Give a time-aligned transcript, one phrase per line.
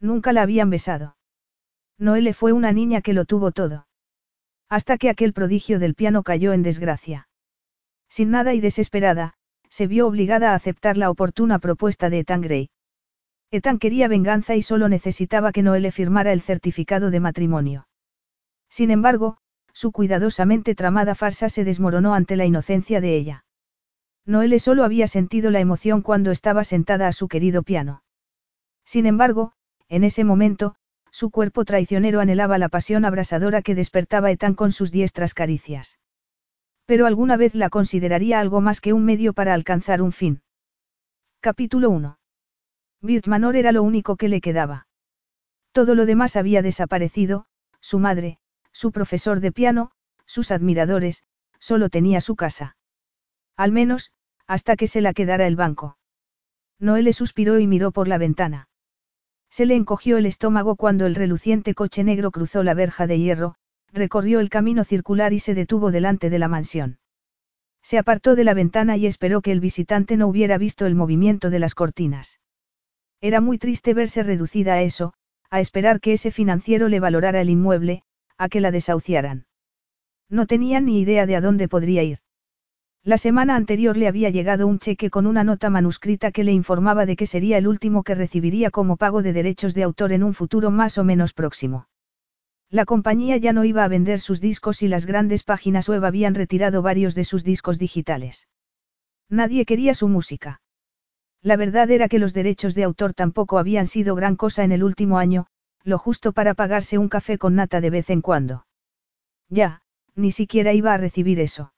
[0.00, 1.16] Nunca la habían besado.
[1.98, 3.86] Noelle fue una niña que lo tuvo todo.
[4.68, 7.28] Hasta que aquel prodigio del piano cayó en desgracia.
[8.08, 9.34] Sin nada y desesperada,
[9.68, 12.70] se vio obligada a aceptar la oportuna propuesta de Ethan Gray.
[13.50, 17.88] Ethan quería venganza y solo necesitaba que Noelle firmara el certificado de matrimonio.
[18.68, 19.36] Sin embargo,
[19.72, 23.44] su cuidadosamente tramada farsa se desmoronó ante la inocencia de ella.
[24.26, 28.02] Noelle solo había sentido la emoción cuando estaba sentada a su querido piano.
[28.84, 29.52] Sin embargo,
[29.88, 30.74] en ese momento,
[31.10, 35.98] su cuerpo traicionero anhelaba la pasión abrasadora que despertaba Ethan con sus diestras caricias.
[36.86, 40.42] Pero alguna vez la consideraría algo más que un medio para alcanzar un fin.
[41.40, 42.18] Capítulo 1.
[43.26, 44.86] Manor era lo único que le quedaba.
[45.72, 47.46] Todo lo demás había desaparecido,
[47.80, 48.38] su madre,
[48.72, 49.92] su profesor de piano,
[50.24, 51.22] sus admiradores,
[51.58, 52.76] solo tenía su casa.
[53.56, 54.12] Al menos,
[54.46, 55.96] hasta que se la quedara el banco.
[56.78, 58.68] Noé suspiró y miró por la ventana.
[59.54, 63.54] Se le encogió el estómago cuando el reluciente coche negro cruzó la verja de hierro,
[63.92, 66.98] recorrió el camino circular y se detuvo delante de la mansión.
[67.80, 71.50] Se apartó de la ventana y esperó que el visitante no hubiera visto el movimiento
[71.50, 72.40] de las cortinas.
[73.20, 75.14] Era muy triste verse reducida a eso,
[75.50, 78.02] a esperar que ese financiero le valorara el inmueble,
[78.36, 79.46] a que la desahuciaran.
[80.28, 82.18] No tenía ni idea de a dónde podría ir.
[83.06, 87.04] La semana anterior le había llegado un cheque con una nota manuscrita que le informaba
[87.04, 90.32] de que sería el último que recibiría como pago de derechos de autor en un
[90.32, 91.86] futuro más o menos próximo.
[92.70, 96.34] La compañía ya no iba a vender sus discos y las grandes páginas web habían
[96.34, 98.48] retirado varios de sus discos digitales.
[99.28, 100.62] Nadie quería su música.
[101.42, 104.82] La verdad era que los derechos de autor tampoco habían sido gran cosa en el
[104.82, 105.46] último año,
[105.82, 108.64] lo justo para pagarse un café con nata de vez en cuando.
[109.50, 109.82] Ya,
[110.14, 111.73] ni siquiera iba a recibir eso.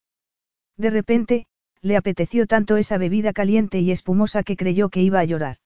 [0.76, 1.46] De repente,
[1.80, 5.58] le apeteció tanto esa bebida caliente y espumosa que creyó que iba a llorar.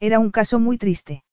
[0.00, 1.24] Era un caso muy triste.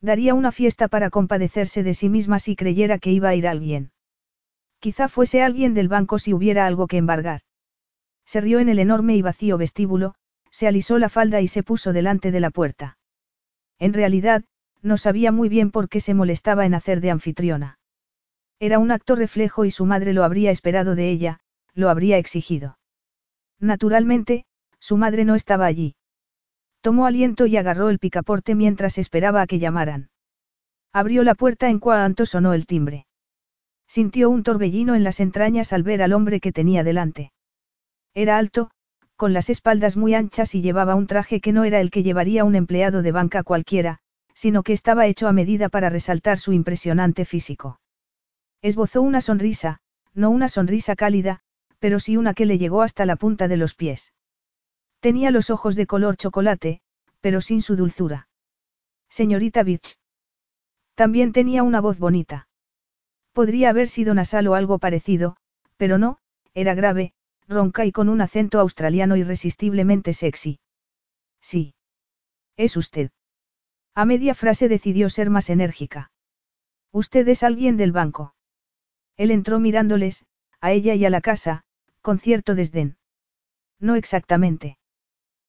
[0.00, 3.92] Daría una fiesta para compadecerse de sí misma si creyera que iba a ir alguien.
[4.78, 7.42] Quizá fuese alguien del banco si hubiera algo que embargar.
[8.24, 10.14] Se rió en el enorme y vacío vestíbulo,
[10.50, 12.96] se alisó la falda y se puso delante de la puerta.
[13.78, 14.44] En realidad,
[14.82, 17.78] no sabía muy bien por qué se molestaba en hacer de anfitriona.
[18.58, 21.40] Era un acto reflejo y su madre lo habría esperado de ella,
[21.74, 22.78] lo habría exigido.
[23.58, 24.44] Naturalmente,
[24.78, 25.94] su madre no estaba allí.
[26.80, 30.10] Tomó aliento y agarró el picaporte mientras esperaba a que llamaran.
[30.92, 33.06] Abrió la puerta en cuanto sonó el timbre.
[33.86, 37.32] Sintió un torbellino en las entrañas al ver al hombre que tenía delante.
[38.14, 38.70] Era alto,
[39.16, 42.44] con las espaldas muy anchas y llevaba un traje que no era el que llevaría
[42.44, 43.98] un empleado de banca cualquiera,
[44.34, 47.78] sino que estaba hecho a medida para resaltar su impresionante físico.
[48.62, 49.80] Esbozó una sonrisa,
[50.14, 51.42] no una sonrisa cálida,
[51.80, 54.12] pero sí una que le llegó hasta la punta de los pies.
[55.00, 56.82] Tenía los ojos de color chocolate,
[57.20, 58.28] pero sin su dulzura.
[59.08, 59.98] Señorita Birch.
[60.94, 62.48] También tenía una voz bonita.
[63.32, 65.36] Podría haber sido nasal o algo parecido,
[65.76, 66.18] pero no,
[66.52, 67.14] era grave,
[67.48, 70.60] ronca y con un acento australiano irresistiblemente sexy.
[71.40, 71.74] Sí.
[72.56, 73.10] Es usted.
[73.94, 76.12] A media frase decidió ser más enérgica.
[76.92, 78.34] Usted es alguien del banco.
[79.16, 80.26] Él entró mirándoles,
[80.60, 81.64] a ella y a la casa,
[82.00, 82.96] con cierto desdén.
[83.78, 84.78] No exactamente.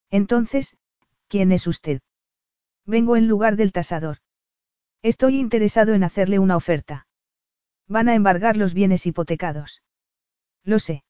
[0.09, 0.77] Entonces,
[1.27, 2.01] ¿quién es usted?
[2.85, 4.17] Vengo en lugar del tasador.
[5.01, 7.07] Estoy interesado en hacerle una oferta.
[7.87, 9.81] Van a embargar los bienes hipotecados.
[10.63, 11.03] Lo sé.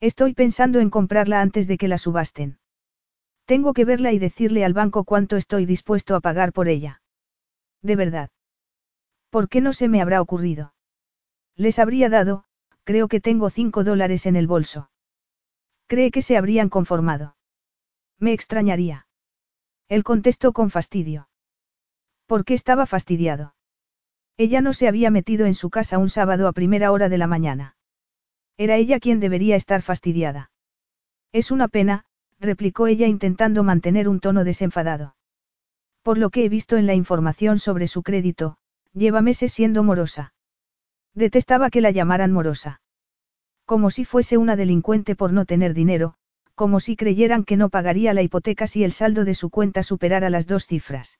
[0.00, 2.58] Estoy pensando en comprarla antes de que la subasten.
[3.46, 7.00] Tengo que verla y decirle al banco cuánto estoy dispuesto a pagar por ella.
[7.80, 8.30] De verdad.
[9.30, 10.74] ¿Por qué no se me habrá ocurrido?
[11.54, 12.44] Les habría dado,
[12.86, 14.90] creo que tengo cinco dólares en el bolso.
[15.88, 17.36] ¿Cree que se habrían conformado?
[18.18, 19.08] Me extrañaría.
[19.88, 21.28] Él contestó con fastidio.
[22.26, 23.54] ¿Por qué estaba fastidiado?
[24.36, 27.26] Ella no se había metido en su casa un sábado a primera hora de la
[27.26, 27.76] mañana.
[28.56, 30.52] Era ella quien debería estar fastidiada.
[31.32, 32.04] Es una pena,
[32.38, 35.16] replicó ella intentando mantener un tono desenfadado.
[36.02, 38.58] Por lo que he visto en la información sobre su crédito,
[38.92, 40.34] lleva meses siendo morosa.
[41.16, 42.82] Detestaba que la llamaran morosa.
[43.64, 46.14] Como si fuese una delincuente por no tener dinero,
[46.54, 50.28] como si creyeran que no pagaría la hipoteca si el saldo de su cuenta superara
[50.28, 51.18] las dos cifras.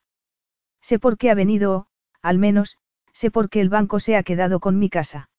[0.83, 1.87] Sé por qué ha venido o,
[2.21, 2.77] al menos,
[3.15, 5.31] sé por qué el banco se ha quedado con mi casa.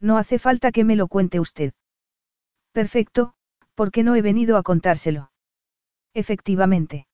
[0.00, 1.72] No hace falta que me lo cuente usted.
[2.72, 3.34] Perfecto,
[3.76, 5.30] porque no he venido a contárselo.
[6.12, 7.06] Efectivamente.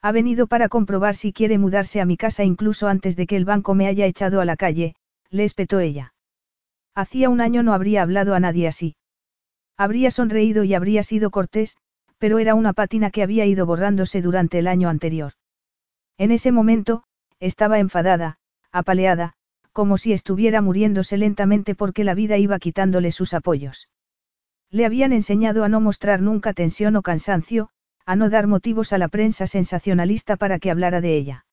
[0.00, 3.44] Ha venido para comprobar si quiere mudarse a mi casa incluso antes de que el
[3.44, 4.94] banco me haya echado a la calle,
[5.30, 6.14] le espetó ella.
[6.94, 8.96] Hacía un año no habría hablado a nadie así.
[9.76, 11.76] Habría sonreído y habría sido cortés,
[12.18, 15.32] pero era una pátina que había ido borrándose durante el año anterior.
[16.18, 17.04] En ese momento,
[17.38, 18.36] estaba enfadada,
[18.72, 19.32] apaleada,
[19.72, 23.88] como si estuviera muriéndose lentamente porque la vida iba quitándole sus apoyos.
[24.70, 27.70] Le habían enseñado a no mostrar nunca tensión o cansancio,
[28.04, 31.46] a no dar motivos a la prensa sensacionalista para que hablara de ella.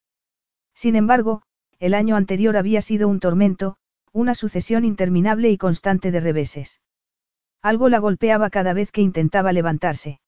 [0.74, 1.42] Sin embargo,
[1.78, 3.76] el año anterior había sido un tormento,
[4.12, 6.80] una sucesión interminable y constante de reveses.
[7.62, 10.20] Algo la golpeaba cada vez que intentaba levantarse.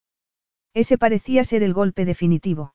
[0.74, 2.74] Ese parecía ser el golpe definitivo.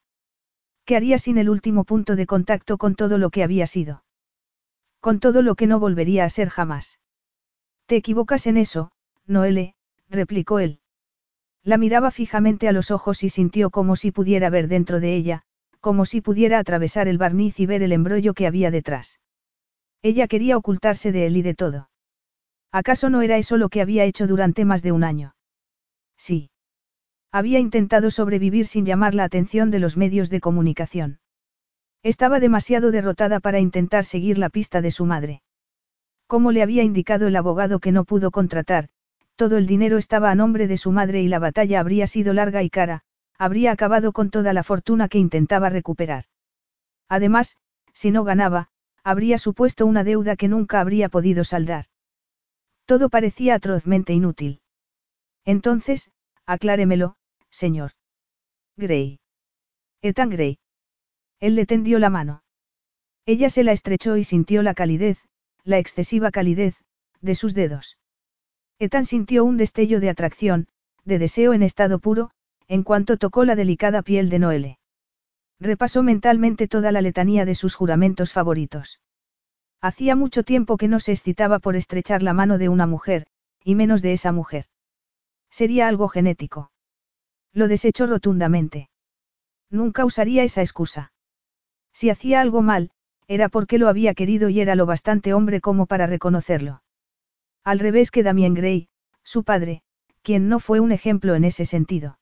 [0.86, 4.04] ¿Qué haría sin el último punto de contacto con todo lo que había sido?
[5.00, 7.00] Con todo lo que no volvería a ser jamás.
[7.86, 8.92] Te equivocas en eso,
[9.26, 9.76] Noele,
[10.10, 10.80] replicó él.
[11.64, 15.44] La miraba fijamente a los ojos y sintió como si pudiera ver dentro de ella,
[15.86, 19.20] como si pudiera atravesar el barniz y ver el embrollo que había detrás.
[20.02, 21.92] Ella quería ocultarse de él y de todo.
[22.72, 25.36] ¿Acaso no era eso lo que había hecho durante más de un año?
[26.18, 26.50] Sí.
[27.32, 31.20] Había intentado sobrevivir sin llamar la atención de los medios de comunicación.
[32.02, 35.44] Estaba demasiado derrotada para intentar seguir la pista de su madre.
[36.26, 38.88] Como le había indicado el abogado que no pudo contratar,
[39.36, 42.64] todo el dinero estaba a nombre de su madre y la batalla habría sido larga
[42.64, 43.04] y cara,
[43.38, 46.26] habría acabado con toda la fortuna que intentaba recuperar.
[47.10, 47.58] Además,
[47.94, 48.70] si no ganaba,
[49.04, 51.86] habría supuesto una deuda que nunca habría podido saldar.
[52.86, 54.62] Todo parecía atrozmente inútil.
[55.44, 56.12] Entonces,
[56.46, 57.16] acláremelo,
[57.50, 57.92] señor.
[58.78, 59.20] Gray.
[60.02, 60.60] Ethan Gray.
[61.40, 62.44] Él le tendió la mano.
[63.26, 65.20] Ella se la estrechó y sintió la calidez,
[65.64, 66.76] la excesiva calidez,
[67.22, 67.98] de sus dedos.
[68.78, 70.68] Ethan sintió un destello de atracción,
[71.06, 72.32] de deseo en estado puro,
[72.68, 74.80] en cuanto tocó la delicada piel de Noele.
[75.60, 79.00] Repasó mentalmente toda la letanía de sus juramentos favoritos.
[79.82, 83.28] Hacía mucho tiempo que no se excitaba por estrechar la mano de una mujer,
[83.64, 84.66] y menos de esa mujer.
[85.50, 86.72] Sería algo genético.
[87.54, 88.90] Lo desechó rotundamente.
[89.70, 91.14] Nunca usaría esa excusa.
[91.94, 92.92] Si hacía algo mal,
[93.28, 96.84] era porque lo había querido y era lo bastante hombre como para reconocerlo.
[97.64, 98.90] Al revés que Damien Gray,
[99.24, 99.82] su padre,
[100.22, 102.20] quien no fue un ejemplo en ese sentido.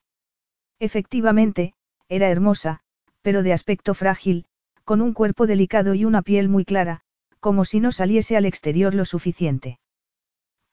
[0.79, 1.73] Efectivamente,
[2.09, 2.81] era hermosa,
[3.21, 4.45] pero de aspecto frágil,
[4.83, 7.01] con un cuerpo delicado y una piel muy clara,
[7.39, 9.79] como si no saliese al exterior lo suficiente.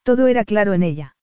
[0.02, 1.16] Todo era claro en ella.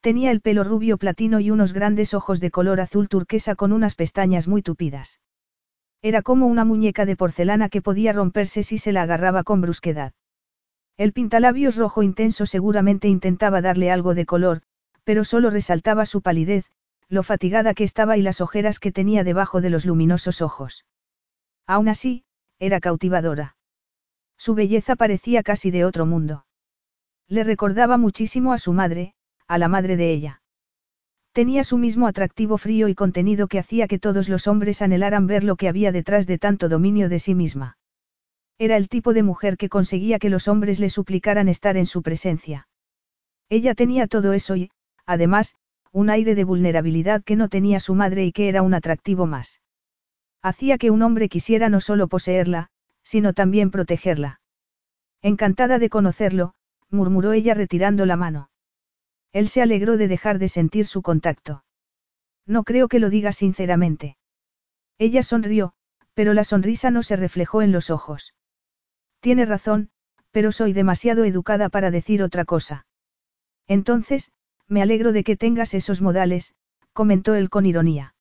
[0.00, 3.94] Tenía el pelo rubio platino y unos grandes ojos de color azul turquesa con unas
[3.94, 5.20] pestañas muy tupidas.
[6.02, 10.12] Era como una muñeca de porcelana que podía romperse si se la agarraba con brusquedad.
[10.98, 14.60] El pintalabios rojo intenso seguramente intentaba darle algo de color,
[15.04, 16.66] pero solo resaltaba su palidez,
[17.08, 20.84] lo fatigada que estaba y las ojeras que tenía debajo de los luminosos ojos.
[21.66, 22.24] Aún así,
[22.58, 23.56] era cautivadora.
[24.36, 26.46] Su belleza parecía casi de otro mundo.
[27.28, 29.14] Le recordaba muchísimo a su madre,
[29.46, 30.42] a la madre de ella.
[31.32, 35.42] Tenía su mismo atractivo frío y contenido que hacía que todos los hombres anhelaran ver
[35.42, 37.76] lo que había detrás de tanto dominio de sí misma.
[38.56, 42.02] Era el tipo de mujer que conseguía que los hombres le suplicaran estar en su
[42.02, 42.68] presencia.
[43.48, 44.70] Ella tenía todo eso y,
[45.06, 45.56] además,
[45.94, 49.62] un aire de vulnerabilidad que no tenía su madre y que era un atractivo más.
[50.42, 52.68] Hacía que un hombre quisiera no solo poseerla,
[53.04, 54.40] sino también protegerla.
[55.22, 56.54] Encantada de conocerlo,
[56.90, 58.50] murmuró ella retirando la mano.
[59.32, 61.64] Él se alegró de dejar de sentir su contacto.
[62.44, 64.16] No creo que lo diga sinceramente.
[64.98, 65.74] Ella sonrió,
[66.12, 68.34] pero la sonrisa no se reflejó en los ojos.
[69.20, 69.90] Tiene razón,
[70.32, 72.84] pero soy demasiado educada para decir otra cosa.
[73.68, 74.32] Entonces,
[74.68, 76.54] me alegro de que tengas esos modales,
[76.92, 78.14] comentó él con ironía.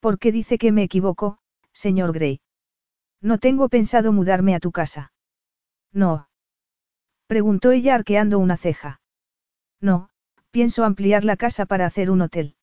[0.00, 1.38] ¿Por qué dice que me equivoco,
[1.72, 2.40] señor Gray?
[3.20, 5.12] No tengo pensado mudarme a tu casa.
[5.92, 6.28] No.
[7.26, 9.00] Preguntó ella arqueando una ceja.
[9.80, 10.10] No,
[10.50, 12.56] pienso ampliar la casa para hacer un hotel.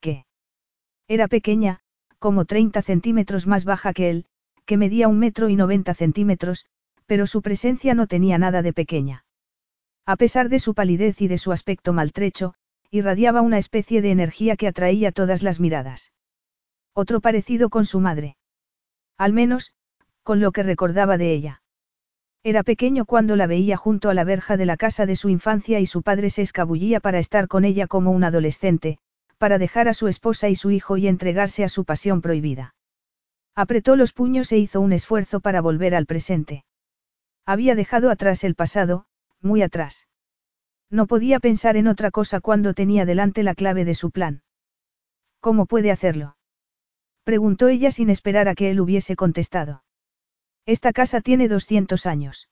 [0.00, 0.26] ¿Qué?
[1.08, 1.80] Era pequeña,
[2.18, 4.26] como 30 centímetros más baja que él,
[4.66, 6.66] que medía un metro y 90 centímetros,
[7.06, 9.24] pero su presencia no tenía nada de pequeña.
[10.06, 12.54] A pesar de su palidez y de su aspecto maltrecho,
[12.90, 16.12] irradiaba una especie de energía que atraía todas las miradas.
[16.94, 18.36] Otro parecido con su madre.
[19.16, 19.72] Al menos,
[20.22, 21.62] con lo que recordaba de ella.
[22.42, 25.78] Era pequeño cuando la veía junto a la verja de la casa de su infancia
[25.78, 28.98] y su padre se escabullía para estar con ella como un adolescente,
[29.36, 32.74] para dejar a su esposa y su hijo y entregarse a su pasión prohibida.
[33.54, 36.64] Apretó los puños e hizo un esfuerzo para volver al presente.
[37.44, 39.04] Había dejado atrás el pasado,
[39.42, 40.06] muy atrás.
[40.90, 44.42] No podía pensar en otra cosa cuando tenía delante la clave de su plan.
[45.40, 46.36] ¿Cómo puede hacerlo?
[47.24, 49.84] Preguntó ella sin esperar a que él hubiese contestado.
[50.66, 52.48] Esta casa tiene 200 años.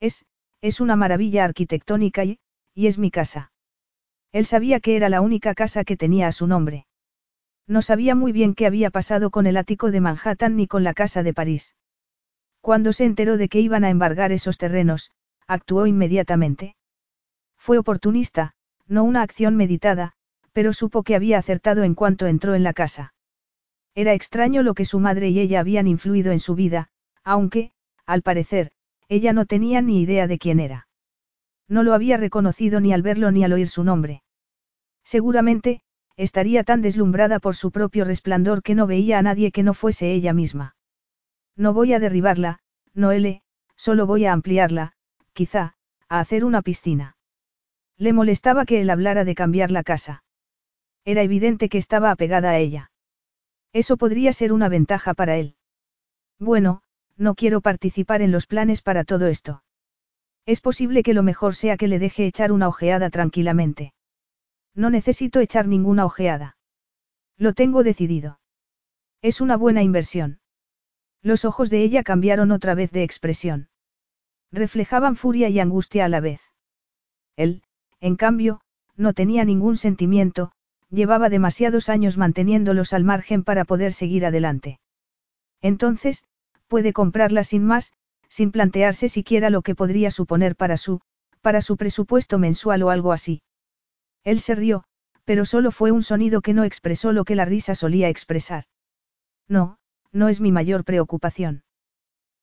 [0.00, 0.24] Es,
[0.60, 2.38] es una maravilla arquitectónica y,
[2.74, 3.52] y es mi casa.
[4.32, 6.86] Él sabía que era la única casa que tenía a su nombre.
[7.66, 10.94] No sabía muy bien qué había pasado con el ático de Manhattan ni con la
[10.94, 11.76] casa de París.
[12.60, 15.12] Cuando se enteró de que iban a embargar esos terrenos,
[15.50, 16.76] actuó inmediatamente.
[17.58, 18.52] Fue oportunista,
[18.86, 20.12] no una acción meditada,
[20.52, 23.14] pero supo que había acertado en cuanto entró en la casa.
[23.96, 26.90] Era extraño lo que su madre y ella habían influido en su vida,
[27.24, 27.72] aunque,
[28.06, 28.70] al parecer,
[29.08, 30.86] ella no tenía ni idea de quién era.
[31.66, 34.22] No lo había reconocido ni al verlo ni al oír su nombre.
[35.02, 35.82] Seguramente,
[36.16, 40.12] estaría tan deslumbrada por su propio resplandor que no veía a nadie que no fuese
[40.12, 40.76] ella misma.
[41.56, 42.60] No voy a derribarla,
[42.94, 43.42] Noele,
[43.74, 44.94] solo voy a ampliarla,
[45.32, 45.74] quizá,
[46.08, 47.16] a hacer una piscina.
[47.96, 50.24] Le molestaba que él hablara de cambiar la casa.
[51.04, 52.90] Era evidente que estaba apegada a ella.
[53.72, 55.56] Eso podría ser una ventaja para él.
[56.38, 56.82] Bueno,
[57.16, 59.62] no quiero participar en los planes para todo esto.
[60.46, 63.92] Es posible que lo mejor sea que le deje echar una ojeada tranquilamente.
[64.74, 66.56] No necesito echar ninguna ojeada.
[67.36, 68.40] Lo tengo decidido.
[69.22, 70.40] Es una buena inversión.
[71.22, 73.68] Los ojos de ella cambiaron otra vez de expresión.
[74.52, 76.40] Reflejaban furia y angustia a la vez.
[77.36, 77.62] Él,
[78.00, 78.60] en cambio,
[78.96, 80.52] no tenía ningún sentimiento,
[80.90, 84.80] llevaba demasiados años manteniéndolos al margen para poder seguir adelante.
[85.62, 86.24] Entonces,
[86.66, 87.92] puede comprarla sin más,
[88.28, 91.00] sin plantearse siquiera lo que podría suponer para su,
[91.40, 93.42] para su presupuesto mensual o algo así.
[94.24, 94.84] Él se rió,
[95.24, 98.64] pero solo fue un sonido que no expresó lo que la risa solía expresar.
[99.48, 99.78] No,
[100.12, 101.62] no es mi mayor preocupación.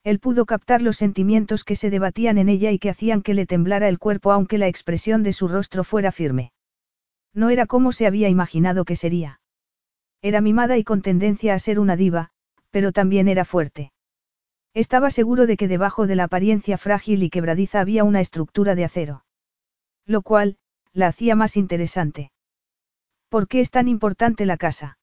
[0.08, 3.46] Él pudo captar los sentimientos que se debatían en ella y que hacían que le
[3.46, 6.54] temblara el cuerpo aunque la expresión de su rostro fuera firme.
[7.34, 9.42] No era como se había imaginado que sería.
[10.22, 12.30] Era mimada y con tendencia a ser una diva,
[12.72, 13.92] pero también era fuerte.
[14.74, 18.86] Estaba seguro de que debajo de la apariencia frágil y quebradiza había una estructura de
[18.86, 19.26] acero.
[20.06, 20.58] Lo cual,
[20.94, 22.32] la hacía más interesante.
[23.28, 25.00] ¿Por qué es tan importante la casa?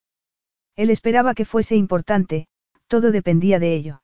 [0.76, 2.46] Él esperaba que fuese importante,
[2.87, 4.00] todo dependía de ello.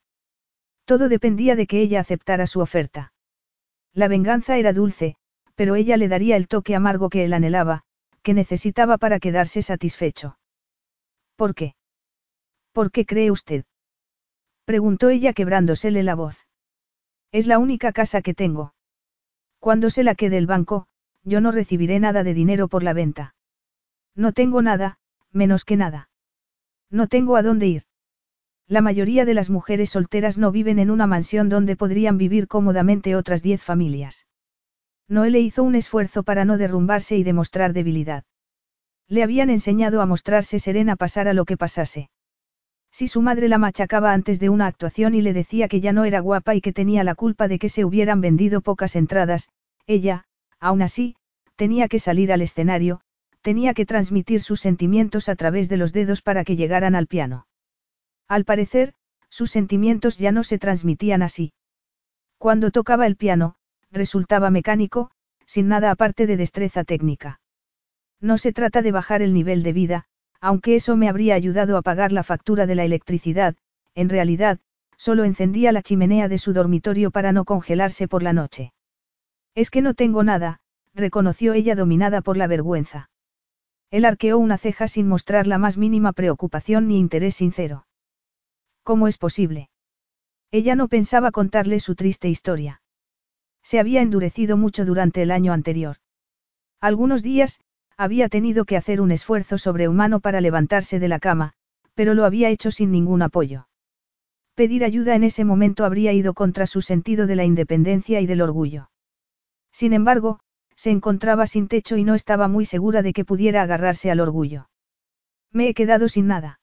[0.91, 3.13] Todo dependía de que ella aceptara su oferta.
[3.95, 5.15] La venganza era dulce,
[5.55, 7.85] pero ella le daría el toque amargo que él anhelaba,
[8.25, 10.37] que necesitaba para quedarse satisfecho.
[11.37, 11.77] ¿Por qué?
[12.73, 13.67] ¿Por qué cree usted?
[14.65, 16.49] Preguntó ella quebrándosele la voz.
[17.31, 18.75] Es la única casa que tengo.
[19.61, 20.89] Cuando se la quede el banco,
[21.23, 23.37] yo no recibiré nada de dinero por la venta.
[24.17, 24.99] No tengo nada,
[25.31, 26.11] menos que nada.
[26.91, 27.83] No tengo a dónde ir.
[28.71, 33.17] La mayoría de las mujeres solteras no viven en una mansión donde podrían vivir cómodamente
[33.17, 34.29] otras diez familias.
[35.09, 38.23] Noé hizo un esfuerzo para no derrumbarse y demostrar debilidad.
[39.09, 42.11] Le habían enseñado a mostrarse serena pasara lo que pasase.
[42.93, 46.05] Si su madre la machacaba antes de una actuación y le decía que ya no
[46.05, 49.49] era guapa y que tenía la culpa de que se hubieran vendido pocas entradas,
[49.89, 50.27] ella,
[50.61, 51.17] aún así,
[51.57, 53.01] tenía que salir al escenario,
[53.43, 57.49] tenía que transmitir sus sentimientos a través de los dedos para que llegaran al piano.
[58.31, 58.95] Al parecer,
[59.29, 61.53] sus sentimientos ya no se transmitían así.
[62.39, 63.57] Cuando tocaba el piano,
[63.91, 65.11] resultaba mecánico,
[65.47, 67.41] sin nada aparte de destreza técnica.
[68.21, 70.05] No se trata de bajar el nivel de vida,
[70.41, 73.57] aunque eso me habría ayudado a pagar la factura de la electricidad,
[73.97, 74.61] en realidad,
[74.97, 78.73] solo encendía la chimenea de su dormitorio para no congelarse por la noche.
[79.57, 80.61] Es que no tengo nada,
[80.95, 83.11] reconoció ella dominada por la vergüenza.
[83.91, 87.87] Él arqueó una ceja sin mostrar la más mínima preocupación ni interés sincero.
[88.91, 89.71] ¿Cómo es posible?
[90.51, 92.83] Ella no pensaba contarle su triste historia.
[93.63, 95.99] Se había endurecido mucho durante el año anterior.
[96.81, 97.61] Algunos días,
[97.97, 101.53] había tenido que hacer un esfuerzo sobrehumano para levantarse de la cama,
[101.95, 103.69] pero lo había hecho sin ningún apoyo.
[104.57, 108.41] Pedir ayuda en ese momento habría ido contra su sentido de la independencia y del
[108.41, 108.91] orgullo.
[109.71, 110.41] Sin embargo,
[110.75, 114.69] se encontraba sin techo y no estaba muy segura de que pudiera agarrarse al orgullo.
[115.53, 116.60] Me he quedado sin nada.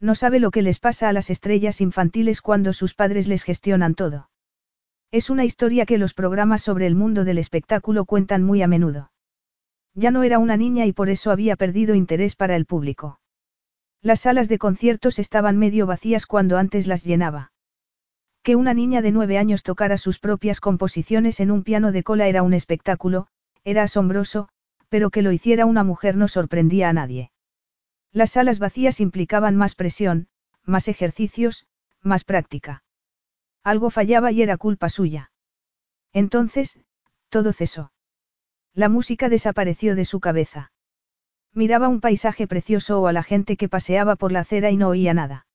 [0.00, 3.94] No sabe lo que les pasa a las estrellas infantiles cuando sus padres les gestionan
[3.94, 4.30] todo.
[5.10, 9.12] Es una historia que los programas sobre el mundo del espectáculo cuentan muy a menudo.
[9.94, 13.20] Ya no era una niña y por eso había perdido interés para el público.
[14.00, 17.52] Las salas de conciertos estaban medio vacías cuando antes las llenaba.
[18.42, 22.26] Que una niña de nueve años tocara sus propias composiciones en un piano de cola
[22.26, 23.26] era un espectáculo,
[23.64, 24.48] era asombroso,
[24.88, 27.30] pero que lo hiciera una mujer no sorprendía a nadie.
[28.12, 30.28] Las salas vacías implicaban más presión,
[30.64, 31.66] más ejercicios,
[32.02, 32.82] más práctica.
[33.62, 35.30] Algo fallaba y era culpa suya.
[36.12, 36.80] Entonces,
[37.28, 37.92] todo cesó.
[38.74, 40.72] La música desapareció de su cabeza.
[41.52, 44.88] Miraba un paisaje precioso o a la gente que paseaba por la acera y no
[44.88, 45.46] oía nada.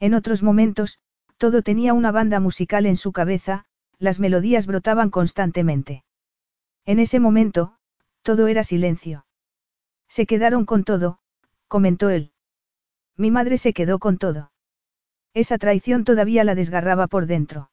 [0.00, 1.00] En otros momentos,
[1.36, 3.64] todo tenía una banda musical en su cabeza,
[3.98, 6.04] las melodías brotaban constantemente.
[6.84, 7.76] En ese momento,
[8.22, 9.26] todo era silencio.
[10.08, 11.18] Se quedaron con todo,
[11.72, 12.32] comentó él.
[13.16, 14.52] Mi madre se quedó con todo.
[15.32, 17.70] Esa traición todavía la desgarraba por dentro.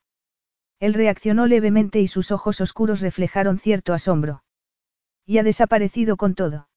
[0.79, 4.41] Él reaccionó levemente y sus ojos oscuros reflejaron cierto asombro.
[5.25, 6.70] Y ha desaparecido con todo.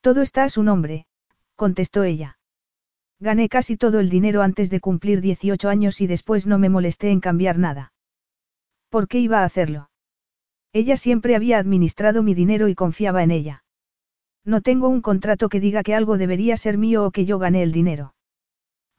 [0.00, 1.06] Todo está a su nombre,
[1.54, 2.40] contestó ella.
[3.20, 7.10] Gané casi todo el dinero antes de cumplir 18 años y después no me molesté
[7.12, 7.92] en cambiar nada.
[8.88, 9.88] ¿Por qué iba a hacerlo?
[10.72, 13.63] Ella siempre había administrado mi dinero y confiaba en ella.
[14.44, 17.62] No tengo un contrato que diga que algo debería ser mío o que yo gané
[17.62, 18.14] el dinero.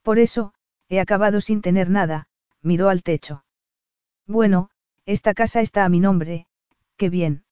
[0.02, 0.54] Por eso,
[0.90, 2.28] he acabado sin tener nada,
[2.62, 3.44] miró al techo.
[4.28, 4.70] Bueno,
[5.06, 6.48] esta casa está a mi nombre,
[6.98, 7.44] qué bien.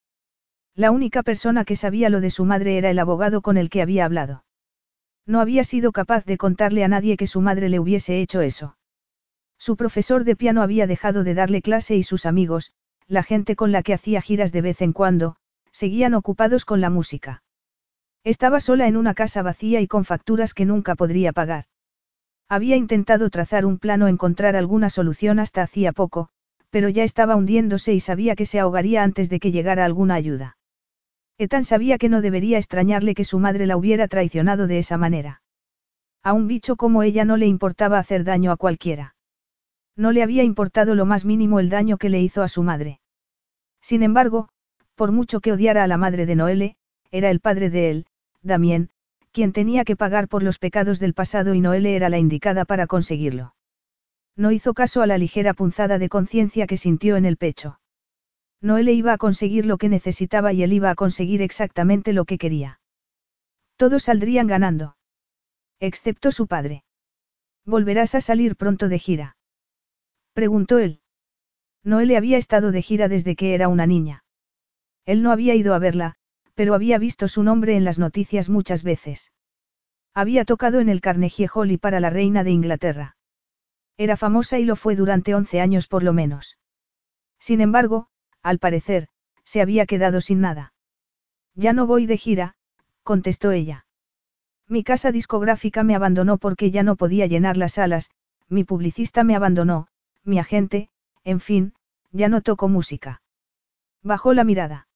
[0.75, 3.83] La única persona que sabía lo de su madre era el abogado con el que
[3.83, 4.43] había hablado.
[5.27, 8.75] No había sido capaz de contarle a nadie que su madre le hubiese hecho eso.
[9.59, 12.73] Su profesor de piano había dejado de darle clase y sus amigos,
[13.07, 15.35] la gente con la que hacía giras de vez en cuando,
[15.71, 17.42] seguían ocupados con la música.
[18.23, 21.65] Estaba sola en una casa vacía y con facturas que nunca podría pagar.
[22.47, 26.29] Había intentado trazar un plano, encontrar alguna solución hasta hacía poco,
[26.69, 30.57] pero ya estaba hundiéndose y sabía que se ahogaría antes de que llegara alguna ayuda.
[31.37, 35.41] Etan sabía que no debería extrañarle que su madre la hubiera traicionado de esa manera.
[36.23, 39.15] A un bicho como ella no le importaba hacer daño a cualquiera.
[39.97, 43.01] No le había importado lo más mínimo el daño que le hizo a su madre.
[43.81, 44.47] Sin embargo,
[44.95, 46.77] por mucho que odiara a la madre de Noele,
[47.11, 48.05] era el padre de él,
[48.43, 48.89] Damien,
[49.31, 52.85] quien tenía que pagar por los pecados del pasado y Noele era la indicada para
[52.85, 53.55] conseguirlo.
[54.35, 57.79] No hizo caso a la ligera punzada de conciencia que sintió en el pecho.
[58.61, 62.37] Noele iba a conseguir lo que necesitaba y él iba a conseguir exactamente lo que
[62.37, 62.79] quería.
[63.75, 64.97] Todos saldrían ganando.
[65.79, 66.83] Excepto su padre.
[67.65, 69.37] ¿Volverás a salir pronto de gira?
[70.33, 71.01] Preguntó él.
[71.83, 74.23] Noele había estado de gira desde que era una niña.
[75.05, 76.15] Él no había ido a verla,
[76.55, 79.31] pero había visto su nombre en las noticias muchas veces.
[80.13, 83.17] Había tocado en el Carnegie Hall y para la reina de Inglaterra.
[83.97, 86.57] Era famosa y lo fue durante 11 años por lo menos.
[87.39, 88.07] Sin embargo,
[88.41, 89.07] al parecer,
[89.43, 90.73] se había quedado sin nada.
[91.55, 92.55] Ya no voy de gira,
[93.03, 93.85] contestó ella.
[94.67, 98.11] Mi casa discográfica me abandonó porque ya no podía llenar las salas,
[98.47, 99.87] mi publicista me abandonó,
[100.23, 100.89] mi agente,
[101.23, 101.73] en fin,
[102.11, 103.21] ya no toco música.
[104.01, 104.87] Bajó la mirada.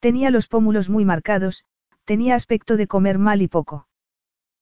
[0.00, 1.64] Tenía los pómulos muy marcados,
[2.04, 3.86] tenía aspecto de comer mal y poco.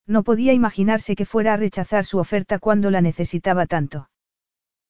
[0.07, 4.11] No podía imaginarse que fuera a rechazar su oferta cuando la necesitaba tanto.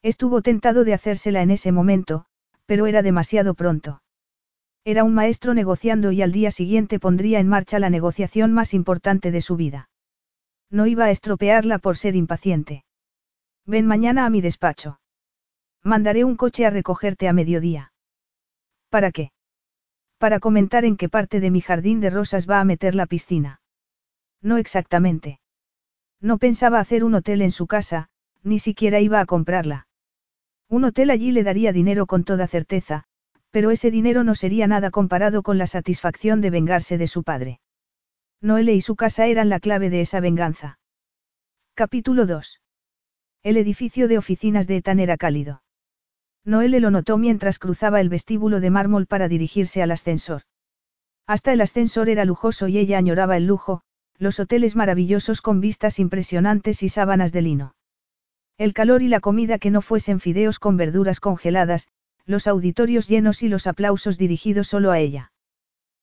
[0.02, 2.24] Estuvo tentado de hacérsela en ese momento,
[2.66, 4.02] pero era demasiado pronto.
[4.84, 9.30] Era un maestro negociando y al día siguiente pondría en marcha la negociación más importante
[9.30, 9.90] de su vida.
[10.70, 12.84] No iba a estropearla por ser impaciente.
[13.66, 15.00] Ven mañana a mi despacho.
[15.82, 17.92] Mandaré un coche a recogerte a mediodía.
[18.88, 19.32] ¿Para qué?
[20.18, 23.60] Para comentar en qué parte de mi jardín de rosas va a meter la piscina.
[24.42, 25.40] No exactamente.
[26.20, 28.08] No pensaba hacer un hotel en su casa,
[28.42, 29.86] ni siquiera iba a comprarla.
[30.68, 33.04] Un hotel allí le daría dinero con toda certeza,
[33.50, 37.60] pero ese dinero no sería nada comparado con la satisfacción de vengarse de su padre.
[38.40, 40.78] Noelle y su casa eran la clave de esa venganza.
[41.74, 42.60] Capítulo 2.
[43.44, 45.62] El edificio de oficinas de Etan era cálido.
[46.44, 50.42] Noelle lo notó mientras cruzaba el vestíbulo de mármol para dirigirse al ascensor.
[51.26, 53.82] Hasta el ascensor era lujoso y ella añoraba el lujo,
[54.16, 57.74] los hoteles maravillosos con vistas impresionantes y sábanas de lino.
[58.56, 61.88] El calor y la comida que no fuesen fideos con verduras congeladas,
[62.24, 65.32] los auditorios llenos y los aplausos dirigidos solo a ella.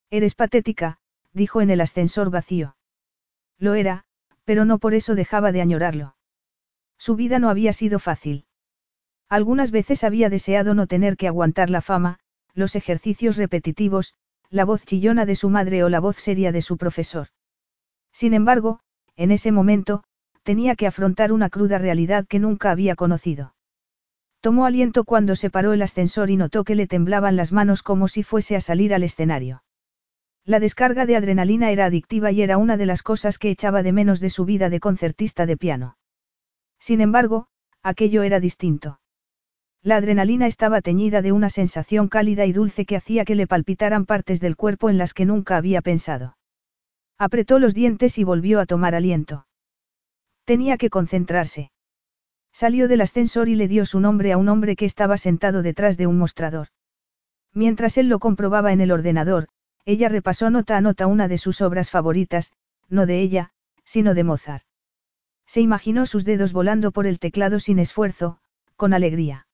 [0.10, 0.98] Eres patética,
[1.34, 2.78] dijo en el ascensor vacío.
[3.60, 4.06] Lo era,
[4.44, 6.16] pero no por eso dejaba de añorarlo.
[6.98, 8.46] Su vida no había sido fácil.
[9.30, 12.20] Algunas veces había deseado no tener que aguantar la fama,
[12.54, 14.14] los ejercicios repetitivos,
[14.50, 17.28] la voz chillona de su madre o la voz seria de su profesor.
[18.12, 18.80] Sin embargo,
[19.16, 20.04] en ese momento,
[20.44, 23.56] tenía que afrontar una cruda realidad que nunca había conocido.
[24.42, 28.08] Tomó aliento cuando se paró el ascensor y notó que le temblaban las manos como
[28.08, 29.64] si fuese a salir al escenario.
[30.46, 33.92] La descarga de adrenalina era adictiva y era una de las cosas que echaba de
[33.92, 35.98] menos de su vida de concertista de piano.
[36.80, 37.48] Sin embargo,
[37.82, 39.00] aquello era distinto.
[39.86, 44.08] La adrenalina estaba teñida de una sensación cálida y dulce que hacía que le palpitaran
[44.08, 46.38] partes del cuerpo en las que nunca había pensado.
[47.20, 49.46] Apretó los dientes y volvió a tomar aliento.
[50.44, 51.70] Tenía que concentrarse.
[52.52, 55.98] Salió del ascensor y le dio su nombre a un hombre que estaba sentado detrás
[55.98, 56.70] de un mostrador.
[57.54, 59.50] Mientras él lo comprobaba en el ordenador,
[59.86, 62.54] ella repasó nota a nota una de sus obras favoritas,
[62.90, 63.52] no de ella,
[63.84, 64.66] sino de Mozart.
[65.46, 68.40] Se imaginó sus dedos volando por el teclado sin esfuerzo,
[68.78, 69.45] con alegría.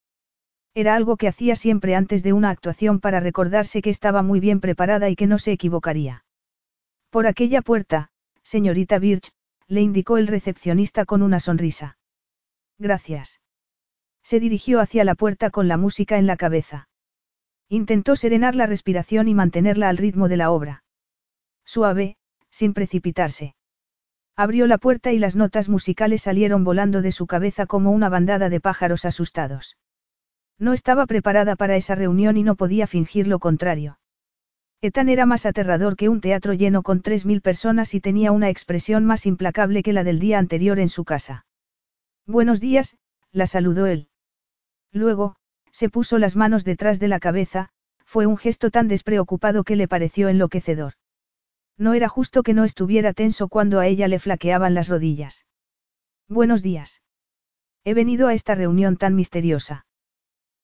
[0.73, 4.61] Era algo que hacía siempre antes de una actuación para recordarse que estaba muy bien
[4.61, 6.23] preparada y que no se equivocaría.
[7.09, 8.09] Por aquella puerta,
[8.41, 9.31] señorita Birch,
[9.67, 11.97] le indicó el recepcionista con una sonrisa.
[12.77, 13.41] Gracias.
[14.23, 16.87] Se dirigió hacia la puerta con la música en la cabeza.
[17.67, 20.83] Intentó serenar la respiración y mantenerla al ritmo de la obra.
[21.65, 22.17] Suave,
[22.49, 23.55] sin precipitarse.
[24.35, 28.49] Abrió la puerta y las notas musicales salieron volando de su cabeza como una bandada
[28.49, 29.77] de pájaros asustados.
[30.61, 33.97] No estaba preparada para esa reunión y no podía fingir lo contrario.
[34.79, 38.49] Ethan era más aterrador que un teatro lleno con tres mil personas y tenía una
[38.49, 41.47] expresión más implacable que la del día anterior en su casa.
[42.27, 42.99] Buenos días,
[43.31, 44.09] la saludó él.
[44.91, 45.35] Luego,
[45.71, 47.69] se puso las manos detrás de la cabeza,
[48.05, 50.93] fue un gesto tan despreocupado que le pareció enloquecedor.
[51.75, 55.47] No era justo que no estuviera tenso cuando a ella le flaqueaban las rodillas.
[56.29, 57.01] Buenos días.
[57.83, 59.87] He venido a esta reunión tan misteriosa.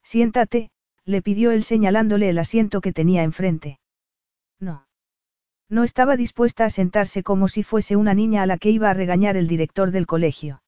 [0.09, 0.69] Siéntate,
[1.03, 3.81] le pidió él señalándole el asiento que tenía enfrente.
[4.57, 4.87] No.
[5.67, 8.93] No estaba dispuesta a sentarse como si fuese una niña a la que iba a
[8.93, 10.61] regañar el director del colegio.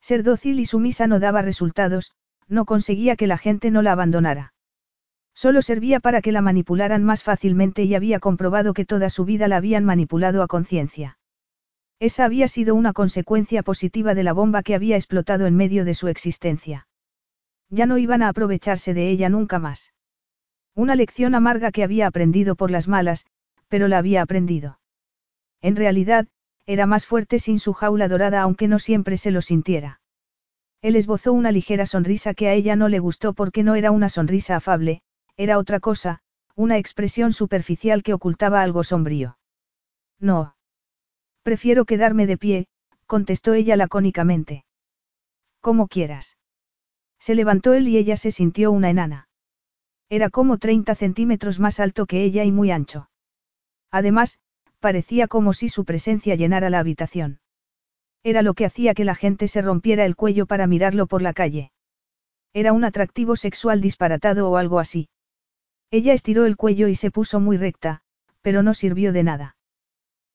[0.00, 2.12] Ser dócil y sumisa no daba resultados,
[2.48, 4.54] no conseguía que la gente no la abandonara.
[5.34, 9.46] Solo servía para que la manipularan más fácilmente y había comprobado que toda su vida
[9.46, 11.18] la habían manipulado a conciencia.
[12.00, 15.92] Esa había sido una consecuencia positiva de la bomba que había explotado en medio de
[15.92, 16.86] su existencia.
[17.74, 19.92] Ya no iban a aprovecharse de ella nunca más.
[20.76, 23.26] Una lección amarga que había aprendido por las malas,
[23.66, 24.78] pero la había aprendido.
[25.60, 26.28] En realidad,
[26.66, 30.00] era más fuerte sin su jaula dorada aunque no siempre se lo sintiera.
[30.82, 34.08] Él esbozó una ligera sonrisa que a ella no le gustó porque no era una
[34.08, 35.02] sonrisa afable,
[35.36, 36.20] era otra cosa,
[36.54, 39.36] una expresión superficial que ocultaba algo sombrío.
[40.20, 40.54] No.
[41.42, 42.66] Prefiero quedarme de pie,
[43.06, 44.64] contestó ella lacónicamente.
[45.60, 46.36] Como quieras.
[47.24, 49.30] Se levantó él y ella se sintió una enana.
[50.10, 53.08] Era como 30 centímetros más alto que ella y muy ancho.
[53.90, 54.40] Además,
[54.78, 57.40] parecía como si su presencia llenara la habitación.
[58.24, 61.32] Era lo que hacía que la gente se rompiera el cuello para mirarlo por la
[61.32, 61.72] calle.
[62.52, 65.08] Era un atractivo sexual disparatado o algo así.
[65.90, 68.02] Ella estiró el cuello y se puso muy recta,
[68.42, 69.56] pero no sirvió de nada.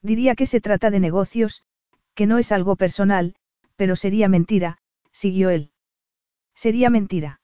[0.02, 1.62] Diría que se trata de negocios,
[2.16, 3.36] que no es algo personal,
[3.76, 4.80] pero sería mentira,
[5.12, 5.70] siguió él.
[6.64, 7.40] ¿Sería mentira?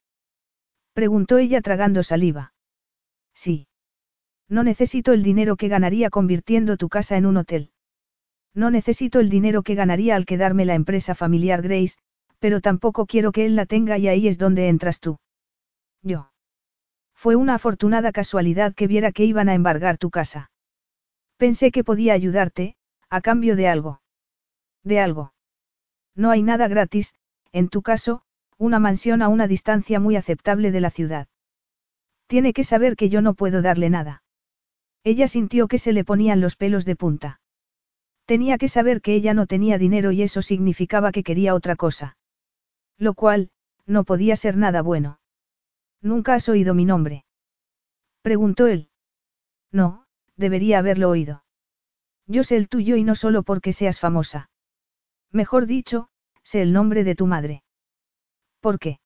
[0.91, 2.53] Preguntó ella tragando saliva.
[3.33, 3.69] Sí.
[4.49, 7.71] No necesito el dinero que ganaría convirtiendo tu casa en un hotel.
[8.53, 11.95] No necesito el dinero que ganaría al quedarme la empresa familiar Grace,
[12.39, 15.17] pero tampoco quiero que él la tenga y ahí es donde entras tú.
[16.01, 16.33] Yo.
[17.13, 20.51] Fue una afortunada casualidad que viera que iban a embargar tu casa.
[21.37, 22.75] Pensé que podía ayudarte,
[23.09, 24.01] a cambio de algo.
[24.83, 25.31] De algo.
[26.15, 27.15] No hay nada gratis,
[27.53, 28.24] en tu caso,
[28.57, 31.27] una mansión a una distancia muy aceptable de la ciudad.
[32.27, 34.23] Tiene que saber que yo no puedo darle nada.
[35.03, 37.41] Ella sintió que se le ponían los pelos de punta.
[38.25, 42.17] Tenía que saber que ella no tenía dinero y eso significaba que quería otra cosa.
[42.97, 43.51] Lo cual,
[43.85, 45.19] no podía ser nada bueno.
[46.01, 47.25] ¿Nunca has oído mi nombre?
[48.21, 48.89] Preguntó él.
[49.71, 51.43] No, debería haberlo oído.
[52.25, 54.49] Yo sé el tuyo y no solo porque seas famosa.
[55.31, 56.09] Mejor dicho,
[56.41, 57.64] sé el nombre de tu madre.
[58.65, 58.97] ¿Por qué?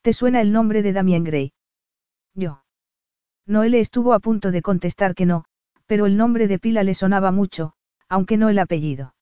[0.00, 1.52] ¿Te suena el nombre de Damien Gray?
[2.34, 2.62] Yo.
[3.44, 5.44] Noelle estuvo a punto de contestar que no,
[5.86, 7.72] pero el nombre de pila le sonaba mucho,
[8.08, 9.16] aunque no el apellido.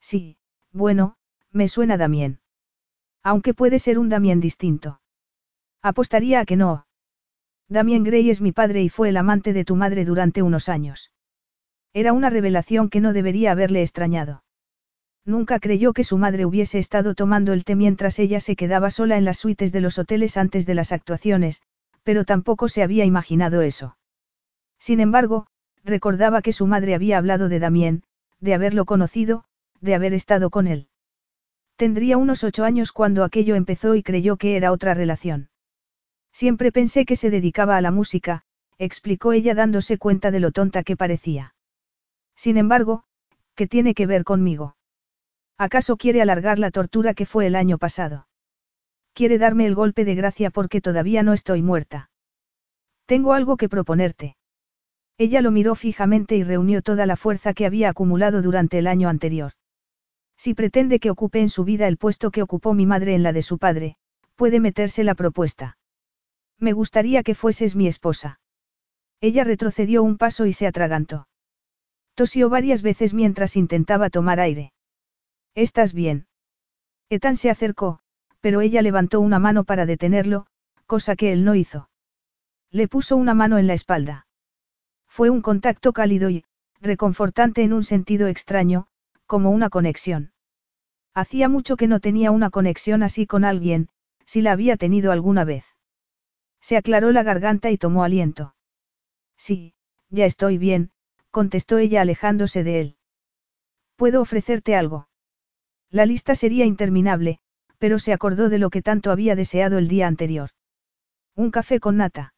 [0.00, 0.38] Sí,
[0.72, 1.14] bueno,
[1.52, 2.40] me suena Damien.
[3.22, 5.00] Aunque puede ser un Damien distinto.
[5.80, 6.88] Apostaría a que no.
[7.68, 11.12] Damien Gray es mi padre y fue el amante de tu madre durante unos años.
[11.92, 14.43] Era una revelación que no debería haberle extrañado.
[15.26, 19.16] Nunca creyó que su madre hubiese estado tomando el té mientras ella se quedaba sola
[19.16, 21.62] en las suites de los hoteles antes de las actuaciones,
[22.02, 23.96] pero tampoco se había imaginado eso.
[24.78, 25.46] Sin embargo,
[25.82, 28.02] recordaba que su madre había hablado de Damien,
[28.40, 29.44] de haberlo conocido,
[29.80, 30.88] de haber estado con él.
[31.76, 35.48] Tendría unos ocho años cuando aquello empezó y creyó que era otra relación.
[36.32, 38.42] Siempre pensé que se dedicaba a la música,
[38.78, 41.54] explicó ella dándose cuenta de lo tonta que parecía.
[42.36, 43.04] Sin embargo,
[43.54, 44.76] ¿qué tiene que ver conmigo?
[45.58, 48.26] ¿Acaso quiere alargar la tortura que fue el año pasado?
[49.12, 52.10] Quiere darme el golpe de gracia porque todavía no estoy muerta.
[53.06, 54.36] Tengo algo que proponerte.
[55.16, 59.08] Ella lo miró fijamente y reunió toda la fuerza que había acumulado durante el año
[59.08, 59.52] anterior.
[60.36, 63.32] Si pretende que ocupe en su vida el puesto que ocupó mi madre en la
[63.32, 63.96] de su padre,
[64.34, 65.78] puede meterse la propuesta.
[66.58, 68.40] Me gustaría que fueses mi esposa.
[69.20, 71.28] Ella retrocedió un paso y se atragantó.
[72.14, 74.72] Tosió varias veces mientras intentaba tomar aire.
[75.54, 76.26] ¿Estás bien?
[77.10, 78.00] Ethan se acercó,
[78.40, 80.46] pero ella levantó una mano para detenerlo,
[80.86, 81.88] cosa que él no hizo.
[82.70, 84.26] Le puso una mano en la espalda.
[85.06, 86.44] Fue un contacto cálido y,
[86.80, 88.88] reconfortante en un sentido extraño,
[89.26, 90.32] como una conexión.
[91.14, 93.88] Hacía mucho que no tenía una conexión así con alguien,
[94.26, 95.64] si la había tenido alguna vez.
[96.60, 98.56] Se aclaró la garganta y tomó aliento.
[99.36, 99.74] Sí,
[100.08, 100.90] ya estoy bien,
[101.30, 102.96] contestó ella alejándose de él.
[103.96, 105.08] ¿Puedo ofrecerte algo?
[105.94, 107.38] La lista sería interminable,
[107.78, 110.50] pero se acordó de lo que tanto había deseado el día anterior.
[111.36, 112.34] Un café con nata.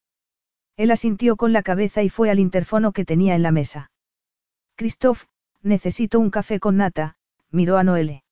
[0.77, 3.91] Él asintió con la cabeza y fue al interfono que tenía en la mesa.
[4.75, 5.25] Christoph,
[5.63, 7.17] necesito un café con nata,
[7.51, 8.25] miró a Noelle.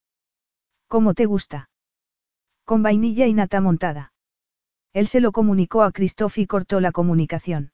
[0.88, 1.70] ¿Cómo te gusta?
[2.66, 4.12] Con vainilla y nata montada.
[4.92, 7.72] Él se lo comunicó a Christoph y cortó la comunicación.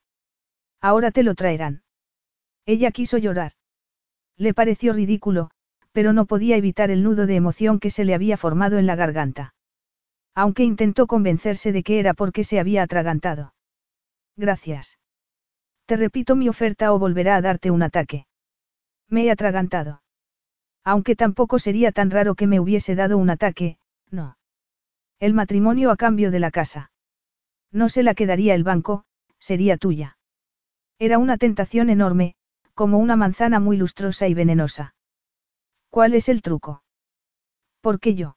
[0.81, 1.83] Ahora te lo traerán.
[2.65, 3.55] Ella quiso llorar.
[4.37, 5.51] Le pareció ridículo,
[5.93, 8.97] pero no podía evitar el nudo de emoción que se le había formado en la
[8.97, 9.55] garganta.
[10.35, 13.55] Aunque intentó convencerse de que era porque se había atragantado.
[14.37, 14.99] Gracias.
[15.87, 18.27] Te repito mi oferta o volverá a darte un ataque.
[19.09, 20.03] Me he atragantado.
[20.85, 23.79] Aunque tampoco sería tan raro que me hubiese dado un ataque,
[24.11, 24.39] no.
[25.19, 26.93] El matrimonio a cambio de la casa.
[27.73, 29.05] No se la quedaría el banco,
[29.39, 30.17] sería tuya.
[30.99, 32.35] Era una tentación enorme,
[32.75, 34.95] como una manzana muy lustrosa y venenosa.
[35.91, 36.83] ¿Cuál es el truco?
[37.81, 38.37] ¿Por qué yo?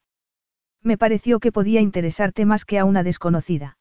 [0.81, 3.77] Me pareció que podía interesarte más que a una desconocida.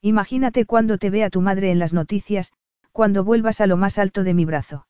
[0.00, 2.52] Imagínate cuando te vea tu madre en las noticias,
[2.92, 4.86] cuando vuelvas a lo más alto de mi brazo.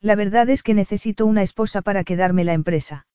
[0.00, 3.06] La verdad es que necesito una esposa para quedarme la empresa.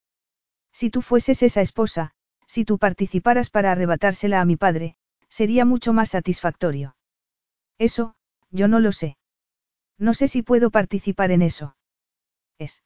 [0.71, 2.11] Si tú fueses esa esposa,
[2.45, 4.95] si tú participaras para arrebatársela a mi padre,
[5.29, 6.95] sería mucho más satisfactorio.
[7.79, 8.15] Eso,
[8.51, 9.17] yo no lo sé.
[9.97, 11.75] No sé si puedo participar en eso.
[12.59, 12.83] Es.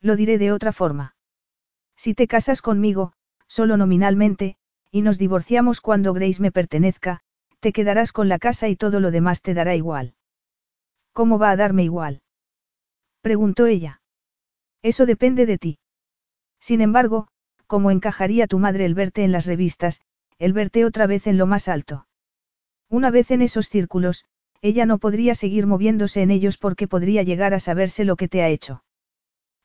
[0.00, 1.14] Lo diré de otra forma.
[1.96, 3.12] Si te casas conmigo,
[3.46, 4.56] solo nominalmente,
[4.90, 7.20] y nos divorciamos cuando Grace me pertenezca,
[7.60, 10.14] te quedarás con la casa y todo lo demás te dará igual.
[11.12, 12.22] ¿Cómo va a darme igual?
[13.20, 14.00] Preguntó ella.
[14.82, 15.78] Eso depende de ti.
[16.58, 17.28] Sin embargo,
[17.66, 20.00] ¿cómo encajaría tu madre el verte en las revistas,
[20.38, 22.06] el verte otra vez en lo más alto?
[22.88, 24.24] Una vez en esos círculos,
[24.62, 28.42] ella no podría seguir moviéndose en ellos porque podría llegar a saberse lo que te
[28.42, 28.82] ha hecho.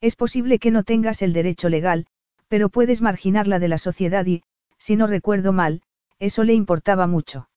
[0.06, 2.06] Es posible que no tengas el derecho legal,
[2.48, 4.44] pero puedes marginarla de la sociedad y,
[4.78, 5.82] si no recuerdo mal,
[6.20, 7.50] eso le importaba mucho.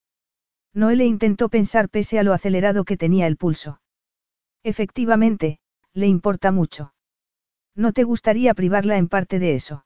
[0.72, 3.82] Noelle intentó pensar pese a lo acelerado que tenía el pulso.
[4.62, 5.58] Efectivamente,
[5.92, 6.94] le importa mucho.
[7.74, 9.84] ¿No te gustaría privarla en parte de eso?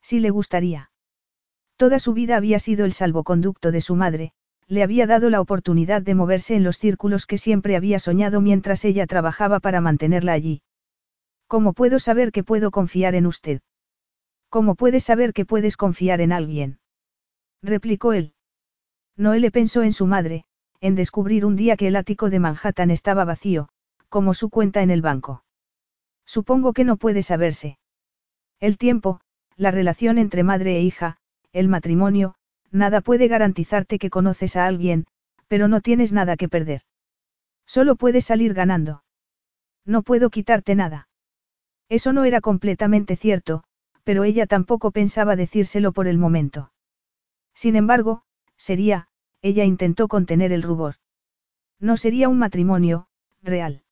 [0.00, 0.92] Sí le gustaría.
[1.76, 4.34] Toda su vida había sido el salvoconducto de su madre,
[4.68, 8.84] le había dado la oportunidad de moverse en los círculos que siempre había soñado mientras
[8.84, 10.62] ella trabajaba para mantenerla allí.
[11.52, 13.60] ¿Cómo puedo saber que puedo confiar en usted?
[14.48, 16.78] ¿Cómo puedes saber que puedes confiar en alguien?
[17.62, 18.32] replicó él.
[19.18, 20.46] Noelle pensó en su madre,
[20.80, 23.68] en descubrir un día que el ático de Manhattan estaba vacío,
[24.08, 25.44] como su cuenta en el banco.
[26.24, 27.78] Supongo que no puede saberse.
[28.58, 29.20] El tiempo,
[29.54, 31.18] la relación entre madre e hija,
[31.52, 32.34] el matrimonio,
[32.70, 35.04] nada puede garantizarte que conoces a alguien,
[35.48, 36.80] pero no tienes nada que perder.
[37.66, 39.04] Solo puedes salir ganando.
[39.84, 41.08] No puedo quitarte nada.
[41.92, 43.64] Eso no era completamente cierto,
[44.02, 46.72] pero ella tampoco pensaba decírselo por el momento.
[47.52, 48.22] Sin embargo,
[48.56, 49.08] sería,
[49.42, 50.94] ella intentó contener el rubor.
[51.78, 53.08] No sería un matrimonio,
[53.42, 53.82] real.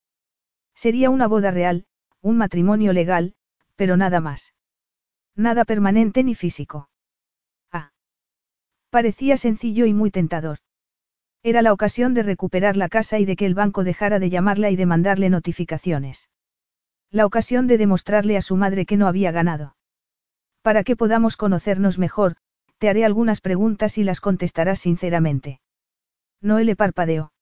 [0.74, 1.84] Sería una boda real,
[2.22, 3.34] un matrimonio legal,
[3.76, 4.54] pero nada más.
[5.36, 6.88] Nada permanente ni físico.
[7.70, 7.92] Ah.
[8.88, 10.60] Parecía sencillo y muy tentador.
[11.42, 14.70] Era la ocasión de recuperar la casa y de que el banco dejara de llamarla
[14.70, 16.30] y de mandarle notificaciones.
[17.12, 19.76] La ocasión de demostrarle a su madre que no había ganado.
[20.62, 22.36] Para que podamos conocernos mejor,
[22.78, 25.60] te haré algunas preguntas y las contestarás sinceramente.
[26.40, 27.32] Noelle parpadeó.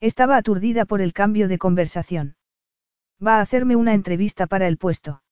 [0.00, 2.36] Estaba aturdida por el cambio de conversación.
[3.24, 5.22] Va a hacerme una entrevista para el puesto.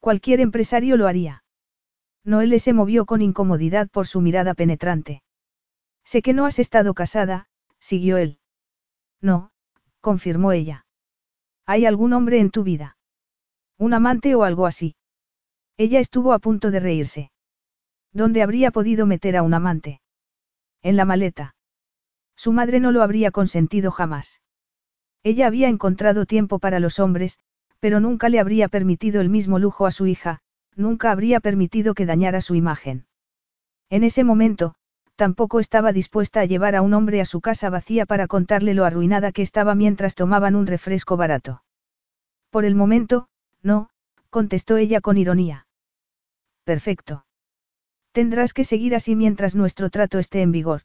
[0.00, 1.44] Cualquier empresario lo haría.
[2.24, 5.22] Noelle se movió con incomodidad por su mirada penetrante.
[6.04, 8.38] Sé que no has estado casada, siguió él.
[9.20, 9.50] No,
[10.00, 10.85] confirmó ella.
[11.66, 12.96] ¿Hay algún hombre en tu vida?
[13.76, 14.94] ¿Un amante o algo así?
[15.76, 17.30] Ella estuvo a punto de reírse.
[18.12, 20.00] ¿Dónde habría podido meter a un amante?
[20.82, 21.54] En la maleta.
[22.36, 24.40] Su madre no lo habría consentido jamás.
[25.22, 27.38] Ella había encontrado tiempo para los hombres,
[27.80, 30.40] pero nunca le habría permitido el mismo lujo a su hija,
[30.76, 33.06] nunca habría permitido que dañara su imagen.
[33.90, 34.76] En ese momento,
[35.16, 38.84] tampoco estaba dispuesta a llevar a un hombre a su casa vacía para contarle lo
[38.84, 41.62] arruinada que estaba mientras tomaban un refresco barato.
[42.50, 43.28] Por el momento,
[43.62, 43.90] no,
[44.30, 45.66] contestó ella con ironía.
[46.64, 47.26] Perfecto.
[48.12, 50.82] Tendrás que seguir así mientras nuestro trato esté en vigor.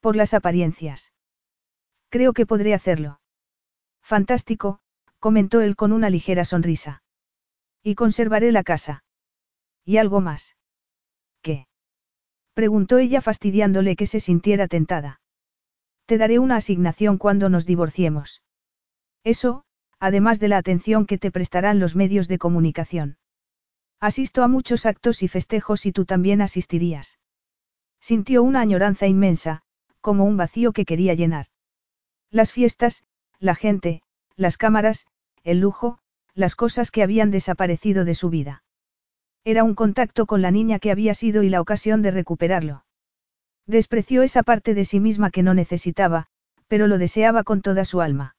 [0.00, 1.12] Por las apariencias.
[2.08, 3.20] Creo que podré hacerlo.
[4.02, 4.80] Fantástico,
[5.18, 7.02] comentó él con una ligera sonrisa.
[7.82, 9.04] Y conservaré la casa.
[9.84, 10.56] ¿Y algo más?
[12.54, 15.20] Preguntó ella fastidiándole que se sintiera tentada.
[16.06, 18.42] Te daré una asignación cuando nos divorciemos.
[19.24, 19.64] Eso,
[19.98, 23.18] además de la atención que te prestarán los medios de comunicación.
[24.00, 27.18] Asisto a muchos actos y festejos y tú también asistirías.
[28.00, 29.62] Sintió una añoranza inmensa,
[30.00, 31.46] como un vacío que quería llenar.
[32.30, 33.04] Las fiestas,
[33.38, 34.02] la gente,
[34.36, 35.06] las cámaras,
[35.42, 35.98] el lujo,
[36.34, 38.63] las cosas que habían desaparecido de su vida.
[39.44, 42.84] Era un contacto con la niña que había sido y la ocasión de recuperarlo.
[43.66, 46.26] Despreció esa parte de sí misma que no necesitaba,
[46.66, 48.36] pero lo deseaba con toda su alma.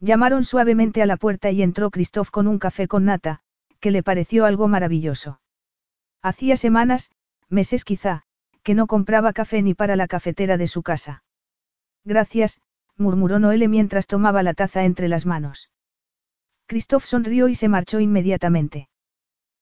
[0.00, 3.40] Llamaron suavemente a la puerta y entró Christoph con un café con nata,
[3.80, 5.40] que le pareció algo maravilloso.
[6.22, 7.10] Hacía semanas,
[7.48, 8.24] meses quizá,
[8.62, 11.22] que no compraba café ni para la cafetera de su casa.
[12.04, 12.60] Gracias,
[12.96, 15.70] murmuró Noelle mientras tomaba la taza entre las manos.
[16.66, 18.88] Christoph sonrió y se marchó inmediatamente.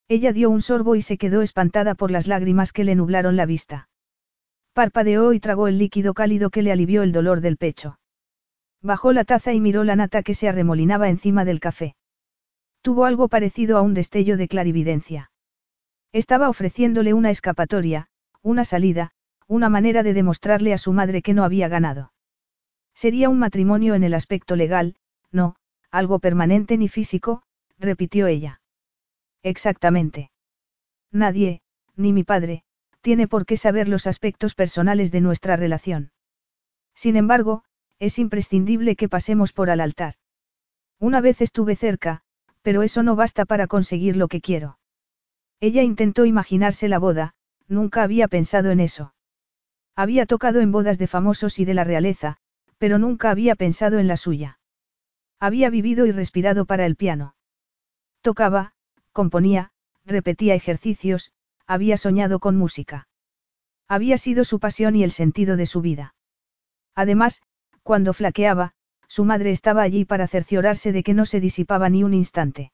[0.09, 3.47] Ella dio un sorbo y se quedó espantada por las lágrimas que le nublaron la
[3.47, 3.89] vista.
[4.75, 7.99] Parpadeó y tragó el líquido cálido que le alivió el dolor del pecho.
[8.83, 11.97] Bajó la taza y miró la nata que se arremolinaba encima del café.
[12.83, 15.31] Tuvo algo parecido a un destello de clarividencia.
[16.13, 18.09] Estaba ofreciéndole una escapatoria,
[18.43, 19.13] una salida,
[19.47, 22.13] una manera de demostrarle a su madre que no había ganado.
[22.95, 24.97] Sería un matrimonio en el aspecto legal,
[25.33, 25.57] no,
[25.91, 27.43] algo permanente ni físico,
[27.79, 28.61] repitió ella.
[29.45, 30.31] Exactamente.
[31.13, 31.61] Nadie,
[31.97, 32.65] ni mi padre,
[33.03, 36.11] tiene por qué saber los aspectos personales de nuestra relación.
[36.95, 37.63] Sin embargo,
[37.99, 40.15] es imprescindible que pasemos por al altar.
[40.99, 42.23] Una vez estuve cerca,
[42.63, 44.79] pero eso no basta para conseguir lo que quiero.
[45.61, 47.35] Ella intentó imaginarse la boda,
[47.69, 49.15] nunca había pensado en eso.
[49.95, 52.39] Había tocado en bodas de famosos y de la realeza,
[52.79, 54.59] pero nunca había pensado en la suya.
[55.39, 57.37] Había vivido y respirado para el piano.
[58.23, 58.74] Tocaba,
[59.15, 59.71] componía,
[60.05, 61.33] repetía ejercicios,
[61.67, 63.09] había soñado con música.
[63.89, 66.15] Había sido su pasión y el sentido de su vida.
[66.95, 67.41] Además,
[67.83, 68.75] cuando flaqueaba,
[69.09, 72.73] su madre estaba allí para cerciorarse de que no se disipaba ni un instante.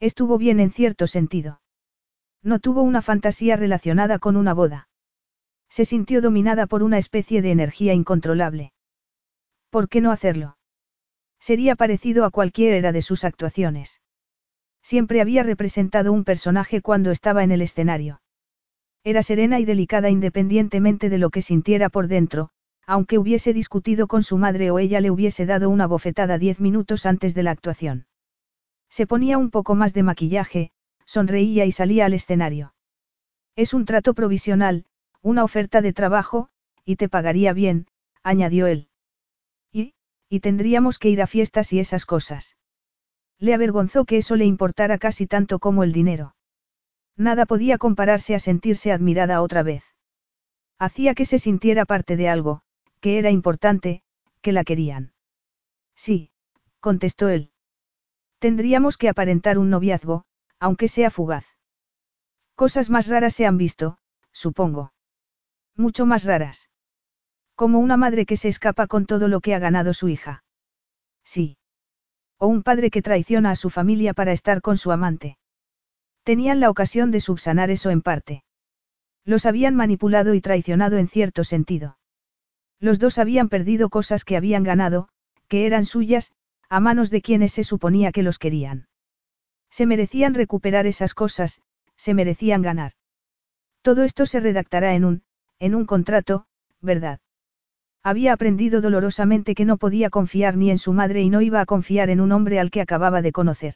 [0.00, 1.60] Estuvo bien en cierto sentido.
[2.42, 4.88] No tuvo una fantasía relacionada con una boda.
[5.68, 8.72] Se sintió dominada por una especie de energía incontrolable.
[9.68, 10.56] ¿Por qué no hacerlo?
[11.38, 14.00] Sería parecido a cualquiera de sus actuaciones.
[14.82, 18.20] Siempre había representado un personaje cuando estaba en el escenario.
[19.04, 22.50] Era serena y delicada independientemente de lo que sintiera por dentro,
[22.86, 27.06] aunque hubiese discutido con su madre o ella le hubiese dado una bofetada diez minutos
[27.06, 28.06] antes de la actuación.
[28.88, 30.72] Se ponía un poco más de maquillaje,
[31.06, 32.74] sonreía y salía al escenario.
[33.56, 34.84] Es un trato provisional,
[35.22, 36.48] una oferta de trabajo,
[36.84, 37.86] y te pagaría bien,
[38.22, 38.88] añadió él.
[39.72, 39.94] Y,
[40.28, 42.56] y tendríamos que ir a fiestas y esas cosas.
[43.40, 46.36] Le avergonzó que eso le importara casi tanto como el dinero.
[47.16, 49.82] Nada podía compararse a sentirse admirada otra vez.
[50.78, 52.62] Hacía que se sintiera parte de algo,
[53.00, 54.02] que era importante,
[54.42, 55.12] que la querían.
[55.94, 56.30] Sí,
[56.80, 57.50] contestó él.
[58.38, 60.24] Tendríamos que aparentar un noviazgo,
[60.58, 61.46] aunque sea fugaz.
[62.54, 63.98] Cosas más raras se han visto,
[64.32, 64.92] supongo.
[65.76, 66.68] Mucho más raras.
[67.54, 70.44] Como una madre que se escapa con todo lo que ha ganado su hija.
[71.24, 71.56] Sí.
[72.40, 75.36] O un padre que traiciona a su familia para estar con su amante.
[76.24, 78.44] Tenían la ocasión de subsanar eso en parte.
[79.24, 81.98] Los habían manipulado y traicionado en cierto sentido.
[82.80, 85.08] Los dos habían perdido cosas que habían ganado,
[85.48, 86.32] que eran suyas,
[86.70, 88.88] a manos de quienes se suponía que los querían.
[89.70, 91.60] Se merecían recuperar esas cosas,
[91.96, 92.92] se merecían ganar.
[93.82, 95.22] Todo esto se redactará en un,
[95.58, 96.46] en un contrato,
[96.80, 97.20] ¿verdad?
[98.02, 101.66] Había aprendido dolorosamente que no podía confiar ni en su madre y no iba a
[101.66, 103.74] confiar en un hombre al que acababa de conocer.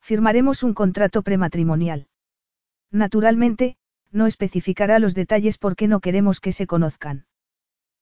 [0.00, 2.06] Firmaremos un contrato prematrimonial.
[2.90, 3.76] Naturalmente,
[4.12, 7.26] no especificará los detalles porque no queremos que se conozcan.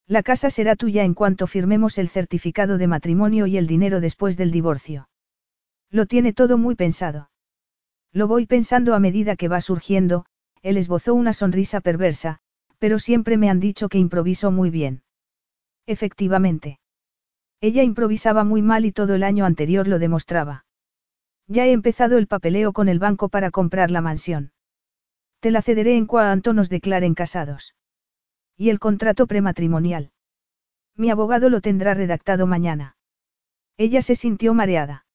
[0.06, 4.36] La casa será tuya en cuanto firmemos el certificado de matrimonio y el dinero después
[4.36, 5.08] del divorcio.
[5.90, 7.30] Lo tiene todo muy pensado.
[8.12, 10.26] Lo voy pensando a medida que va surgiendo,
[10.62, 12.40] él esbozó una sonrisa perversa,
[12.78, 15.02] pero siempre me han dicho que improviso muy bien.
[15.86, 16.78] Efectivamente.
[17.60, 20.64] Ella improvisaba muy mal y todo el año anterior lo demostraba.
[21.46, 24.52] Ya he empezado el papeleo con el banco para comprar la mansión.
[25.40, 27.74] Te la cederé en cuanto nos declaren casados.
[28.56, 30.12] ¿Y el contrato prematrimonial?
[30.96, 32.96] Mi abogado lo tendrá redactado mañana.
[33.76, 35.06] Ella se sintió mareada.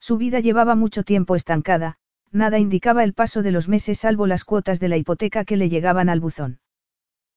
[0.00, 1.96] Su vida llevaba mucho tiempo estancada,
[2.30, 5.68] nada indicaba el paso de los meses salvo las cuotas de la hipoteca que le
[5.68, 6.60] llegaban al buzón.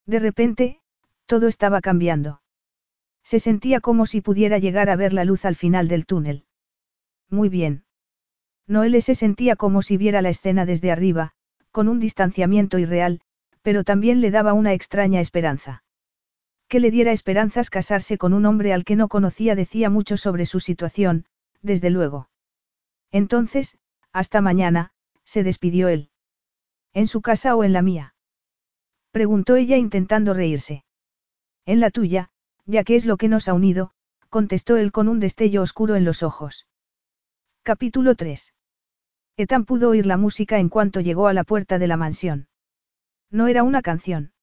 [0.06, 0.82] De repente,
[1.28, 2.42] todo estaba cambiando.
[3.28, 6.46] Se sentía como si pudiera llegar a ver la luz al final del túnel.
[7.30, 7.84] Muy bien.
[8.68, 11.34] Noelle se sentía como si viera la escena desde arriba,
[11.72, 13.20] con un distanciamiento irreal,
[13.64, 15.84] pero también le daba una extraña esperanza.
[16.70, 20.46] Que le diera esperanzas casarse con un hombre al que no conocía decía mucho sobre
[20.46, 21.26] su situación,
[21.62, 22.30] desde luego.
[23.12, 23.78] Entonces,
[24.14, 24.94] hasta mañana,
[25.26, 26.12] se despidió él.
[26.94, 28.16] ¿En su casa o en la mía?
[29.12, 30.86] Preguntó ella intentando reírse.
[31.66, 32.32] En la tuya,
[32.68, 33.92] ya que es lo que nos ha unido,
[34.30, 36.68] contestó él con un destello oscuro en los ojos.
[37.64, 38.54] Capítulo 3.
[39.38, 42.48] Ethan pudo oír la música en cuanto llegó a la puerta de la mansión.
[43.32, 44.34] No era una canción.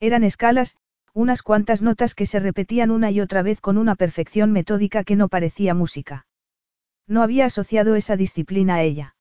[0.00, 0.76] Eran escalas,
[1.12, 5.16] unas cuantas notas que se repetían una y otra vez con una perfección metódica que
[5.16, 6.26] no parecía música.
[7.06, 9.14] No había asociado esa disciplina a ella.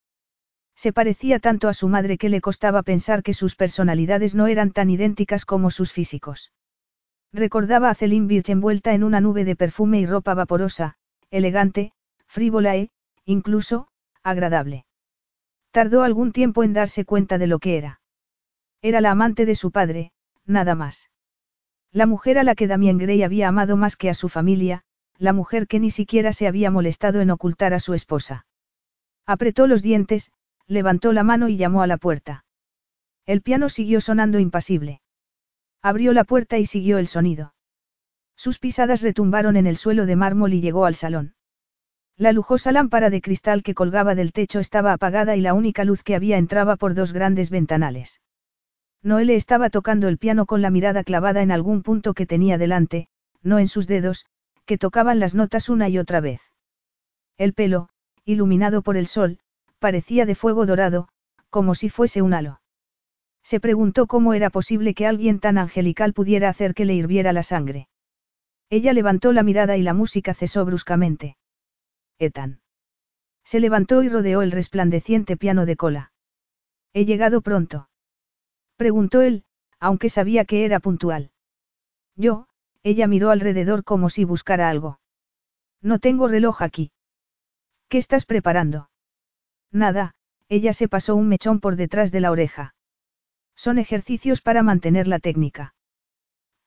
[0.76, 4.72] Se parecía tanto a su madre que le costaba pensar que sus personalidades no eran
[4.72, 6.52] tan idénticas como sus físicos.
[7.34, 10.96] Recordaba a Celine Birch envuelta en una nube de perfume y ropa vaporosa,
[11.30, 11.94] elegante,
[12.28, 12.90] frívola e,
[13.26, 13.88] incluso,
[14.24, 14.86] agradable.
[15.72, 18.02] Tardó algún tiempo en darse cuenta de lo que era.
[18.82, 20.12] Era la amante de su padre,
[20.46, 21.10] nada más.
[21.92, 24.84] La mujer a la que Damien Gray había amado más que a su familia,
[25.18, 28.46] la mujer que ni siquiera se había molestado en ocultar a su esposa.
[29.26, 30.32] Apretó los dientes,
[30.68, 32.44] levantó la mano y llamó a la puerta.
[33.26, 35.01] El piano siguió sonando impasible.
[35.82, 37.54] Abrió la puerta y siguió el sonido.
[38.36, 41.36] Sus pisadas retumbaron en el suelo de mármol y llegó al salón.
[42.18, 46.04] La lujosa lámpara de cristal que colgaba del techo estaba apagada y la única luz
[46.04, 48.22] que había entraba por dos grandes ventanales.
[49.02, 53.08] Noelle estaba tocando el piano con la mirada clavada en algún punto que tenía delante,
[53.42, 54.28] no en sus dedos,
[54.66, 56.42] que tocaban las notas una y otra vez.
[57.38, 57.90] El pelo,
[58.24, 59.40] iluminado por el sol,
[59.80, 61.08] parecía de fuego dorado,
[61.50, 62.61] como si fuese un halo.
[63.44, 67.44] Se preguntó cómo era posible que alguien tan angelical pudiera hacer que le hirviera la
[67.44, 67.88] sangre.
[68.70, 71.38] Ella levantó la mirada y la música cesó bruscamente.
[72.20, 72.62] Ethan.
[73.44, 76.12] Se levantó y rodeó el resplandeciente piano de cola.
[76.94, 77.90] ¿He llegado pronto?
[78.78, 79.44] Preguntó él,
[79.80, 81.32] aunque sabía que era puntual.
[82.16, 82.48] Yo,
[82.84, 85.00] ella miró alrededor como si buscara algo.
[85.82, 86.92] No tengo reloj aquí.
[87.90, 88.90] ¿Qué estás preparando?
[89.72, 90.16] Nada,
[90.48, 92.76] ella se pasó un mechón por detrás de la oreja.
[93.56, 95.76] Son ejercicios para mantener la técnica.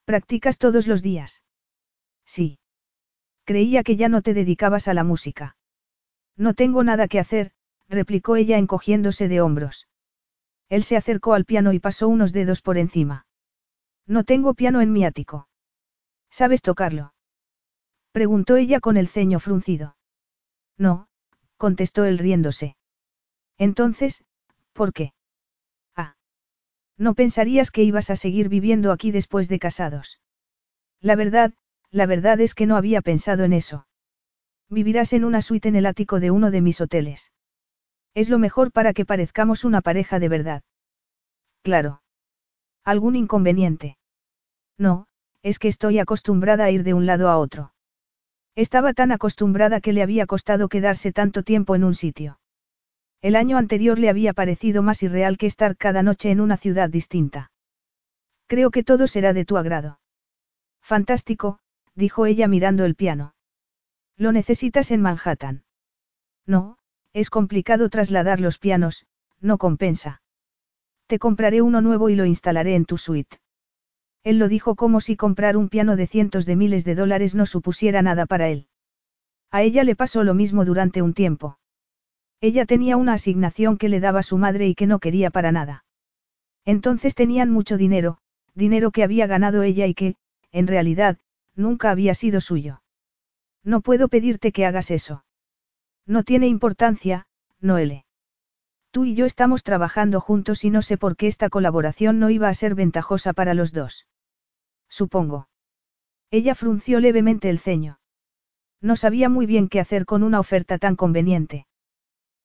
[0.05, 1.43] ¿Practicas todos los días?
[2.25, 2.59] Sí.
[3.43, 5.57] Creía que ya no te dedicabas a la música.
[6.37, 7.51] No tengo nada que hacer,
[7.87, 9.87] replicó ella encogiéndose de hombros.
[10.69, 13.25] Él se acercó al piano y pasó unos dedos por encima.
[14.07, 15.47] No tengo piano en mi ático.
[16.29, 17.13] ¿Sabes tocarlo?
[18.11, 19.95] Preguntó ella con el ceño fruncido.
[20.77, 21.07] No,
[21.57, 22.75] contestó él riéndose.
[23.57, 24.23] Entonces,
[24.73, 25.13] ¿por qué?
[26.97, 30.19] No pensarías que ibas a seguir viviendo aquí después de casados.
[31.01, 31.53] La verdad,
[31.91, 33.87] la verdad es que no había pensado en eso.
[34.69, 37.31] Vivirás en una suite en el ático de uno de mis hoteles.
[38.13, 40.63] Es lo mejor para que parezcamos una pareja de verdad.
[41.61, 42.01] Claro.
[42.83, 43.97] ¿Algún inconveniente?
[44.77, 45.07] No,
[45.41, 47.73] es que estoy acostumbrada a ir de un lado a otro.
[48.55, 52.39] Estaba tan acostumbrada que le había costado quedarse tanto tiempo en un sitio.
[53.25, 56.91] El año anterior le había parecido más irreal que estar cada noche en una ciudad
[56.91, 57.49] distinta.
[58.45, 59.99] Creo que todo será de tu agrado.
[60.79, 61.57] Fantástico,
[61.95, 63.33] dijo ella mirando el piano.
[64.15, 65.63] ¿Lo necesitas en Manhattan?
[66.45, 66.77] No,
[67.13, 69.07] es complicado trasladar los pianos,
[69.41, 70.21] no compensa.
[71.07, 73.39] Te compraré uno nuevo y lo instalaré en tu suite.
[74.23, 77.47] Él lo dijo como si comprar un piano de cientos de miles de dólares no
[77.47, 78.67] supusiera nada para él.
[79.49, 81.57] A ella le pasó lo mismo durante un tiempo.
[82.41, 85.85] Ella tenía una asignación que le daba su madre y que no quería para nada.
[86.65, 88.17] Entonces tenían mucho dinero,
[88.53, 90.15] dinero que había ganado ella y que,
[90.51, 91.17] en realidad,
[91.55, 92.81] nunca había sido suyo.
[93.63, 95.25] No puedo pedirte que hagas eso.
[96.05, 97.27] No tiene importancia,
[97.59, 98.05] Noele.
[98.91, 102.47] Tú y yo estamos trabajando juntos y no sé por qué esta colaboración no iba
[102.47, 104.07] a ser ventajosa para los dos.
[104.87, 105.49] Supongo.
[106.31, 107.99] Ella frunció levemente el ceño.
[108.81, 111.65] No sabía muy bien qué hacer con una oferta tan conveniente.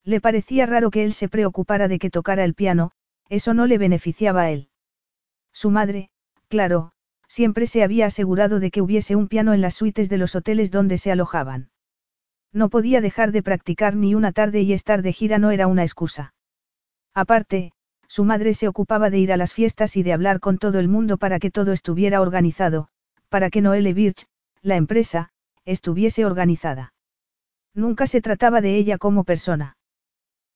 [0.03, 2.91] Le parecía raro que él se preocupara de que tocara el piano,
[3.29, 4.69] eso no le beneficiaba a él.
[5.53, 6.09] Su madre,
[6.47, 6.91] claro,
[7.27, 10.71] siempre se había asegurado de que hubiese un piano en las suites de los hoteles
[10.71, 11.69] donde se alojaban.
[12.51, 15.83] No podía dejar de practicar ni una tarde y estar de gira no era una
[15.83, 16.33] excusa.
[17.13, 17.71] Aparte,
[18.07, 20.89] su madre se ocupaba de ir a las fiestas y de hablar con todo el
[20.89, 22.89] mundo para que todo estuviera organizado,
[23.29, 24.25] para que Noelle Birch,
[24.61, 25.29] la empresa,
[25.63, 26.93] estuviese organizada.
[27.73, 29.77] Nunca se trataba de ella como persona.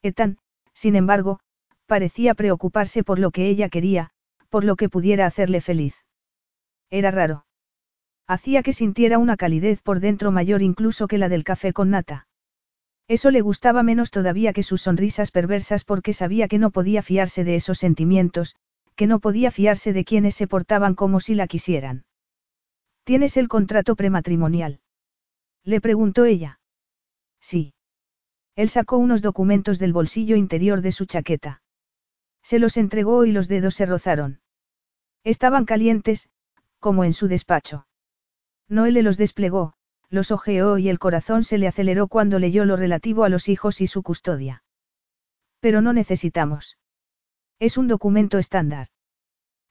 [0.05, 0.37] Ethan,
[0.73, 1.39] sin embargo,
[1.85, 4.11] parecía preocuparse por lo que ella quería,
[4.49, 5.95] por lo que pudiera hacerle feliz.
[6.89, 7.45] Era raro.
[8.27, 12.27] Hacía que sintiera una calidez por dentro mayor incluso que la del café con nata.
[13.07, 17.43] Eso le gustaba menos todavía que sus sonrisas perversas porque sabía que no podía fiarse
[17.43, 18.55] de esos sentimientos,
[18.95, 22.05] que no podía fiarse de quienes se portaban como si la quisieran.
[23.03, 24.79] ¿Tienes el contrato prematrimonial?
[25.63, 26.59] Le preguntó ella.
[27.39, 27.74] Sí.
[28.55, 31.61] Él sacó unos documentos del bolsillo interior de su chaqueta.
[32.41, 34.39] Se los entregó y los dedos se rozaron.
[35.23, 36.29] Estaban calientes,
[36.79, 37.87] como en su despacho.
[38.69, 39.73] Noelle los desplegó,
[40.09, 43.81] los ojeó y el corazón se le aceleró cuando leyó lo relativo a los hijos
[43.81, 44.63] y su custodia.
[45.59, 46.77] Pero no necesitamos.
[47.59, 48.87] Es un documento estándar.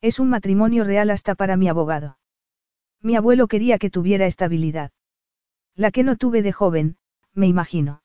[0.00, 2.18] Es un matrimonio real hasta para mi abogado.
[3.00, 4.92] Mi abuelo quería que tuviera estabilidad.
[5.74, 6.98] La que no tuve de joven,
[7.32, 8.03] me imagino.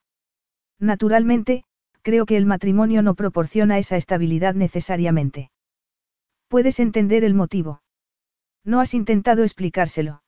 [0.80, 1.64] Naturalmente,
[2.02, 5.52] creo que el matrimonio no proporciona esa estabilidad necesariamente.
[6.48, 7.82] ¿Puedes entender el motivo?
[8.64, 10.24] No has intentado explicárselo.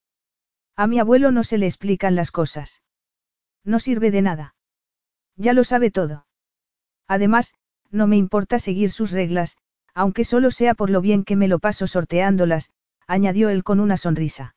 [0.76, 2.82] A mi abuelo no se le explican las cosas.
[3.64, 4.56] No sirve de nada.
[5.36, 6.26] Ya lo sabe todo.
[7.08, 7.54] Además,
[7.90, 9.58] no me importa seguir sus reglas,
[9.94, 12.72] aunque solo sea por lo bien que me lo paso sorteándolas,
[13.08, 14.56] añadió él con una sonrisa.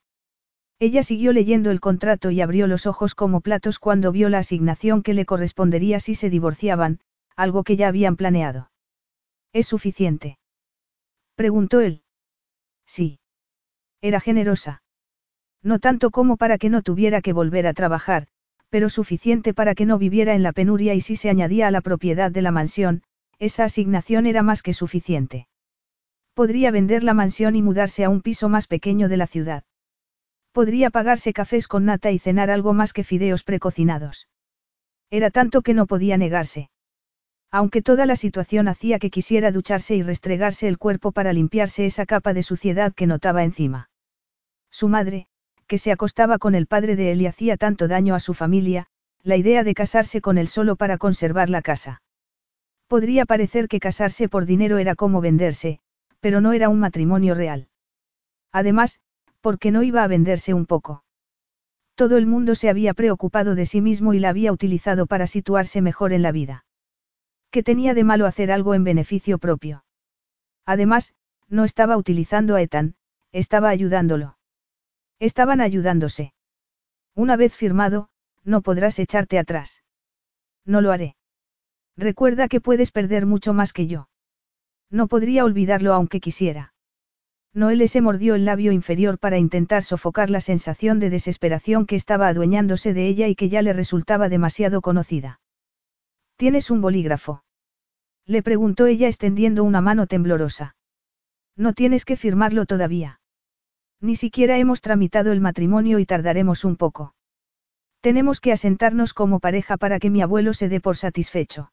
[0.78, 5.02] Ella siguió leyendo el contrato y abrió los ojos como platos cuando vio la asignación
[5.02, 7.00] que le correspondería si se divorciaban,
[7.36, 8.70] algo que ya habían planeado.
[9.52, 10.38] ¿Es suficiente?
[11.36, 12.02] Preguntó él.
[12.86, 13.20] Sí.
[14.00, 14.82] Era generosa.
[15.62, 18.26] No tanto como para que no tuviera que volver a trabajar,
[18.68, 21.80] pero suficiente para que no viviera en la penuria y si se añadía a la
[21.80, 23.02] propiedad de la mansión,
[23.38, 25.46] esa asignación era más que suficiente.
[26.34, 29.64] Podría vender la mansión y mudarse a un piso más pequeño de la ciudad.
[30.54, 34.28] Podría pagarse cafés con nata y cenar algo más que fideos precocinados.
[35.10, 36.70] Era tanto que no podía negarse.
[37.50, 42.06] Aunque toda la situación hacía que quisiera ducharse y restregarse el cuerpo para limpiarse esa
[42.06, 43.90] capa de suciedad que notaba encima.
[44.70, 45.26] Su madre,
[45.66, 48.86] que se acostaba con el padre de él y hacía tanto daño a su familia,
[49.24, 52.00] la idea de casarse con él solo para conservar la casa.
[52.86, 55.80] Podría parecer que casarse por dinero era como venderse,
[56.20, 57.66] pero no era un matrimonio real.
[58.52, 59.00] Además,
[59.44, 61.04] porque no iba a venderse un poco.
[61.94, 65.82] Todo el mundo se había preocupado de sí mismo y la había utilizado para situarse
[65.82, 66.64] mejor en la vida.
[67.50, 69.84] ¿Qué tenía de malo hacer algo en beneficio propio?
[70.64, 71.14] Además,
[71.46, 72.94] no estaba utilizando a Ethan,
[73.32, 74.38] estaba ayudándolo.
[75.18, 76.32] Estaban ayudándose.
[77.14, 78.08] Una vez firmado,
[78.44, 79.84] no podrás echarte atrás.
[80.64, 81.16] No lo haré.
[81.98, 84.08] Recuerda que puedes perder mucho más que yo.
[84.90, 86.73] No podría olvidarlo aunque quisiera.
[87.54, 92.26] Noel se mordió el labio inferior para intentar sofocar la sensación de desesperación que estaba
[92.26, 95.40] adueñándose de ella y que ya le resultaba demasiado conocida.
[96.36, 97.44] ¿Tienes un bolígrafo?
[98.26, 100.74] Le preguntó ella extendiendo una mano temblorosa.
[101.56, 103.20] No tienes que firmarlo todavía.
[104.00, 107.14] Ni siquiera hemos tramitado el matrimonio y tardaremos un poco.
[108.00, 111.70] Tenemos que asentarnos como pareja para que mi abuelo se dé por satisfecho.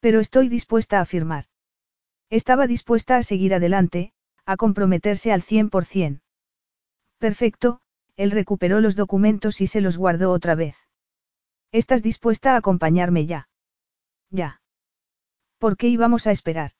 [0.00, 1.46] Pero estoy dispuesta a firmar.
[2.28, 4.12] Estaba dispuesta a seguir adelante,
[4.46, 6.20] a comprometerse al 100%.
[7.18, 7.80] Perfecto,
[8.16, 10.76] él recuperó los documentos y se los guardó otra vez.
[11.72, 13.48] ¿Estás dispuesta a acompañarme ya?
[14.30, 14.60] Ya.
[15.58, 16.72] ¿Por qué íbamos a esperar?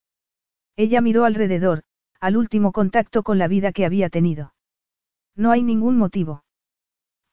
[0.77, 1.83] Ella miró alrededor,
[2.21, 4.55] al último contacto con la vida que había tenido.
[5.37, 6.45] No hay ningún motivo.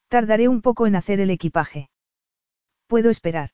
[0.08, 1.90] Tardaré un poco en hacer el equipaje.
[2.88, 3.52] Puedo esperar.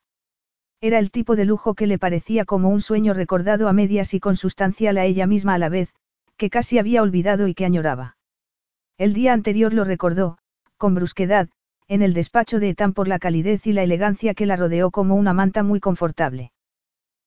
[0.80, 4.20] Era el tipo de lujo que le parecía como un sueño recordado a medias y
[4.20, 5.94] consustancial a ella misma a la vez,
[6.38, 8.18] que casi había olvidado y que añoraba.
[8.98, 10.38] El día anterior lo recordó,
[10.78, 11.50] con brusquedad,
[11.88, 15.16] en el despacho de Ethan por la calidez y la elegancia que la rodeó como
[15.16, 16.52] una manta muy confortable.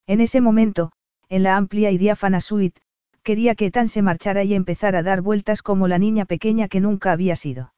[0.07, 0.93] En ese momento,
[1.29, 2.81] en la amplia y diáfana suite,
[3.23, 6.81] quería que Ethan se marchara y empezara a dar vueltas como la niña pequeña que
[6.81, 7.73] nunca había sido.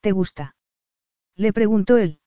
[0.00, 0.56] ¿Te gusta?
[1.36, 2.20] Le preguntó él.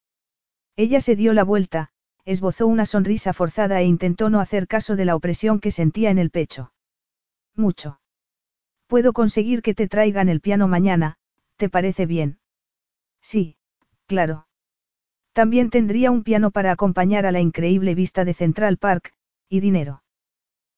[0.76, 1.90] Ella se dio la vuelta,
[2.26, 6.18] esbozó una sonrisa forzada e intentó no hacer caso de la opresión que sentía en
[6.18, 6.74] el pecho.
[7.56, 8.00] Mucho.
[8.94, 11.16] Puedo conseguir que te traigan el piano mañana,
[11.58, 12.38] ¿te parece bien?
[13.24, 13.58] Sí,
[14.06, 14.46] claro.
[15.34, 19.12] También tendría un piano para acompañar a la increíble vista de Central Park,
[19.50, 20.04] y dinero.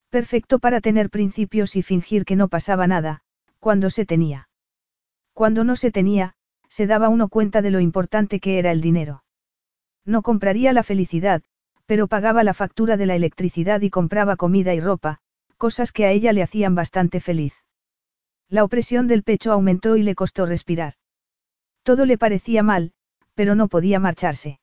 [0.09, 3.21] Perfecto para tener principios y fingir que no pasaba nada,
[3.59, 4.47] cuando se tenía.
[5.33, 6.35] Cuando no se tenía,
[6.69, 9.25] se daba uno cuenta de lo importante que era el dinero.
[10.05, 11.43] No compraría la felicidad,
[11.85, 15.19] pero pagaba la factura de la electricidad y compraba comida y ropa,
[15.57, 17.64] cosas que a ella le hacían bastante feliz.
[18.49, 20.93] La opresión del pecho aumentó y le costó respirar.
[21.83, 22.93] Todo le parecía mal,
[23.33, 24.59] pero no podía marcharse.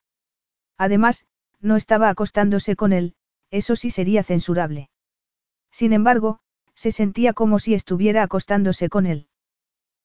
[0.79, 1.27] Además,
[1.61, 3.15] no estaba acostándose con él,
[3.51, 4.91] eso sí sería censurable.
[5.71, 6.41] Sin embargo,
[6.75, 9.29] se sentía como si estuviera acostándose con él.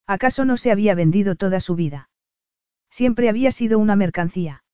[0.06, 2.10] ¿Acaso no se había vendido toda su vida?
[2.90, 4.64] Siempre había sido una mercancía.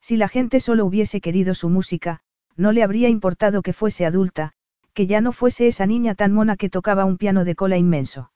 [0.00, 2.20] Si la gente solo hubiese querido su música,
[2.56, 4.54] no le habría importado que fuese adulta,
[4.94, 8.30] que ya no fuese esa niña tan mona que tocaba un piano de cola inmenso.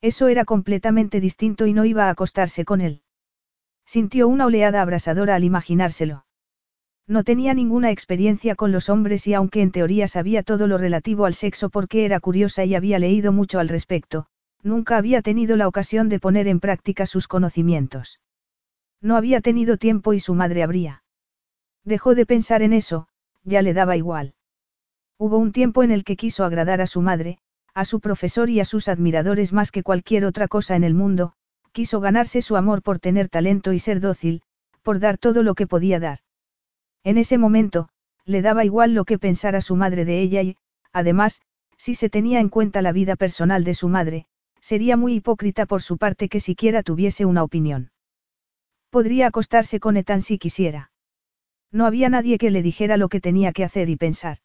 [0.00, 3.02] Eso era completamente distinto y no iba a acostarse con él.
[3.84, 6.24] Sintió una oleada abrasadora al imaginárselo.
[7.06, 11.24] No tenía ninguna experiencia con los hombres y aunque en teoría sabía todo lo relativo
[11.24, 14.26] al sexo porque era curiosa y había leído mucho al respecto,
[14.62, 18.20] nunca había tenido la ocasión de poner en práctica sus conocimientos.
[19.00, 21.02] No había tenido tiempo y su madre habría.
[21.84, 23.08] Dejó de pensar en eso,
[23.42, 24.34] ya le daba igual.
[25.24, 27.38] Hubo un tiempo en el que quiso agradar a su madre,
[27.74, 31.34] a su profesor y a sus admiradores más que cualquier otra cosa en el mundo,
[31.70, 34.42] quiso ganarse su amor por tener talento y ser dócil,
[34.82, 36.18] por dar todo lo que podía dar.
[37.04, 37.88] En ese momento,
[38.24, 40.56] le daba igual lo que pensara su madre de ella y,
[40.92, 41.40] además,
[41.76, 44.26] si se tenía en cuenta la vida personal de su madre,
[44.60, 47.92] sería muy hipócrita por su parte que siquiera tuviese una opinión.
[48.90, 50.90] Podría acostarse con Ethan si quisiera.
[51.70, 54.38] No había nadie que le dijera lo que tenía que hacer y pensar.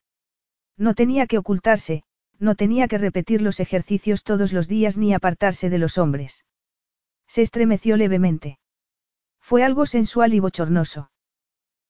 [0.78, 2.04] No tenía que ocultarse,
[2.40, 6.46] no tenía que repetir los ejercicios todos los días ni apartarse de los hombres.
[7.28, 8.60] Se estremeció levemente.
[9.42, 11.12] Fue algo sensual y bochornoso.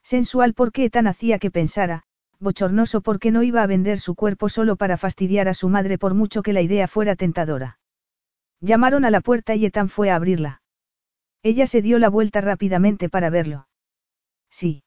[0.04, 2.04] Sensual porque Ethan hacía que pensara,
[2.40, 6.14] bochornoso porque no iba a vender su cuerpo solo para fastidiar a su madre por
[6.14, 7.80] mucho que la idea fuera tentadora.
[8.62, 10.62] Llamaron a la puerta y Ethan fue a abrirla.
[11.44, 13.68] Ella se dio la vuelta rápidamente para verlo.
[14.50, 14.84] Sí.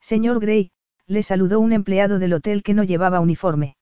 [0.00, 0.72] Señor Gray,
[1.06, 3.76] le saludó un empleado del hotel que no llevaba uniforme.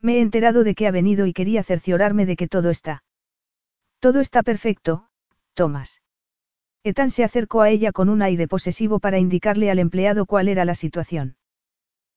[0.00, 3.02] Me he enterado de que ha venido y quería cerciorarme de que todo está.
[4.00, 5.08] Todo está perfecto,
[5.54, 6.02] Thomas.
[6.82, 10.66] Ethan se acercó a ella con un aire posesivo para indicarle al empleado cuál era
[10.66, 11.36] la situación.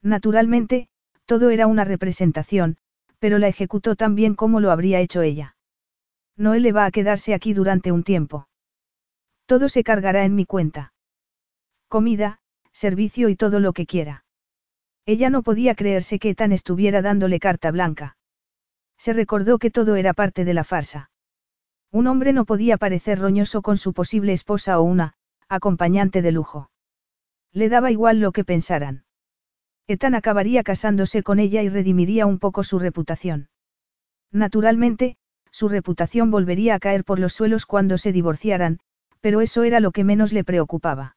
[0.02, 0.90] Naturalmente,
[1.26, 2.78] todo era una representación,
[3.20, 5.56] pero la ejecutó tan bien como lo habría hecho ella.
[6.36, 8.48] Noel le va a quedarse aquí durante un tiempo.
[9.46, 10.94] Todo se cargará en mi cuenta.
[11.88, 12.40] Comida,
[12.78, 14.24] servicio y todo lo que quiera.
[15.08, 18.18] Ella no podía creerse que Ethan estuviera dándole carta blanca.
[19.00, 21.10] Se recordó que todo era parte de la farsa.
[21.92, 25.14] Un hombre no podía parecer roñoso con su posible esposa o una,
[25.50, 26.70] acompañante de lujo.
[27.52, 29.06] Le daba igual lo que pensaran.
[29.88, 33.50] Ethan acabaría casándose con ella y redimiría un poco su reputación.
[34.32, 35.18] Naturalmente,
[35.50, 38.78] su reputación volvería a caer por los suelos cuando se divorciaran,
[39.20, 41.17] pero eso era lo que menos le preocupaba.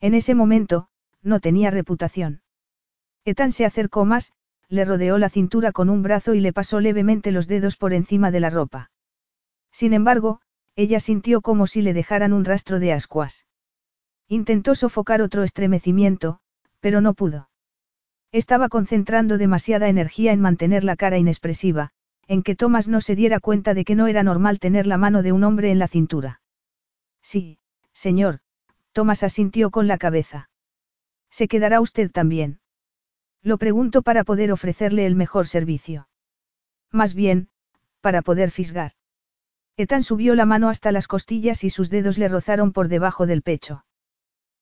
[0.00, 0.88] En ese momento,
[1.22, 2.42] no tenía reputación.
[3.24, 4.32] Ethan se acercó más,
[4.68, 8.30] le rodeó la cintura con un brazo y le pasó levemente los dedos por encima
[8.30, 8.90] de la ropa.
[9.72, 10.40] Sin embargo,
[10.76, 13.46] ella sintió como si le dejaran un rastro de ascuas.
[14.28, 16.40] Intentó sofocar otro estremecimiento,
[16.80, 17.50] pero no pudo.
[18.32, 21.90] Estaba concentrando demasiada energía en mantener la cara inexpresiva,
[22.28, 25.22] en que Thomas no se diera cuenta de que no era normal tener la mano
[25.22, 26.40] de un hombre en la cintura.
[27.22, 27.58] Sí,
[27.92, 28.40] señor,
[28.92, 30.50] Thomas asintió con la cabeza.
[31.30, 32.60] ¿Se quedará usted también?
[33.42, 36.08] Lo pregunto para poder ofrecerle el mejor servicio.
[36.90, 37.48] Más bien,
[38.00, 38.92] para poder fisgar.
[39.76, 43.42] Ethan subió la mano hasta las costillas y sus dedos le rozaron por debajo del
[43.42, 43.84] pecho.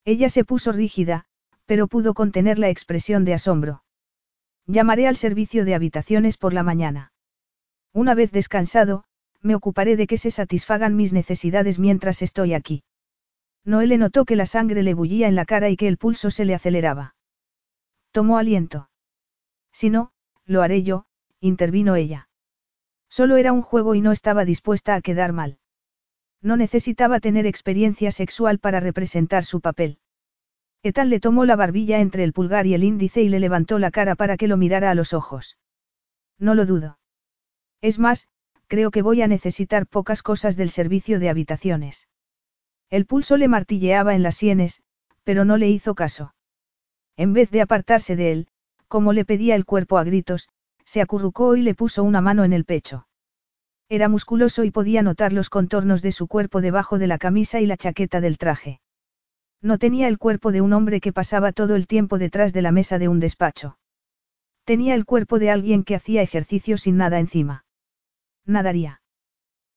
[0.05, 1.25] Ella se puso rígida,
[1.67, 3.83] pero pudo contener la expresión de asombro.
[4.67, 7.13] Llamaré al servicio de habitaciones por la mañana.
[7.93, 9.05] Una vez descansado,
[9.41, 12.85] me ocuparé de que se satisfagan mis necesidades mientras estoy aquí.
[13.65, 16.45] Noelle notó que la sangre le bullía en la cara y que el pulso se
[16.45, 17.15] le aceleraba.
[18.13, 18.89] Tomó aliento.
[19.73, 20.13] Si no,
[20.45, 21.05] lo haré yo,
[21.41, 22.29] intervino ella.
[23.09, 25.59] Solo era un juego y no estaba dispuesta a quedar mal.
[26.41, 29.99] No necesitaba tener experiencia sexual para representar su papel.
[30.83, 33.91] Ethan le tomó la barbilla entre el pulgar y el índice y le levantó la
[33.91, 35.59] cara para que lo mirara a los ojos.
[36.39, 36.99] No lo dudo.
[37.81, 38.29] Es más,
[38.69, 42.09] creo que voy a necesitar pocas cosas del servicio de habitaciones.
[42.91, 44.83] El pulso le martilleaba en las sienes,
[45.25, 46.35] pero no le hizo caso.
[47.17, 48.49] En vez de apartarse de él,
[48.89, 50.49] como le pedía el cuerpo a gritos,
[50.85, 53.07] se acurrucó y le puso una mano en el pecho.
[53.91, 57.67] Era musculoso y podía notar los contornos de su cuerpo debajo de la camisa y
[57.67, 58.81] la chaqueta del traje.
[59.61, 62.73] No tenía el cuerpo de un hombre que pasaba todo el tiempo detrás de la
[62.73, 63.79] mesa de un despacho.
[64.65, 67.65] Tenía el cuerpo de alguien que hacía ejercicio sin nada encima.
[68.47, 69.03] Nadaría.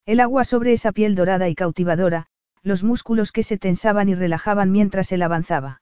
[0.06, 2.28] El agua sobre esa piel dorada y cautivadora,
[2.64, 5.82] los músculos que se tensaban y relajaban mientras él avanzaba.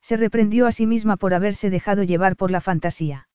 [0.00, 3.28] Se reprendió a sí misma por haberse dejado llevar por la fantasía.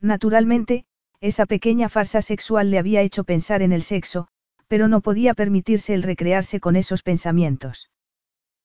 [0.00, 0.84] Naturalmente,
[1.20, 4.28] esa pequeña farsa sexual le había hecho pensar en el sexo,
[4.68, 7.90] pero no podía permitirse el recrearse con esos pensamientos.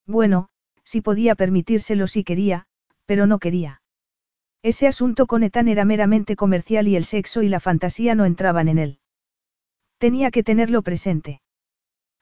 [0.05, 0.49] Bueno,
[0.83, 2.65] sí podía permitírselo si quería,
[3.05, 3.81] pero no quería.
[4.63, 8.69] Ese asunto con Ethan era meramente comercial y el sexo y la fantasía no entraban
[8.69, 8.99] en él.
[9.97, 11.41] Tenía que tenerlo presente.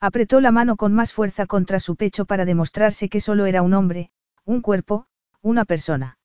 [0.06, 3.74] Apretó la mano con más fuerza contra su pecho para demostrarse que solo era un
[3.74, 4.12] hombre,
[4.44, 5.08] un cuerpo,
[5.42, 6.20] una persona.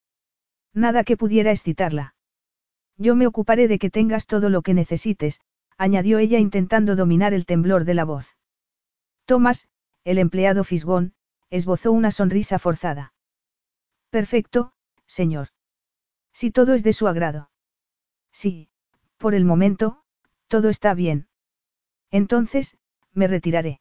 [0.74, 2.14] Nada que pudiera excitarla.
[2.98, 5.40] Yo me ocuparé de que tengas todo lo que necesites,
[5.78, 8.36] añadió ella intentando dominar el temblor de la voz.
[9.24, 9.66] Tomás,
[10.04, 11.14] el empleado fisgón,
[11.48, 13.14] esbozó una sonrisa forzada.
[14.10, 14.74] Perfecto,
[15.06, 15.48] señor.
[16.34, 17.50] Si todo es de su agrado.
[18.30, 18.68] Sí,
[19.16, 20.02] por el momento,
[20.48, 21.28] todo está bien.
[22.10, 22.76] Entonces,
[23.14, 23.80] me retiraré.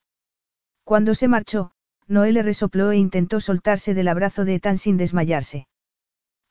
[0.84, 1.72] Cuando se marchó,
[2.08, 5.68] Noé le resopló e intentó soltarse del abrazo de Ethan sin desmayarse.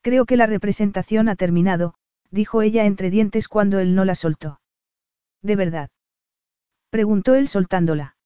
[0.03, 1.95] Creo que la representación ha terminado,
[2.31, 4.61] dijo ella entre dientes cuando él no la soltó.
[5.43, 5.91] ¿De verdad?
[6.91, 8.17] Preguntó él soltándola.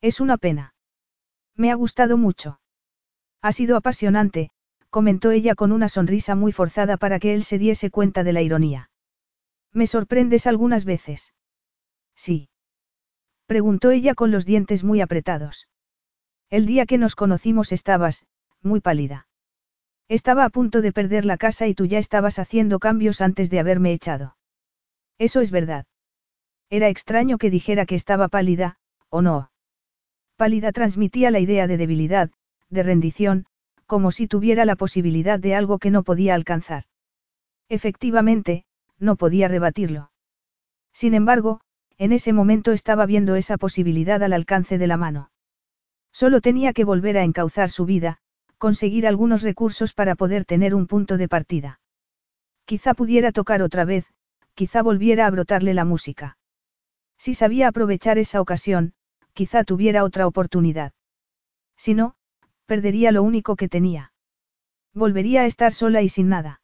[0.00, 0.74] Es una pena.
[1.56, 2.60] Me ha gustado mucho.
[3.42, 4.50] Ha sido apasionante,
[4.90, 8.42] comentó ella con una sonrisa muy forzada para que él se diese cuenta de la
[8.42, 8.90] ironía.
[9.72, 11.34] Me sorprendes algunas veces.
[12.14, 12.48] Sí.
[13.52, 15.68] Preguntó ella con los dientes muy apretados.
[16.48, 18.24] El día que nos conocimos estabas,
[18.62, 19.26] muy pálida.
[20.08, 23.60] Estaba a punto de perder la casa y tú ya estabas haciendo cambios antes de
[23.60, 24.38] haberme echado.
[25.18, 25.84] Eso es verdad.
[26.70, 28.78] Era extraño que dijera que estaba pálida,
[29.10, 29.50] ¿o no?
[30.36, 32.30] Pálida transmitía la idea de debilidad,
[32.70, 33.44] de rendición,
[33.84, 36.84] como si tuviera la posibilidad de algo que no podía alcanzar.
[37.68, 38.64] Efectivamente,
[38.98, 40.10] no podía rebatirlo.
[40.94, 41.60] Sin embargo,
[41.98, 45.30] en ese momento estaba viendo esa posibilidad al alcance de la mano.
[46.12, 48.18] Solo tenía que volver a encauzar su vida,
[48.58, 51.80] conseguir algunos recursos para poder tener un punto de partida.
[52.64, 54.06] Quizá pudiera tocar otra vez,
[54.54, 56.36] quizá volviera a brotarle la música.
[57.18, 58.94] Si sabía aprovechar esa ocasión,
[59.32, 60.92] quizá tuviera otra oportunidad.
[61.76, 62.14] Si no,
[62.66, 64.12] perdería lo único que tenía.
[64.94, 66.60] Volvería a estar sola y sin nada.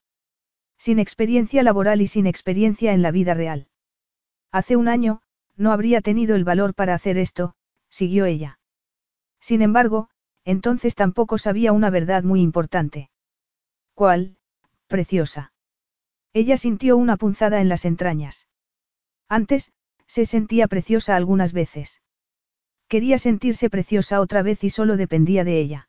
[0.78, 3.68] Sin experiencia laboral y sin experiencia en la vida real.
[4.50, 5.20] Hace un año,
[5.56, 7.54] no habría tenido el valor para hacer esto,
[7.90, 8.58] siguió ella.
[9.40, 10.08] Sin embargo,
[10.44, 13.10] entonces tampoco sabía una verdad muy importante.
[13.94, 14.36] ¿Cuál,
[14.86, 15.52] preciosa?
[16.32, 18.48] Ella sintió una punzada en las entrañas.
[19.28, 19.72] Antes,
[20.06, 22.00] se sentía preciosa algunas veces.
[22.88, 25.88] Quería sentirse preciosa otra vez y solo dependía de ella.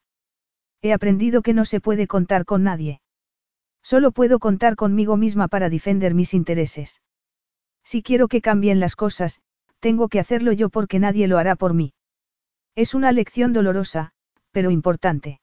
[0.81, 3.01] He aprendido que no se puede contar con nadie.
[3.81, 7.01] Solo puedo contar conmigo misma para defender mis intereses.
[7.83, 9.41] Si quiero que cambien las cosas,
[9.79, 11.93] tengo que hacerlo yo porque nadie lo hará por mí.
[12.75, 14.13] Es una lección dolorosa,
[14.51, 15.41] pero importante.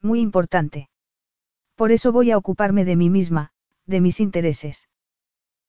[0.00, 0.88] Muy importante.
[1.74, 3.52] Por eso voy a ocuparme de mí misma,
[3.86, 4.88] de mis intereses.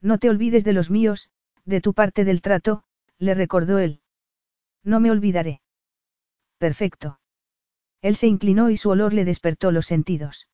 [0.01, 1.29] No te olvides de los míos,
[1.65, 2.83] de tu parte del trato,
[3.17, 4.01] le recordó él.
[4.83, 5.61] No me olvidaré.
[6.57, 7.19] Perfecto.
[8.01, 10.47] Él se inclinó y su olor le despertó los sentidos.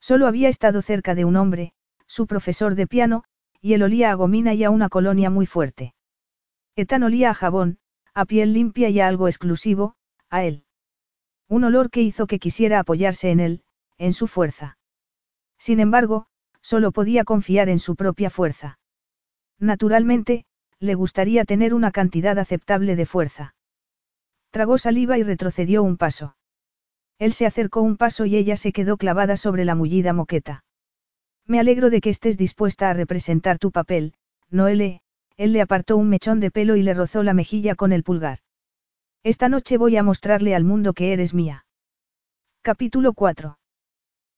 [0.00, 1.72] Solo había estado cerca de un hombre,
[2.06, 3.24] su profesor de piano,
[3.60, 5.94] y él olía a gomina y a una colonia muy fuerte.
[6.76, 7.78] Etan olía a jabón,
[8.14, 9.94] a piel limpia y a algo exclusivo,
[10.30, 10.64] a él.
[11.48, 13.62] Un olor que hizo que quisiera apoyarse en él,
[13.98, 14.78] en su fuerza.
[15.58, 16.26] Sin embargo,
[16.62, 18.78] solo podía confiar en su propia fuerza.
[19.58, 20.46] Naturalmente,
[20.78, 23.54] le gustaría tener una cantidad aceptable de fuerza.
[24.50, 26.36] Tragó saliva y retrocedió un paso.
[27.18, 30.64] Él se acercó un paso y ella se quedó clavada sobre la mullida moqueta.
[31.46, 34.14] Me alegro de que estés dispuesta a representar tu papel,
[34.50, 35.00] Noele,
[35.36, 38.38] él le apartó un mechón de pelo y le rozó la mejilla con el pulgar.
[39.22, 41.64] Esta noche voy a mostrarle al mundo que eres mía.
[42.62, 43.58] Capítulo 4.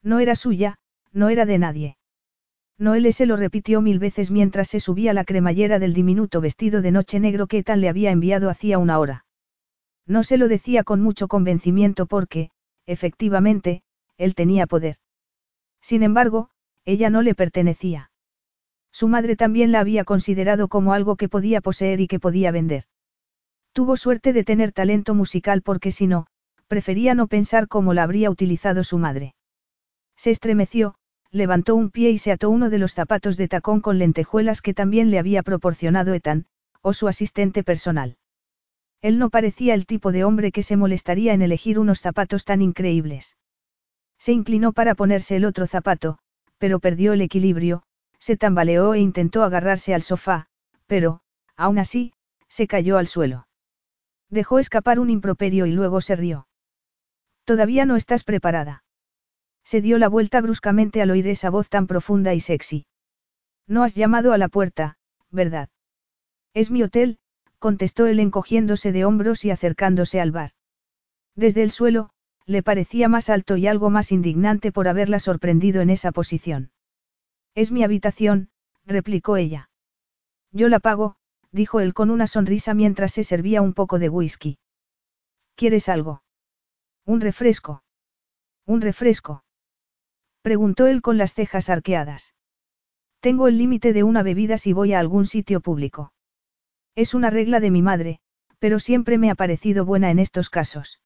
[0.02, 0.78] No era suya,
[1.12, 1.96] no era de nadie.
[2.78, 6.90] Noele se lo repitió mil veces mientras se subía la cremallera del diminuto vestido de
[6.90, 9.24] noche negro que Ethan le había enviado hacía una hora.
[10.06, 12.50] No se lo decía con mucho convencimiento porque,
[12.86, 13.82] efectivamente,
[14.16, 14.96] él tenía poder.
[15.80, 16.50] Sin embargo,
[16.84, 18.10] ella no le pertenecía.
[18.92, 22.84] Su madre también la había considerado como algo que podía poseer y que podía vender.
[23.72, 26.26] Tuvo suerte de tener talento musical porque si no,
[26.66, 29.34] prefería no pensar cómo la habría utilizado su madre.
[30.16, 30.94] Se estremeció,
[31.30, 34.74] levantó un pie y se ató uno de los zapatos de tacón con lentejuelas que
[34.74, 36.46] también le había proporcionado Ethan,
[36.82, 38.16] o su asistente personal.
[39.00, 42.60] Él no parecía el tipo de hombre que se molestaría en elegir unos zapatos tan
[42.60, 43.36] increíbles.
[44.18, 46.18] Se inclinó para ponerse el otro zapato,
[46.62, 47.82] pero perdió el equilibrio,
[48.20, 50.46] se tambaleó e intentó agarrarse al sofá,
[50.86, 51.20] pero,
[51.56, 52.12] aún así,
[52.46, 53.48] se cayó al suelo.
[54.30, 56.46] Dejó escapar un improperio y luego se rió.
[57.42, 58.84] Todavía no estás preparada.
[59.64, 62.86] Se dio la vuelta bruscamente al oír esa voz tan profunda y sexy.
[63.66, 64.98] No has llamado a la puerta,
[65.32, 65.68] ¿verdad?
[66.54, 67.18] Es mi hotel,
[67.58, 70.52] contestó él encogiéndose de hombros y acercándose al bar.
[71.34, 72.10] Desde el suelo,
[72.46, 76.70] le parecía más alto y algo más indignante por haberla sorprendido en esa posición.
[77.54, 78.50] Es mi habitación,
[78.84, 79.70] replicó ella.
[80.50, 81.16] Yo la pago,
[81.50, 84.58] dijo él con una sonrisa mientras se servía un poco de whisky.
[85.54, 86.22] ¿Quieres algo?
[87.04, 87.82] ¿Un refresco?
[88.66, 89.44] ¿Un refresco?
[90.42, 92.34] Preguntó él con las cejas arqueadas.
[93.20, 96.12] Tengo el límite de una bebida si voy a algún sitio público.
[96.94, 98.20] Es una regla de mi madre,
[98.58, 101.00] pero siempre me ha parecido buena en estos casos.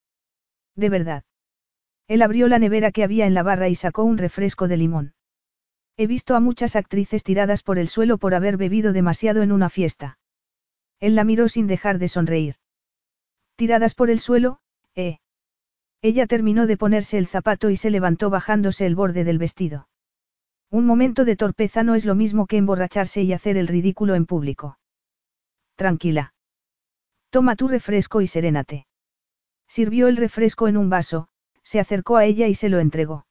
[0.76, 1.24] De verdad.
[2.06, 5.14] Él abrió la nevera que había en la barra y sacó un refresco de limón.
[5.96, 9.70] He visto a muchas actrices tiradas por el suelo por haber bebido demasiado en una
[9.70, 10.18] fiesta.
[11.00, 12.56] Él la miró sin dejar de sonreír.
[13.56, 14.60] Tiradas por el suelo,
[14.94, 15.18] eh.
[16.02, 19.88] Ella terminó de ponerse el zapato y se levantó bajándose el borde del vestido.
[20.70, 24.26] Un momento de torpeza no es lo mismo que emborracharse y hacer el ridículo en
[24.26, 24.78] público.
[25.76, 26.34] Tranquila.
[27.30, 28.86] Toma tu refresco y serénate.
[29.68, 31.28] Sirvió el refresco en un vaso,
[31.62, 33.26] se acercó a ella y se lo entregó.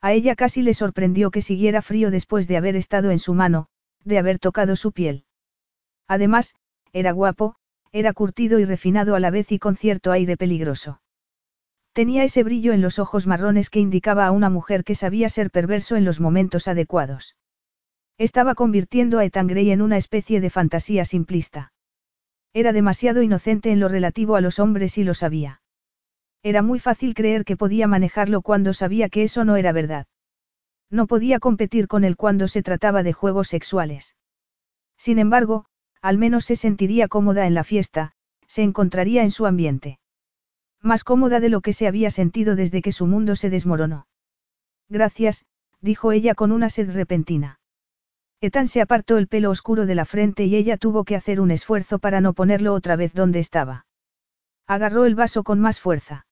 [0.00, 3.68] A ella casi le sorprendió que siguiera frío después de haber estado en su mano,
[4.04, 5.24] de haber tocado su piel.
[6.08, 6.54] Además,
[6.92, 7.56] era guapo,
[7.92, 11.02] era curtido y refinado a la vez y con cierto aire peligroso.
[11.92, 15.50] Tenía ese brillo en los ojos marrones que indicaba a una mujer que sabía ser
[15.50, 17.36] perverso en los momentos adecuados.
[18.16, 21.72] Estaba convirtiendo a Ethan Grey en una especie de fantasía simplista.
[22.52, 25.62] Era demasiado inocente en lo relativo a los hombres y lo sabía.
[26.42, 30.06] Era muy fácil creer que podía manejarlo cuando sabía que eso no era verdad.
[30.90, 34.16] No podía competir con él cuando se trataba de juegos sexuales.
[34.96, 35.66] Sin embargo,
[36.02, 38.12] al menos se sentiría cómoda en la fiesta,
[38.48, 40.00] se encontraría en su ambiente.
[40.82, 44.08] Más cómoda de lo que se había sentido desde que su mundo se desmoronó.
[44.88, 45.44] Gracias,
[45.80, 47.59] dijo ella con una sed repentina.
[48.42, 51.50] Ethan se apartó el pelo oscuro de la frente y ella tuvo que hacer un
[51.50, 53.84] esfuerzo para no ponerlo otra vez donde estaba.
[54.66, 56.26] Agarró el vaso con más fuerza.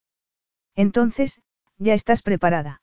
[0.74, 1.42] Entonces,
[1.76, 2.80] ya estás preparada.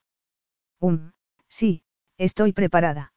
[0.79, 1.11] Um,
[1.47, 1.81] sí,
[2.17, 3.13] estoy preparada.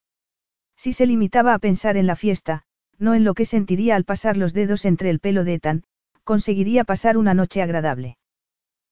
[0.76, 2.62] Si se limitaba a pensar en la fiesta,
[2.98, 5.84] no en lo que sentiría al pasar los dedos entre el pelo de Ethan,
[6.24, 8.16] conseguiría pasar una noche agradable.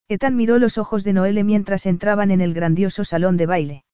[0.07, 3.85] Ethan miró los ojos de Noelle mientras entraban en el grandioso salón de baile.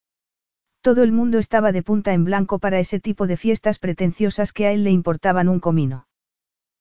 [0.84, 4.68] Todo el mundo estaba de punta en blanco para ese tipo de fiestas pretenciosas que
[4.68, 6.08] a él le importaban un comino.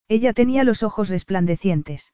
[0.09, 2.12] Ella tenía los ojos resplandecientes.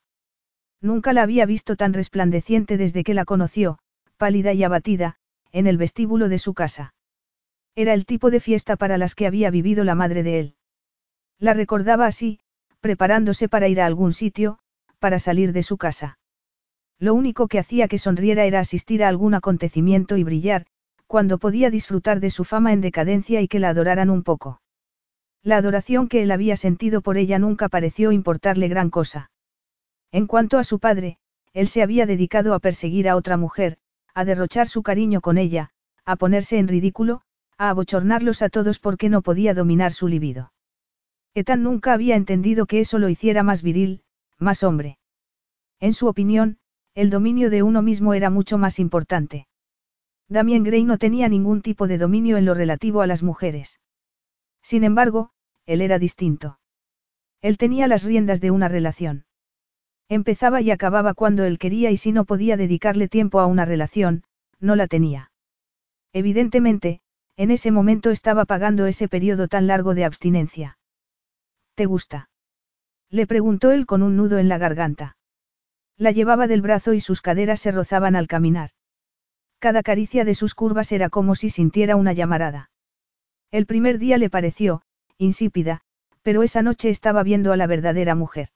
[0.83, 3.79] Nunca la había visto tan resplandeciente desde que la conoció,
[4.19, 5.17] pálida y abatida,
[5.51, 6.93] en el vestíbulo de su casa.
[7.75, 10.57] Era el tipo de fiesta para las que había vivido la madre de él.
[11.39, 12.39] La recordaba así,
[12.81, 14.59] preparándose para ir a algún sitio,
[14.99, 16.19] para salir de su casa.
[16.99, 20.67] Lo único que hacía que sonriera era asistir a algún acontecimiento y brillar,
[21.09, 24.61] cuando podía disfrutar de su fama en decadencia y que la adoraran un poco.
[25.43, 29.31] La adoración que él había sentido por ella nunca pareció importarle gran cosa.
[30.13, 31.19] En cuanto a su padre,
[31.55, 33.79] él se había dedicado a perseguir a otra mujer,
[34.15, 35.71] a derrochar su cariño con ella,
[36.05, 37.23] a ponerse en ridículo,
[37.57, 40.53] a abochornarlos a todos porque no podía dominar su libido.
[41.35, 44.03] Etan nunca había entendido que eso lo hiciera más viril,
[44.39, 44.99] más hombre.
[45.81, 46.59] En su opinión,
[46.95, 49.48] el dominio de uno mismo era mucho más importante.
[50.29, 53.81] Damien Gray no tenía ningún tipo de dominio en lo relativo a las mujeres.
[54.63, 55.31] Sin embargo,
[55.65, 56.59] él era distinto.
[57.41, 59.25] Él tenía las riendas de una relación.
[60.09, 64.25] Empezaba y acababa cuando él quería y si no podía dedicarle tiempo a una relación,
[64.59, 65.31] no la tenía.
[66.13, 67.01] Evidentemente,
[67.37, 70.79] en ese momento estaba pagando ese periodo tan largo de abstinencia.
[71.75, 72.31] ¿Te gusta?
[73.11, 75.17] Le preguntó él con un nudo en la garganta.
[75.97, 78.71] La llevaba del brazo y sus caderas se rozaban al caminar.
[79.59, 82.71] Cada caricia de sus curvas era como si sintiera una llamarada.
[83.51, 84.83] El primer día le pareció,
[85.17, 85.81] insípida,
[86.23, 88.51] pero esa noche estaba viendo a la verdadera mujer.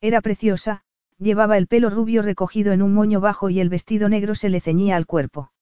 [0.00, 0.82] Era preciosa,
[1.18, 4.60] llevaba el pelo rubio recogido en un moño bajo y el vestido negro se le
[4.60, 5.52] ceñía al cuerpo.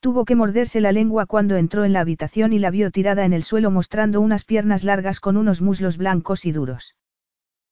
[0.00, 3.32] Tuvo que morderse la lengua cuando entró en la habitación y la vio tirada en
[3.32, 6.94] el suelo mostrando unas piernas largas con unos muslos blancos y duros.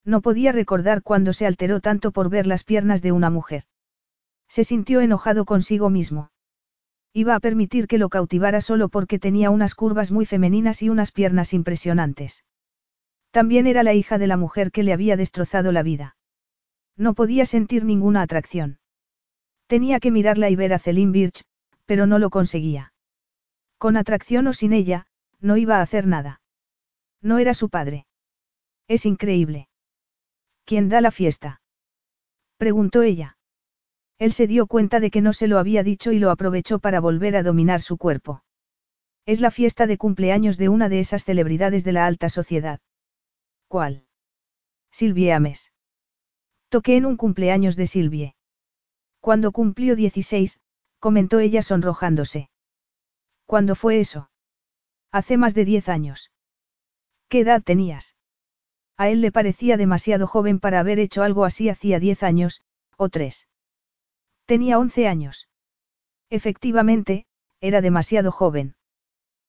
[0.05, 3.64] No podía recordar cuándo se alteró tanto por ver las piernas de una mujer.
[4.49, 6.30] Se sintió enojado consigo mismo.
[7.12, 11.12] Iba a permitir que lo cautivara solo porque tenía unas curvas muy femeninas y unas
[11.12, 12.44] piernas impresionantes.
[13.30, 16.16] También era la hija de la mujer que le había destrozado la vida.
[16.97, 18.78] No podía sentir ninguna atracción.
[19.66, 21.44] Tenía que mirarla y ver a Celine Birch,
[21.84, 22.92] pero no lo conseguía.
[23.78, 25.07] Con atracción o sin ella,
[25.40, 26.40] no iba a hacer nada.
[27.20, 28.07] No era su padre.
[28.88, 29.68] Es increíble.
[30.64, 31.61] ¿Quién da la fiesta?
[32.57, 33.36] Preguntó ella.
[34.19, 37.01] Él se dio cuenta de que no se lo había dicho y lo aprovechó para
[37.01, 38.43] volver a dominar su cuerpo.
[39.27, 42.81] Es la fiesta de cumpleaños de una de esas celebridades de la alta sociedad.
[43.69, 44.07] ¿Cuál?
[44.91, 45.73] Silvie Ames.
[46.69, 48.35] Toqué en un cumpleaños de Silvie.
[49.21, 50.61] Cuando cumplió 16,
[50.99, 52.49] comentó ella sonrojándose.
[53.45, 54.31] ¿Cuándo fue eso?
[55.12, 56.31] Hace más de diez años.
[57.29, 58.17] ¿Qué edad tenías?
[58.97, 62.62] A él le parecía demasiado joven para haber hecho algo así hacía diez años,
[62.97, 63.47] o tres.
[64.47, 65.49] Tenía once años.
[66.30, 67.26] Efectivamente,
[67.61, 68.76] era demasiado joven.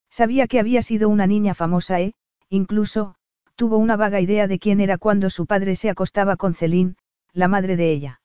[0.09, 2.13] Sabía que había sido una niña famosa e,
[2.49, 3.15] incluso,
[3.55, 6.95] tuvo una vaga idea de quién era cuando su padre se acostaba con Celine,
[7.33, 8.21] la madre de ella.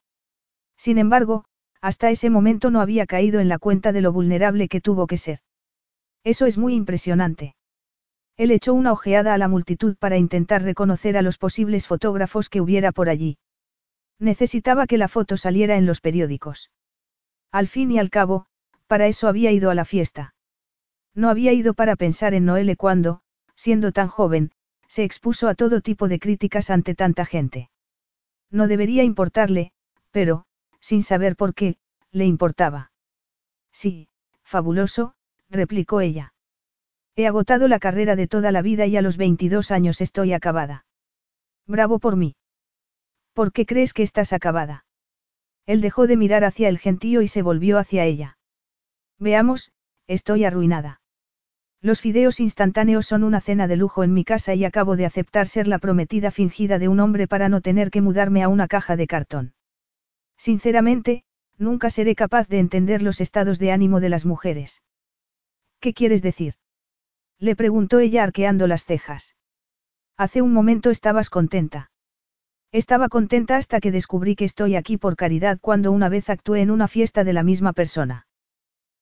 [0.77, 1.45] Sin embargo,
[1.81, 5.17] hasta ese momento no había caído en la cuenta de lo vulnerable que tuvo que
[5.17, 5.41] ser.
[6.25, 7.55] Eso es muy impresionante.
[8.37, 12.61] Él echó una ojeada a la multitud para intentar reconocer a los posibles fotógrafos que
[12.61, 13.37] hubiera por allí.
[14.23, 16.71] Necesitaba que la foto saliera en los periódicos.
[17.51, 18.47] Al fin y al cabo,
[18.87, 20.37] para eso había ido a la fiesta.
[21.13, 23.23] No había ido para pensar en Noelle cuando,
[23.57, 24.53] siendo tan joven,
[24.87, 27.69] se expuso a todo tipo de críticas ante tanta gente.
[28.49, 29.73] No debería importarle,
[30.13, 30.45] pero,
[30.79, 31.79] sin saber por qué,
[32.13, 32.93] le importaba.
[33.73, 34.07] Sí,
[34.45, 35.15] fabuloso,
[35.51, 36.33] replicó ella.
[37.17, 40.87] He agotado la carrera de toda la vida y a los 22 años estoy acabada.
[41.67, 42.37] Bravo por mí.
[43.33, 44.85] ¿Por qué crees que estás acabada?
[45.67, 48.39] Él dejó de mirar hacia el gentío y se volvió hacia ella.
[49.19, 49.73] Veamos,
[50.07, 51.01] estoy arruinada.
[51.81, 55.49] Los fideos instantáneos son una cena de lujo en mi casa y acabo de aceptar
[55.49, 58.97] ser la prometida fingida de un hombre para no tener que mudarme a una caja
[58.97, 59.55] de cartón.
[60.37, 61.25] Sinceramente,
[61.59, 64.83] nunca seré capaz de entender los estados de ánimo de las mujeres.
[65.81, 66.55] ¿Qué quieres decir?
[67.39, 69.37] Le preguntó ella arqueando las cejas.
[70.17, 71.92] Hace un momento estabas contenta.
[72.73, 76.71] Estaba contenta hasta que descubrí que estoy aquí por caridad cuando una vez actué en
[76.71, 78.27] una fiesta de la misma persona.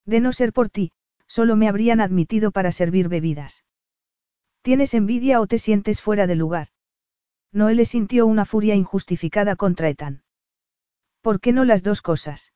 [0.05, 0.91] De no ser por ti,
[1.29, 3.65] solo me habrían admitido para servir bebidas.
[4.63, 6.69] ¿Tienes envidia o te sientes fuera de lugar?
[7.53, 10.25] Noelle sintió una furia injustificada contra Ethan.
[11.21, 12.53] ¿Por qué no las dos cosas?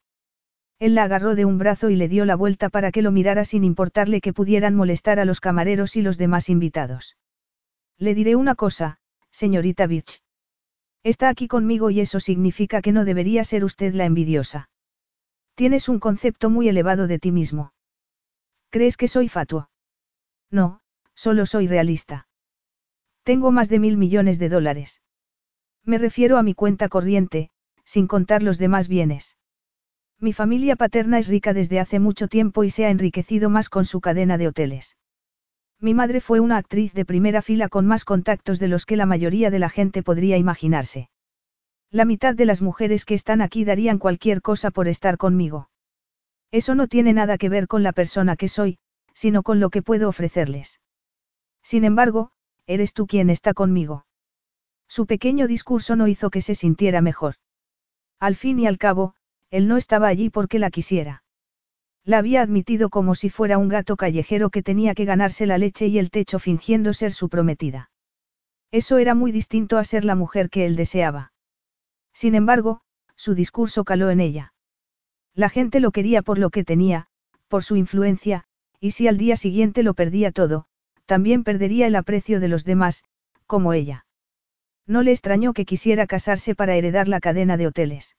[0.81, 3.45] Él la agarró de un brazo y le dio la vuelta para que lo mirara
[3.45, 7.17] sin importarle que pudieran molestar a los camareros y los demás invitados.
[7.99, 8.99] Le diré una cosa,
[9.31, 10.24] señorita Birch.
[11.05, 14.71] Está aquí conmigo y eso significa que no debería ser usted la envidiosa.
[15.55, 17.75] Tienes un concepto muy elevado de ti mismo.
[18.71, 19.69] ¿Crees que soy fatuo?
[20.51, 20.81] No,
[21.15, 22.27] solo soy realista.
[23.23, 25.03] Tengo más de mil millones de dólares.
[25.85, 27.51] Me refiero a mi cuenta corriente,
[27.85, 29.37] sin contar los demás bienes.
[30.19, 33.85] Mi familia paterna es rica desde hace mucho tiempo y se ha enriquecido más con
[33.85, 34.97] su cadena de hoteles.
[35.81, 39.07] Mi madre fue una actriz de primera fila con más contactos de los que la
[39.07, 41.11] mayoría de la gente podría imaginarse.
[41.91, 45.71] La mitad de las mujeres que están aquí darían cualquier cosa por estar conmigo.
[46.51, 48.79] Eso no tiene nada que ver con la persona que soy,
[49.13, 50.81] sino con lo que puedo ofrecerles.
[51.63, 52.31] Sin embargo,
[52.67, 54.07] eres tú quien está conmigo.
[54.89, 57.35] Su pequeño discurso no hizo que se sintiera mejor.
[58.21, 59.15] Al fin y al cabo,
[59.51, 61.24] él no estaba allí porque la quisiera.
[62.05, 65.87] La había admitido como si fuera un gato callejero que tenía que ganarse la leche
[65.87, 67.91] y el techo fingiendo ser su prometida.
[68.71, 71.33] Eso era muy distinto a ser la mujer que él deseaba.
[72.13, 72.83] Sin embargo,
[73.17, 74.53] su discurso caló en ella.
[75.35, 77.07] La gente lo quería por lo que tenía,
[77.49, 78.45] por su influencia,
[78.81, 80.67] y si al día siguiente lo perdía todo,
[81.07, 83.05] también perdería el aprecio de los demás,
[83.47, 84.07] como ella.
[84.87, 88.17] No le extrañó que quisiera casarse para heredar la cadena de hoteles.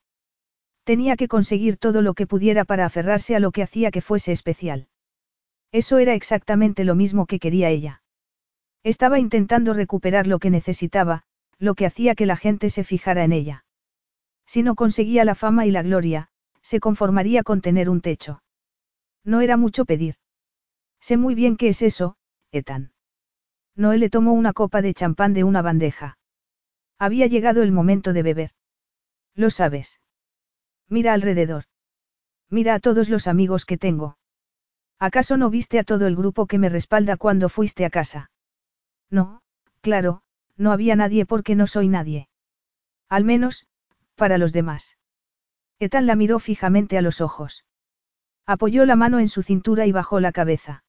[0.85, 4.31] Tenía que conseguir todo lo que pudiera para aferrarse a lo que hacía que fuese
[4.31, 4.87] especial.
[5.71, 8.03] Eso era exactamente lo mismo que quería ella.
[8.83, 11.23] Estaba intentando recuperar lo que necesitaba,
[11.57, 13.65] lo que hacía que la gente se fijara en ella.
[14.45, 16.29] Si no conseguía la fama y la gloria,
[16.61, 18.43] se conformaría con tener un techo.
[19.23, 20.15] No era mucho pedir.
[20.99, 22.15] Sé muy bien qué es eso,
[22.51, 22.93] Ethan.
[23.75, 26.19] Noé le tomó una copa de champán de una bandeja.
[26.99, 28.51] Había llegado el momento de beber.
[29.33, 29.99] Lo sabes.
[30.89, 31.65] Mira alrededor.
[32.49, 34.17] Mira a todos los amigos que tengo.
[34.99, 38.31] ¿Acaso no viste a todo el grupo que me respalda cuando fuiste a casa?
[39.09, 39.41] No,
[39.81, 40.21] claro,
[40.57, 42.29] no había nadie porque no soy nadie.
[43.09, 43.67] Al menos,
[44.15, 44.97] para los demás.
[45.79, 47.65] Ethan la miró fijamente a los ojos.
[48.45, 50.83] Apoyó la mano en su cintura y bajó la cabeza.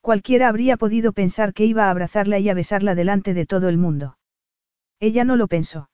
[0.00, 3.76] Cualquiera habría podido pensar que iba a abrazarla y a besarla delante de todo el
[3.76, 4.16] mundo.
[5.00, 5.90] Ella no lo pensó.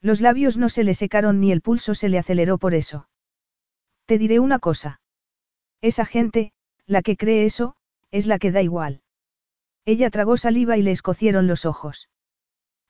[0.00, 3.08] Los labios no se le secaron ni el pulso se le aceleró por eso.
[4.06, 5.00] Te diré una cosa.
[5.80, 6.52] Esa gente,
[6.86, 7.76] la que cree eso,
[8.10, 9.02] es la que da igual.
[9.84, 12.08] Ella tragó saliva y le escocieron los ojos.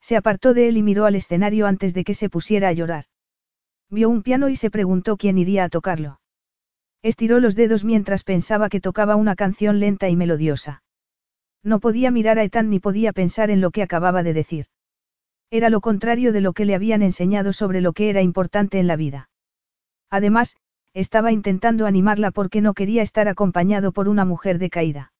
[0.01, 3.07] Se apartó de él y miró al escenario antes de que se pusiera a llorar.
[3.91, 6.21] Vio un piano y se preguntó quién iría a tocarlo.
[7.03, 10.83] Estiró los dedos mientras pensaba que tocaba una canción lenta y melodiosa.
[11.63, 14.67] No podía mirar a Ethan ni podía pensar en lo que acababa de decir.
[15.51, 18.87] Era lo contrario de lo que le habían enseñado sobre lo que era importante en
[18.87, 19.31] la vida.
[20.11, 20.57] Además,
[20.95, 25.13] estaba intentando animarla porque no quería estar acompañado por una mujer decaída.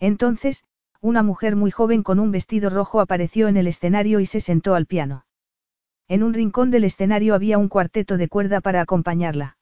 [0.00, 0.64] Entonces,
[1.00, 4.74] una mujer muy joven con un vestido rojo apareció en el escenario y se sentó
[4.74, 5.26] al piano.
[6.08, 9.56] En un rincón del escenario había un cuarteto de cuerda para acompañarla.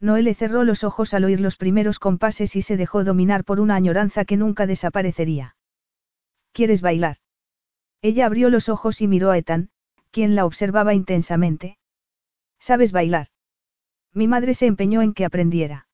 [0.00, 3.76] Noelle cerró los ojos al oír los primeros compases y se dejó dominar por una
[3.76, 5.56] añoranza que nunca desaparecería.
[6.52, 7.16] ¿Quieres bailar?
[8.02, 9.70] Ella abrió los ojos y miró a Ethan,
[10.10, 11.78] quien la observaba intensamente.
[12.58, 13.28] ¿Sabes bailar?
[14.12, 15.88] Mi madre se empeñó en que aprendiera.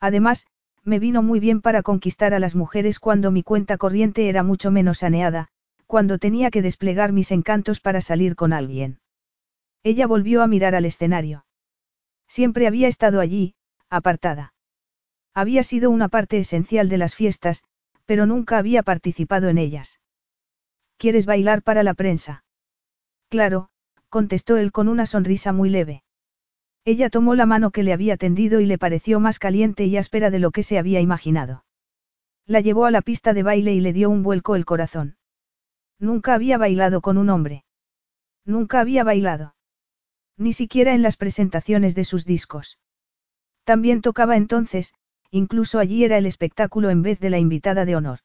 [0.00, 0.46] Además,
[0.84, 4.70] me vino muy bien para conquistar a las mujeres cuando mi cuenta corriente era mucho
[4.70, 5.48] menos saneada,
[5.86, 9.00] cuando tenía que desplegar mis encantos para salir con alguien.
[9.82, 11.46] Ella volvió a mirar al escenario.
[12.26, 13.54] Siempre había estado allí,
[13.88, 14.52] apartada.
[15.34, 17.64] Había sido una parte esencial de las fiestas,
[18.04, 20.00] pero nunca había participado en ellas.
[20.98, 22.44] ¿Quieres bailar para la prensa?
[23.28, 23.70] Claro,
[24.08, 26.02] contestó él con una sonrisa muy leve.
[26.84, 30.30] Ella tomó la mano que le había tendido y le pareció más caliente y áspera
[30.30, 31.64] de lo que se había imaginado.
[32.46, 35.16] La llevó a la pista de baile y le dio un vuelco el corazón.
[36.00, 37.64] Nunca había bailado con un hombre.
[38.44, 39.54] Nunca había bailado.
[40.36, 42.78] Ni siquiera en las presentaciones de sus discos.
[43.64, 44.94] También tocaba entonces,
[45.30, 48.20] incluso allí era el espectáculo en vez de la invitada de honor.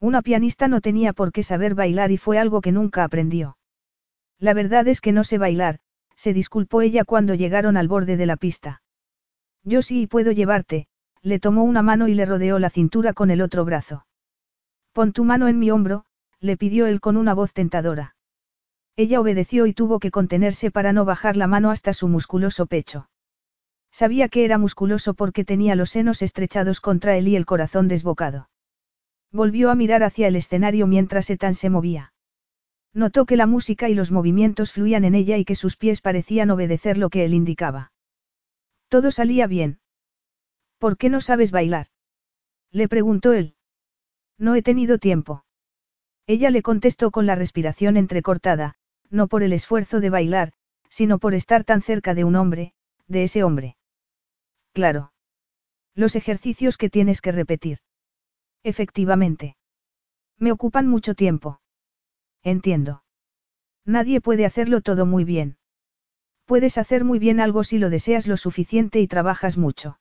[0.00, 3.56] Una pianista no tenía por qué saber bailar y fue algo que nunca aprendió.
[4.38, 5.78] La verdad es que no sé bailar,
[6.16, 8.82] se disculpó ella cuando llegaron al borde de la pista.
[9.62, 10.86] Yo sí puedo llevarte,
[11.22, 14.06] le tomó una mano y le rodeó la cintura con el otro brazo.
[14.92, 16.04] Pon tu mano en mi hombro,
[16.38, 18.14] le pidió él con una voz tentadora.
[18.96, 23.08] Ella obedeció y tuvo que contenerse para no bajar la mano hasta su musculoso pecho.
[23.90, 28.48] Sabía que era musculoso porque tenía los senos estrechados contra él y el corazón desbocado.
[29.34, 32.12] Volvió a mirar hacia el escenario mientras Ethan se movía.
[32.92, 36.52] Notó que la música y los movimientos fluían en ella y que sus pies parecían
[36.52, 37.90] obedecer lo que él indicaba.
[38.86, 39.80] Todo salía bien.
[40.78, 41.88] ¿Por qué no sabes bailar?
[42.70, 43.56] Le preguntó él.
[44.38, 45.44] No he tenido tiempo.
[46.28, 48.76] Ella le contestó con la respiración entrecortada,
[49.10, 50.52] no por el esfuerzo de bailar,
[50.88, 52.72] sino por estar tan cerca de un hombre,
[53.08, 53.76] de ese hombre.
[54.72, 55.12] Claro.
[55.96, 57.78] Los ejercicios que tienes que repetir.
[58.64, 59.56] Efectivamente.
[60.38, 61.60] Me ocupan mucho tiempo.
[62.42, 63.04] Entiendo.
[63.84, 65.58] Nadie puede hacerlo todo muy bien.
[66.46, 69.98] Puedes hacer muy bien algo si lo deseas lo suficiente y trabajas mucho.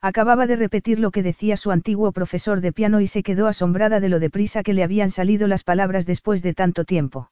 [0.00, 4.00] Acababa de repetir lo que decía su antiguo profesor de piano y se quedó asombrada
[4.00, 7.30] de lo deprisa que le habían salido las palabras después de tanto tiempo.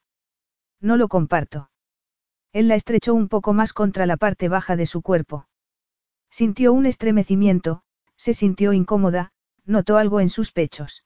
[0.81, 1.71] No lo comparto.
[2.53, 5.47] Él la estrechó un poco más contra la parte baja de su cuerpo.
[6.31, 7.83] Sintió un estremecimiento,
[8.17, 9.33] se sintió incómoda,
[9.65, 11.05] notó algo en sus pechos.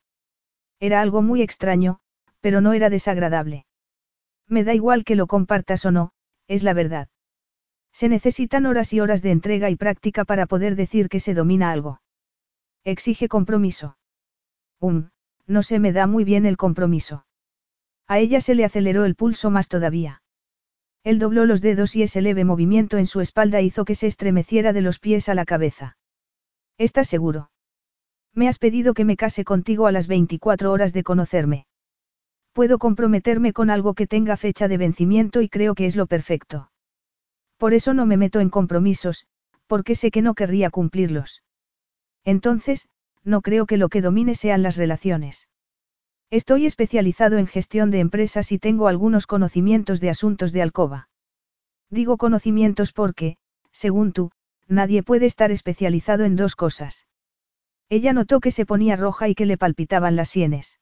[0.80, 2.00] Era algo muy extraño,
[2.40, 3.66] pero no era desagradable.
[4.48, 6.12] Me da igual que lo compartas o no,
[6.46, 7.09] es la verdad.
[7.92, 11.72] Se necesitan horas y horas de entrega y práctica para poder decir que se domina
[11.72, 12.00] algo.
[12.84, 13.96] Exige compromiso.
[14.80, 15.09] Um,
[15.46, 17.26] no se me da muy bien el compromiso.
[18.07, 20.22] A ella se le aceleró el pulso más todavía.
[21.03, 24.72] Él dobló los dedos y ese leve movimiento en su espalda hizo que se estremeciera
[24.72, 25.96] de los pies a la cabeza.
[26.78, 27.50] ¿Estás seguro?
[28.37, 31.67] Me has pedido que me case contigo a las 24 horas de conocerme.
[32.53, 36.71] Puedo comprometerme con algo que tenga fecha de vencimiento y creo que es lo perfecto.
[37.57, 39.26] Por eso no me meto en compromisos,
[39.67, 41.42] porque sé que no querría cumplirlos.
[42.25, 42.88] Entonces,
[43.25, 45.49] no creo que lo que domine sean las relaciones.
[46.30, 51.08] Estoy especializado en gestión de empresas y tengo algunos conocimientos de asuntos de alcoba.
[51.88, 53.38] Digo conocimientos porque,
[53.72, 54.30] según tú,
[54.68, 57.05] nadie puede estar especializado en dos cosas.
[57.88, 60.80] Ella notó que se ponía roja y que le palpitaban las sienes.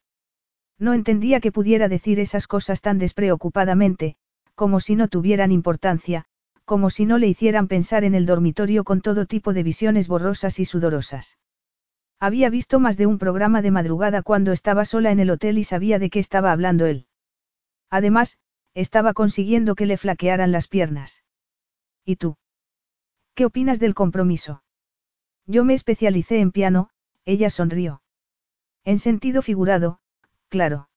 [0.78, 4.16] No entendía que pudiera decir esas cosas tan despreocupadamente,
[4.54, 6.24] como si no tuvieran importancia,
[6.64, 10.58] como si no le hicieran pensar en el dormitorio con todo tipo de visiones borrosas
[10.58, 11.38] y sudorosas.
[12.18, 15.64] Había visto más de un programa de madrugada cuando estaba sola en el hotel y
[15.64, 17.06] sabía de qué estaba hablando él.
[17.90, 18.38] Además,
[18.72, 21.22] estaba consiguiendo que le flaquearan las piernas.
[22.04, 22.36] ¿Y tú?
[23.34, 24.62] ¿Qué opinas del compromiso?
[25.46, 26.88] Yo me especialicé en piano,
[27.24, 28.02] ella sonrió.
[28.84, 29.98] En sentido figurado,
[30.48, 30.88] claro.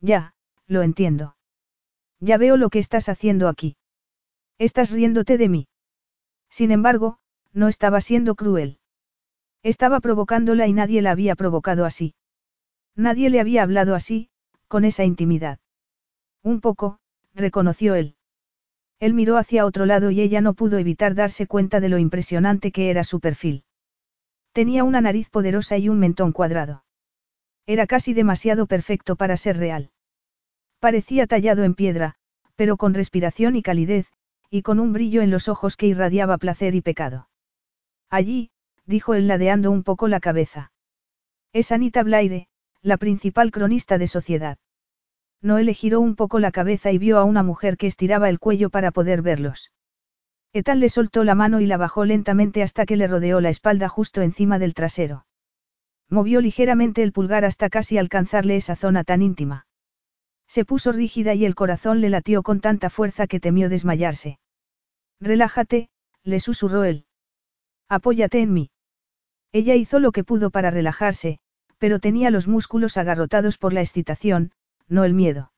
[0.00, 0.34] Ya,
[0.66, 1.36] lo entiendo.
[2.20, 3.76] Ya veo lo que estás haciendo aquí.
[4.58, 5.68] Estás riéndote de mí.
[6.48, 7.18] Sin embargo,
[7.52, 8.78] no estaba siendo cruel.
[9.62, 12.14] Estaba provocándola y nadie la había provocado así.
[12.96, 14.30] Nadie le había hablado así,
[14.68, 15.58] con esa intimidad.
[16.42, 16.98] Un poco,
[17.34, 18.16] reconoció él.
[18.98, 22.70] Él miró hacia otro lado y ella no pudo evitar darse cuenta de lo impresionante
[22.72, 23.64] que era su perfil.
[24.52, 26.84] Tenía una nariz poderosa y un mentón cuadrado.
[27.66, 29.90] Era casi demasiado perfecto para ser real.
[30.78, 32.16] Parecía tallado en piedra,
[32.56, 34.12] pero con respiración y calidez,
[34.50, 37.28] y con un brillo en los ojos que irradiaba placer y pecado.
[38.10, 38.50] Allí,
[38.84, 40.72] dijo él ladeando un poco la cabeza.
[41.52, 42.48] Es Anita Blaire,
[42.82, 44.58] la principal cronista de sociedad.
[45.40, 48.70] Noé giró un poco la cabeza y vio a una mujer que estiraba el cuello
[48.70, 49.70] para poder verlos.
[50.54, 53.88] Ethan le soltó la mano y la bajó lentamente hasta que le rodeó la espalda
[53.88, 55.26] justo encima del trasero.
[56.10, 59.66] Movió ligeramente el pulgar hasta casi alcanzarle esa zona tan íntima.
[60.46, 64.38] Se puso rígida y el corazón le latió con tanta fuerza que temió desmayarse.
[65.20, 65.88] Relájate,
[66.22, 67.06] le susurró él.
[67.88, 68.70] Apóyate en mí.
[69.52, 71.38] Ella hizo lo que pudo para relajarse,
[71.78, 74.52] pero tenía los músculos agarrotados por la excitación,
[74.88, 75.52] no el miedo.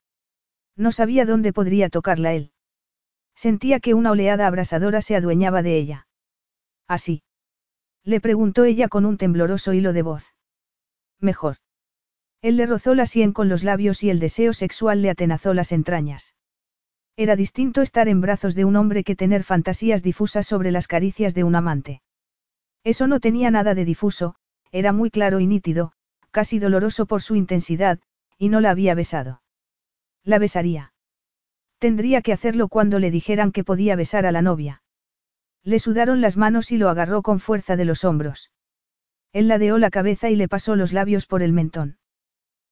[0.77, 2.51] No sabía dónde podría tocarla él.
[3.35, 6.07] Sentía que una oleada abrasadora se adueñaba de ella.
[6.87, 7.23] Así.
[8.03, 10.35] Le preguntó ella con un tembloroso hilo de voz.
[11.19, 11.57] Mejor.
[12.41, 15.71] Él le rozó la sien con los labios y el deseo sexual le atenazó las
[15.71, 16.35] entrañas.
[17.17, 21.33] Era distinto estar en brazos de un hombre que tener fantasías difusas sobre las caricias
[21.33, 22.01] de un amante.
[22.83, 24.35] Eso no tenía nada de difuso,
[24.71, 25.93] era muy claro y nítido,
[26.31, 27.99] casi doloroso por su intensidad,
[28.37, 29.41] y no la había besado.
[30.23, 30.93] La besaría.
[31.79, 34.81] Tendría que hacerlo cuando le dijeran que podía besar a la novia.
[35.63, 38.51] Le sudaron las manos y lo agarró con fuerza de los hombros.
[39.33, 41.97] Él ladeó la cabeza y le pasó los labios por el mentón.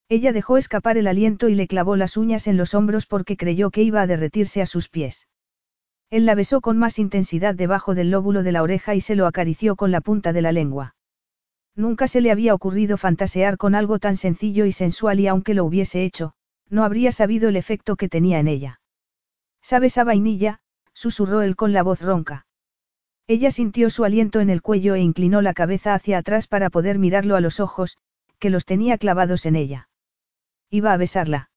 [0.09, 3.71] Ella dejó escapar el aliento y le clavó las uñas en los hombros porque creyó
[3.71, 5.27] que iba a derretirse a sus pies.
[6.09, 9.25] Él la besó con más intensidad debajo del lóbulo de la oreja y se lo
[9.25, 10.95] acarició con la punta de la lengua.
[11.75, 15.65] Nunca se le había ocurrido fantasear con algo tan sencillo y sensual y aunque lo
[15.65, 16.33] hubiese hecho,
[16.69, 18.79] no habría sabido el efecto que tenía en ella.
[19.63, 20.59] ¿Sabes a vainilla?
[20.93, 22.45] susurró él con la voz ronca.
[23.27, 26.99] Ella sintió su aliento en el cuello e inclinó la cabeza hacia atrás para poder
[26.99, 27.97] mirarlo a los ojos,
[28.39, 29.89] que los tenía clavados en ella.
[30.69, 31.49] Iba a besarla.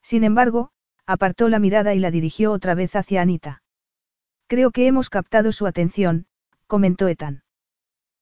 [0.00, 0.70] Sin embargo,
[1.06, 3.62] apartó la mirada y la dirigió otra vez hacia Anita.
[4.46, 6.26] Creo que hemos captado su atención,
[6.68, 7.42] comentó Ethan.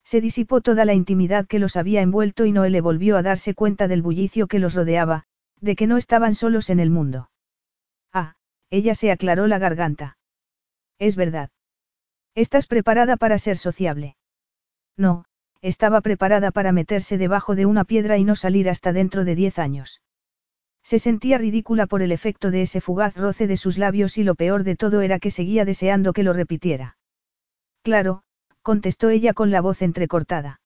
[0.04, 3.54] Se disipó toda la intimidad que los había envuelto y Noé le volvió a darse
[3.54, 5.24] cuenta del bullicio que los rodeaba,
[5.60, 7.28] de que no estaban solos en el mundo.
[8.72, 10.16] Ella se aclaró la garganta.
[10.98, 11.50] Es verdad.
[12.34, 14.16] ¿Estás preparada para ser sociable?
[14.96, 15.26] No,
[15.60, 19.58] estaba preparada para meterse debajo de una piedra y no salir hasta dentro de diez
[19.58, 20.00] años.
[20.82, 24.36] Se sentía ridícula por el efecto de ese fugaz roce de sus labios y lo
[24.36, 26.96] peor de todo era que seguía deseando que lo repitiera.
[27.82, 28.22] Claro,
[28.62, 30.62] contestó ella con la voz entrecortada.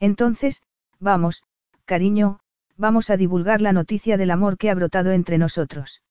[0.00, 0.64] Entonces,
[0.98, 1.44] vamos,
[1.84, 2.40] cariño,
[2.76, 6.02] vamos a divulgar la noticia del amor que ha brotado entre nosotros.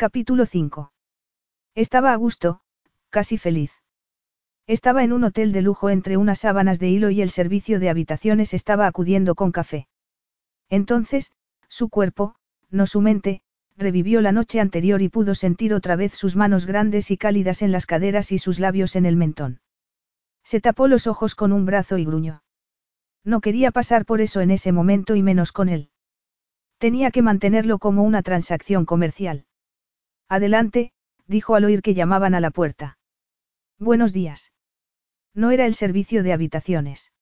[0.00, 0.92] Capítulo 5.
[1.74, 2.60] Estaba a gusto,
[3.10, 3.72] casi feliz.
[4.68, 7.90] Estaba en un hotel de lujo entre unas sábanas de hilo y el servicio de
[7.90, 9.88] habitaciones estaba acudiendo con café.
[10.68, 11.32] Entonces,
[11.68, 12.36] su cuerpo,
[12.70, 13.42] no su mente,
[13.76, 17.72] revivió la noche anterior y pudo sentir otra vez sus manos grandes y cálidas en
[17.72, 19.62] las caderas y sus labios en el mentón.
[20.44, 22.44] Se tapó los ojos con un brazo y gruñó.
[23.24, 25.90] No quería pasar por eso en ese momento y menos con él.
[26.78, 29.47] Tenía que mantenerlo como una transacción comercial.
[30.30, 30.92] Adelante,
[31.26, 32.98] dijo al oír que llamaban a la puerta.
[33.78, 34.52] Buenos días.
[35.34, 37.12] No era el servicio de habitaciones.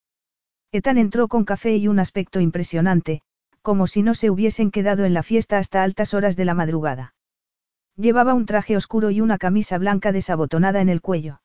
[0.72, 3.22] Ethan entró con café y un aspecto impresionante,
[3.62, 7.14] como si no se hubiesen quedado en la fiesta hasta altas horas de la madrugada.
[7.96, 11.40] Llevaba un traje oscuro y una camisa blanca desabotonada en el cuello.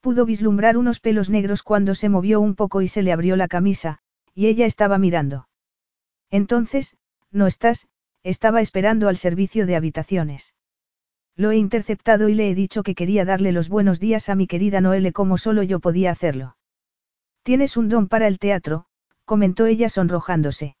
[0.00, 3.48] Pudo vislumbrar unos pelos negros cuando se movió un poco y se le abrió la
[3.48, 3.98] camisa,
[4.32, 5.48] y ella estaba mirando.
[6.30, 6.96] Entonces,
[7.32, 7.88] no estás,
[8.22, 10.54] estaba esperando al servicio de habitaciones.
[11.38, 14.48] Lo he interceptado y le he dicho que quería darle los buenos días a mi
[14.48, 16.56] querida Noelle como solo yo podía hacerlo.
[17.44, 18.86] Tienes un don para el teatro,
[19.24, 20.74] comentó ella sonrojándose.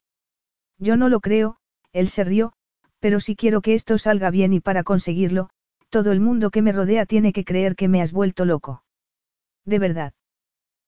[0.76, 1.58] Yo no lo creo,
[1.92, 2.54] él se rió,
[2.98, 5.48] pero si quiero que esto salga bien y para conseguirlo,
[5.90, 8.82] todo el mundo que me rodea tiene que creer que me has vuelto loco.
[9.64, 10.12] De verdad.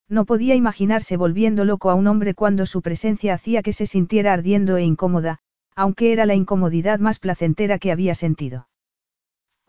[0.09, 4.33] No podía imaginarse volviendo loco a un hombre cuando su presencia hacía que se sintiera
[4.33, 5.39] ardiendo e incómoda,
[5.77, 8.67] aunque era la incomodidad más placentera que había sentido.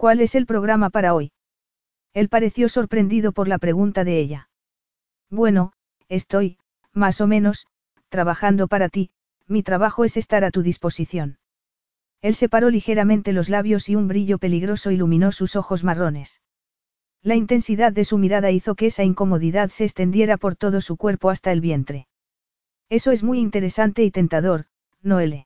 [0.01, 1.31] ¿Cuál es el programa para hoy?
[2.15, 4.49] Él pareció sorprendido por la pregunta de ella.
[5.29, 5.73] Bueno,
[6.09, 6.57] estoy,
[6.91, 7.67] más o menos,
[8.09, 9.11] trabajando para ti,
[9.45, 11.37] mi trabajo es estar a tu disposición.
[12.19, 16.41] Él separó ligeramente los labios y un brillo peligroso iluminó sus ojos marrones.
[17.21, 21.29] La intensidad de su mirada hizo que esa incomodidad se extendiera por todo su cuerpo
[21.29, 22.07] hasta el vientre.
[22.89, 24.65] Eso es muy interesante y tentador,
[25.03, 25.45] Noele.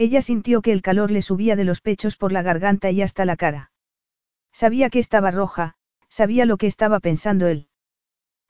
[0.00, 3.26] Ella sintió que el calor le subía de los pechos por la garganta y hasta
[3.26, 3.70] la cara.
[4.50, 5.74] Sabía que estaba roja,
[6.08, 7.68] sabía lo que estaba pensando él.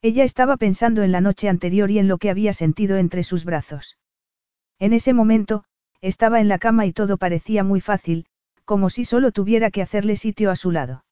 [0.01, 3.45] Ella estaba pensando en la noche anterior y en lo que había sentido entre sus
[3.45, 3.99] brazos.
[4.79, 5.65] En ese momento,
[6.01, 8.27] estaba en la cama y todo parecía muy fácil,
[8.65, 11.05] como si solo tuviera que hacerle sitio a su lado.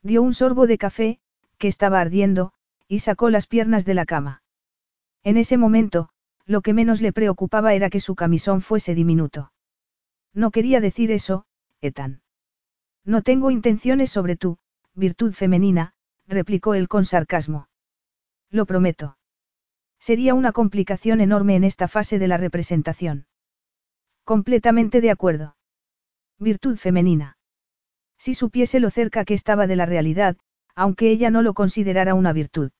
[0.00, 1.18] Dio un sorbo de café,
[1.58, 2.52] que estaba ardiendo,
[2.86, 4.44] y sacó las piernas de la cama.
[5.24, 6.08] En ese momento,
[6.44, 9.50] lo que menos le preocupaba era que su camisón fuese diminuto.
[10.36, 11.46] No quería decir eso,
[11.80, 12.20] Ethan.
[13.06, 14.58] No tengo intenciones sobre tú,
[14.94, 15.94] virtud femenina,
[16.28, 17.68] replicó él con sarcasmo.
[18.50, 19.16] Lo prometo.
[19.98, 23.26] Sería una complicación enorme en esta fase de la representación.
[24.24, 25.56] Completamente de acuerdo.
[26.38, 27.38] Virtud femenina.
[28.18, 30.36] Si supiese lo cerca que estaba de la realidad,
[30.74, 32.72] aunque ella no lo considerara una virtud.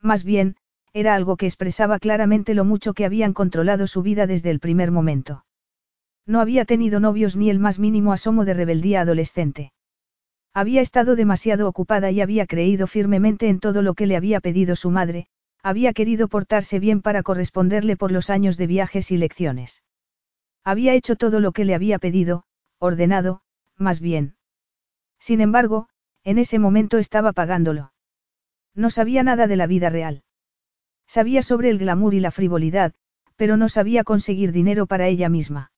[0.00, 0.56] Más bien,
[0.94, 4.90] era algo que expresaba claramente lo mucho que habían controlado su vida desde el primer
[4.90, 5.44] momento.
[6.26, 9.72] No había tenido novios ni el más mínimo asomo de rebeldía adolescente.
[10.52, 14.76] Había estado demasiado ocupada y había creído firmemente en todo lo que le había pedido
[14.76, 15.26] su madre,
[15.62, 19.82] había querido portarse bien para corresponderle por los años de viajes y lecciones.
[20.64, 22.44] Había hecho todo lo que le había pedido,
[22.78, 23.42] ordenado,
[23.76, 24.36] más bien.
[25.18, 25.88] Sin embargo,
[26.24, 27.92] en ese momento estaba pagándolo.
[28.74, 30.22] No sabía nada de la vida real.
[31.06, 32.92] Sabía sobre el glamour y la frivolidad,
[33.36, 35.72] pero no sabía conseguir dinero para ella misma.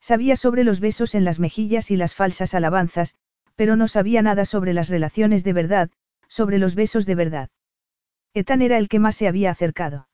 [0.00, 3.14] Sabía sobre los besos en las mejillas y las falsas alabanzas,
[3.56, 5.90] pero no sabía nada sobre las relaciones de verdad,
[6.28, 7.48] sobre los besos de verdad.
[8.34, 10.08] Ethan era el que más se había acercado.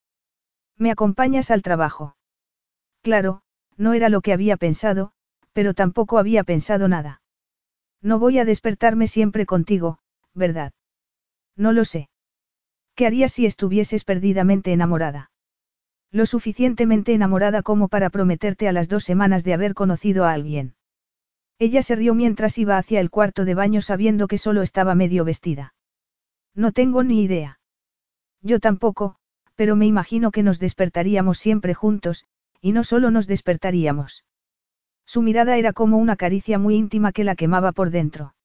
[0.78, 2.16] ¿Me acompañas al trabajo?
[3.02, 3.42] Claro,
[3.76, 5.12] no era lo que había pensado,
[5.52, 7.22] pero tampoco había pensado nada.
[8.00, 9.98] No voy a despertarme siempre contigo,
[10.34, 10.72] ¿verdad?
[11.56, 12.08] No lo sé.
[12.94, 15.30] ¿Qué harías si estuvieses perdidamente enamorada?
[16.14, 20.76] Lo suficientemente enamorada como para prometerte a las dos semanas de haber conocido a alguien.
[21.58, 25.24] Ella se rió mientras iba hacia el cuarto de baño sabiendo que solo estaba medio
[25.24, 25.74] vestida.
[26.54, 27.58] No tengo ni idea.
[28.42, 29.16] Yo tampoco,
[29.56, 32.26] pero me imagino que nos despertaríamos siempre juntos,
[32.60, 34.24] y no solo nos despertaríamos.
[35.04, 38.36] Su mirada era como una caricia muy íntima que la quemaba por dentro.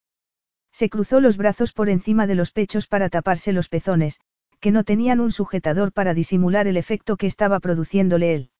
[0.71, 4.21] Se cruzó los brazos por encima de los pechos para taparse los pezones,
[4.59, 8.51] que no tenían un sujetador para disimular el efecto que estaba produciéndole él.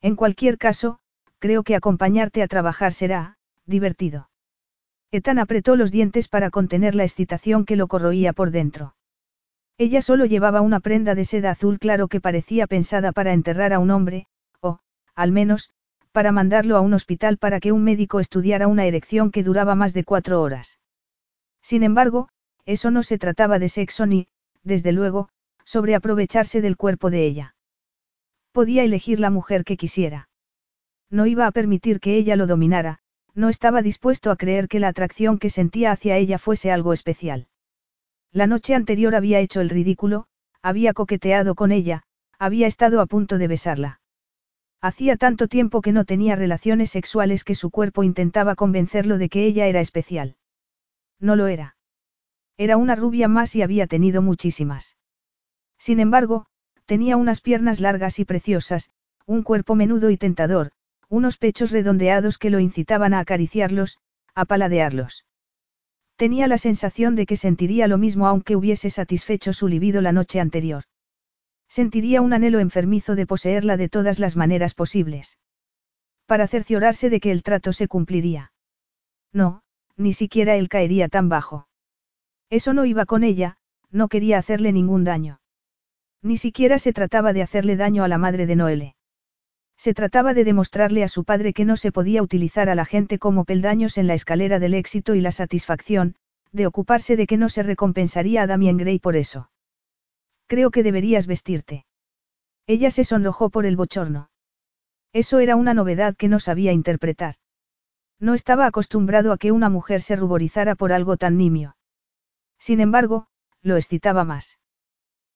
[0.00, 0.98] En cualquier caso,
[1.38, 3.36] creo que acompañarte a trabajar será,
[3.66, 4.30] divertido.
[5.10, 8.94] Ethan apretó los dientes para contener la excitación que lo corroía por dentro.
[9.78, 13.78] Ella solo llevaba una prenda de seda azul claro que parecía pensada para enterrar a
[13.78, 14.26] un hombre,
[14.60, 14.78] o,
[15.14, 15.70] al menos,
[16.12, 19.92] para mandarlo a un hospital para que un médico estudiara una erección que duraba más
[19.92, 20.80] de cuatro horas.
[21.60, 22.28] Sin embargo,
[22.64, 24.28] eso no se trataba de sexo ni,
[24.66, 25.28] desde luego,
[25.64, 27.54] sobre aprovecharse del cuerpo de ella.
[28.52, 30.28] Podía elegir la mujer que quisiera.
[31.08, 32.98] No iba a permitir que ella lo dominara,
[33.34, 37.46] no estaba dispuesto a creer que la atracción que sentía hacia ella fuese algo especial.
[38.32, 40.26] La noche anterior había hecho el ridículo,
[40.62, 42.02] había coqueteado con ella,
[42.38, 44.00] había estado a punto de besarla.
[44.80, 49.46] Hacía tanto tiempo que no tenía relaciones sexuales que su cuerpo intentaba convencerlo de que
[49.46, 50.36] ella era especial.
[51.20, 51.75] No lo era.
[52.58, 54.96] Era una rubia más y había tenido muchísimas.
[55.78, 56.46] Sin embargo,
[56.86, 58.90] tenía unas piernas largas y preciosas,
[59.26, 60.70] un cuerpo menudo y tentador,
[61.08, 63.98] unos pechos redondeados que lo incitaban a acariciarlos,
[64.34, 65.26] a paladearlos.
[66.16, 70.40] Tenía la sensación de que sentiría lo mismo aunque hubiese satisfecho su libido la noche
[70.40, 70.84] anterior.
[71.68, 75.38] Sentiría un anhelo enfermizo de poseerla de todas las maneras posibles.
[76.24, 78.52] Para cerciorarse de que el trato se cumpliría.
[79.32, 79.62] No,
[79.96, 81.65] ni siquiera él caería tan bajo.
[82.50, 83.56] Eso no iba con ella,
[83.90, 85.40] no quería hacerle ningún daño.
[86.22, 88.96] Ni siquiera se trataba de hacerle daño a la madre de Noele.
[89.76, 93.18] Se trataba de demostrarle a su padre que no se podía utilizar a la gente
[93.18, 96.14] como peldaños en la escalera del éxito y la satisfacción,
[96.52, 99.50] de ocuparse de que no se recompensaría a Damien Gray por eso.
[100.46, 101.84] Creo que deberías vestirte.
[102.66, 104.30] Ella se sonrojó por el bochorno.
[105.12, 107.36] Eso era una novedad que no sabía interpretar.
[108.18, 111.75] No estaba acostumbrado a que una mujer se ruborizara por algo tan nimio.
[112.58, 113.26] Sin embargo,
[113.62, 114.58] lo excitaba más.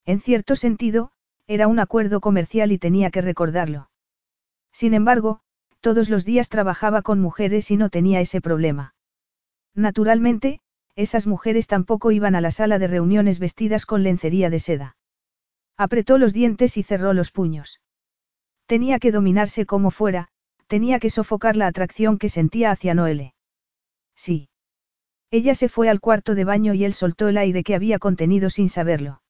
[0.05, 1.13] En cierto sentido,
[1.47, 3.91] era un acuerdo comercial y tenía que recordarlo.
[4.73, 5.41] Sin embargo,
[5.81, 8.95] todos los días trabajaba con mujeres y no tenía ese problema.
[9.75, 10.61] Naturalmente,
[10.97, 14.97] esas mujeres tampoco iban a la sala de reuniones vestidas con lencería de seda.
[15.77, 17.81] Apretó los dientes y cerró los puños.
[18.67, 20.29] Tenía que dominarse como fuera,
[20.67, 23.35] tenía que sofocar la atracción que sentía hacia Noele.
[24.15, 24.50] Sí.
[25.33, 28.51] Ella se fue al cuarto de baño y él soltó el aire que había contenido
[28.51, 29.23] sin saberlo.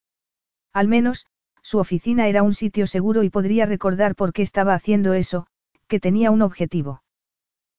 [0.73, 1.27] Al menos,
[1.63, 5.47] su oficina era un sitio seguro y podría recordar por qué estaba haciendo eso,
[5.89, 7.03] que tenía un objetivo.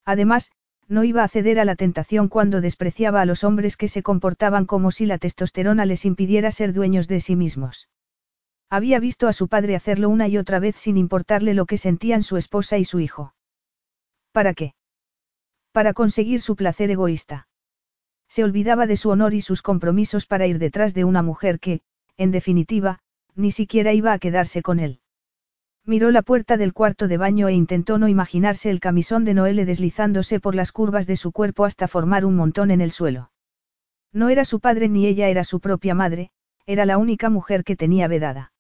[0.06, 0.52] Además,
[0.88, 4.66] no iba a ceder a la tentación cuando despreciaba a los hombres que se comportaban
[4.66, 7.88] como si la testosterona les impidiera ser dueños de sí mismos.
[8.70, 12.24] Había visto a su padre hacerlo una y otra vez sin importarle lo que sentían
[12.24, 13.34] su esposa y su hijo.
[14.32, 14.76] ¿Para qué?
[15.72, 17.48] Para conseguir su placer egoísta.
[18.32, 21.82] Se olvidaba de su honor y sus compromisos para ir detrás de una mujer que,
[22.16, 23.00] en definitiva,
[23.36, 25.02] ni siquiera iba a quedarse con él.
[25.86, 29.66] Miró la puerta del cuarto de baño e intentó no imaginarse el camisón de Noelle
[29.66, 33.34] deslizándose por las curvas de su cuerpo hasta formar un montón en el suelo.
[34.14, 36.32] No era su padre ni ella era su propia madre,
[36.66, 38.54] era la única mujer que tenía vedada.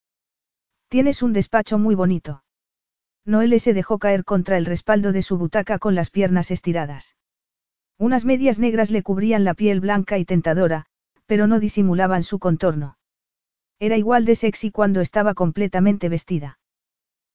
[0.89, 2.43] Tienes un despacho muy bonito.
[3.23, 7.15] Noelle se dejó caer contra el respaldo de su butaca con las piernas estiradas.
[8.01, 10.87] Unas medias negras le cubrían la piel blanca y tentadora,
[11.27, 12.97] pero no disimulaban su contorno.
[13.79, 16.57] Era igual de sexy cuando estaba completamente vestida.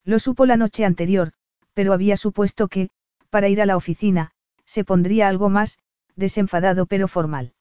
[0.04, 1.30] Lo supo la noche anterior,
[1.72, 2.88] pero había supuesto que,
[3.30, 4.32] para ir a la oficina,
[4.64, 5.78] se pondría algo más,
[6.16, 7.52] desenfadado pero formal.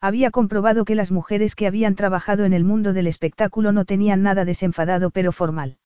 [0.00, 4.22] Había comprobado que las mujeres que habían trabajado en el mundo del espectáculo no tenían
[4.22, 5.78] nada desenfadado pero formal.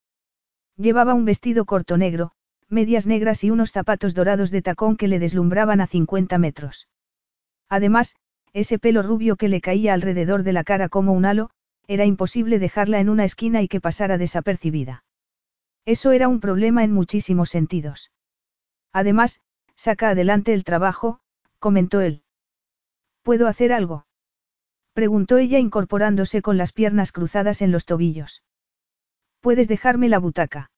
[0.76, 2.32] Llevaba un vestido corto negro,
[2.68, 6.88] medias negras y unos zapatos dorados de tacón que le deslumbraban a 50 metros.
[7.68, 8.16] Además,
[8.52, 11.50] ese pelo rubio que le caía alrededor de la cara como un halo,
[11.86, 15.04] era imposible dejarla en una esquina y que pasara desapercibida.
[15.84, 18.10] Eso era un problema en muchísimos sentidos.
[18.92, 19.40] Además,
[19.74, 21.20] saca adelante el trabajo,
[21.58, 22.22] comentó él.
[23.22, 24.06] ¿Puedo hacer algo?
[24.92, 28.42] Preguntó ella incorporándose con las piernas cruzadas en los tobillos.
[29.40, 30.70] ¿Puedes dejarme la butaca?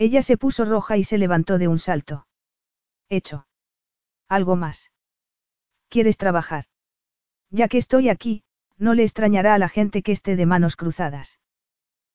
[0.00, 2.26] Ella se puso roja y se levantó de un salto.
[3.10, 3.46] Hecho.
[4.30, 4.90] Algo más.
[5.90, 6.64] ¿Quieres trabajar?
[7.50, 8.42] Ya que estoy aquí,
[8.78, 11.38] no le extrañará a la gente que esté de manos cruzadas.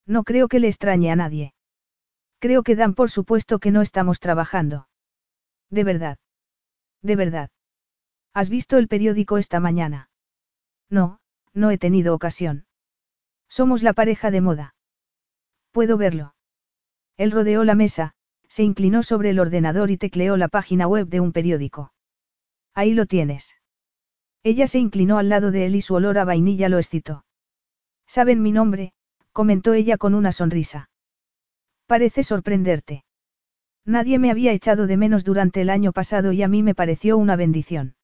[0.07, 1.53] No creo que le extrañe a nadie.
[2.40, 4.88] Creo que dan por supuesto que no estamos trabajando.
[5.70, 6.18] De verdad.
[7.03, 7.52] De verdad.
[8.34, 10.10] ¿Has visto el periódico esta mañana?
[10.90, 11.20] No,
[11.53, 12.66] no he tenido ocasión.
[13.48, 14.76] Somos la pareja de moda.
[15.72, 16.35] Puedo verlo.
[17.17, 18.13] Él rodeó la mesa,
[18.47, 21.91] se inclinó sobre el ordenador y tecleó la página web de un periódico.
[22.73, 23.55] Ahí lo tienes.
[24.43, 27.25] Ella se inclinó al lado de él y su olor a vainilla lo excitó.
[28.05, 28.93] Saben mi nombre,
[29.31, 30.89] comentó ella con una sonrisa.
[31.87, 33.03] Parece sorprenderte.
[33.85, 37.17] Nadie me había echado de menos durante el año pasado y a mí me pareció
[37.17, 37.95] una bendición.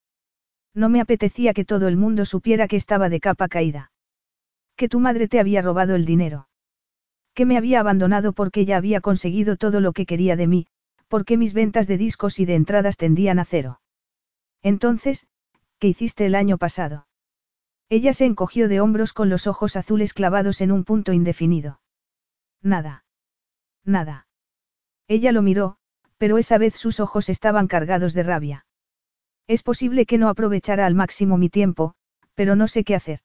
[0.73, 3.91] No me apetecía que todo el mundo supiera que estaba de capa caída.
[4.75, 6.47] Que tu madre te había robado el dinero.
[7.33, 10.67] Que me había abandonado porque ya había conseguido todo lo que quería de mí,
[11.07, 13.81] porque mis ventas de discos y de entradas tendían a cero.
[14.61, 15.27] Entonces,
[15.79, 17.07] ¿qué hiciste el año pasado?
[17.89, 21.81] Ella se encogió de hombros con los ojos azules clavados en un punto indefinido.
[22.61, 23.03] Nada.
[23.83, 24.27] Nada.
[25.07, 25.77] Ella lo miró,
[26.17, 28.65] pero esa vez sus ojos estaban cargados de rabia.
[29.47, 31.95] Es posible que no aprovechara al máximo mi tiempo,
[32.35, 33.19] pero no sé qué hacer.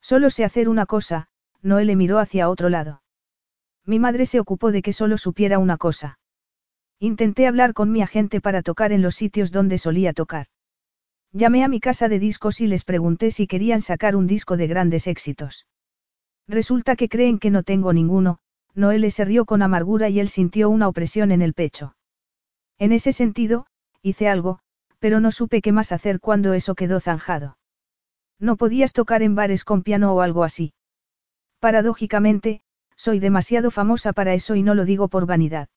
[0.00, 1.28] Solo sé hacer una cosa,
[1.62, 3.02] Noé le miró hacia otro lado.
[3.88, 6.18] Mi madre se ocupó de que solo supiera una cosa.
[7.00, 10.48] Intenté hablar con mi agente para tocar en los sitios donde solía tocar.
[11.32, 14.66] Llamé a mi casa de discos y les pregunté si querían sacar un disco de
[14.66, 15.66] grandes éxitos.
[16.46, 18.40] Resulta que creen que no tengo ninguno,
[18.74, 21.96] Noelle se rió con amargura y él sintió una opresión en el pecho.
[22.78, 23.64] En ese sentido,
[24.02, 24.58] hice algo,
[24.98, 27.56] pero no supe qué más hacer cuando eso quedó zanjado.
[28.38, 30.74] No podías tocar en bares con piano o algo así.
[31.58, 32.60] Paradójicamente,
[32.98, 35.68] soy demasiado famosa para eso y no lo digo por vanidad.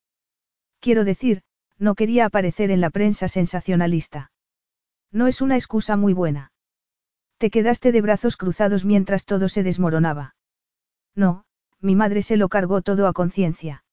[0.79, 1.43] Quiero decir,
[1.77, 4.31] no quería aparecer en la prensa sensacionalista.
[5.11, 6.51] No es una excusa muy buena.
[7.37, 10.35] Te quedaste de brazos cruzados mientras todo se desmoronaba.
[11.15, 11.45] No,
[11.79, 13.83] mi madre se lo cargó todo a conciencia.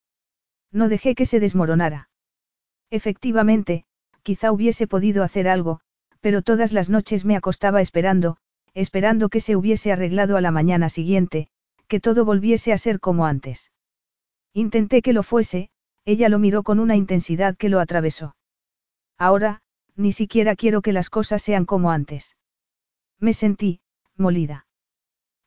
[0.72, 2.08] No dejé que se desmoronara.
[2.90, 3.84] Efectivamente,
[4.22, 5.80] quizá hubiese podido hacer algo,
[6.20, 8.38] pero todas las noches me acostaba esperando,
[8.74, 11.48] esperando que se hubiese arreglado a la mañana siguiente,
[11.88, 13.72] que todo volviese a ser como antes.
[14.52, 15.70] Intenté que lo fuese,
[16.04, 18.36] ella lo miró con una intensidad que lo atravesó.
[19.18, 19.62] Ahora,
[19.96, 22.36] ni siquiera quiero que las cosas sean como antes.
[23.18, 23.80] Me sentí,
[24.16, 24.66] molida.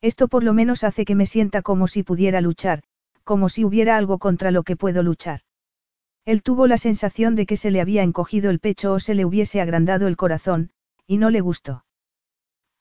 [0.02, 2.82] Esto por lo menos hace que me sienta como si pudiera luchar,
[3.24, 5.40] como si hubiera algo contra lo que puedo luchar.
[6.24, 9.24] Él tuvo la sensación de que se le había encogido el pecho o se le
[9.24, 10.70] hubiese agrandado el corazón,
[11.06, 11.84] y no le gustó.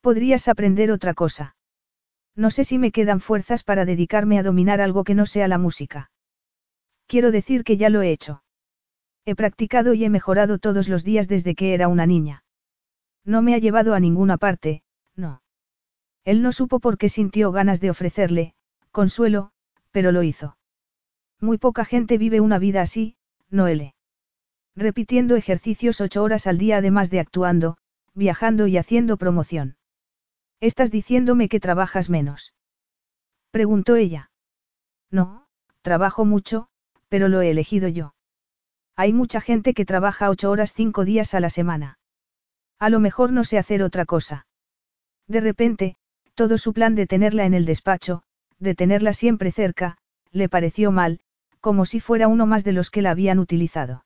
[0.01, 1.55] Podrías aprender otra cosa.
[2.36, 5.58] No sé si me quedan fuerzas para dedicarme a dominar algo que no sea la
[5.58, 6.12] música.
[7.08, 8.44] Quiero decir que ya lo he hecho.
[9.26, 12.44] He practicado y he mejorado todos los días desde que era una niña.
[13.26, 14.84] No me ha llevado a ninguna parte,
[15.16, 15.44] no.
[16.24, 18.53] Él no supo por qué sintió ganas de ofrecerle,
[18.91, 19.52] consuelo,
[19.91, 20.58] pero lo hizo.
[21.40, 23.16] Muy poca gente vive una vida así,
[23.49, 23.95] Noele.
[24.76, 27.78] Repitiendo ejercicios ocho horas al día además de actuando,
[28.14, 29.76] viajando y haciendo promoción.
[30.61, 32.53] ¿Estás diciéndome que trabajas menos?
[33.49, 34.29] Preguntó ella.
[35.09, 35.47] No,
[35.81, 36.67] trabajo mucho,
[37.09, 38.13] pero lo he elegido yo.
[38.95, 41.97] Hay mucha gente que trabaja ocho horas cinco días a la semana.
[42.77, 44.45] A lo mejor no sé hacer otra cosa.
[45.27, 45.95] De repente,
[46.35, 48.21] todo su plan de tenerla en el despacho,
[48.59, 49.97] de tenerla siempre cerca,
[50.31, 51.21] le pareció mal,
[51.59, 54.05] como si fuera uno más de los que la habían utilizado.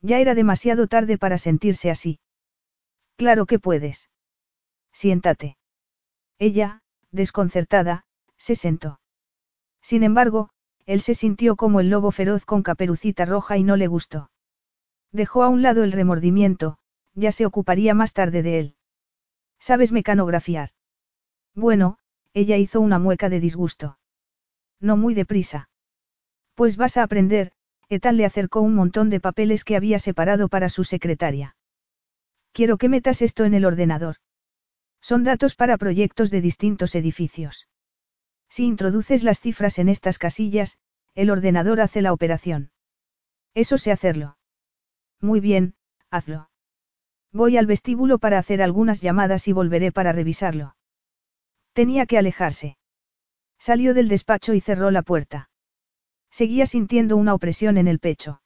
[0.00, 2.20] Ya era demasiado tarde para sentirse así.
[3.16, 4.08] Claro que puedes.
[4.92, 5.56] Siéntate.
[6.38, 8.04] Ella, desconcertada,
[8.36, 9.00] se sentó.
[9.80, 10.50] Sin embargo,
[10.86, 14.30] él se sintió como el lobo feroz con caperucita roja y no le gustó.
[15.12, 16.78] Dejó a un lado el remordimiento,
[17.14, 18.76] ya se ocuparía más tarde de él.
[19.58, 20.70] ¿Sabes mecanografiar?
[21.54, 21.98] Bueno,
[22.32, 23.98] ella hizo una mueca de disgusto.
[24.80, 25.68] No muy deprisa.
[26.54, 27.52] Pues vas a aprender,
[27.88, 31.56] Etan le acercó un montón de papeles que había separado para su secretaria.
[32.52, 34.16] Quiero que metas esto en el ordenador.
[35.04, 37.68] Son datos para proyectos de distintos edificios.
[38.48, 40.78] Si introduces las cifras en estas casillas,
[41.14, 42.70] el ordenador hace la operación.
[43.52, 44.38] Eso sé hacerlo.
[45.20, 45.74] Muy bien,
[46.10, 46.48] hazlo.
[47.32, 50.74] Voy al vestíbulo para hacer algunas llamadas y volveré para revisarlo.
[51.74, 52.78] Tenía que alejarse.
[53.58, 55.50] Salió del despacho y cerró la puerta.
[56.30, 58.40] Seguía sintiendo una opresión en el pecho.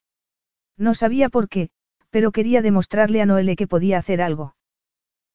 [0.77, 1.71] No sabía por qué,
[2.11, 4.57] pero quería demostrarle a Noelle que podía hacer algo.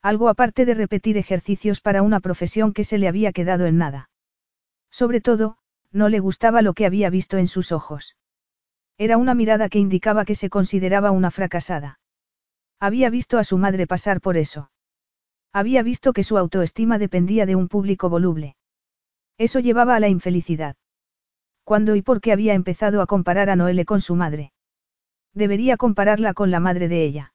[0.04, 4.10] Algo aparte de repetir ejercicios para una profesión que se le había quedado en nada.
[4.92, 5.58] Sobre todo,
[5.92, 8.18] no le gustaba lo que había visto en sus ojos.
[8.98, 12.00] Era una mirada que indicaba que se consideraba una fracasada.
[12.82, 14.72] Había visto a su madre pasar por eso.
[15.54, 18.58] Había visto que su autoestima dependía de un público voluble.
[19.38, 20.76] Eso llevaba a la infelicidad.
[21.64, 24.52] ¿Cuándo y por qué había empezado a comparar a Noelle con su madre?
[25.34, 27.34] Debería compararla con la madre de ella.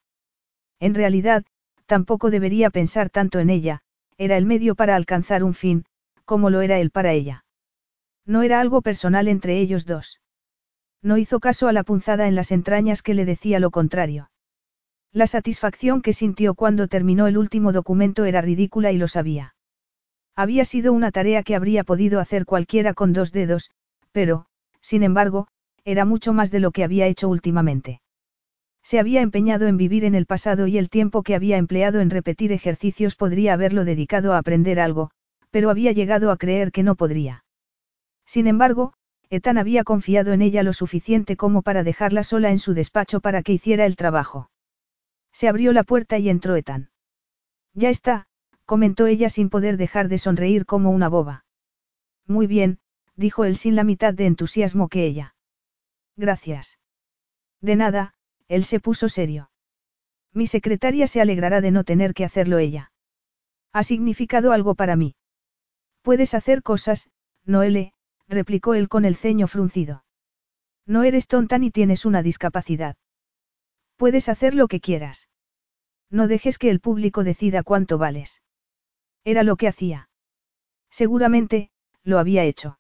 [0.81, 1.45] En realidad,
[1.89, 3.81] tampoco debería pensar tanto en ella,
[4.19, 5.85] era el medio para alcanzar un fin,
[6.25, 7.45] como lo era él para ella.
[8.27, 10.21] No era algo personal entre ellos dos.
[11.03, 14.31] No hizo caso a la punzada en las entrañas que le decía lo contrario.
[15.13, 19.55] La satisfacción que sintió cuando terminó el último documento era ridícula y lo sabía.
[20.37, 23.71] Había sido una tarea que habría podido hacer cualquiera con dos dedos,
[24.13, 24.47] pero,
[24.83, 25.49] sin embargo,
[25.85, 28.03] era mucho más de lo que había hecho últimamente.
[28.83, 32.11] Se había empeñado en vivir en el pasado y el tiempo que había empleado en
[32.11, 35.11] repetir ejercicios podría haberlo dedicado a aprender algo,
[35.51, 37.45] pero había llegado a creer que no podría.
[38.25, 38.95] Sin embargo,
[39.31, 43.43] Ethan había confiado en ella lo suficiente como para dejarla sola en su despacho para
[43.43, 44.51] que hiciera el trabajo.
[45.33, 46.91] Se abrió la puerta y entró Ethan.
[47.75, 48.27] Ya está,
[48.65, 51.45] comentó ella sin poder dejar de sonreír como una boba.
[52.27, 52.79] Muy bien,
[53.17, 55.35] dijo él sin la mitad de entusiasmo que ella.
[56.17, 56.79] Gracias.
[57.61, 58.15] De nada,
[58.49, 59.51] él se puso serio.
[60.33, 62.93] Mi secretaria se alegrará de no tener que hacerlo ella.
[63.73, 65.15] Ha significado algo para mí.
[66.03, 67.11] Puedes hacer cosas,
[67.45, 67.93] Noele,
[68.27, 70.05] replicó él con el ceño fruncido.
[70.87, 72.97] No eres tonta ni tienes una discapacidad.
[73.97, 75.29] Puedes hacer lo que quieras.
[76.11, 78.43] No dejes que el público decida cuánto vales.
[79.25, 80.09] Era lo que hacía.
[80.91, 81.71] Seguramente,
[82.03, 82.79] lo había hecho.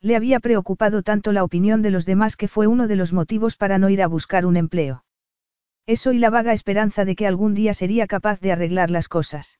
[0.00, 3.56] Le había preocupado tanto la opinión de los demás que fue uno de los motivos
[3.56, 5.04] para no ir a buscar un empleo.
[5.86, 9.58] Eso y la vaga esperanza de que algún día sería capaz de arreglar las cosas.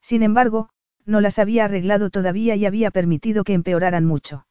[0.00, 0.68] Sin embargo,
[1.04, 4.46] no las había arreglado todavía y había permitido que empeoraran mucho.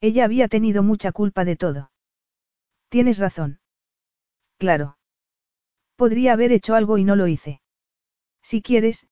[0.00, 1.90] Ella había tenido mucha culpa de todo.
[2.88, 3.60] Tienes razón.
[4.58, 4.98] Claro.
[5.96, 7.60] Podría haber hecho algo y no lo hice.
[8.42, 9.06] Si quieres,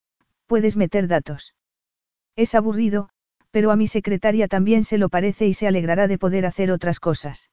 [0.46, 1.54] puedes meter datos.
[2.36, 3.10] Es aburrido,
[3.50, 7.00] pero a mi secretaria también se lo parece y se alegrará de poder hacer otras
[7.00, 7.50] cosas.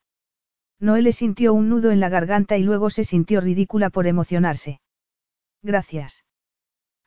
[0.79, 4.81] Noelle sintió un nudo en la garganta y luego se sintió ridícula por emocionarse.
[5.63, 6.25] Gracias.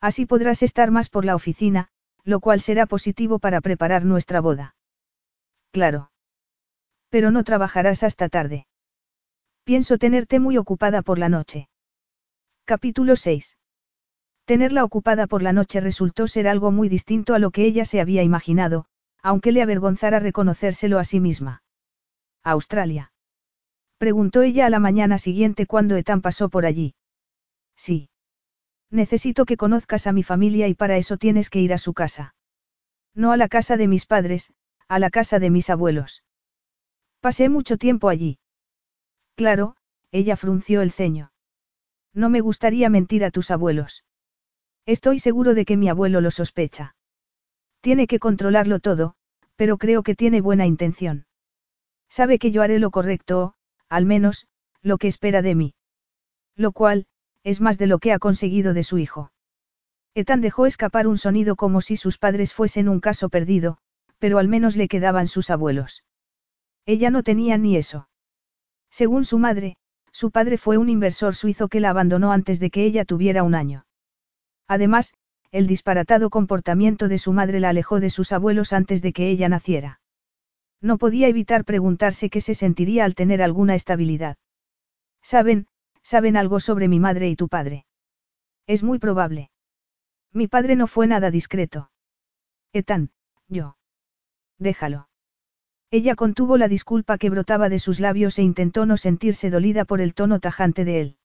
[0.01, 1.89] Así podrás estar más por la oficina,
[2.23, 4.75] lo cual será positivo para preparar nuestra boda.
[5.71, 6.11] Claro.
[7.09, 8.65] Pero no trabajarás hasta tarde.
[9.63, 11.69] Pienso tenerte muy ocupada por la noche.
[12.65, 13.58] Capítulo 6.
[14.49, 18.01] Tenerla ocupada por la noche resultó ser algo muy distinto a lo que ella se
[18.01, 18.85] había imaginado,
[19.21, 21.61] aunque le avergonzara reconocérselo a sí misma.
[22.43, 23.11] ¿Australia?
[23.99, 26.95] Preguntó ella a la mañana siguiente cuando Ethan pasó por allí.
[27.75, 28.09] Sí.
[28.89, 32.33] Necesito que conozcas a mi familia y para eso tienes que ir a su casa.
[33.13, 34.51] No a la casa de mis padres,
[34.87, 36.23] a la casa de mis abuelos.
[37.19, 38.39] Pasé mucho tiempo allí.
[39.35, 39.75] Claro,
[40.11, 41.31] ella frunció el ceño.
[42.15, 44.05] No me gustaría mentir a tus abuelos.
[44.85, 46.95] Estoy seguro de que mi abuelo lo sospecha.
[47.81, 49.15] Tiene que controlarlo todo,
[49.55, 51.25] pero creo que tiene buena intención.
[52.09, 53.53] Sabe que yo haré lo correcto o,
[53.89, 54.47] al menos,
[54.81, 55.75] lo que espera de mí.
[56.55, 57.07] Lo cual,
[57.43, 59.31] es más de lo que ha conseguido de su hijo.
[60.15, 63.77] Ethan dejó escapar un sonido como si sus padres fuesen un caso perdido,
[64.17, 66.03] pero al menos le quedaban sus abuelos.
[66.85, 68.09] Ella no tenía ni eso.
[68.89, 69.77] Según su madre,
[70.11, 73.55] su padre fue un inversor suizo que la abandonó antes de que ella tuviera un
[73.55, 73.85] año.
[74.69, 75.15] Además,
[75.51, 79.49] el disparatado comportamiento de su madre la alejó de sus abuelos antes de que ella
[79.49, 79.99] naciera.
[80.79, 84.37] No podía evitar preguntarse qué se sentiría al tener alguna estabilidad.
[85.23, 85.67] Saben,
[86.03, 87.85] saben algo sobre mi madre y tu padre.
[88.67, 89.49] Es muy probable.
[90.31, 91.89] Mi padre no fue nada discreto.
[92.71, 93.09] Ethan,
[93.47, 93.75] yo.
[94.59, 95.09] Déjalo.
[95.89, 99.99] Ella contuvo la disculpa que brotaba de sus labios e intentó no sentirse dolida por
[99.99, 101.17] el tono tajante de él.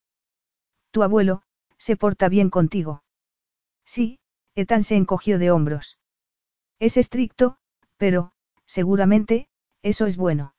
[0.91, 1.43] Tu abuelo,
[1.77, 3.04] se porta bien contigo.
[3.85, 4.19] Sí,
[4.55, 5.98] Ethan se encogió de hombros.
[6.78, 7.56] Es estricto,
[7.97, 8.32] pero,
[8.66, 9.48] seguramente,
[9.82, 10.55] eso es bueno.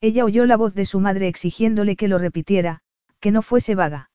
[0.00, 2.80] Ella oyó la voz de su madre exigiéndole que lo repitiera,
[3.20, 4.10] que no fuese vaga.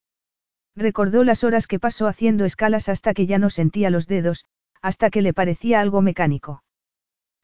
[0.76, 4.46] Recordó las horas que pasó haciendo escalas hasta que ya no sentía los dedos,
[4.82, 6.64] hasta que le parecía algo mecánico.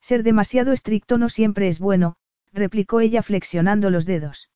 [0.01, 2.15] Ser demasiado estricto no siempre es bueno,
[2.53, 4.49] replicó ella flexionando los dedos.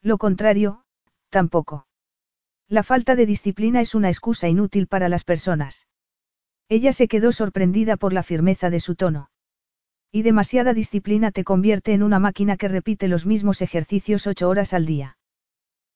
[0.00, 0.84] Lo contrario,
[1.28, 1.86] tampoco.
[2.70, 5.88] La falta de disciplina es una excusa inútil para las personas.
[6.68, 9.28] Ella se quedó sorprendida por la firmeza de su tono.
[10.12, 14.72] Y demasiada disciplina te convierte en una máquina que repite los mismos ejercicios ocho horas
[14.72, 15.18] al día.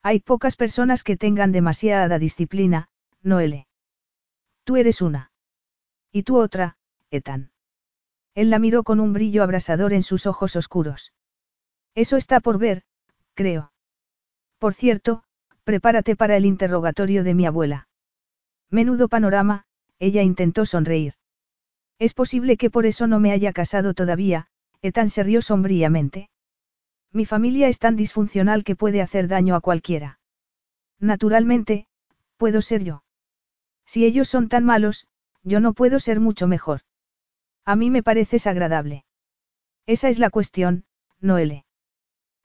[0.02, 2.88] Hay pocas personas que tengan demasiada disciplina,
[3.22, 3.68] Noele.
[4.64, 5.30] Tú eres una.
[6.10, 6.76] Y tú otra,
[7.08, 7.52] Ethan.
[8.34, 11.12] Él la miró con un brillo abrasador en sus ojos oscuros.
[11.94, 12.82] Eso está por ver,
[13.34, 13.72] creo.
[14.58, 15.22] Por cierto,
[15.64, 17.88] prepárate para el interrogatorio de mi abuela.
[18.70, 19.64] Menudo panorama,
[19.98, 21.14] ella intentó sonreír.
[21.98, 24.48] Es posible que por eso no me haya casado todavía,
[24.82, 26.28] Ethan se rió sombríamente.
[27.12, 30.18] Mi familia es tan disfuncional que puede hacer daño a cualquiera.
[30.98, 31.86] Naturalmente,
[32.36, 33.04] puedo ser yo.
[33.86, 35.06] Si ellos son tan malos,
[35.42, 36.80] yo no puedo ser mucho mejor.
[37.64, 39.04] A mí me pareces agradable.
[39.86, 40.84] Esa es la cuestión,
[41.20, 41.64] Noele.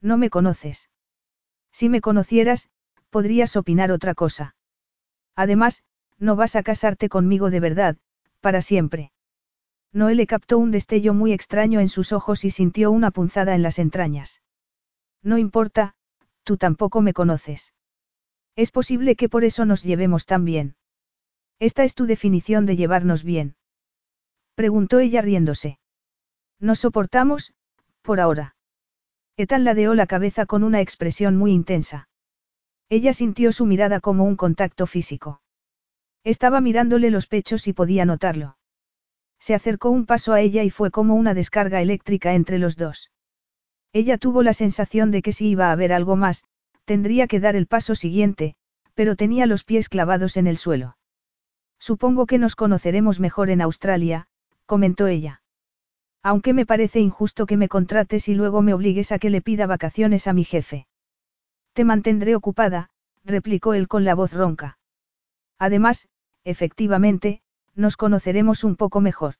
[0.01, 0.89] No me conoces.
[1.71, 2.69] Si me conocieras,
[3.10, 4.56] podrías opinar otra cosa.
[5.36, 5.84] Además,
[6.18, 7.98] no vas a casarte conmigo de verdad,
[8.41, 9.11] para siempre.
[9.91, 13.80] Noele captó un destello muy extraño en sus ojos y sintió una punzada en las
[13.80, 14.41] entrañas.
[15.23, 15.95] No importa,
[16.44, 17.73] tú tampoco me conoces.
[18.56, 20.76] Es posible que por eso nos llevemos tan bien.
[21.60, 23.56] Esta es tu definición de llevarnos bien.
[24.56, 25.80] Preguntó ella riéndose.
[26.60, 27.53] Nos soportamos,
[28.02, 28.56] por ahora.
[29.38, 32.09] Ethan ladeó la cabeza con una expresión muy intensa.
[32.90, 35.41] Ella sintió su mirada como un contacto físico.
[36.24, 38.57] Estaba mirándole los pechos y podía notarlo.
[39.40, 43.11] Se acercó un paso a ella y fue como una descarga eléctrica entre los dos.
[43.94, 46.44] Ella tuvo la sensación de que si iba a haber algo más,
[46.86, 48.56] tendría que dar el paso siguiente,
[48.95, 50.98] pero tenía los pies clavados en el suelo.
[51.80, 54.28] Supongo que nos conoceremos mejor en Australia,
[54.66, 55.41] comentó ella.
[56.22, 59.68] Aunque me parece injusto que me contrates y luego me obligues a que le pida
[59.68, 60.89] vacaciones a mi jefe.
[61.73, 62.89] Te mantendré ocupada,
[63.23, 64.77] replicó él con la voz ronca.
[65.57, 66.07] Además,
[66.43, 67.41] efectivamente,
[67.75, 69.35] nos conoceremos un poco mejor.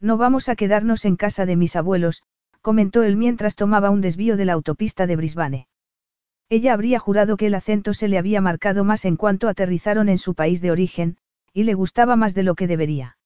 [0.00, 2.22] No vamos a quedarnos en casa de mis abuelos,
[2.62, 5.68] comentó él mientras tomaba un desvío de la autopista de Brisbane.
[6.48, 10.18] Ella habría jurado que el acento se le había marcado más en cuanto aterrizaron en
[10.18, 11.16] su país de origen,
[11.52, 13.16] y le gustaba más de lo que debería.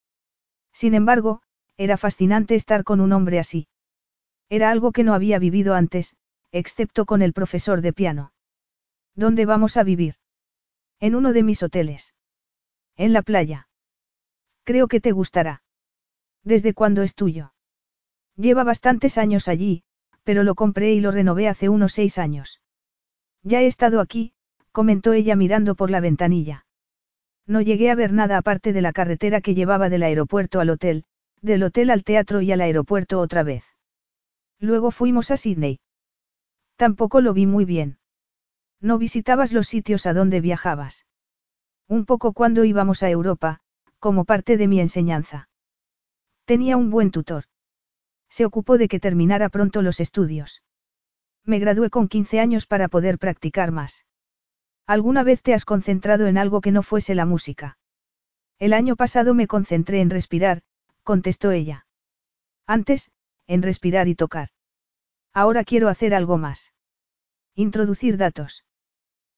[0.72, 1.40] Sin embargo,
[1.76, 3.66] era fascinante estar con un hombre así.
[4.48, 6.16] Era algo que no había vivido antes,
[6.55, 8.32] excepto con el profesor de piano.
[9.16, 10.14] ¿Dónde vamos a vivir?
[11.01, 12.14] En uno de mis hoteles.
[12.97, 13.68] En la playa.
[14.62, 15.62] Creo que te gustará.
[16.44, 17.55] ¿Desde cuándo es tuyo?
[18.36, 19.82] Lleva bastantes años allí,
[20.22, 22.60] pero lo compré y lo renové hace unos seis años.
[23.43, 24.32] Ya he estado aquí,
[24.70, 26.66] comentó ella mirando por la ventanilla.
[27.47, 31.05] No llegué a ver nada aparte de la carretera que llevaba del aeropuerto al hotel,
[31.43, 33.64] del hotel al teatro y al aeropuerto otra vez.
[34.60, 35.81] Luego fuimos a Sydney.
[36.76, 37.98] Tampoco lo vi muy bien.
[38.80, 41.06] No visitabas los sitios a donde viajabas.
[41.88, 43.60] Un poco cuando íbamos a Europa,
[43.98, 45.48] como parte de mi enseñanza.
[46.44, 47.44] Tenía un buen tutor.
[48.28, 50.62] Se ocupó de que terminara pronto los estudios.
[51.44, 54.05] Me gradué con 15 años para poder practicar más.
[54.86, 57.78] ¿Alguna vez te has concentrado en algo que no fuese la música?
[58.59, 60.62] El año pasado me concentré en respirar,
[61.02, 61.86] contestó ella.
[62.66, 63.10] Antes,
[63.46, 64.48] en respirar y tocar.
[65.35, 66.73] Ahora quiero hacer algo más.
[67.56, 68.65] Introducir datos.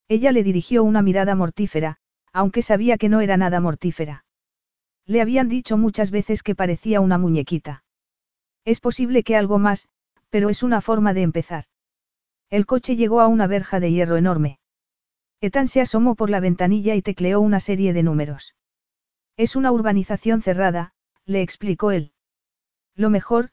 [0.08, 1.96] Ella le dirigió una mirada mortífera,
[2.34, 4.26] aunque sabía que no era nada mortífera.
[5.06, 7.82] Le habían dicho muchas veces que parecía una muñequita.
[8.66, 9.88] Es posible que algo más,
[10.28, 11.64] pero es una forma de empezar.
[12.50, 14.58] El coche llegó a una verja de hierro enorme.
[15.40, 18.54] Ethan se asomó por la ventanilla y tecleó una serie de números.
[19.36, 20.92] Es una urbanización cerrada,
[21.24, 22.12] le explicó él.
[22.94, 23.50] Lo mejor,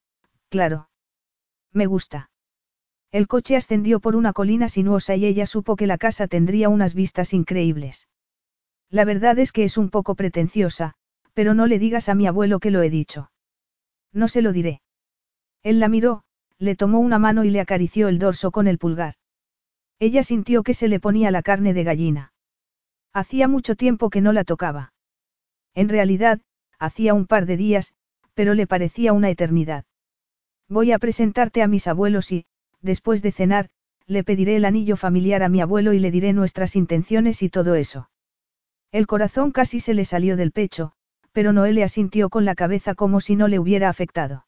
[0.49, 0.89] claro.
[1.71, 2.31] Me gusta.
[3.13, 6.95] El coche ascendió por una colina sinuosa y ella supo que la casa tendría unas
[6.95, 8.07] vistas increíbles.
[8.89, 10.95] La verdad es que es un poco pretenciosa,
[11.35, 13.29] pero no le digas a mi abuelo que lo he dicho.
[14.13, 14.81] No se lo diré.
[15.61, 16.23] Él la miró,
[16.57, 19.13] le tomó una mano y le acarició el dorso con el pulgar.
[19.99, 22.33] Ella sintió que se le ponía la carne de gallina.
[23.13, 24.91] Hacía mucho tiempo que no la tocaba.
[25.75, 26.41] En realidad,
[26.79, 27.93] hacía un par de días,
[28.33, 29.85] pero le parecía una eternidad.
[30.67, 32.45] Voy a presentarte a mis abuelos y,
[32.83, 33.69] después de cenar,
[34.05, 37.73] le pediré el anillo familiar a mi abuelo y le diré nuestras intenciones y todo
[37.75, 38.09] eso.
[38.91, 40.91] El corazón casi se le salió del pecho,
[41.31, 44.45] pero Noelia asintió con la cabeza como si no le hubiera afectado.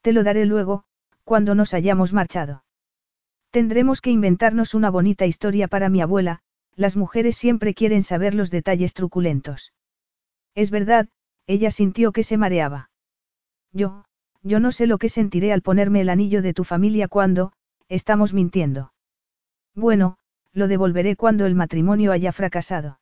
[0.00, 0.84] Te lo daré luego,
[1.22, 2.64] cuando nos hayamos marchado.
[3.50, 6.40] Tendremos que inventarnos una bonita historia para mi abuela,
[6.74, 9.72] las mujeres siempre quieren saber los detalles truculentos.
[10.54, 11.08] Es verdad,
[11.46, 12.90] ella sintió que se mareaba.
[13.72, 14.04] Yo,
[14.42, 17.52] yo no sé lo que sentiré al ponerme el anillo de tu familia cuando,
[17.88, 18.92] estamos mintiendo.
[19.74, 20.18] Bueno,
[20.52, 23.00] lo devolveré cuando el matrimonio haya fracasado.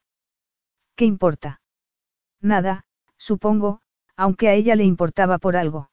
[0.94, 1.60] ¿Qué importa?
[2.40, 2.84] Nada,
[3.16, 3.80] supongo,
[4.16, 5.90] aunque a ella le importaba por algo.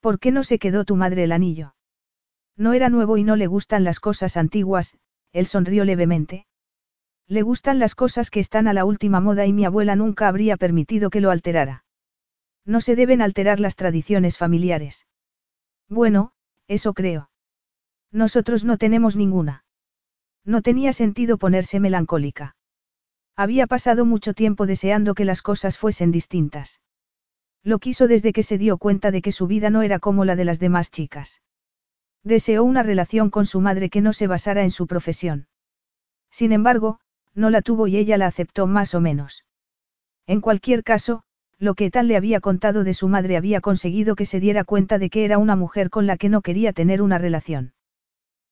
[0.00, 1.74] ¿Por qué no se quedó tu madre el anillo?
[2.56, 4.96] No era nuevo y no le gustan las cosas antiguas,
[5.32, 6.46] él sonrió levemente.
[7.26, 10.56] Le gustan las cosas que están a la última moda y mi abuela nunca habría
[10.56, 11.81] permitido que lo alterara.
[12.64, 15.06] No se deben alterar las tradiciones familiares.
[15.88, 16.32] Bueno,
[16.68, 17.30] eso creo.
[18.10, 19.64] Nosotros no tenemos ninguna.
[20.44, 22.56] No tenía sentido ponerse melancólica.
[23.36, 26.80] Había pasado mucho tiempo deseando que las cosas fuesen distintas.
[27.62, 30.36] Lo quiso desde que se dio cuenta de que su vida no era como la
[30.36, 31.42] de las demás chicas.
[32.24, 35.48] Deseó una relación con su madre que no se basara en su profesión.
[36.30, 37.00] Sin embargo,
[37.34, 39.44] no la tuvo y ella la aceptó más o menos.
[40.26, 41.24] En cualquier caso,
[41.62, 44.98] lo que tal le había contado de su madre había conseguido que se diera cuenta
[44.98, 47.72] de que era una mujer con la que no quería tener una relación.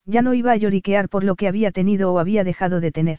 [0.07, 3.19] Ya no iba a lloriquear por lo que había tenido o había dejado de tener.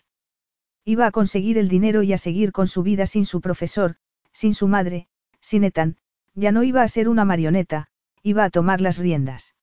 [0.86, 3.98] Iba a conseguir el dinero y a seguir con su vida sin su profesor,
[4.32, 5.08] sin su madre,
[5.42, 5.98] sin Ethan,
[6.36, 7.88] ya no iba a ser una marioneta,
[8.24, 9.56] iba a tomar las riendas.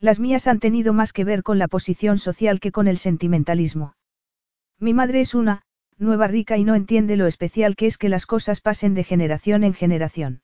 [0.00, 3.94] Las mías han tenido más que ver con la posición social que con el sentimentalismo.
[4.80, 5.62] Mi madre es una,
[5.98, 9.64] nueva rica y no entiende lo especial que es que las cosas pasen de generación
[9.64, 10.42] en generación.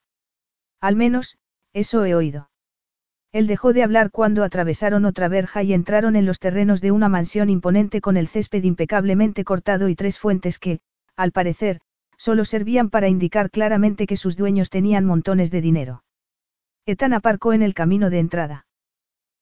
[0.80, 1.38] Al menos,
[1.72, 2.50] eso he oído.
[3.32, 7.08] Él dejó de hablar cuando atravesaron otra verja y entraron en los terrenos de una
[7.08, 10.80] mansión imponente con el césped impecablemente cortado y tres fuentes que,
[11.14, 11.80] al parecer,
[12.16, 16.02] solo servían para indicar claramente que sus dueños tenían montones de dinero.
[16.86, 18.66] Ethan aparcó en el camino de entrada.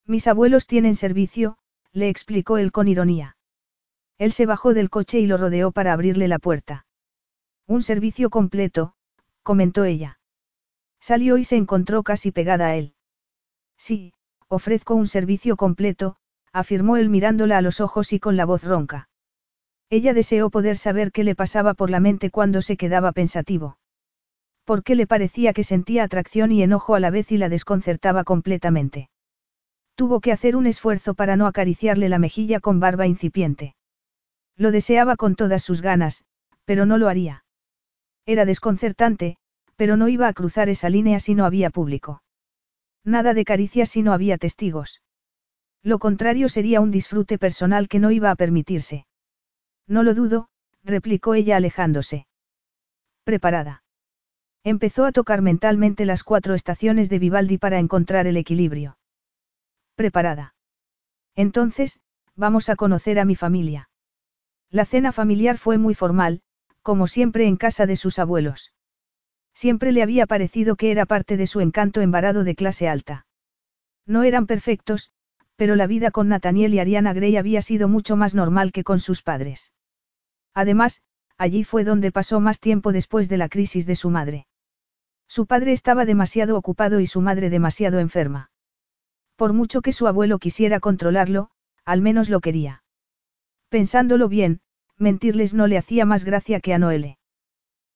[0.04, 1.56] Mis abuelos tienen servicio,
[1.92, 3.37] le explicó él con ironía.
[4.18, 6.86] Él se bajó del coche y lo rodeó para abrirle la puerta.
[7.66, 8.94] Un servicio completo,
[9.42, 10.18] comentó ella.
[11.00, 12.94] Salió y se encontró casi pegada a él.
[13.76, 14.12] Sí,
[14.48, 16.16] ofrezco un servicio completo,
[16.52, 19.08] afirmó él mirándola a los ojos y con la voz ronca.
[19.90, 23.78] Ella deseó poder saber qué le pasaba por la mente cuando se quedaba pensativo.
[24.64, 28.24] ¿Por qué le parecía que sentía atracción y enojo a la vez y la desconcertaba
[28.24, 29.08] completamente?
[29.94, 33.76] Tuvo que hacer un esfuerzo para no acariciarle la mejilla con barba incipiente.
[34.58, 36.24] Lo deseaba con todas sus ganas,
[36.64, 37.44] pero no lo haría.
[38.26, 39.38] Era desconcertante,
[39.76, 42.22] pero no iba a cruzar esa línea si no había público.
[43.04, 45.00] Nada de caricias si no había testigos.
[45.82, 49.06] Lo contrario sería un disfrute personal que no iba a permitirse.
[49.86, 50.48] No lo dudo,
[50.82, 52.26] replicó ella alejándose.
[53.24, 53.84] Preparada.
[54.64, 58.98] Empezó a tocar mentalmente las cuatro estaciones de Vivaldi para encontrar el equilibrio.
[59.94, 60.54] Preparada.
[61.36, 62.00] Entonces,
[62.34, 63.87] vamos a conocer a mi familia.
[64.70, 66.42] La cena familiar fue muy formal,
[66.82, 68.72] como siempre en casa de sus abuelos.
[69.54, 73.26] Siempre le había parecido que era parte de su encanto embarado de clase alta.
[74.06, 75.10] No eran perfectos,
[75.56, 79.00] pero la vida con Nathaniel y Ariana Gray había sido mucho más normal que con
[79.00, 79.72] sus padres.
[80.54, 81.02] Además,
[81.36, 84.46] allí fue donde pasó más tiempo después de la crisis de su madre.
[85.26, 88.50] Su padre estaba demasiado ocupado y su madre demasiado enferma.
[89.36, 91.50] Por mucho que su abuelo quisiera controlarlo,
[91.84, 92.82] al menos lo quería.
[93.68, 94.60] Pensándolo bien,
[94.96, 97.18] mentirles no le hacía más gracia que a Noele.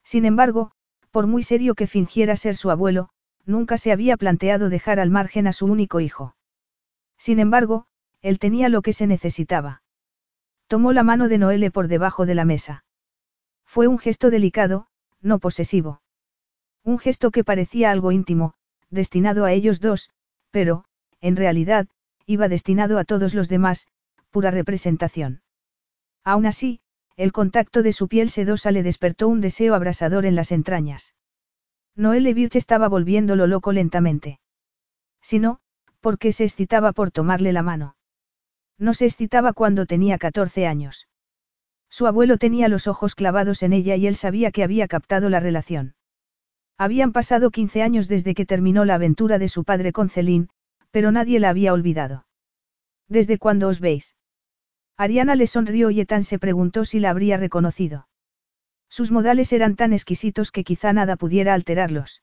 [0.05, 0.73] Sin embargo,
[1.11, 3.11] por muy serio que fingiera ser su abuelo,
[3.45, 6.37] nunca se había planteado dejar al margen a su único hijo.
[7.19, 7.87] Sin embargo,
[8.21, 9.83] él tenía lo que se necesitaba.
[10.67, 12.85] Tomó la mano de Noele por debajo de la mesa.
[13.67, 14.87] Fue un gesto delicado,
[15.21, 16.03] no posesivo.
[16.85, 18.55] Un gesto que parecía algo íntimo,
[18.91, 20.11] destinado a ellos dos,
[20.51, 20.85] pero,
[21.21, 21.89] en realidad,
[22.27, 23.87] iba destinado a todos los demás,
[24.31, 25.43] pura representación.
[26.25, 26.81] Aún así,
[27.17, 31.15] el contacto de su piel sedosa le despertó un deseo abrasador en las entrañas.
[31.95, 34.41] Noelle Birch estaba volviéndolo loco lentamente.
[35.21, 35.61] Si no,
[36.01, 37.97] porque se excitaba por tomarle la mano.
[38.79, 41.09] No se excitaba cuando tenía 14 años.
[41.91, 45.41] Su abuelo tenía los ojos clavados en ella y él sabía que había captado la
[45.41, 45.95] relación.
[46.79, 50.49] Habían pasado 15 años desde que terminó la aventura de su padre con Celine,
[50.91, 52.27] pero nadie la había olvidado.
[53.09, 54.17] ¿Desde cuándo os veis?
[54.97, 58.09] Ariana le sonrió y Ethan se preguntó si la habría reconocido.
[58.89, 62.23] Sus modales eran tan exquisitos que quizá nada pudiera alterarlos.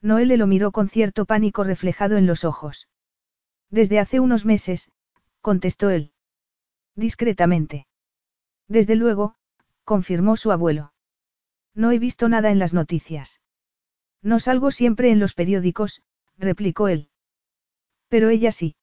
[0.00, 2.88] Noelle lo miró con cierto pánico reflejado en los ojos.
[3.70, 4.90] Desde hace unos meses,
[5.40, 6.12] contestó él.
[6.94, 7.86] Discretamente.
[8.68, 9.34] Desde luego,
[9.84, 10.92] confirmó su abuelo.
[11.74, 13.40] No he visto nada en las noticias.
[14.22, 16.02] No salgo siempre en los periódicos,
[16.36, 17.10] replicó él.
[18.08, 18.76] Pero ella sí.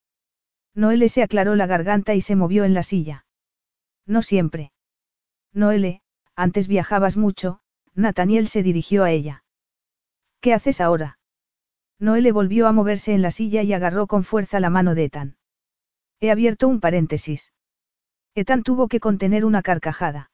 [0.78, 3.26] Noelle se aclaró la garganta y se movió en la silla.
[4.06, 4.70] No siempre.
[5.52, 6.02] Noelle,
[6.36, 7.58] antes viajabas mucho,
[7.94, 9.42] Nathaniel se dirigió a ella.
[10.40, 11.18] ¿Qué haces ahora?
[11.98, 15.36] Noelle volvió a moverse en la silla y agarró con fuerza la mano de Ethan.
[16.20, 17.52] He abierto un paréntesis.
[18.36, 20.30] Ethan tuvo que contener una carcajada.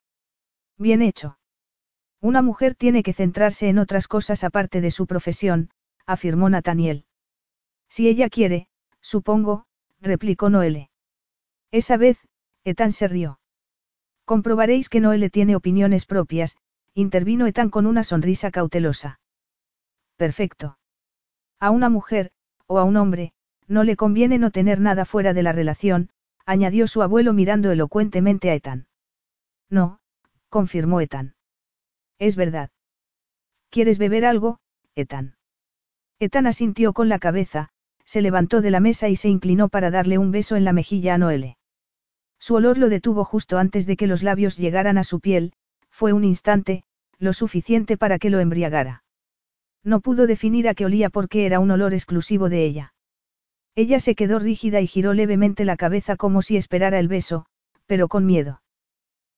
[0.76, 1.38] Bien hecho.
[2.20, 5.70] Una mujer tiene que centrarse en otras cosas aparte de su profesión,
[6.04, 7.06] afirmó Nathaniel.
[7.88, 8.68] Si ella quiere,
[9.00, 9.64] supongo,
[10.04, 10.90] replicó Noelle.
[11.72, 12.18] Esa vez,
[12.62, 13.40] Ethan se rió.
[14.24, 16.56] Comprobaréis que Noelle tiene opiniones propias,
[16.94, 19.20] intervino Ethan con una sonrisa cautelosa.
[20.16, 20.78] Perfecto.
[21.58, 22.30] A una mujer,
[22.66, 23.32] o a un hombre,
[23.66, 26.10] no le conviene no tener nada fuera de la relación,
[26.46, 28.86] añadió su abuelo mirando elocuentemente a Ethan.
[29.68, 30.00] No,
[30.48, 31.34] confirmó Ethan.
[32.18, 32.70] Es verdad.
[33.70, 34.60] ¿Quieres beber algo,
[34.94, 35.36] Ethan?
[36.20, 37.70] Ethan asintió con la cabeza,
[38.04, 41.14] se levantó de la mesa y se inclinó para darle un beso en la mejilla
[41.14, 41.56] a Noelle.
[42.38, 45.52] Su olor lo detuvo justo antes de que los labios llegaran a su piel,
[45.90, 46.84] fue un instante,
[47.18, 49.04] lo suficiente para que lo embriagara.
[49.82, 52.94] No pudo definir a qué olía porque era un olor exclusivo de ella.
[53.74, 57.46] Ella se quedó rígida y giró levemente la cabeza como si esperara el beso,
[57.86, 58.62] pero con miedo.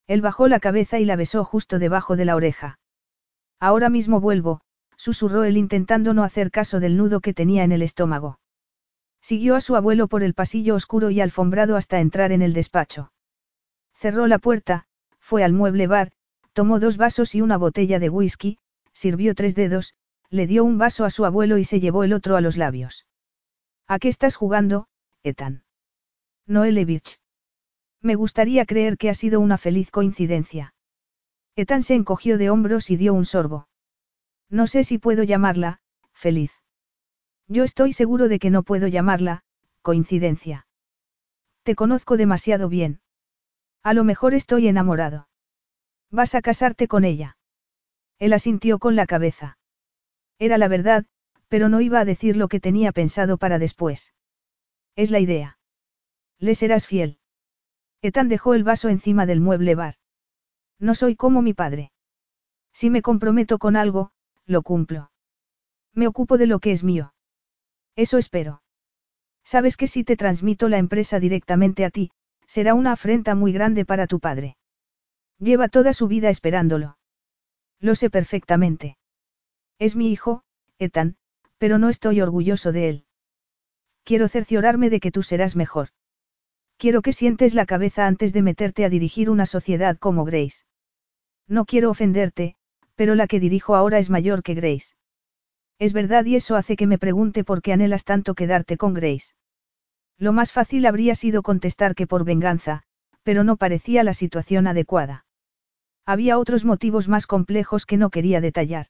[0.07, 2.79] Él bajó la cabeza y la besó justo debajo de la oreja.
[3.59, 4.61] Ahora mismo vuelvo,
[4.95, 8.39] susurró él intentando no hacer caso del nudo que tenía en el estómago.
[9.21, 13.11] Siguió a su abuelo por el pasillo oscuro y alfombrado hasta entrar en el despacho.
[13.93, 14.87] Cerró la puerta,
[15.19, 16.11] fue al mueble bar,
[16.53, 18.59] tomó dos vasos y una botella de whisky,
[18.93, 19.95] sirvió tres dedos,
[20.29, 23.05] le dio un vaso a su abuelo y se llevó el otro a los labios.
[23.87, 24.87] ¿A qué estás jugando,
[25.23, 25.63] Ethan?
[26.45, 27.19] Noelevich.
[28.01, 30.73] Me gustaría creer que ha sido una feliz coincidencia.
[31.55, 33.67] Ethan se encogió de hombros y dio un sorbo.
[34.49, 35.81] No sé si puedo llamarla,
[36.13, 36.51] feliz.
[37.47, 39.43] Yo estoy seguro de que no puedo llamarla,
[39.81, 40.67] coincidencia.
[41.63, 42.99] Te conozco demasiado bien.
[43.83, 45.27] A lo mejor estoy enamorado.
[46.11, 47.37] ¿Vas a casarte con ella?
[48.19, 49.57] Él asintió con la cabeza.
[50.39, 51.05] Era la verdad,
[51.47, 54.13] pero no iba a decir lo que tenía pensado para después.
[54.95, 55.57] Es la idea.
[56.39, 57.19] Le serás fiel.
[58.01, 59.95] Ethan dejó el vaso encima del mueble bar.
[60.79, 61.91] No soy como mi padre.
[62.73, 64.11] Si me comprometo con algo,
[64.45, 65.11] lo cumplo.
[65.93, 67.13] Me ocupo de lo que es mío.
[67.97, 68.61] Eso espero.
[69.43, 72.11] Sabes que si te transmito la empresa directamente a ti,
[72.45, 74.55] será una afrenta muy grande para tu padre.
[75.39, 76.97] Lleva toda su vida esperándolo.
[77.79, 78.97] Lo sé perfectamente.
[79.79, 80.43] Es mi hijo,
[80.79, 81.17] Ethan,
[81.57, 83.05] pero no estoy orgulloso de él.
[84.03, 85.89] Quiero cerciorarme de que tú serás mejor.
[86.77, 90.63] Quiero que sientes la cabeza antes de meterte a dirigir una sociedad como Grace.
[91.47, 92.55] No quiero ofenderte,
[92.95, 94.96] pero la que dirijo ahora es mayor que Grace.
[95.79, 99.33] Es verdad y eso hace que me pregunte por qué anhelas tanto quedarte con Grace.
[100.17, 102.83] Lo más fácil habría sido contestar que por venganza,
[103.21, 105.25] pero no parecía la situación adecuada.
[106.05, 108.87] Había otros motivos más complejos que no quería detallar.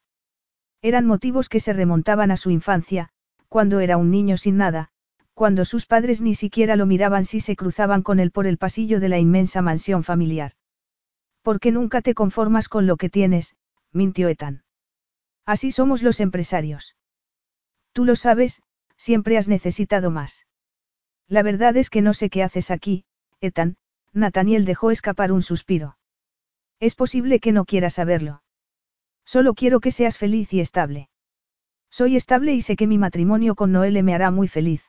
[0.81, 3.09] Eran motivos que se remontaban a su infancia,
[3.49, 4.89] cuando era un niño sin nada,
[5.33, 8.99] cuando sus padres ni siquiera lo miraban si se cruzaban con él por el pasillo
[8.99, 10.53] de la inmensa mansión familiar.
[11.41, 13.55] ¿Por qué nunca te conformas con lo que tienes?
[13.91, 14.63] mintió Ethan.
[15.47, 16.95] Así somos los empresarios.
[17.93, 18.61] Tú lo sabes,
[18.97, 20.45] siempre has necesitado más.
[21.29, 23.05] La verdad es que no sé qué haces aquí,
[23.39, 23.77] Ethan,
[24.11, 25.97] Nathaniel dejó escapar un suspiro.
[26.81, 28.43] Es posible que no quieras saberlo.
[29.25, 31.09] Solo quiero que seas feliz y estable.
[31.89, 34.83] Soy estable y sé que mi matrimonio con Noelle me hará muy feliz.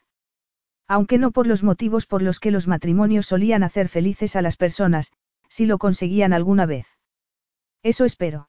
[0.88, 4.56] Aunque no por los motivos por los que los matrimonios solían hacer felices a las
[4.56, 5.12] personas,
[5.48, 6.86] si lo conseguían alguna vez.
[7.84, 8.47] Eso espero.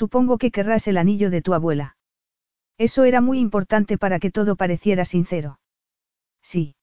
[0.00, 1.96] Supongo que querrás el anillo de tu abuela.
[2.78, 5.58] Eso era muy importante para que todo pareciera sincero.
[6.40, 6.76] Sí.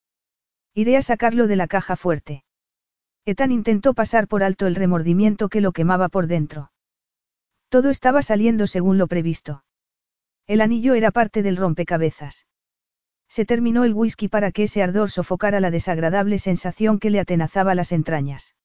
[0.73, 2.43] Iré a sacarlo de la caja fuerte.
[3.23, 6.73] Ethan intentó pasar por alto el remordimiento que lo quemaba por dentro.
[7.69, 9.63] Todo estaba saliendo según lo previsto.
[10.45, 12.45] El anillo era parte del rompecabezas.
[13.29, 17.75] Se terminó el whisky para que ese ardor sofocara la desagradable sensación que le atenazaba
[17.75, 18.55] las entrañas.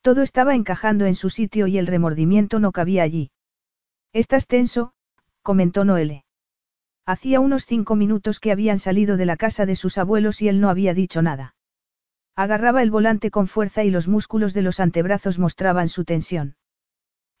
[0.00, 3.32] Todo estaba encajando en su sitio y el remordimiento no cabía allí.
[4.12, 4.92] Estás tenso,
[5.42, 6.24] comentó Noele.
[7.04, 10.60] Hacía unos cinco minutos que habían salido de la casa de sus abuelos y él
[10.60, 11.54] no había dicho nada.
[12.34, 16.56] Agarraba el volante con fuerza y los músculos de los antebrazos mostraban su tensión.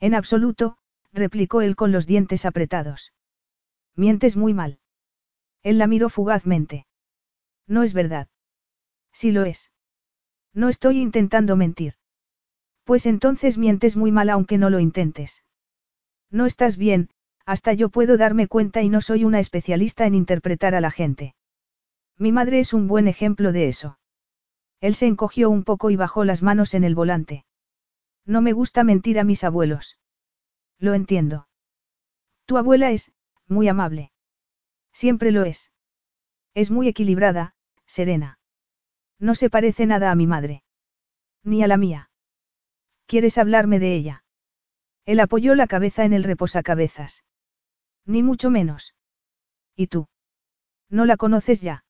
[0.00, 0.78] En absoluto,
[1.12, 3.12] replicó él con los dientes apretados.
[3.94, 4.78] Mientes muy mal.
[5.62, 6.86] Él la miró fugazmente.
[7.66, 8.28] No es verdad.
[9.12, 9.70] Sí lo es.
[10.54, 11.94] No estoy intentando mentir.
[12.84, 15.42] Pues entonces mientes muy mal aunque no lo intentes.
[16.36, 17.08] No estás bien,
[17.46, 21.34] hasta yo puedo darme cuenta y no soy una especialista en interpretar a la gente.
[22.18, 23.98] Mi madre es un buen ejemplo de eso.
[24.82, 27.46] Él se encogió un poco y bajó las manos en el volante.
[28.26, 29.98] No me gusta mentir a mis abuelos.
[30.78, 31.48] Lo entiendo.
[32.44, 33.14] Tu abuela es,
[33.46, 34.12] muy amable.
[34.92, 35.72] Siempre lo es.
[36.52, 37.54] Es muy equilibrada,
[37.86, 38.38] serena.
[39.18, 40.64] No se parece nada a mi madre.
[41.42, 42.10] Ni a la mía.
[43.06, 44.25] ¿Quieres hablarme de ella?
[45.06, 47.24] Él apoyó la cabeza en el reposacabezas.
[48.04, 48.94] Ni mucho menos.
[49.76, 50.08] ¿Y tú?
[50.90, 51.84] ¿No la conoces ya?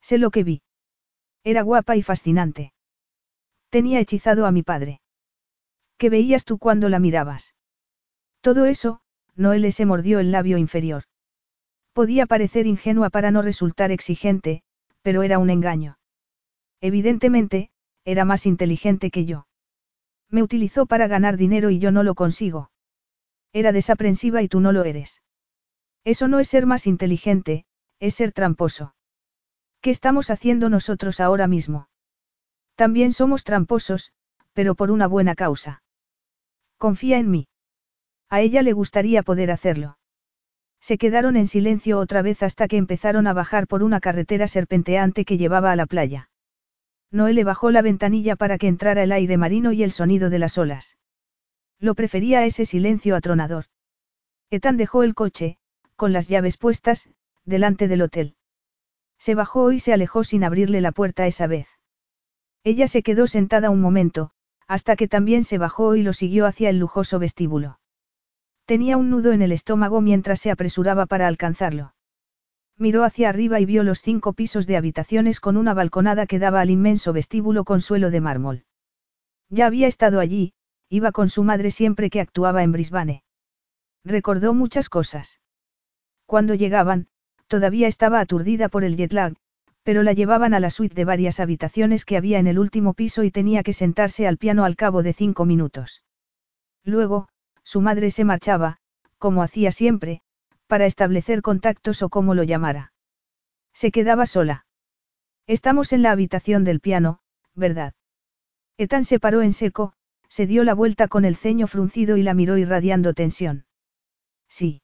[0.00, 0.62] Sé lo que vi.
[1.44, 2.72] Era guapa y fascinante.
[3.70, 5.00] Tenía hechizado a mi padre.
[5.98, 7.54] ¿Qué veías tú cuando la mirabas?
[8.40, 9.00] Todo eso,
[9.36, 11.04] Noel se mordió el labio inferior.
[11.92, 14.62] Podía parecer ingenua para no resultar exigente,
[15.02, 15.98] pero era un engaño.
[16.80, 17.70] Evidentemente,
[18.04, 19.46] era más inteligente que yo.
[20.32, 22.70] Me utilizó para ganar dinero y yo no lo consigo.
[23.52, 25.22] Era desaprensiva y tú no lo eres.
[26.04, 27.66] Eso no es ser más inteligente,
[28.00, 28.94] es ser tramposo.
[29.82, 31.88] ¿Qué estamos haciendo nosotros ahora mismo?
[32.76, 34.12] También somos tramposos,
[34.54, 35.82] pero por una buena causa.
[36.78, 37.48] Confía en mí.
[38.30, 39.98] A ella le gustaría poder hacerlo.
[40.80, 45.24] Se quedaron en silencio otra vez hasta que empezaron a bajar por una carretera serpenteante
[45.26, 46.30] que llevaba a la playa.
[47.12, 50.56] Noé bajó la ventanilla para que entrara el aire marino y el sonido de las
[50.56, 50.96] olas.
[51.78, 53.66] Lo prefería a ese silencio atronador.
[54.50, 55.58] Ethan dejó el coche,
[55.94, 57.10] con las llaves puestas,
[57.44, 58.34] delante del hotel.
[59.18, 61.68] Se bajó y se alejó sin abrirle la puerta esa vez.
[62.64, 64.30] Ella se quedó sentada un momento,
[64.66, 67.78] hasta que también se bajó y lo siguió hacia el lujoso vestíbulo.
[68.64, 71.94] Tenía un nudo en el estómago mientras se apresuraba para alcanzarlo.
[72.78, 76.60] Miró hacia arriba y vio los cinco pisos de habitaciones con una balconada que daba
[76.60, 78.64] al inmenso vestíbulo con suelo de mármol.
[79.48, 80.54] Ya había estado allí,
[80.88, 83.22] iba con su madre siempre que actuaba en Brisbane.
[84.04, 85.40] Recordó muchas cosas.
[86.26, 87.08] Cuando llegaban,
[87.46, 89.34] todavía estaba aturdida por el jet lag,
[89.82, 93.24] pero la llevaban a la suite de varias habitaciones que había en el último piso
[93.24, 96.02] y tenía que sentarse al piano al cabo de cinco minutos.
[96.84, 97.28] Luego,
[97.62, 98.78] su madre se marchaba,
[99.18, 100.22] como hacía siempre,
[100.72, 102.94] para establecer contactos o como lo llamara.
[103.74, 104.64] Se quedaba sola.
[105.46, 107.20] Estamos en la habitación del piano,
[107.54, 107.92] ¿verdad?
[108.78, 109.92] Ethan se paró en seco,
[110.30, 113.66] se dio la vuelta con el ceño fruncido y la miró irradiando tensión.
[114.48, 114.80] Sí.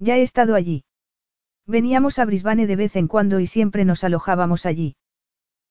[0.00, 0.84] Ya he estado allí.
[1.66, 4.96] Veníamos a Brisbane de vez en cuando y siempre nos alojábamos allí.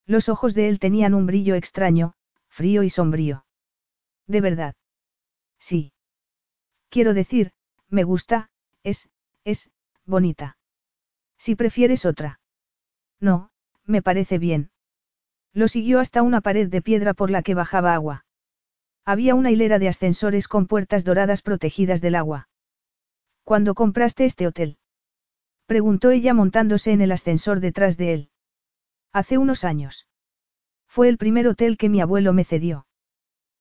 [0.06, 2.14] Los ojos de él tenían un brillo extraño,
[2.48, 3.46] frío y sombrío.
[4.28, 4.76] ¿De verdad?
[5.60, 5.92] Sí.
[6.88, 7.52] Quiero decir,
[7.90, 8.50] me gusta,
[8.82, 9.10] es,
[9.46, 9.72] es,
[10.06, 10.58] bonita.
[11.38, 12.42] Si prefieres otra.
[13.20, 13.50] No,
[13.86, 14.72] me parece bien.
[15.54, 18.26] Lo siguió hasta una pared de piedra por la que bajaba agua.
[19.06, 22.50] Había una hilera de ascensores con puertas doradas protegidas del agua.
[23.44, 24.80] ¿Cuándo compraste este hotel?
[25.68, 28.30] Preguntó ella montándose en el ascensor detrás de él.
[29.14, 30.08] Hace unos años.
[30.88, 32.88] Fue el primer hotel que mi abuelo me cedió.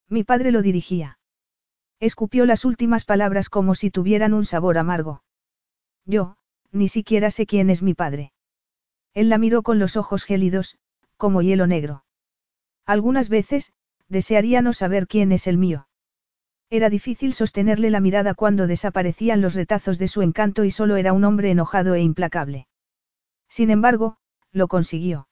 [0.09, 1.19] Mi padre lo dirigía.
[2.01, 5.23] Escupió las últimas palabras como si tuvieran un sabor amargo.
[6.07, 6.37] Yo,
[6.71, 8.33] ni siquiera sé quién es mi padre.
[9.15, 10.77] Él la miró con los ojos gélidos,
[11.17, 12.05] como hielo negro.
[12.85, 13.73] Algunas veces,
[14.09, 15.89] desearía no saber quién es el mío.
[16.71, 21.13] Era difícil sostenerle la mirada cuando desaparecían los retazos de su encanto y solo era
[21.13, 22.67] un hombre enojado e implacable.
[23.49, 24.17] Sin embargo,
[24.51, 25.29] lo consiguió.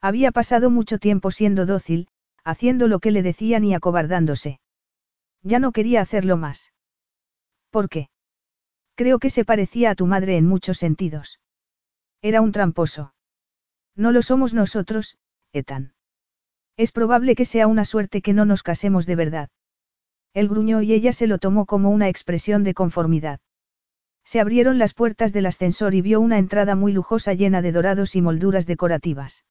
[0.00, 2.08] Había pasado mucho tiempo siendo dócil,
[2.44, 4.60] haciendo lo que le decían y acobardándose.
[5.42, 6.72] Ya no quería hacerlo más.
[7.70, 8.08] ¿Por qué?
[8.96, 11.38] Creo que se parecía a tu madre en muchos sentidos.
[12.22, 13.12] Era un tramposo.
[13.94, 15.18] No lo somos nosotros,
[15.52, 15.92] Ethan.
[16.78, 19.48] Es probable que sea una suerte que no nos casemos de verdad.
[20.32, 23.40] Él gruñó y ella se lo tomó como una expresión de conformidad.
[24.24, 28.16] Se abrieron las puertas del ascensor y vio una entrada muy lujosa llena de dorados
[28.16, 29.44] y molduras decorativas.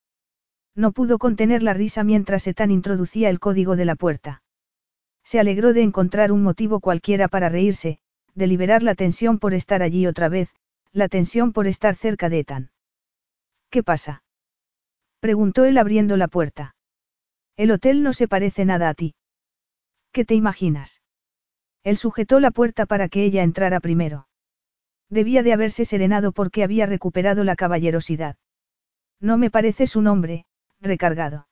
[0.76, 4.42] No pudo contener la risa mientras Ethan introducía el código de la puerta.
[5.24, 8.00] Se alegró de encontrar un motivo cualquiera para reírse,
[8.36, 10.54] de liberar la tensión por estar allí otra vez,
[10.92, 12.72] la tensión por estar cerca de Ethan.
[13.70, 14.24] ¿Qué pasa?
[15.20, 16.76] preguntó él abriendo la puerta.
[17.58, 19.16] El hotel no se parece nada a ti.
[20.12, 21.02] ¿Qué te imaginas?
[21.84, 24.28] Él sujetó la puerta para que ella entrara primero.
[25.10, 28.36] Debía de haberse serenado porque había recuperado la caballerosidad.
[29.20, 30.46] No me pareces un hombre,
[30.82, 31.48] recargado.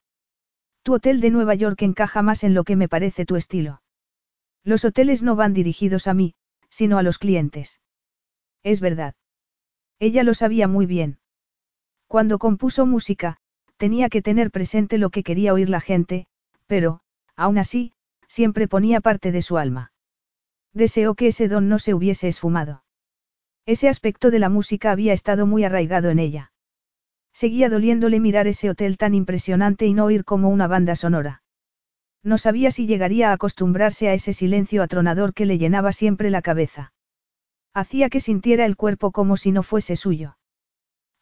[0.83, 3.81] Tu hotel de Nueva York encaja más en lo que me parece tu estilo.
[4.63, 6.35] Los hoteles no van dirigidos a mí,
[6.73, 7.79] sino a los clientes.
[8.63, 9.13] Es verdad.
[9.99, 11.19] Ella lo sabía muy bien.
[12.07, 13.37] Cuando compuso música,
[13.77, 16.25] tenía que tener presente lo que quería oír la gente,
[16.65, 17.01] pero,
[17.35, 17.93] aún así,
[18.27, 19.91] siempre ponía parte de su alma.
[20.73, 22.83] Deseó que ese don no se hubiese esfumado.
[23.67, 26.53] Ese aspecto de la música había estado muy arraigado en ella.
[27.33, 31.42] Seguía doliéndole mirar ese hotel tan impresionante y no oír como una banda sonora.
[32.23, 36.41] No sabía si llegaría a acostumbrarse a ese silencio atronador que le llenaba siempre la
[36.41, 36.93] cabeza.
[37.73, 40.37] Hacía que sintiera el cuerpo como si no fuese suyo.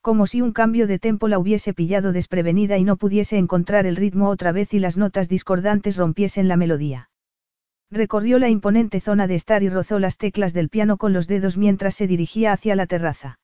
[0.02, 3.95] Como si un cambio de tempo la hubiese pillado desprevenida y no pudiese encontrar el
[3.95, 7.10] ritmo otra vez y las notas discordantes rompiesen la melodía.
[7.90, 11.57] Recorrió la imponente zona de estar y rozó las teclas del piano con los dedos
[11.57, 13.40] mientras se dirigía hacia la terraza.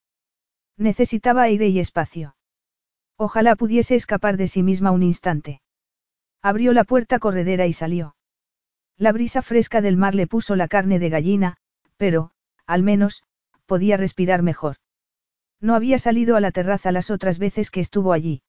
[0.76, 2.34] Necesitaba aire y espacio.
[3.16, 5.60] Ojalá pudiese escapar de sí misma un instante.
[6.42, 8.16] Abrió la puerta corredera y salió.
[8.96, 11.56] La brisa fresca del mar le puso la carne de gallina,
[11.96, 12.32] pero,
[12.66, 13.22] al menos,
[13.66, 14.76] podía respirar mejor.
[15.60, 18.42] No había salido a la terraza las otras veces que estuvo allí.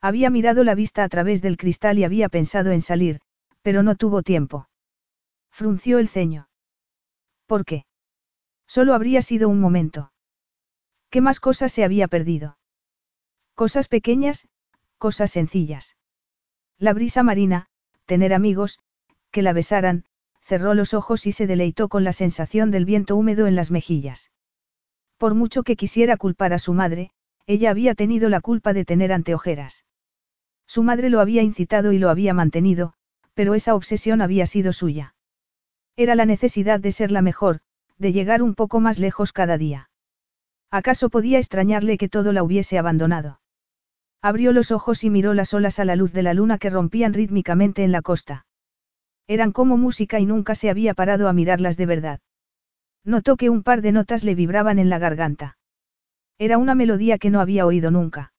[0.00, 3.20] Había mirado la vista a través del cristal y había pensado en salir,
[3.62, 4.68] pero no tuvo tiempo.
[5.50, 6.48] Frunció el ceño.
[7.46, 7.86] ¿Por qué?
[8.66, 10.12] Solo habría sido un momento.
[11.10, 12.58] ¿Qué más cosas se había perdido?
[13.54, 14.48] Cosas pequeñas,
[14.98, 15.96] cosas sencillas.
[16.78, 17.68] La brisa marina,
[18.04, 18.78] tener amigos,
[19.30, 20.04] que la besaran,
[20.42, 24.30] cerró los ojos y se deleitó con la sensación del viento húmedo en las mejillas.
[25.16, 27.10] Por mucho que quisiera culpar a su madre,
[27.46, 29.86] ella había tenido la culpa de tener anteojeras.
[30.66, 32.92] Su madre lo había incitado y lo había mantenido,
[33.32, 35.14] pero esa obsesión había sido suya.
[35.96, 37.60] Era la necesidad de ser la mejor,
[37.96, 39.88] de llegar un poco más lejos cada día.
[40.70, 43.40] ¿Acaso podía extrañarle que todo la hubiese abandonado?
[44.26, 47.14] Abrió los ojos y miró las olas a la luz de la luna que rompían
[47.14, 48.44] rítmicamente en la costa.
[49.28, 52.18] Eran como música y nunca se había parado a mirarlas de verdad.
[53.04, 55.58] Notó que un par de notas le vibraban en la garganta.
[56.38, 58.32] Era una melodía que no había oído nunca.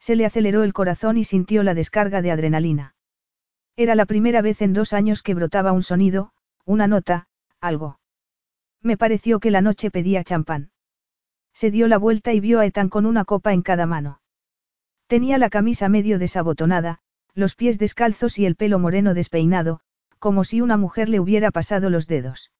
[0.00, 2.94] Se le aceleró el corazón y sintió la descarga de adrenalina.
[3.76, 6.32] Era la primera vez en dos años que brotaba un sonido,
[6.64, 7.26] una nota,
[7.60, 8.00] algo.
[8.80, 10.70] Me pareció que la noche pedía champán.
[11.52, 14.21] Se dio la vuelta y vio a Ethan con una copa en cada mano.
[15.12, 16.98] Tenía la camisa medio desabotonada,
[17.34, 19.80] los pies descalzos y el pelo moreno despeinado,
[20.18, 22.50] como si una mujer le hubiera pasado los dedos.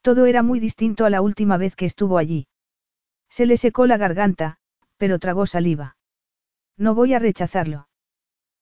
[0.00, 2.46] Todo era muy distinto a la última vez que estuvo allí.
[3.28, 4.56] Se le secó la garganta,
[4.96, 5.98] pero tragó saliva.
[6.78, 7.88] No voy a rechazarlo.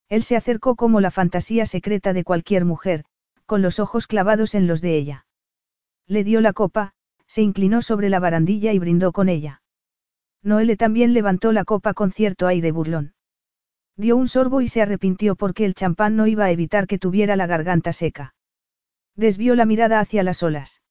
[0.09, 3.05] Él se acercó como la fantasía secreta de cualquier mujer,
[3.47, 5.27] con los ojos clavados en los de ella.
[6.09, 6.95] Le dio la copa,
[7.29, 9.63] se inclinó sobre la barandilla y brindó con ella.
[10.45, 13.15] Noelle también levantó la copa con cierto aire burlón.
[13.97, 17.35] Dio un sorbo y se arrepintió porque el champán no iba a evitar que tuviera
[17.35, 18.35] la garganta seca.
[19.17, 20.83] Desvió la mirada hacia las olas.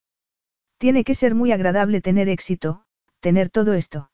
[0.79, 2.85] Tiene que ser muy agradable tener éxito,
[3.19, 4.09] tener todo esto.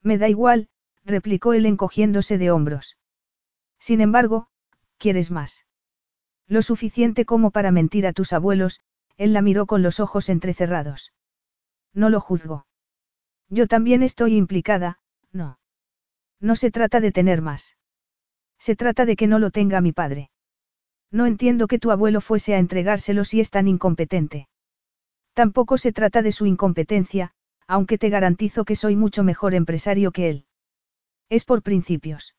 [0.00, 0.68] Me da igual,
[1.04, 2.96] replicó él encogiéndose de hombros.
[3.80, 4.48] Sin embargo,
[4.96, 5.66] ¿quieres más?
[6.46, 8.80] Lo suficiente como para mentir a tus abuelos,
[9.16, 11.12] él la miró con los ojos entrecerrados.
[11.92, 12.66] No lo juzgo.
[13.52, 14.98] Yo también estoy implicada,
[15.30, 15.58] no.
[16.40, 17.76] No se trata de tener más.
[18.58, 20.30] Se trata de que no lo tenga mi padre.
[21.10, 24.48] No entiendo que tu abuelo fuese a entregárselo si es tan incompetente.
[25.34, 27.32] Tampoco se trata de su incompetencia,
[27.66, 30.46] aunque te garantizo que soy mucho mejor empresario que él.
[31.28, 32.34] Es por principios.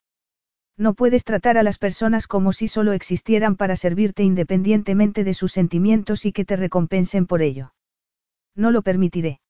[0.77, 5.51] No puedes tratar a las personas como si solo existieran para servirte independientemente de sus
[5.51, 7.75] sentimientos y que te recompensen por ello.
[8.55, 9.41] No lo permitiré.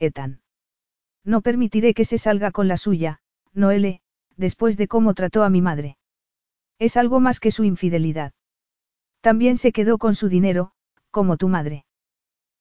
[0.00, 0.42] Ethan.
[1.24, 3.20] No permitiré que se salga con la suya,
[3.52, 4.00] Noele,
[4.36, 5.96] después de cómo trató a mi madre.
[6.78, 8.32] Es algo más que su infidelidad.
[9.20, 10.72] También se quedó con su dinero,
[11.10, 11.84] como tu madre.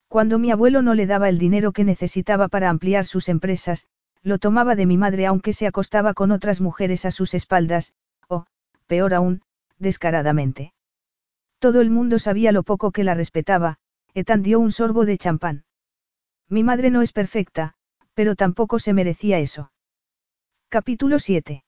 [0.09, 3.87] Cuando mi abuelo no le daba el dinero que necesitaba para ampliar sus empresas,
[4.23, 7.93] lo tomaba de mi madre aunque se acostaba con otras mujeres a sus espaldas,
[8.27, 8.45] o,
[8.87, 9.41] peor aún,
[9.77, 10.73] descaradamente.
[11.59, 13.77] Todo el mundo sabía lo poco que la respetaba,
[14.13, 15.63] Etan dio un sorbo de champán.
[16.49, 17.75] Mi madre no es perfecta,
[18.19, 19.71] pero tampoco se merecía eso.
[20.67, 21.63] Capítulo 7.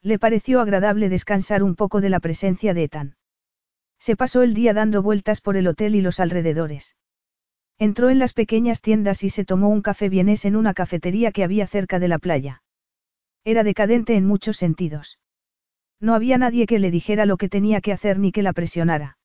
[0.00, 3.16] Le pareció agradable descansar un poco de la presencia de Ethan.
[3.98, 6.96] Se pasó el día dando vueltas por el hotel y los alrededores.
[7.76, 11.44] Entró en las pequeñas tiendas y se tomó un café vienés en una cafetería que
[11.44, 12.62] había cerca de la playa.
[13.44, 15.18] Era decadente en muchos sentidos.
[16.00, 19.18] No había nadie que le dijera lo que tenía que hacer ni que la presionara.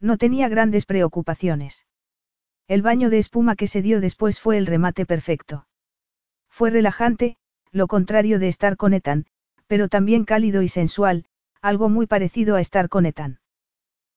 [0.00, 1.86] No tenía grandes preocupaciones.
[2.66, 5.67] El baño de espuma que se dio después fue el remate perfecto.
[6.58, 7.36] Fue relajante,
[7.70, 9.26] lo contrario de estar con Ethan,
[9.68, 11.24] pero también cálido y sensual,
[11.62, 13.38] algo muy parecido a estar con Ethan.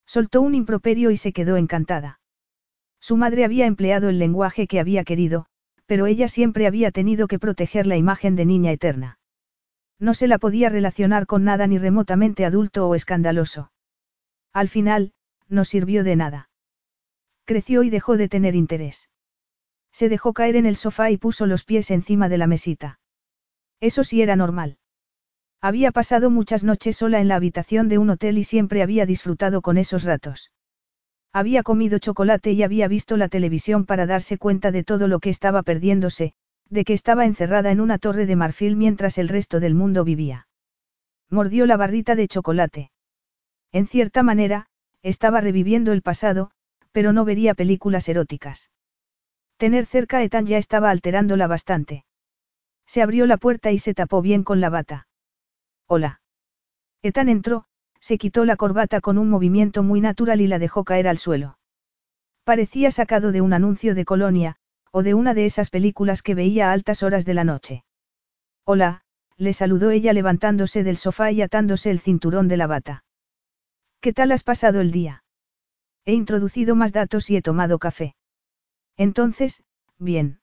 [0.07, 2.19] Soltó un improperio y se quedó encantada.
[2.99, 5.45] Su madre había empleado el lenguaje que había querido,
[5.85, 9.19] pero ella siempre había tenido que proteger la imagen de niña eterna.
[9.99, 13.71] No se la podía relacionar con nada ni remotamente adulto o escandaloso.
[14.51, 15.13] Al final,
[15.47, 16.49] no sirvió de nada.
[17.45, 19.10] Creció y dejó de tener interés.
[19.91, 22.99] Se dejó caer en el sofá y puso los pies encima de la mesita.
[23.79, 24.77] Eso sí era normal.
[25.61, 29.61] Había pasado muchas noches sola en la habitación de un hotel y siempre había disfrutado
[29.61, 30.51] con esos ratos.
[31.33, 35.29] Había comido chocolate y había visto la televisión para darse cuenta de todo lo que
[35.29, 36.33] estaba perdiéndose,
[36.69, 40.47] de que estaba encerrada en una torre de marfil mientras el resto del mundo vivía.
[41.29, 42.91] Mordió la barrita de chocolate.
[43.71, 44.67] En cierta manera,
[45.03, 46.51] estaba reviviendo el pasado,
[46.91, 48.69] pero no vería películas eróticas.
[49.61, 52.03] Tener cerca a Ethan ya estaba alterándola bastante.
[52.87, 55.05] Se abrió la puerta y se tapó bien con la bata.
[55.85, 56.19] Hola.
[57.03, 57.65] Ethan entró,
[57.99, 61.59] se quitó la corbata con un movimiento muy natural y la dejó caer al suelo.
[62.43, 64.55] Parecía sacado de un anuncio de Colonia,
[64.89, 67.83] o de una de esas películas que veía a altas horas de la noche.
[68.65, 69.03] Hola,
[69.37, 73.03] le saludó ella levantándose del sofá y atándose el cinturón de la bata.
[73.99, 75.23] ¿Qué tal has pasado el día?
[76.03, 78.15] He introducido más datos y he tomado café.
[79.01, 79.63] Entonces,
[79.97, 80.41] bien.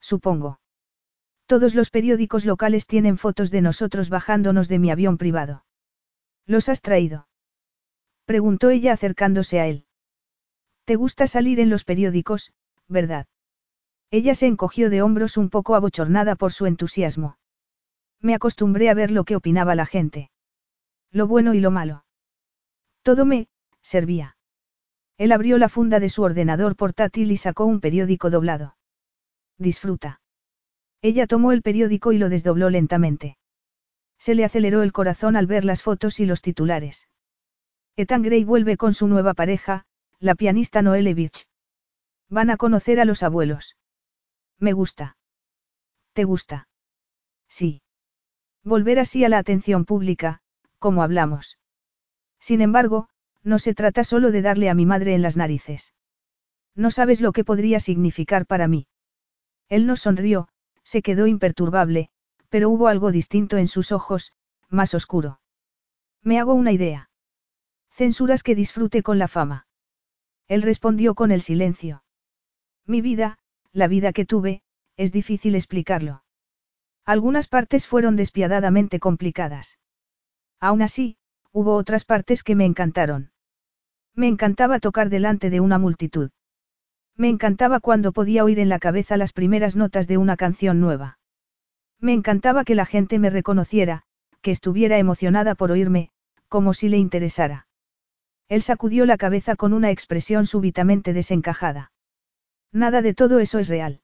[0.00, 0.58] Supongo.
[1.46, 5.64] Todos los periódicos locales tienen fotos de nosotros bajándonos de mi avión privado.
[6.44, 7.28] ¿Los has traído?
[8.24, 9.86] Preguntó ella acercándose a él.
[10.86, 12.52] ¿Te gusta salir en los periódicos,
[12.88, 13.28] verdad?
[14.10, 17.38] Ella se encogió de hombros un poco abochornada por su entusiasmo.
[18.20, 20.32] Me acostumbré a ver lo que opinaba la gente.
[21.12, 22.04] Lo bueno y lo malo.
[23.02, 23.48] Todo me,
[23.82, 24.36] servía.
[25.18, 28.76] Él abrió la funda de su ordenador portátil y sacó un periódico doblado.
[29.58, 30.20] Disfruta.
[31.02, 33.36] Ella tomó el periódico y lo desdobló lentamente.
[34.18, 37.08] Se le aceleró el corazón al ver las fotos y los titulares.
[37.96, 39.84] Ethan Gray vuelve con su nueva pareja,
[40.20, 41.46] la pianista Noelle Birch.
[42.28, 43.76] Van a conocer a los abuelos.
[44.58, 45.16] Me gusta.
[46.12, 46.68] ¿Te gusta?
[47.48, 47.82] Sí.
[48.62, 50.42] Volver así a la atención pública,
[50.78, 51.58] como hablamos.
[52.38, 53.08] Sin embargo,
[53.48, 55.94] no se trata solo de darle a mi madre en las narices.
[56.74, 58.86] No sabes lo que podría significar para mí.
[59.70, 60.48] Él no sonrió,
[60.82, 62.10] se quedó imperturbable,
[62.50, 64.34] pero hubo algo distinto en sus ojos,
[64.68, 65.40] más oscuro.
[66.22, 67.10] Me hago una idea.
[67.90, 69.66] Censuras que disfrute con la fama.
[70.46, 72.04] Él respondió con el silencio.
[72.84, 73.38] Mi vida,
[73.72, 74.62] la vida que tuve,
[74.96, 76.22] es difícil explicarlo.
[77.06, 79.78] Algunas partes fueron despiadadamente complicadas.
[80.60, 81.16] Aún así,
[81.50, 83.30] hubo otras partes que me encantaron.
[84.14, 86.30] Me encantaba tocar delante de una multitud.
[87.16, 91.18] Me encantaba cuando podía oír en la cabeza las primeras notas de una canción nueva.
[92.00, 94.02] Me encantaba que la gente me reconociera,
[94.40, 96.10] que estuviera emocionada por oírme,
[96.48, 97.66] como si le interesara.
[98.48, 101.92] Él sacudió la cabeza con una expresión súbitamente desencajada.
[102.72, 104.00] Nada de todo eso es real.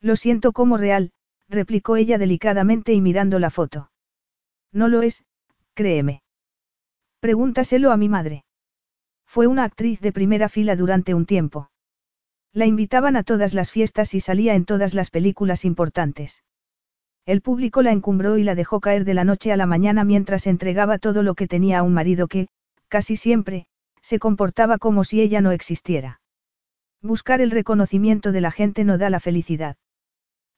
[0.00, 1.12] Lo siento como real,
[1.48, 3.90] replicó ella delicadamente y mirando la foto.
[4.72, 5.24] No lo es,
[5.74, 6.22] créeme.
[7.20, 8.44] Pregúntaselo a mi madre.
[9.34, 11.68] Fue una actriz de primera fila durante un tiempo.
[12.52, 16.44] La invitaban a todas las fiestas y salía en todas las películas importantes.
[17.26, 20.46] El público la encumbró y la dejó caer de la noche a la mañana mientras
[20.46, 22.46] entregaba todo lo que tenía a un marido que,
[22.86, 23.66] casi siempre,
[24.02, 26.20] se comportaba como si ella no existiera.
[27.02, 29.76] Buscar el reconocimiento de la gente no da la felicidad.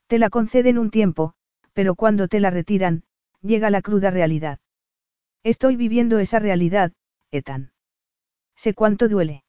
[0.07, 1.32] Te la conceden un tiempo,
[1.73, 3.05] pero cuando te la retiran,
[3.40, 4.59] llega la cruda realidad.
[5.44, 6.93] Estoy viviendo esa realidad,
[7.31, 7.70] Ethan.
[8.57, 9.45] Sé cuánto duele.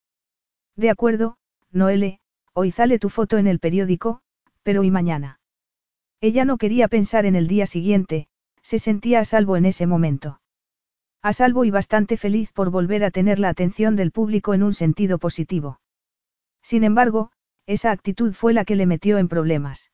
[0.75, 1.37] De acuerdo,
[1.71, 2.19] Noele,
[2.59, 4.21] Hoy sale tu foto en el periódico,
[4.63, 5.39] pero ¿y mañana?
[6.21, 8.29] Ella no quería pensar en el día siguiente,
[8.63, 10.41] se sentía a salvo en ese momento.
[11.21, 14.73] A salvo y bastante feliz por volver a tener la atención del público en un
[14.73, 15.79] sentido positivo.
[16.63, 17.29] Sin embargo,
[17.67, 19.91] esa actitud fue la que le metió en problemas.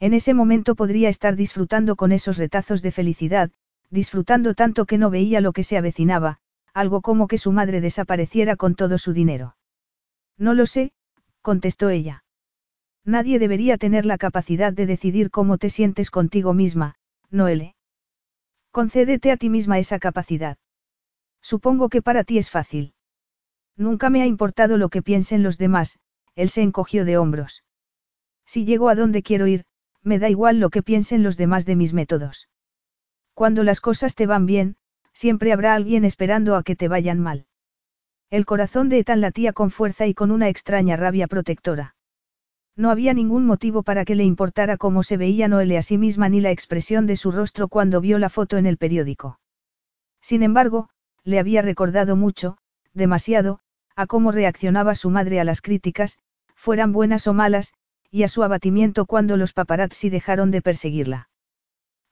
[0.00, 3.50] En ese momento podría estar disfrutando con esos retazos de felicidad,
[3.90, 6.38] disfrutando tanto que no veía lo que se avecinaba,
[6.74, 9.56] algo como que su madre desapareciera con todo su dinero.
[10.36, 10.92] No lo sé,
[11.40, 12.24] contestó ella.
[13.04, 16.96] Nadie debería tener la capacidad de decidir cómo te sientes contigo misma,
[17.30, 17.76] Noele.
[18.72, 20.58] Concédete a ti misma esa capacidad.
[21.40, 22.94] Supongo que para ti es fácil.
[23.76, 25.98] Nunca me ha importado lo que piensen los demás,
[26.34, 27.62] él se encogió de hombros.
[28.46, 29.64] Si llego a donde quiero ir,
[30.02, 32.48] me da igual lo que piensen los demás de mis métodos.
[33.32, 34.76] Cuando las cosas te van bien,
[35.14, 37.46] siempre habrá alguien esperando a que te vayan mal.
[38.30, 41.94] El corazón de Ethan latía con fuerza y con una extraña rabia protectora.
[42.76, 46.28] No había ningún motivo para que le importara cómo se veía Noelle a sí misma
[46.28, 49.38] ni la expresión de su rostro cuando vio la foto en el periódico.
[50.20, 50.88] Sin embargo,
[51.22, 52.58] le había recordado mucho,
[52.92, 53.60] demasiado,
[53.94, 56.18] a cómo reaccionaba su madre a las críticas,
[56.56, 57.72] fueran buenas o malas,
[58.10, 61.28] y a su abatimiento cuando los paparazzi dejaron de perseguirla.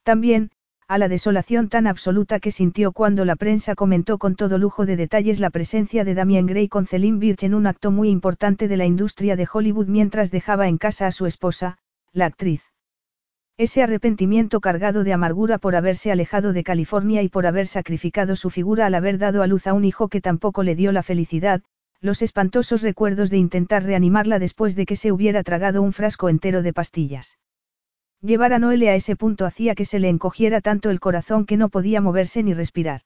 [0.03, 0.51] También,
[0.93, 4.95] a la desolación tan absoluta que sintió cuando la prensa comentó con todo lujo de
[4.95, 8.77] detalles la presencia de Damien Gray con Celine Birch en un acto muy importante de
[8.77, 11.79] la industria de Hollywood mientras dejaba en casa a su esposa,
[12.11, 12.61] la actriz.
[13.57, 18.51] Ese arrepentimiento cargado de amargura por haberse alejado de California y por haber sacrificado su
[18.51, 21.63] figura al haber dado a luz a un hijo que tampoco le dio la felicidad,
[22.01, 26.61] los espantosos recuerdos de intentar reanimarla después de que se hubiera tragado un frasco entero
[26.61, 27.39] de pastillas.
[28.23, 31.57] Llevar a Noelle a ese punto hacía que se le encogiera tanto el corazón que
[31.57, 33.01] no podía moverse ni respirar.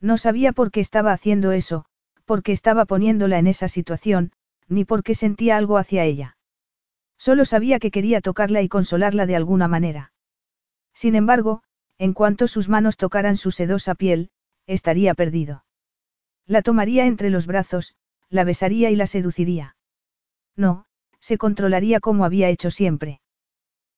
[0.00, 1.86] No sabía por qué estaba haciendo eso,
[2.24, 4.30] por qué estaba poniéndola en esa situación,
[4.68, 6.36] ni por qué sentía algo hacia ella.
[7.18, 10.12] Solo sabía que quería tocarla y consolarla de alguna manera.
[10.94, 11.64] Sin embargo,
[11.98, 14.30] en cuanto sus manos tocaran su sedosa piel,
[14.68, 15.64] estaría perdido.
[16.46, 17.96] La tomaría entre los brazos,
[18.30, 19.74] la besaría y la seduciría.
[20.54, 20.84] No,
[21.18, 23.20] se controlaría como había hecho siempre.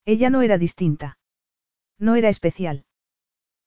[0.05, 1.17] Ella no era distinta.
[1.99, 2.85] No era especial.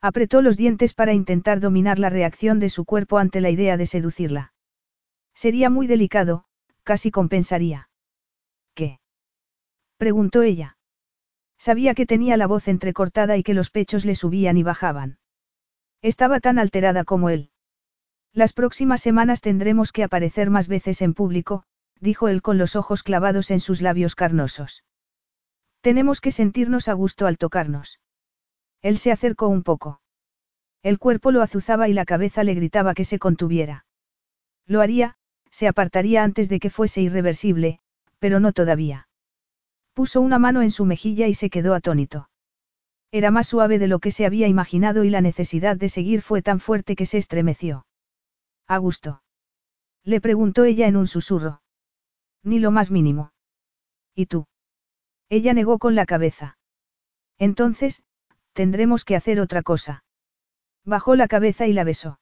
[0.01, 3.87] Apretó los dientes para intentar dominar la reacción de su cuerpo ante la idea de
[3.87, 4.53] seducirla.
[5.35, 6.45] Sería muy delicado,
[6.83, 7.89] casi compensaría.
[8.75, 9.01] ¿Qué?
[9.97, 10.77] preguntó ella.
[11.57, 15.19] Sabía que tenía la voz entrecortada y que los pechos le subían y bajaban.
[16.03, 17.51] Estaba tan alterada como él.
[18.33, 21.65] Las próximas semanas tendremos que aparecer más veces en público,
[22.01, 24.85] dijo él con los ojos clavados en sus labios carnosos.
[25.85, 28.01] Tenemos que sentirnos a gusto al tocarnos.
[28.81, 30.01] Él se acercó un poco.
[30.83, 33.85] El cuerpo lo azuzaba y la cabeza le gritaba que se contuviera.
[34.67, 35.17] Lo haría,
[35.51, 37.81] se apartaría antes de que fuese irreversible,
[38.19, 39.09] pero no todavía.
[39.93, 42.31] Puso una mano en su mejilla y se quedó atónito.
[43.13, 46.41] Era más suave de lo que se había imaginado y la necesidad de seguir fue
[46.41, 47.85] tan fuerte que se estremeció.
[48.67, 49.23] ¿A gusto?
[50.03, 51.61] Le preguntó ella en un susurro.
[52.43, 53.33] Ni lo más mínimo.
[54.15, 54.47] ¿Y tú?
[55.29, 56.59] Ella negó con la cabeza.
[57.39, 58.03] Entonces,
[58.53, 60.05] tendremos que hacer otra cosa.
[60.85, 62.19] Bajó la cabeza y la besó.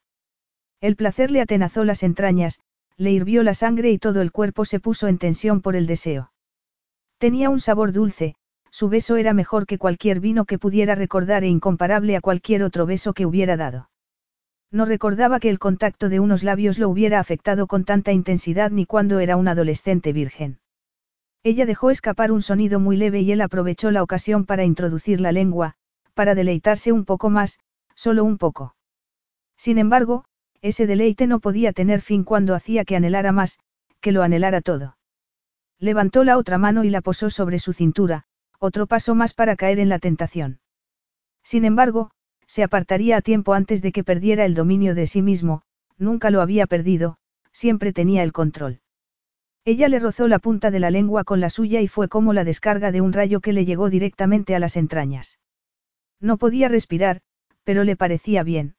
[0.81, 2.59] El placer le atenazó las entrañas,
[2.97, 6.31] le hirvió la sangre y todo el cuerpo se puso en tensión por el deseo.
[7.17, 8.35] Tenía un sabor dulce,
[8.69, 12.85] su beso era mejor que cualquier vino que pudiera recordar e incomparable a cualquier otro
[12.85, 13.89] beso que hubiera dado.
[14.71, 18.85] No recordaba que el contacto de unos labios lo hubiera afectado con tanta intensidad ni
[18.85, 20.59] cuando era un adolescente virgen.
[21.43, 25.33] Ella dejó escapar un sonido muy leve y él aprovechó la ocasión para introducir la
[25.33, 25.75] lengua,
[26.13, 27.59] para deleitarse un poco más,
[27.95, 28.75] solo un poco.
[29.57, 30.23] Sin embargo,
[30.61, 33.59] ese deleite no podía tener fin cuando hacía que anhelara más,
[33.99, 34.97] que lo anhelara todo.
[35.79, 38.23] Levantó la otra mano y la posó sobre su cintura,
[38.59, 40.61] otro paso más para caer en la tentación.
[41.43, 42.11] Sin embargo,
[42.47, 45.63] se apartaría a tiempo antes de que perdiera el dominio de sí mismo,
[45.97, 47.17] nunca lo había perdido,
[47.51, 48.82] siempre tenía el control.
[49.65, 52.43] Ella le rozó la punta de la lengua con la suya y fue como la
[52.43, 55.39] descarga de un rayo que le llegó directamente a las entrañas.
[56.19, 57.21] No podía respirar,
[57.63, 58.75] pero le parecía bien.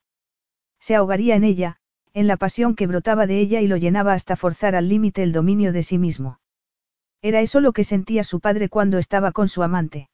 [0.79, 1.79] Se ahogaría en ella,
[2.13, 5.33] en la pasión que brotaba de ella y lo llenaba hasta forzar al límite el
[5.33, 6.39] dominio de sí mismo.
[7.23, 10.11] Era eso lo que sentía su padre cuando estaba con su amante.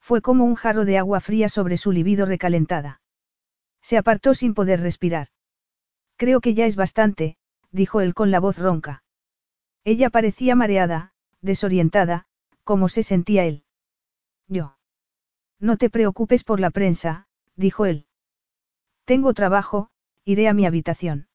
[0.00, 3.00] Fue como un jarro de agua fría sobre su libido recalentada.
[3.80, 5.28] Se apartó sin poder respirar.
[6.16, 7.36] Creo que ya es bastante,
[7.70, 9.03] dijo él con la voz ronca.
[9.84, 11.12] Ella parecía mareada,
[11.42, 12.26] desorientada,
[12.64, 13.64] como se sentía él.
[14.48, 14.78] Yo.
[15.60, 18.06] No te preocupes por la prensa, dijo él.
[19.04, 19.90] Tengo trabajo,
[20.24, 21.28] iré a mi habitación.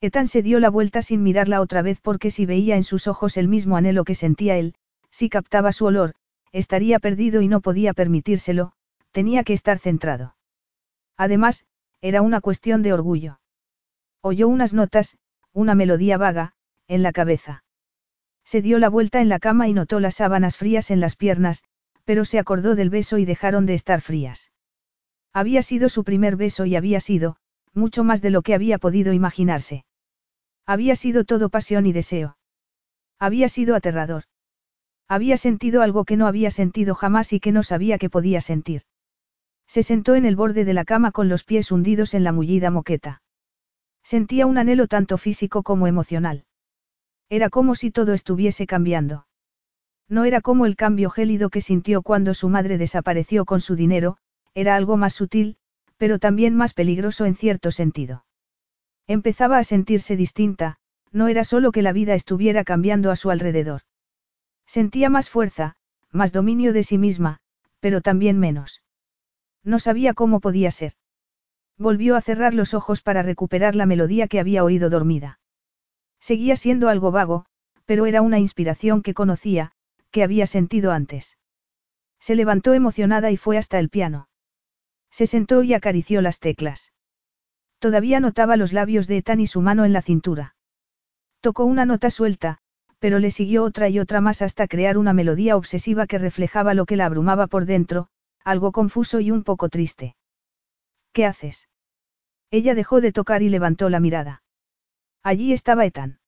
[0.00, 3.36] Etan se dio la vuelta sin mirarla otra vez porque si veía en sus ojos
[3.36, 4.74] el mismo anhelo que sentía él,
[5.10, 6.14] si captaba su olor,
[6.52, 8.72] estaría perdido y no podía permitírselo,
[9.10, 10.36] tenía que estar centrado.
[11.16, 11.66] Además,
[12.00, 13.40] era una cuestión de orgullo.
[14.20, 15.16] Oyó unas notas,
[15.52, 16.54] una melodía vaga,
[16.86, 17.63] en la cabeza.
[18.44, 21.64] Se dio la vuelta en la cama y notó las sábanas frías en las piernas,
[22.04, 24.52] pero se acordó del beso y dejaron de estar frías.
[25.32, 27.36] Había sido su primer beso y había sido,
[27.72, 29.84] mucho más de lo que había podido imaginarse.
[30.66, 32.36] Había sido todo pasión y deseo.
[33.18, 34.24] Había sido aterrador.
[35.08, 38.82] Había sentido algo que no había sentido jamás y que no sabía que podía sentir.
[39.66, 42.70] Se sentó en el borde de la cama con los pies hundidos en la mullida
[42.70, 43.22] moqueta.
[44.02, 46.44] Sentía un anhelo tanto físico como emocional.
[47.28, 49.26] Era como si todo estuviese cambiando.
[50.08, 54.18] No era como el cambio gélido que sintió cuando su madre desapareció con su dinero,
[54.54, 55.56] era algo más sutil,
[55.96, 58.24] pero también más peligroso en cierto sentido.
[59.06, 60.76] Empezaba a sentirse distinta,
[61.12, 63.82] no era solo que la vida estuviera cambiando a su alrededor.
[64.66, 65.76] Sentía más fuerza,
[66.10, 67.38] más dominio de sí misma,
[67.80, 68.82] pero también menos.
[69.62, 70.94] No sabía cómo podía ser.
[71.78, 75.38] Volvió a cerrar los ojos para recuperar la melodía que había oído dormida.
[76.24, 77.44] Seguía siendo algo vago,
[77.84, 79.72] pero era una inspiración que conocía,
[80.10, 81.36] que había sentido antes.
[82.18, 84.30] Se levantó emocionada y fue hasta el piano.
[85.10, 86.94] Se sentó y acarició las teclas.
[87.78, 90.56] Todavía notaba los labios de Ethan y su mano en la cintura.
[91.42, 92.56] Tocó una nota suelta,
[92.98, 96.86] pero le siguió otra y otra más hasta crear una melodía obsesiva que reflejaba lo
[96.86, 98.08] que la abrumaba por dentro,
[98.42, 100.16] algo confuso y un poco triste.
[101.12, 101.68] ¿Qué haces?
[102.50, 104.43] Ella dejó de tocar y levantó la mirada.
[105.24, 106.18] Allí estaba Ethan.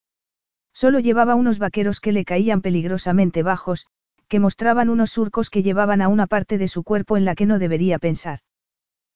[0.72, 3.86] Solo llevaba unos vaqueros que le caían peligrosamente bajos,
[4.26, 7.44] que mostraban unos surcos que llevaban a una parte de su cuerpo en la que
[7.44, 8.40] no debería pensar.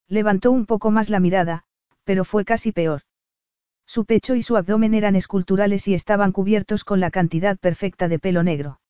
[0.07, 1.65] Levantó un poco más la mirada,
[2.05, 3.03] pero fue casi peor.
[3.87, 8.19] Su pecho y su abdomen eran esculturales y estaban cubiertos con la cantidad perfecta de
[8.19, 8.81] pelo negro.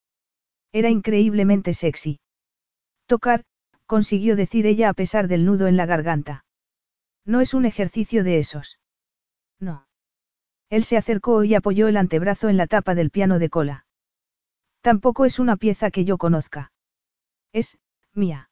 [0.72, 2.20] Era increíblemente sexy.
[3.06, 3.44] Tocar,
[3.86, 6.44] consiguió decir ella a pesar del nudo en la garganta.
[7.24, 8.78] No es un ejercicio de esos.
[9.58, 9.86] No.
[10.70, 13.86] Él se acercó y apoyó el antebrazo en la tapa del piano de cola.
[14.80, 16.72] Tampoco es una pieza que yo conozca.
[17.52, 17.78] Es,
[18.14, 18.50] mía.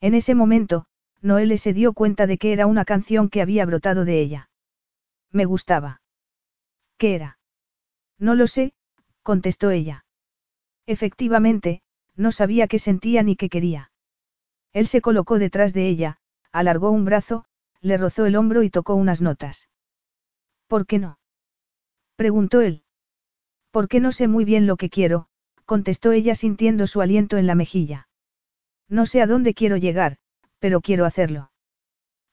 [0.00, 0.86] En ese momento,
[1.22, 4.50] Noelle se dio cuenta de que era una canción que había brotado de ella.
[5.30, 6.02] Me gustaba.
[6.98, 7.38] ¿Qué era?
[8.18, 8.74] No lo sé,
[9.22, 10.04] contestó ella.
[10.86, 11.82] Efectivamente,
[12.16, 13.92] no sabía qué sentía ni qué quería.
[14.72, 16.18] Él se colocó detrás de ella,
[16.52, 17.46] alargó un brazo,
[17.80, 19.68] le rozó el hombro y tocó unas notas.
[20.66, 21.19] ¿Por qué no?
[22.20, 22.82] Preguntó él.
[23.70, 25.28] Porque no sé muy bien lo que quiero,
[25.64, 28.08] contestó ella sintiendo su aliento en la mejilla.
[28.90, 30.18] No sé a dónde quiero llegar,
[30.58, 31.50] pero quiero hacerlo.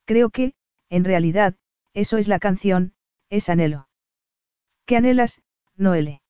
[0.04, 0.52] Creo que,
[0.90, 1.54] en realidad,
[1.94, 2.92] eso es la canción,
[3.30, 3.88] es anhelo.
[4.84, 5.40] ¿Qué anhelas,
[5.74, 6.20] Noele?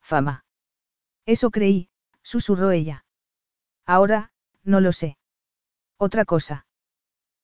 [0.00, 0.44] Fama.
[1.24, 1.88] Eso creí,
[2.22, 3.04] susurró ella.
[3.84, 4.30] Ahora,
[4.62, 5.18] no lo sé.
[5.98, 6.68] Otra cosa.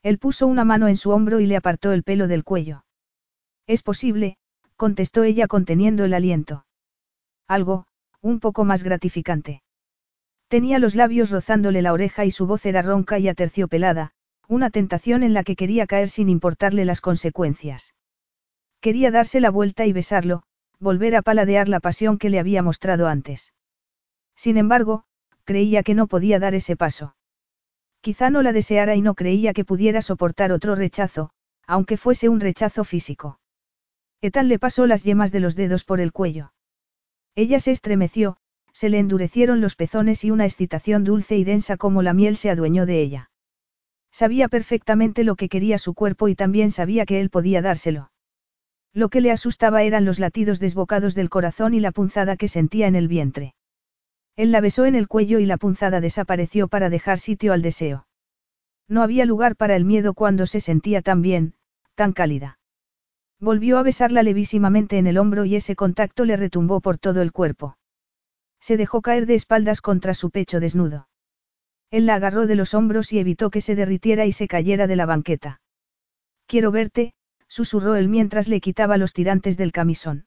[0.04, 2.84] Él puso una mano en su hombro y le apartó el pelo del cuello.
[3.66, 4.38] Es posible,
[4.82, 6.66] contestó ella conteniendo el aliento.
[7.46, 7.86] Algo,
[8.20, 9.62] un poco más gratificante.
[10.48, 14.10] Tenía los labios rozándole la oreja y su voz era ronca y aterciopelada,
[14.48, 17.94] una tentación en la que quería caer sin importarle las consecuencias.
[18.80, 20.42] Quería darse la vuelta y besarlo,
[20.80, 23.52] volver a paladear la pasión que le había mostrado antes.
[24.34, 25.04] Sin embargo,
[25.44, 27.14] creía que no podía dar ese paso.
[28.00, 31.30] Quizá no la deseara y no creía que pudiera soportar otro rechazo,
[31.68, 33.38] aunque fuese un rechazo físico.
[34.22, 36.52] Etan le pasó las yemas de los dedos por el cuello.
[37.34, 38.36] Ella se estremeció,
[38.72, 42.48] se le endurecieron los pezones y una excitación dulce y densa como la miel se
[42.48, 43.30] adueñó de ella.
[44.12, 48.12] Sabía perfectamente lo que quería su cuerpo y también sabía que él podía dárselo.
[48.92, 52.86] Lo que le asustaba eran los latidos desbocados del corazón y la punzada que sentía
[52.86, 53.54] en el vientre.
[54.36, 58.06] Él la besó en el cuello y la punzada desapareció para dejar sitio al deseo.
[58.86, 61.54] No había lugar para el miedo cuando se sentía tan bien,
[61.96, 62.58] tan cálida.
[63.42, 67.32] Volvió a besarla levísimamente en el hombro y ese contacto le retumbó por todo el
[67.32, 67.76] cuerpo.
[68.60, 71.08] Se dejó caer de espaldas contra su pecho desnudo.
[71.90, 74.94] Él la agarró de los hombros y evitó que se derritiera y se cayera de
[74.94, 75.60] la banqueta.
[76.46, 77.14] Quiero verte,
[77.48, 80.26] susurró él mientras le quitaba los tirantes del camisón.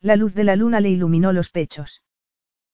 [0.00, 2.02] La luz de la luna le iluminó los pechos.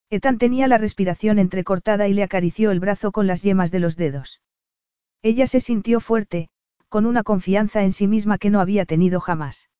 [0.09, 3.97] Ethan tenía la respiración entrecortada y le acarició el brazo con las yemas de los
[3.97, 4.41] dedos.
[5.21, 6.49] Ella se sintió fuerte,
[6.91, 9.71] con una confianza en sí misma que no había tenido jamás.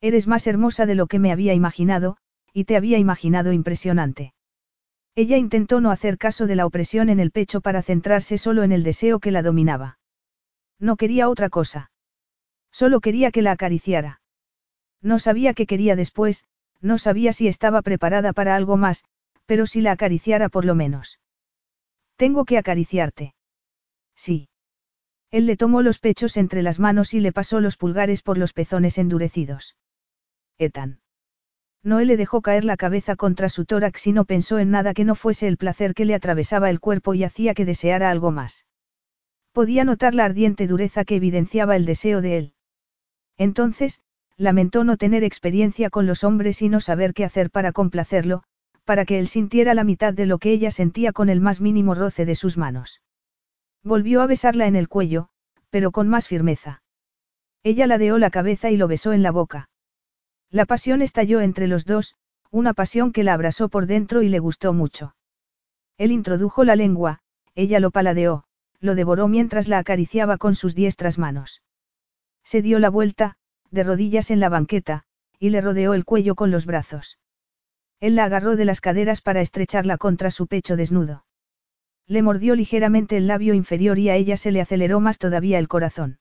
[0.00, 2.16] Eres más hermosa de lo que me había imaginado,
[2.52, 4.34] y te había imaginado impresionante.
[5.14, 8.72] Ella intentó no hacer caso de la opresión en el pecho para centrarse solo en
[8.72, 9.98] el deseo que la dominaba.
[10.78, 11.90] No quería otra cosa.
[12.72, 14.22] Solo quería que la acariciara.
[15.02, 16.44] No sabía qué quería después,
[16.80, 19.04] no sabía si estaba preparada para algo más,
[19.46, 21.20] pero si la acariciara por lo menos.
[22.16, 23.34] Tengo que acariciarte.
[24.14, 24.49] Sí.
[25.30, 28.52] Él le tomó los pechos entre las manos y le pasó los pulgares por los
[28.52, 29.76] pezones endurecidos.
[30.58, 31.00] Etan.
[31.82, 35.04] Noé le dejó caer la cabeza contra su tórax y no pensó en nada que
[35.04, 38.66] no fuese el placer que le atravesaba el cuerpo y hacía que deseara algo más.
[39.52, 42.54] Podía notar la ardiente dureza que evidenciaba el deseo de él.
[43.38, 44.02] Entonces,
[44.36, 48.42] lamentó no tener experiencia con los hombres y no saber qué hacer para complacerlo,
[48.84, 51.94] para que él sintiera la mitad de lo que ella sentía con el más mínimo
[51.94, 53.00] roce de sus manos.
[53.82, 55.28] Volvió a besarla en el cuello,
[55.70, 56.82] pero con más firmeza.
[57.62, 59.68] Ella ladeó la cabeza y lo besó en la boca.
[60.50, 62.14] La pasión estalló entre los dos,
[62.50, 65.14] una pasión que la abrasó por dentro y le gustó mucho.
[65.96, 67.20] Él introdujo la lengua,
[67.54, 68.44] ella lo paladeó,
[68.80, 71.62] lo devoró mientras la acariciaba con sus diestras manos.
[72.42, 73.36] Se dio la vuelta,
[73.70, 75.04] de rodillas en la banqueta,
[75.38, 77.18] y le rodeó el cuello con los brazos.
[78.00, 81.24] Él la agarró de las caderas para estrecharla contra su pecho desnudo.
[82.10, 85.68] Le mordió ligeramente el labio inferior y a ella se le aceleró más todavía el
[85.68, 86.18] corazón.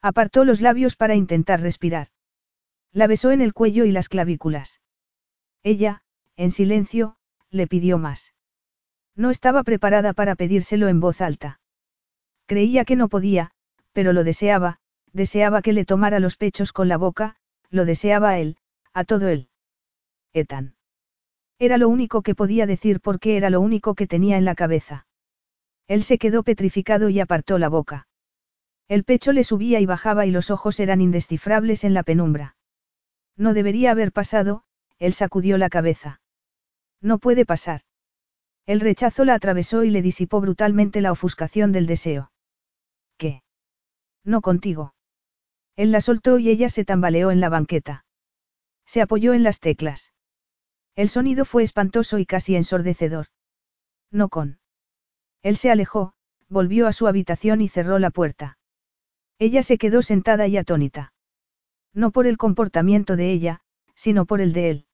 [0.00, 2.06] Apartó los labios para intentar respirar.
[2.92, 4.80] La besó en el cuello y las clavículas.
[5.64, 6.02] Ella,
[6.36, 7.16] en silencio,
[7.50, 8.34] le pidió más.
[9.16, 11.60] No estaba preparada para pedírselo en voz alta.
[12.46, 13.50] Creía que no podía,
[13.92, 14.78] pero lo deseaba,
[15.12, 17.34] deseaba que le tomara los pechos con la boca,
[17.68, 18.58] lo deseaba a él,
[18.92, 19.48] a todo él.
[20.32, 20.76] Etan.
[21.60, 25.06] Era lo único que podía decir porque era lo único que tenía en la cabeza.
[25.86, 28.08] Él se quedó petrificado y apartó la boca.
[28.88, 32.56] El pecho le subía y bajaba y los ojos eran indescifrables en la penumbra.
[33.36, 34.64] No debería haber pasado,
[34.98, 36.22] él sacudió la cabeza.
[37.02, 37.82] No puede pasar.
[38.64, 42.32] El rechazo la atravesó y le disipó brutalmente la ofuscación del deseo.
[43.18, 43.42] ¿Qué?
[44.24, 44.94] No contigo.
[45.76, 48.06] Él la soltó y ella se tambaleó en la banqueta.
[48.86, 50.14] Se apoyó en las teclas.
[50.96, 53.26] El sonido fue espantoso y casi ensordecedor.
[54.10, 54.58] No con.
[55.42, 56.12] Él se alejó,
[56.48, 58.58] volvió a su habitación y cerró la puerta.
[59.38, 61.12] Ella se quedó sentada y atónita.
[61.94, 63.60] No por el comportamiento de ella,
[63.94, 64.86] sino por el de él.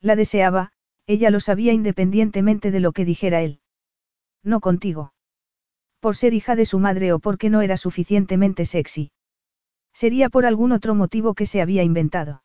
[0.00, 0.72] La deseaba,
[1.06, 3.60] ella lo sabía independientemente de lo que dijera él.
[4.42, 5.14] No contigo.
[6.00, 9.12] Por ser hija de su madre o porque no era suficientemente sexy.
[9.92, 12.41] Sería por algún otro motivo que se había inventado.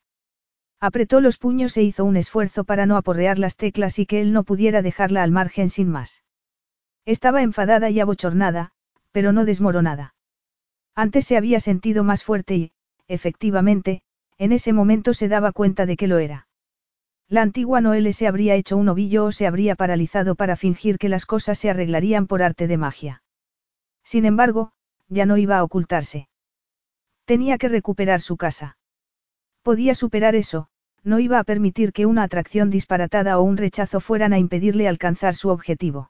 [0.80, 4.32] Apretó los puños e hizo un esfuerzo para no aporrear las teclas y que él
[4.32, 6.24] no pudiera dejarla al margen sin más.
[7.06, 8.72] Estaba enfadada y abochornada,
[9.12, 10.14] pero no desmoronada.
[10.94, 12.72] Antes se había sentido más fuerte y,
[13.08, 14.02] efectivamente,
[14.38, 16.48] en ese momento se daba cuenta de que lo era.
[17.28, 21.10] La antigua Noelle se habría hecho un ovillo o se habría paralizado para fingir que
[21.10, 23.24] las cosas se arreglarían por arte de magia.
[24.04, 24.72] Sin embargo,
[25.10, 26.30] ya no iba a ocultarse.
[27.26, 28.77] Tenía que recuperar su casa.
[29.68, 30.70] Podía superar eso,
[31.04, 35.36] no iba a permitir que una atracción disparatada o un rechazo fueran a impedirle alcanzar
[35.36, 36.10] su objetivo.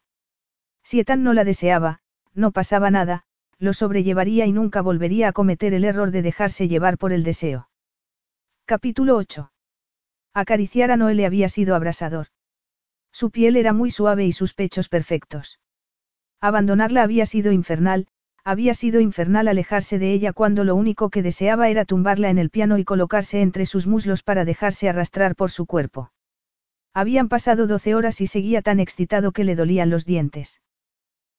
[0.84, 2.02] Si Etan no la deseaba,
[2.36, 3.24] no pasaba nada,
[3.58, 7.68] lo sobrellevaría y nunca volvería a cometer el error de dejarse llevar por el deseo.
[8.66, 9.52] Capítulo 8.
[10.36, 12.28] Acariciar a Noelle había sido abrasador.
[13.12, 15.60] Su piel era muy suave y sus pechos perfectos.
[16.40, 18.06] Abandonarla había sido infernal,
[18.48, 22.50] había sido infernal alejarse de ella cuando lo único que deseaba era tumbarla en el
[22.50, 26.14] piano y colocarse entre sus muslos para dejarse arrastrar por su cuerpo.
[26.94, 30.62] Habían pasado doce horas y seguía tan excitado que le dolían los dientes.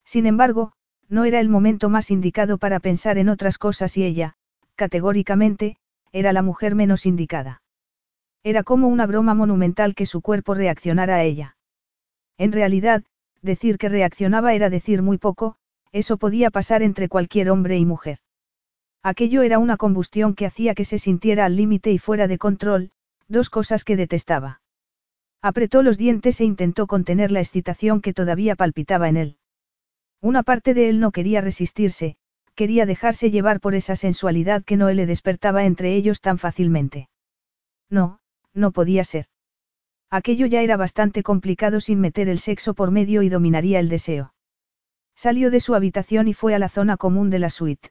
[0.05, 0.73] Sin embargo,
[1.09, 4.35] no era el momento más indicado para pensar en otras cosas y ella,
[4.75, 5.79] categóricamente,
[6.13, 7.63] era la mujer menos indicada.
[8.43, 11.57] Era como una broma monumental que su cuerpo reaccionara a ella.
[12.37, 13.03] En realidad,
[13.41, 15.57] decir que reaccionaba era decir muy poco,
[15.93, 18.19] eso podía pasar entre cualquier hombre y mujer.
[19.03, 22.91] Aquello era una combustión que hacía que se sintiera al límite y fuera de control,
[23.29, 24.61] dos cosas que detestaba.
[25.41, 29.37] Apretó los dientes e intentó contener la excitación que todavía palpitaba en él.
[30.21, 32.17] Una parte de él no quería resistirse,
[32.57, 37.09] quería dejarse llevar por esa sensualidad que no le despertaba entre ellos tan fácilmente.
[37.89, 38.19] No,
[38.53, 39.27] no podía ser.
[40.11, 44.33] Aquello ya era bastante complicado sin meter el sexo por medio y dominaría el deseo.
[45.19, 47.91] Salió de su habitación y fue a la zona común de la suite.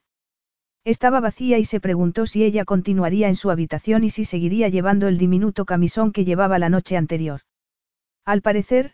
[0.86, 5.10] Estaba vacía y se preguntó si ella continuaría en su habitación y si seguiría llevando
[5.10, 7.42] el diminuto camisón que llevaba la noche anterior.
[8.24, 8.94] Al parecer,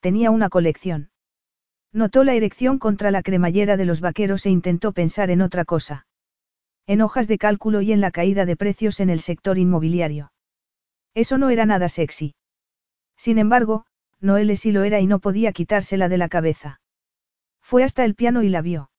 [0.00, 1.10] tenía una colección.
[1.92, 6.06] Notó la erección contra la cremallera de los vaqueros e intentó pensar en otra cosa.
[6.86, 10.32] En hojas de cálculo y en la caída de precios en el sector inmobiliario.
[11.12, 12.34] Eso no era nada sexy.
[13.18, 13.84] Sin embargo,
[14.22, 16.80] Noelle sí lo era y no podía quitársela de la cabeza.
[17.64, 18.90] Fue hasta el piano y la vio.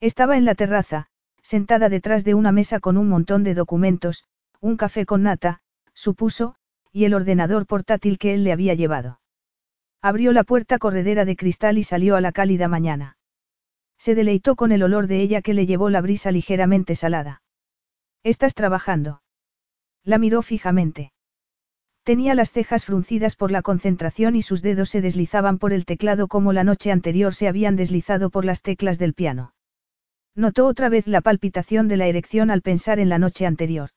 [0.00, 1.08] Estaba en la terraza,
[1.42, 4.24] sentada detrás de una mesa con un montón de documentos,
[4.60, 5.60] un café con nata,
[5.92, 6.56] supuso,
[6.90, 9.20] y el ordenador portátil que él le había llevado.
[10.00, 13.18] Abrió la puerta corredera de cristal y salió a la cálida mañana.
[13.98, 17.42] Se deleitó con el olor de ella que le llevó la brisa ligeramente salada.
[18.24, 19.22] ¿Estás trabajando?
[20.02, 21.12] La miró fijamente.
[22.04, 26.26] Tenía las cejas fruncidas por la concentración y sus dedos se deslizaban por el teclado
[26.26, 29.54] como la noche anterior se habían deslizado por las teclas del piano.
[30.34, 33.90] Notó otra vez la palpitación de la erección al pensar en la noche anterior.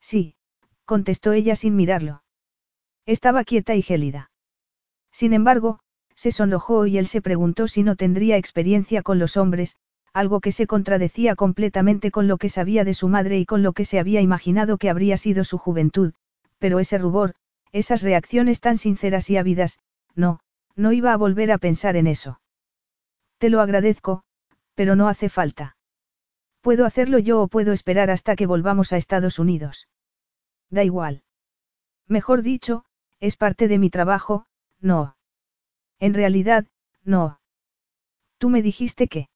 [0.00, 0.36] Sí,
[0.86, 2.22] contestó ella sin mirarlo.
[3.04, 4.30] Estaba quieta y gélida.
[5.12, 5.80] Sin embargo,
[6.14, 9.76] se sonrojó y él se preguntó si no tendría experiencia con los hombres,
[10.14, 13.72] algo que se contradecía completamente con lo que sabía de su madre y con lo
[13.72, 16.12] que se había imaginado que habría sido su juventud,
[16.58, 17.34] pero ese rubor,
[17.72, 19.78] esas reacciones tan sinceras y ávidas,
[20.14, 20.40] no,
[20.74, 22.40] no iba a volver a pensar en eso.
[23.38, 24.22] Te lo agradezco,
[24.74, 25.76] pero no hace falta.
[26.60, 29.88] Puedo hacerlo yo o puedo esperar hasta que volvamos a Estados Unidos.
[30.70, 31.22] Da igual.
[32.06, 32.84] Mejor dicho,
[33.20, 34.46] es parte de mi trabajo,
[34.80, 35.16] no.
[35.98, 36.66] En realidad,
[37.04, 37.40] no.
[38.38, 39.28] Tú me dijiste que.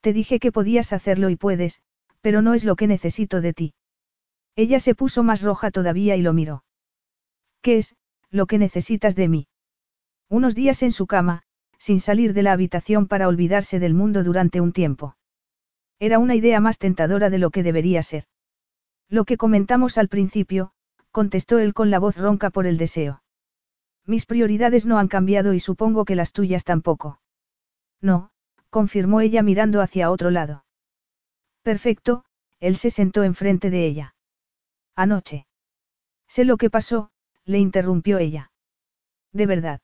[0.00, 1.82] Te dije que podías hacerlo y puedes,
[2.20, 3.74] pero no es lo que necesito de ti.
[4.56, 6.64] Ella se puso más roja todavía y lo miró.
[7.60, 7.96] ¿Qué es,
[8.30, 9.48] lo que necesitas de mí?
[10.28, 11.42] Unos días en su cama,
[11.78, 15.16] sin salir de la habitación para olvidarse del mundo durante un tiempo.
[15.98, 18.24] Era una idea más tentadora de lo que debería ser.
[19.08, 20.72] Lo que comentamos al principio,
[21.10, 23.22] contestó él con la voz ronca por el deseo.
[24.06, 27.20] Mis prioridades no han cambiado y supongo que las tuyas tampoco.
[28.00, 28.30] No,
[28.70, 30.64] confirmó ella mirando hacia otro lado.
[31.62, 32.24] Perfecto,
[32.60, 34.13] él se sentó enfrente de ella.
[34.96, 35.46] Anoche.
[36.28, 37.10] Sé lo que pasó,
[37.44, 38.50] le interrumpió ella.
[39.32, 39.80] De verdad.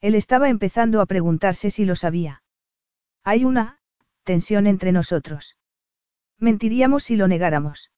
[0.00, 2.42] Él estaba empezando a preguntarse si lo sabía.
[3.22, 3.80] Hay una,
[4.24, 5.56] tensión entre nosotros.
[6.38, 7.90] Mentiríamos si lo negáramos.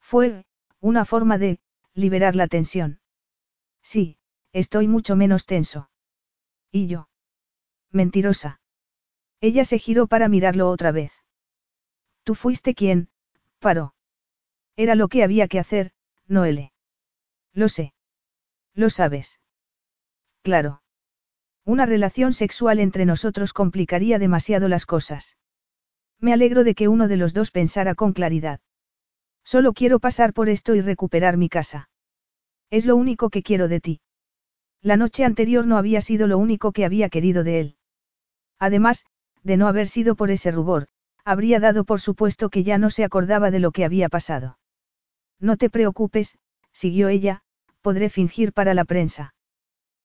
[0.00, 0.46] Fue,
[0.80, 1.60] una forma de,
[1.92, 3.00] liberar la tensión.
[3.82, 4.18] Sí,
[4.52, 5.90] estoy mucho menos tenso.
[6.70, 7.08] ¿Y yo?
[7.90, 8.60] Mentirosa.
[9.40, 11.12] Ella se giró para mirarlo otra vez.
[12.24, 13.08] Tú fuiste quien,
[13.58, 13.94] paró.
[14.78, 15.90] Era lo que había que hacer,
[16.28, 16.72] Noele.
[17.52, 17.94] Lo sé.
[18.74, 19.40] Lo sabes.
[20.42, 20.82] Claro.
[21.64, 25.36] Una relación sexual entre nosotros complicaría demasiado las cosas.
[26.20, 28.60] Me alegro de que uno de los dos pensara con claridad.
[29.42, 31.90] Solo quiero pasar por esto y recuperar mi casa.
[32.70, 34.00] Es lo único que quiero de ti.
[34.80, 37.76] La noche anterior no había sido lo único que había querido de él.
[38.60, 39.06] Además,
[39.42, 40.86] de no haber sido por ese rubor,
[41.24, 44.57] habría dado por supuesto que ya no se acordaba de lo que había pasado.
[45.40, 46.38] No te preocupes,
[46.72, 47.42] siguió ella,
[47.80, 49.34] podré fingir para la prensa.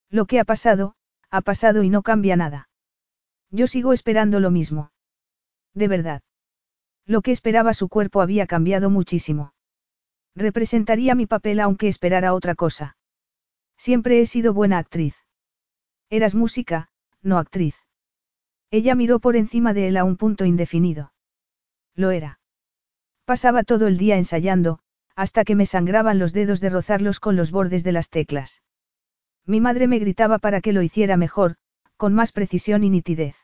[0.09, 0.95] Lo que ha pasado,
[1.29, 2.69] ha pasado y no cambia nada.
[3.49, 4.91] Yo sigo esperando lo mismo.
[5.73, 6.21] De verdad.
[7.05, 9.53] Lo que esperaba su cuerpo había cambiado muchísimo.
[10.35, 12.97] Representaría mi papel aunque esperara otra cosa.
[13.77, 15.15] Siempre he sido buena actriz.
[16.09, 16.89] Eras música,
[17.21, 17.75] no actriz.
[18.71, 21.13] Ella miró por encima de él a un punto indefinido.
[21.95, 22.39] Lo era.
[23.25, 24.79] Pasaba todo el día ensayando,
[25.15, 28.61] hasta que me sangraban los dedos de rozarlos con los bordes de las teclas.
[29.45, 31.55] Mi madre me gritaba para que lo hiciera mejor,
[31.97, 33.35] con más precisión y nitidez.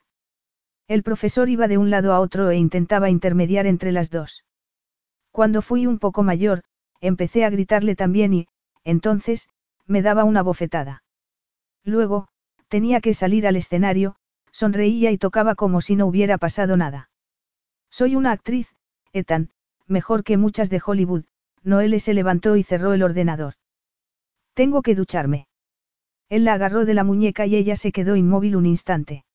[0.87, 4.45] El profesor iba de un lado a otro e intentaba intermediar entre las dos.
[5.31, 6.63] Cuando fui un poco mayor,
[6.99, 8.47] empecé a gritarle también y,
[8.83, 9.47] entonces,
[9.85, 11.03] me daba una bofetada.
[11.83, 12.27] Luego,
[12.67, 14.15] tenía que salir al escenario,
[14.51, 17.09] sonreía y tocaba como si no hubiera pasado nada.
[17.91, 18.73] Soy una actriz,
[19.13, 19.49] Ethan,
[19.87, 21.25] mejor que muchas de Hollywood,
[21.63, 23.53] Noelle se levantó y cerró el ordenador.
[24.53, 25.47] Tengo que ducharme.
[26.29, 29.25] Él la agarró de la muñeca y ella se quedó inmóvil un instante.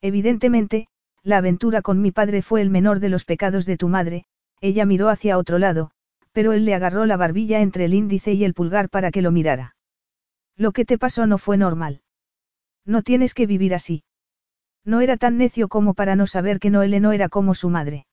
[0.00, 0.88] Evidentemente,
[1.22, 4.24] la aventura con mi padre fue el menor de los pecados de tu madre,
[4.60, 5.90] ella miró hacia otro lado,
[6.32, 9.30] pero él le agarró la barbilla entre el índice y el pulgar para que lo
[9.30, 9.76] mirara.
[10.56, 12.02] Lo que te pasó no fue normal.
[12.84, 14.04] No tienes que vivir así.
[14.84, 18.06] No era tan necio como para no saber que Noelle no era como su madre.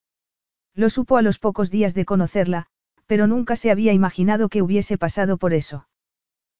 [0.73, 2.67] Lo supo a los pocos días de conocerla,
[3.11, 5.85] pero nunca se había imaginado que hubiese pasado por eso.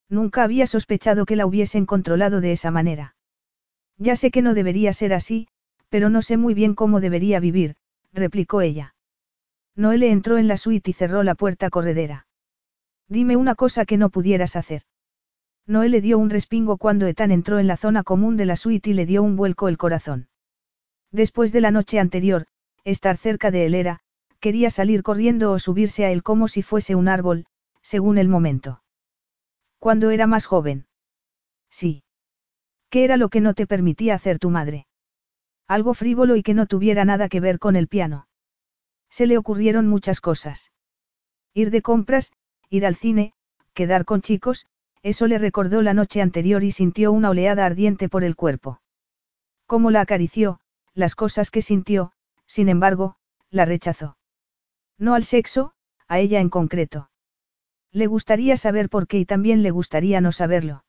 [0.10, 3.16] Nunca había sospechado que la hubiesen controlado de esa manera.
[3.98, 5.48] Ya sé que no debería ser así,
[5.88, 7.78] pero no sé muy bien cómo debería vivir,
[8.12, 8.96] replicó ella.
[9.78, 12.28] Noelle entró en la suite y cerró la puerta corredera.
[13.08, 14.82] Dime una cosa que no pudieras hacer.
[15.66, 18.94] Noelle dio un respingo cuando Ethan entró en la zona común de la suite y
[18.94, 20.28] le dio un vuelco el corazón.
[21.14, 22.48] Después de la noche anterior,
[22.84, 24.02] estar cerca de él era,
[24.42, 27.46] quería salir corriendo o subirse a él como si fuese un árbol,
[27.82, 28.82] según el momento.
[29.80, 30.88] Cuando era más joven.
[31.70, 32.04] Sí.
[32.90, 34.88] ¿Qué era lo que no te permitía hacer tu madre?
[35.68, 38.28] Algo frívolo y que no tuviera nada que ver con el piano.
[39.10, 40.72] Se le ocurrieron muchas cosas.
[41.54, 42.32] Ir de compras,
[42.70, 43.34] ir al cine,
[43.74, 44.66] quedar con chicos,
[45.04, 48.82] eso le recordó la noche anterior y sintió una oleada ardiente por el cuerpo.
[49.66, 50.60] Como la acarició,
[50.94, 52.12] las cosas que sintió,
[52.46, 53.16] sin embargo,
[53.50, 54.18] la rechazó.
[55.02, 55.74] No al sexo,
[56.08, 57.10] a ella en concreto.
[57.92, 60.86] Le gustaría saber por qué y también le gustaría no saberlo.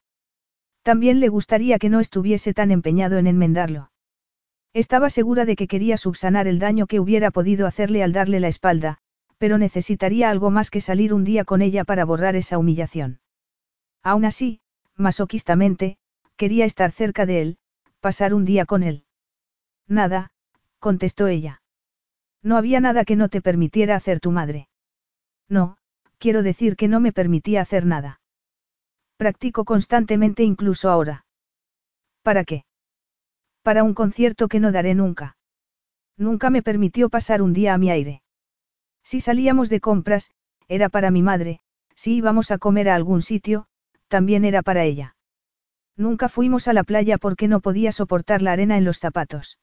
[0.83, 3.91] También le gustaría que no estuviese tan empeñado en enmendarlo.
[4.73, 8.49] Estaba segura de que quería subsanar el daño que hubiera podido hacerle al darle la
[8.49, 8.99] espalda,
[9.39, 13.21] pero necesitaría algo más que salir un día con ella para borrar esa humillación.
[14.05, 14.61] Aún así,
[14.97, 15.99] masoquistamente,
[16.43, 17.59] Quería estar cerca de él,
[18.01, 19.05] pasar un día con él.
[19.87, 20.33] Nada,
[20.81, 21.62] contestó ella.
[22.43, 24.69] No había nada que no te permitiera hacer tu madre.
[25.49, 25.77] No,
[26.19, 28.21] quiero decir que no me permitía hacer nada.
[29.17, 31.25] Practico constantemente incluso ahora.
[32.23, 32.65] ¿Para qué?
[33.63, 35.37] Para un concierto que no daré nunca.
[36.17, 38.23] Nunca me permitió pasar un día a mi aire.
[39.05, 40.31] Si salíamos de compras,
[40.69, 41.61] era para mi madre,
[41.95, 43.67] si íbamos a comer a algún sitio,
[44.09, 45.17] también era para ella.
[45.97, 49.59] Nunca fuimos a la playa porque no podía soportar la arena en los zapatos.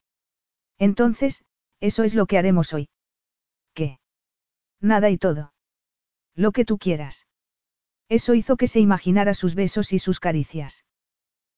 [0.78, 1.44] Entonces,
[1.80, 2.88] eso es lo que haremos hoy.
[3.74, 3.98] ¿Qué?
[4.80, 5.52] Nada y todo.
[6.34, 7.26] Lo que tú quieras.
[8.08, 10.84] Eso hizo que se imaginara sus besos y sus caricias.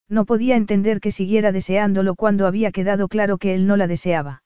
[0.08, 4.42] No podía entender que siguiera deseándolo cuando había quedado claro que él no la deseaba.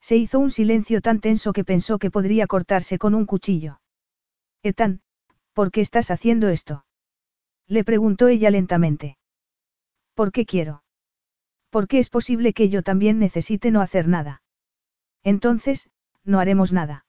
[0.00, 3.80] Se hizo un silencio tan tenso que pensó que podría cortarse con un cuchillo.
[4.62, 5.02] Ethan,
[5.52, 6.84] ¿por qué estás haciendo esto?
[7.66, 9.18] Le preguntó ella lentamente.
[10.14, 10.82] ¿Por qué quiero?
[11.70, 14.40] ¿Por qué es posible que yo también necesite no hacer nada?
[15.24, 15.90] Entonces,
[16.24, 17.06] no haremos nada.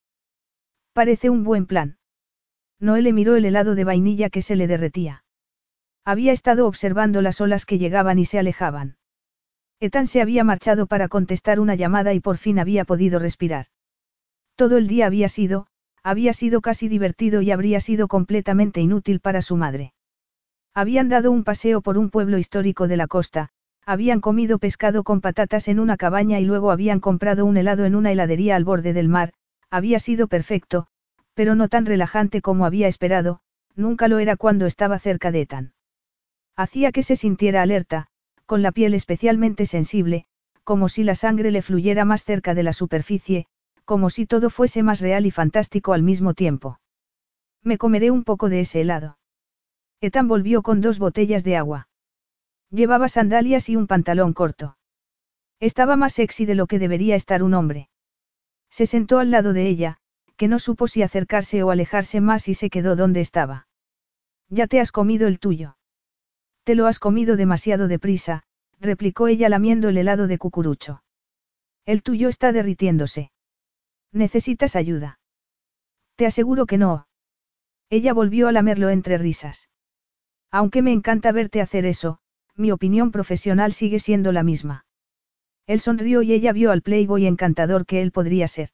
[0.94, 1.98] Parece un buen plan.
[2.80, 5.24] Noé le miró el helado de vainilla que se le derretía.
[6.06, 8.98] Había estado observando las olas que llegaban y se alejaban.
[9.80, 13.68] Ethan se había marchado para contestar una llamada y por fin había podido respirar.
[14.56, 15.68] Todo el día había sido,
[16.04, 19.94] había sido casi divertido y habría sido completamente inútil para su madre.
[20.74, 23.50] Habían dado un paseo por un pueblo histórico de la costa,
[23.90, 27.96] habían comido pescado con patatas en una cabaña y luego habían comprado un helado en
[27.96, 29.34] una heladería al borde del mar,
[29.72, 30.86] había sido perfecto,
[31.34, 33.40] pero no tan relajante como había esperado,
[33.76, 35.74] nunca lo era cuando estaba cerca de Ethan.
[36.56, 38.06] Hacía que se sintiera alerta,
[38.46, 40.26] con la piel especialmente sensible,
[40.64, 43.48] como si la sangre le fluyera más cerca de la superficie,
[43.86, 46.80] como si todo fuese más real y fantástico al mismo tiempo.
[47.64, 49.18] Me comeré un poco de ese helado.
[50.00, 51.89] Ethan volvió con dos botellas de agua.
[52.72, 54.78] Llevaba sandalias y un pantalón corto.
[55.60, 57.90] Estaba más sexy de lo que debería estar un hombre.
[58.70, 59.98] Se sentó al lado de ella,
[60.38, 63.68] que no supo si acercarse o alejarse más y se quedó donde estaba.
[64.48, 65.78] Ya te has comido el tuyo.
[66.64, 68.44] Te lo has comido demasiado deprisa,
[68.80, 71.04] replicó ella lamiendo el helado de cucurucho.
[71.86, 73.32] El tuyo está derritiéndose.
[74.12, 75.20] Necesitas ayuda.
[76.16, 77.08] Te aseguro que no.
[77.90, 79.70] Ella volvió a lamerlo entre risas.
[80.52, 82.20] Aunque me encanta verte hacer eso,
[82.60, 84.86] mi opinión profesional sigue siendo la misma.
[85.66, 88.70] Él sonrió y ella vio al playboy encantador que él podría ser.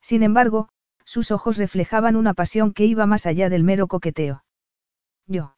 [0.00, 0.68] Sin embargo,
[1.04, 4.44] sus ojos reflejaban una pasión que iba más allá del mero coqueteo.
[5.26, 5.56] Yo.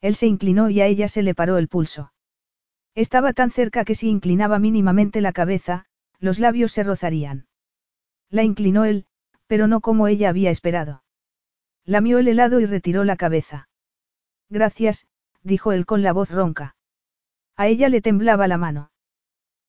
[0.00, 2.12] Él se inclinó y a ella se le paró el pulso.
[2.94, 5.86] Estaba tan cerca que si inclinaba mínimamente la cabeza,
[6.18, 7.46] los labios se rozarían.
[8.28, 9.06] La inclinó él,
[9.46, 11.02] pero no como ella había esperado.
[11.84, 13.68] Lamió el helado y retiró la cabeza.
[14.50, 15.06] Gracias,
[15.48, 16.76] dijo él con la voz ronca.
[17.56, 18.92] A ella le temblaba la mano.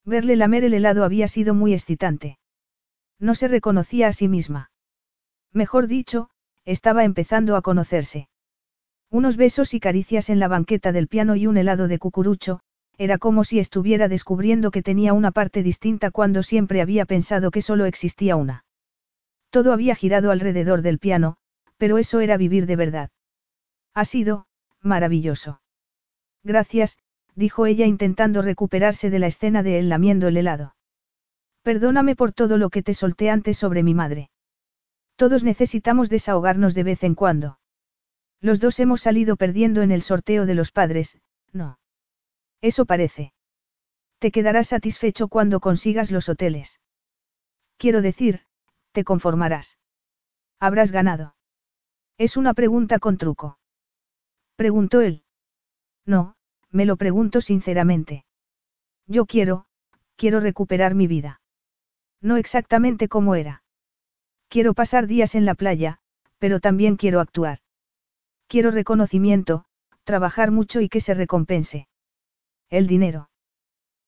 [0.05, 2.37] Verle lamer el helado había sido muy excitante.
[3.17, 4.69] No se reconocía a sí misma.
[5.51, 6.29] Mejor dicho,
[6.65, 8.29] estaba empezando a conocerse.
[9.09, 12.59] Unos besos y caricias en la banqueta del piano y un helado de cucurucho,
[12.99, 17.63] era como si estuviera descubriendo que tenía una parte distinta cuando siempre había pensado que
[17.63, 18.65] solo existía una.
[19.49, 21.37] Todo había girado alrededor del piano,
[21.77, 23.09] pero eso era vivir de verdad.
[23.95, 24.45] Ha sido,
[24.81, 25.61] maravilloso.
[26.43, 26.97] Gracias,
[27.35, 30.75] dijo ella intentando recuperarse de la escena de él lamiendo el helado.
[31.61, 34.29] Perdóname por todo lo que te solté antes sobre mi madre.
[35.15, 37.59] Todos necesitamos desahogarnos de vez en cuando.
[38.41, 41.19] Los dos hemos salido perdiendo en el sorteo de los padres,
[41.51, 41.79] no.
[42.61, 43.33] Eso parece.
[44.19, 46.79] Te quedarás satisfecho cuando consigas los hoteles.
[47.77, 48.41] Quiero decir,
[48.91, 49.77] te conformarás.
[50.59, 51.35] Habrás ganado.
[52.17, 53.59] Es una pregunta con truco.
[54.55, 55.23] Preguntó él.
[56.05, 56.35] No,
[56.71, 58.25] me lo pregunto sinceramente.
[59.07, 59.65] Yo quiero,
[60.15, 61.41] quiero recuperar mi vida.
[62.21, 63.63] No exactamente como era.
[64.49, 65.99] Quiero pasar días en la playa,
[66.37, 67.59] pero también quiero actuar.
[68.47, 69.65] Quiero reconocimiento,
[70.03, 71.87] trabajar mucho y que se recompense.
[72.69, 73.29] El dinero.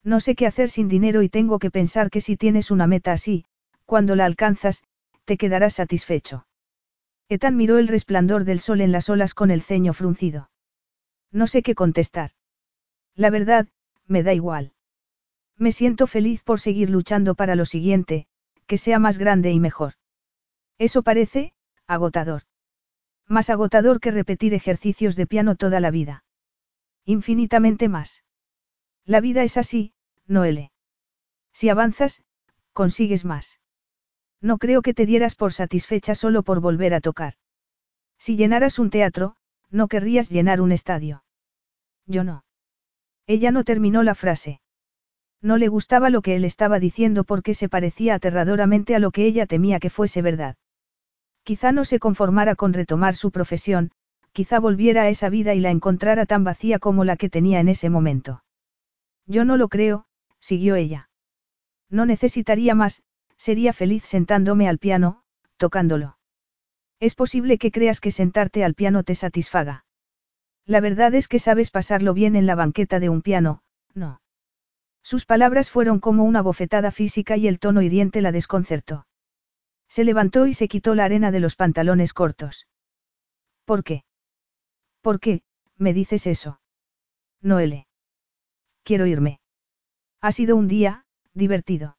[0.03, 3.11] No sé qué hacer sin dinero y tengo que pensar que si tienes una meta
[3.11, 3.45] así,
[3.85, 4.83] cuando la alcanzas,
[5.25, 6.47] te quedarás satisfecho.
[7.29, 10.49] Ethan miró el resplandor del sol en las olas con el ceño fruncido.
[11.32, 12.32] No sé qué contestar.
[13.16, 13.68] La verdad,
[14.08, 14.74] me da igual.
[15.58, 18.27] Me siento feliz por seguir luchando para lo siguiente,
[18.68, 19.93] que sea más grande y mejor.
[20.77, 21.53] Eso parece,
[21.88, 22.43] agotador.
[23.27, 26.24] Más agotador que repetir ejercicios de piano toda la vida.
[27.06, 28.24] Infinitamente más.
[29.06, 29.93] La vida es así,
[30.27, 30.72] Noele.
[31.53, 32.24] Si avanzas,
[32.74, 33.60] consigues más.
[34.42, 37.35] No creo que te dieras por satisfecha solo por volver a tocar.
[38.18, 39.35] Si llenaras un teatro,
[39.72, 41.24] no querrías llenar un estadio.
[42.06, 42.43] Yo no.
[43.25, 44.61] Ella no terminó la frase.
[45.41, 49.25] No le gustaba lo que él estaba diciendo porque se parecía aterradoramente a lo que
[49.25, 50.56] ella temía que fuese verdad.
[51.43, 53.91] Quizá no se conformara con retomar su profesión,
[54.32, 57.69] quizá volviera a esa vida y la encontrara tan vacía como la que tenía en
[57.69, 58.43] ese momento.
[59.25, 60.06] Yo no lo creo,
[60.40, 61.09] siguió ella.
[61.90, 63.03] No necesitaría más,
[63.38, 65.24] sería feliz sentándome al piano,
[65.58, 66.17] tocándolo.
[67.01, 69.85] Es posible que creas que sentarte al piano te satisfaga.
[70.67, 73.63] La verdad es que sabes pasarlo bien en la banqueta de un piano,
[73.95, 74.21] no.
[75.01, 79.07] Sus palabras fueron como una bofetada física y el tono hiriente la desconcertó.
[79.89, 82.67] Se levantó y se quitó la arena de los pantalones cortos.
[83.65, 84.03] ¿Por qué?
[85.01, 85.41] ¿Por qué,
[85.77, 86.61] me dices eso?
[87.41, 87.88] Noele.
[88.83, 89.41] Quiero irme.
[90.21, 91.97] Ha sido un día, divertido.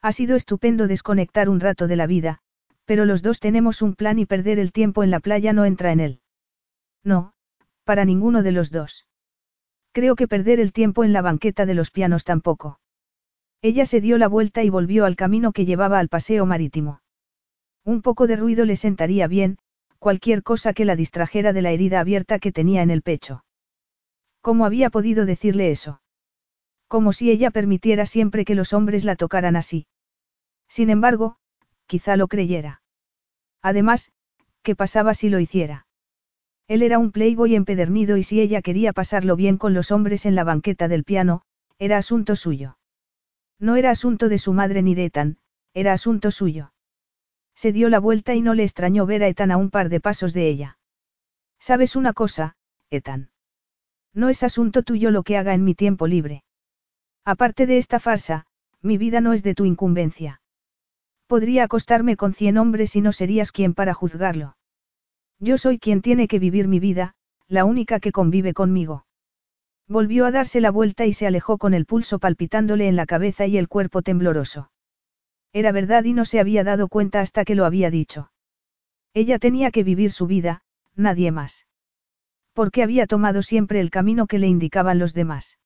[0.00, 2.40] Ha sido estupendo desconectar un rato de la vida,
[2.84, 5.92] pero los dos tenemos un plan y perder el tiempo en la playa no entra
[5.92, 6.20] en él.
[7.02, 7.32] No,
[7.84, 9.06] para ninguno de los dos.
[9.92, 12.80] Creo que perder el tiempo en la banqueta de los pianos tampoco.
[13.62, 17.00] Ella se dio la vuelta y volvió al camino que llevaba al paseo marítimo.
[17.84, 19.58] Un poco de ruido le sentaría bien,
[19.98, 23.44] cualquier cosa que la distrajera de la herida abierta que tenía en el pecho.
[24.40, 26.02] ¿Cómo había podido decirle eso?
[26.88, 29.86] Como si ella permitiera siempre que los hombres la tocaran así.
[30.68, 31.36] Sin embargo,
[31.86, 32.82] quizá lo creyera.
[33.62, 34.12] Además,
[34.62, 35.86] ¿qué pasaba si lo hiciera?
[36.66, 40.34] Él era un playboy empedernido y si ella quería pasarlo bien con los hombres en
[40.34, 41.42] la banqueta del piano,
[41.78, 42.78] era asunto suyo.
[43.58, 45.38] No era asunto de su madre ni de Ethan,
[45.74, 46.72] era asunto suyo.
[47.54, 50.00] Se dio la vuelta y no le extrañó ver a Ethan a un par de
[50.00, 50.78] pasos de ella.
[51.58, 52.56] ¿Sabes una cosa,
[52.90, 53.30] Ethan?
[54.12, 56.44] No es asunto tuyo lo que haga en mi tiempo libre.
[57.24, 58.46] Aparte de esta farsa,
[58.80, 60.40] mi vida no es de tu incumbencia.
[61.26, 64.56] Podría acostarme con cien hombres y no serías quien para juzgarlo.
[65.38, 67.14] Yo soy quien tiene que vivir mi vida,
[67.48, 69.06] la única que convive conmigo.
[69.88, 73.46] Volvió a darse la vuelta y se alejó con el pulso palpitándole en la cabeza
[73.46, 74.70] y el cuerpo tembloroso.
[75.52, 78.30] Era verdad y no se había dado cuenta hasta que lo había dicho.
[79.12, 80.62] Ella tenía que vivir su vida,
[80.96, 81.66] nadie más.
[82.54, 85.58] Porque había tomado siempre el camino que le indicaban los demás.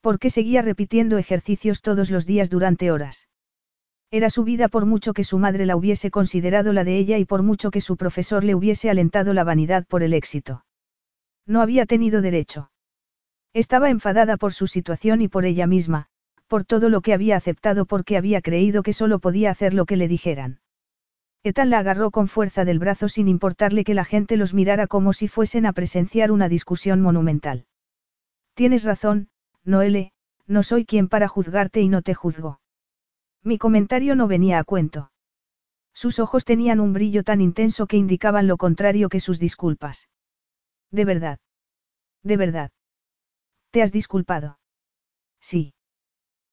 [0.00, 3.29] Porque seguía repitiendo ejercicios todos los días durante horas.
[4.12, 7.24] Era su vida por mucho que su madre la hubiese considerado la de ella y
[7.24, 10.64] por mucho que su profesor le hubiese alentado la vanidad por el éxito.
[11.46, 12.70] No había tenido derecho.
[13.52, 16.06] Estaba enfadada por su situación y por ella misma,
[16.48, 19.96] por todo lo que había aceptado porque había creído que solo podía hacer lo que
[19.96, 20.60] le dijeran.
[21.44, 25.12] Ethan la agarró con fuerza del brazo sin importarle que la gente los mirara como
[25.12, 27.66] si fuesen a presenciar una discusión monumental.
[28.54, 29.28] Tienes razón,
[29.64, 30.12] Noele,
[30.46, 32.60] no soy quien para juzgarte y no te juzgo.
[33.42, 35.10] Mi comentario no venía a cuento.
[35.94, 40.08] Sus ojos tenían un brillo tan intenso que indicaban lo contrario que sus disculpas.
[40.90, 41.38] De verdad.
[42.22, 42.70] De verdad.
[43.70, 44.58] ¿Te has disculpado?
[45.40, 45.74] Sí.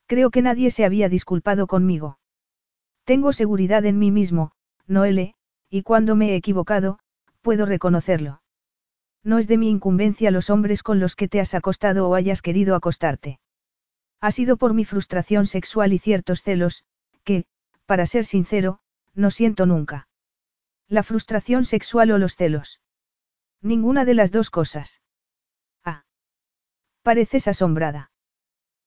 [0.05, 2.19] Creo que nadie se había disculpado conmigo.
[3.03, 4.51] Tengo seguridad en mí mismo,
[4.85, 5.35] Noele,
[5.69, 6.99] y cuando me he equivocado,
[7.41, 8.41] puedo reconocerlo.
[9.23, 12.41] No es de mi incumbencia los hombres con los que te has acostado o hayas
[12.41, 13.39] querido acostarte.
[14.19, 16.83] Ha sido por mi frustración sexual y ciertos celos,
[17.23, 17.45] que,
[17.85, 18.79] para ser sincero,
[19.13, 20.07] no siento nunca.
[20.87, 22.81] La frustración sexual o los celos.
[23.61, 25.01] Ninguna de las dos cosas.
[25.83, 26.05] Ah.
[27.03, 28.11] Pareces asombrada.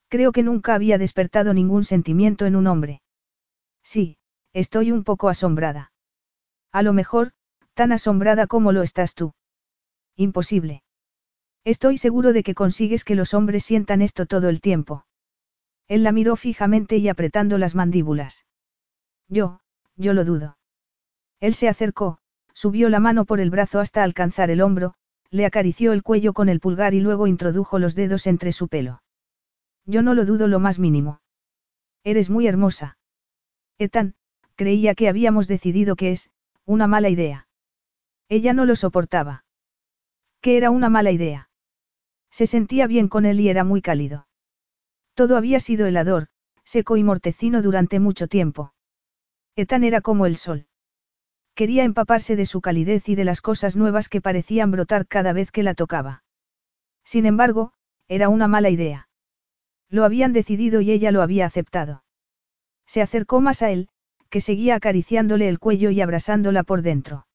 [0.09, 3.03] Creo que nunca había despertado ningún sentimiento en un hombre.
[3.83, 4.19] Sí,
[4.53, 5.93] estoy un poco asombrada.
[6.73, 7.33] A lo mejor,
[7.75, 9.35] tan asombrada como lo estás tú.
[10.17, 10.83] Imposible.
[11.65, 15.05] Estoy seguro de que consigues que los hombres sientan esto todo el tiempo.
[15.91, 18.47] Él la miró fijamente y apretando las mandíbulas.
[19.29, 19.59] Yo,
[19.97, 20.57] yo lo dudo.
[21.41, 22.19] Él se acercó,
[22.55, 24.95] subió la mano por el brazo hasta alcanzar el hombro,
[25.31, 29.03] le acarició el cuello con el pulgar y luego introdujo los dedos entre su pelo.
[29.85, 31.23] Yo no lo dudo lo más mínimo.
[32.05, 32.97] Eres muy hermosa.
[33.77, 34.15] Ethan,
[34.55, 36.31] creía que habíamos decidido que es,
[36.67, 37.49] una mala idea.
[38.29, 39.45] Ella no lo soportaba.
[40.41, 41.51] Que era una mala idea.
[42.31, 44.29] Se sentía bien con él y era muy cálido.
[45.21, 46.29] Todo había sido helador,
[46.65, 48.73] seco y mortecino durante mucho tiempo.
[49.55, 50.67] Ethan era como el sol.
[51.55, 55.53] Quería empaparse de su calidez y de las cosas nuevas que parecían brotar cada vez
[55.53, 56.25] que la tocaba.
[57.05, 57.75] Sin embargo,
[58.09, 59.11] era una mala idea.
[59.91, 62.03] Lo habían decidido y ella lo había aceptado.
[62.87, 63.91] Se acercó más a él,
[64.31, 67.27] que seguía acariciándole el cuello y abrazándola por dentro.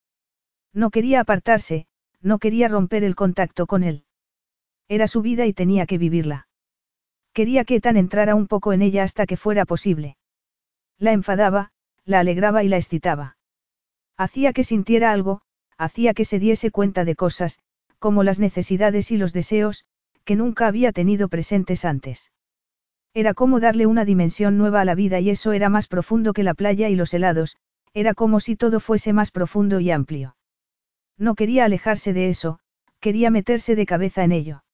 [0.74, 1.86] No quería apartarse,
[2.20, 4.06] no quería romper el contacto con él.
[4.88, 6.48] Era su vida y tenía que vivirla.
[7.36, 10.16] Quería que Tan entrara un poco en ella hasta que fuera posible.
[10.98, 11.72] La enfadaba,
[12.06, 13.36] la alegraba y la excitaba.
[14.16, 15.42] Hacía que sintiera algo,
[15.78, 17.60] hacía que se diese cuenta de cosas,
[18.00, 19.84] como las necesidades y los deseos,
[20.24, 22.32] que nunca había tenido presentes antes.
[23.14, 26.44] Era como darle una dimensión nueva a la vida y eso era más profundo que
[26.44, 27.58] la playa y los helados,
[27.94, 30.38] era como si todo fuese más profundo y amplio.
[31.18, 32.60] No quería alejarse de eso,
[33.02, 34.65] quería meterse de cabeza en ello.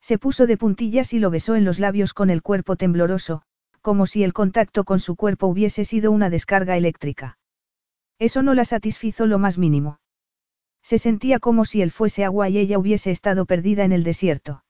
[0.00, 3.42] Se puso de puntillas y lo besó en los labios con el cuerpo tembloroso,
[3.80, 7.38] como si el contacto con su cuerpo hubiese sido una descarga eléctrica.
[8.18, 10.00] Eso no la satisfizo lo más mínimo.
[10.82, 14.64] Se sentía como si él fuese agua y ella hubiese estado perdida en el desierto.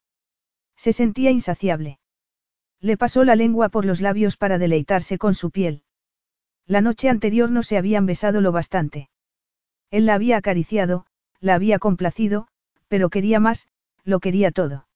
[0.76, 1.98] Se sentía insaciable.
[2.80, 5.82] Le pasó la lengua por los labios para deleitarse con su piel.
[6.66, 9.10] La noche anterior no se habían besado lo bastante.
[9.90, 11.06] Él la había acariciado,
[11.40, 12.48] la había complacido,
[12.88, 13.68] pero quería más,
[14.04, 14.86] lo quería todo.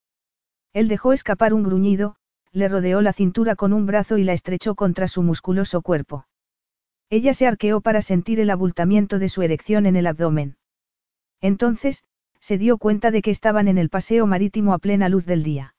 [0.75, 2.17] Él dejó escapar un gruñido,
[2.53, 6.27] le rodeó la cintura con un brazo y la estrechó contra su musculoso cuerpo.
[7.11, 10.57] Ella se arqueó para sentir el abultamiento de su erección en el abdomen.
[11.41, 12.03] Entonces,
[12.41, 15.75] se dio cuenta de que estaban en el paseo marítimo a plena luz del día.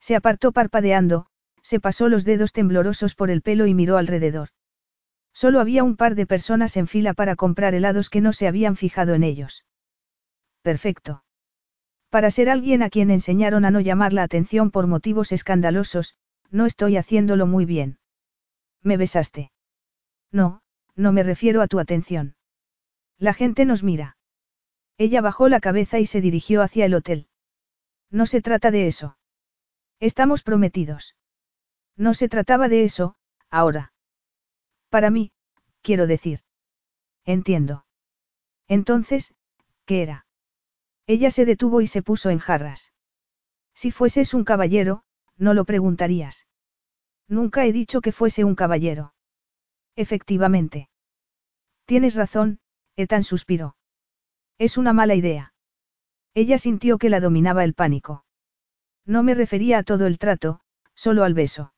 [0.00, 1.26] Se apartó parpadeando,
[1.62, 4.48] se pasó los dedos temblorosos por el pelo y miró alrededor.
[5.32, 8.74] Solo había un par de personas en fila para comprar helados que no se habían
[8.74, 9.64] fijado en ellos.
[10.62, 11.22] Perfecto.
[12.10, 16.16] Para ser alguien a quien enseñaron a no llamar la atención por motivos escandalosos,
[16.50, 17.98] no estoy haciéndolo muy bien.
[18.82, 19.52] ¿Me besaste?
[20.32, 20.62] No,
[20.94, 22.36] no me refiero a tu atención.
[23.18, 24.16] La gente nos mira.
[24.96, 27.28] Ella bajó la cabeza y se dirigió hacia el hotel.
[28.10, 29.18] No se trata de eso.
[30.00, 31.16] Estamos prometidos.
[31.96, 33.16] No se trataba de eso,
[33.50, 33.92] ahora.
[34.88, 35.32] Para mí,
[35.82, 36.40] quiero decir.
[37.24, 37.84] Entiendo.
[38.68, 39.34] Entonces,
[39.84, 40.26] ¿qué era?
[41.08, 42.92] Ella se detuvo y se puso en jarras.
[43.74, 45.04] Si fueses un caballero,
[45.38, 46.46] no lo preguntarías.
[47.28, 49.14] Nunca he dicho que fuese un caballero.
[49.96, 50.90] Efectivamente.
[51.86, 52.60] Tienes razón,
[52.94, 53.74] Etan suspiró.
[54.58, 55.54] Es una mala idea.
[56.34, 58.26] Ella sintió que la dominaba el pánico.
[59.06, 60.60] No me refería a todo el trato,
[60.94, 61.72] solo al beso.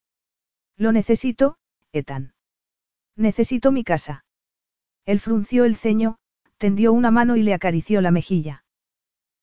[0.76, 1.56] Lo necesito,
[1.92, 2.34] Ethan.
[3.14, 4.24] Necesito mi casa.
[5.04, 6.18] Él frunció el ceño,
[6.58, 8.64] tendió una mano y le acarició la mejilla.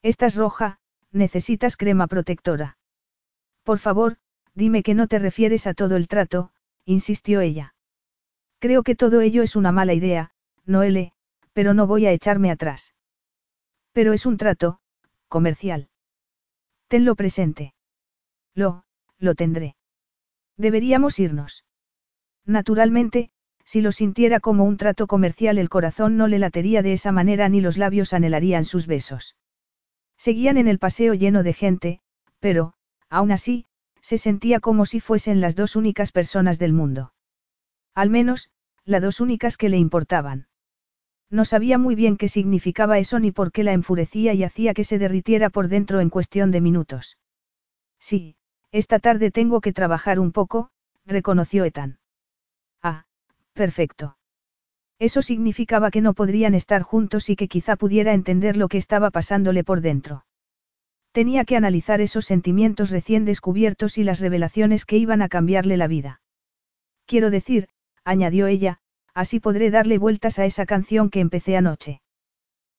[0.01, 0.79] Estás roja,
[1.11, 2.77] necesitas crema protectora.
[3.63, 4.17] Por favor,
[4.53, 6.51] dime que no te refieres a todo el trato,
[6.85, 7.75] insistió ella.
[8.59, 10.31] Creo que todo ello es una mala idea,
[10.65, 11.13] Noele,
[11.53, 12.95] pero no voy a echarme atrás.
[13.91, 14.79] Pero es un trato,
[15.27, 15.89] comercial.
[16.87, 17.73] Tenlo presente.
[18.53, 18.85] Lo,
[19.17, 19.75] lo tendré.
[20.55, 21.65] Deberíamos irnos.
[22.45, 23.31] Naturalmente,
[23.63, 27.49] si lo sintiera como un trato comercial el corazón no le latería de esa manera
[27.49, 29.35] ni los labios anhelarían sus besos.
[30.17, 31.99] Seguían en el paseo lleno de gente,
[32.39, 32.73] pero,
[33.09, 33.65] aún así,
[34.01, 37.13] se sentía como si fuesen las dos únicas personas del mundo.
[37.93, 38.49] Al menos,
[38.85, 40.47] las dos únicas que le importaban.
[41.29, 44.83] No sabía muy bien qué significaba eso ni por qué la enfurecía y hacía que
[44.83, 47.17] se derritiera por dentro en cuestión de minutos.
[47.99, 48.37] Sí,
[48.71, 50.69] esta tarde tengo que trabajar un poco,
[51.05, 51.99] reconoció Ethan.
[52.81, 53.05] Ah,
[53.53, 54.16] perfecto.
[54.99, 59.11] Eso significaba que no podrían estar juntos y que quizá pudiera entender lo que estaba
[59.11, 60.25] pasándole por dentro.
[61.11, 65.87] Tenía que analizar esos sentimientos recién descubiertos y las revelaciones que iban a cambiarle la
[65.87, 66.21] vida.
[67.05, 67.69] Quiero decir,
[68.03, 68.79] añadió ella,
[69.13, 72.01] así podré darle vueltas a esa canción que empecé anoche.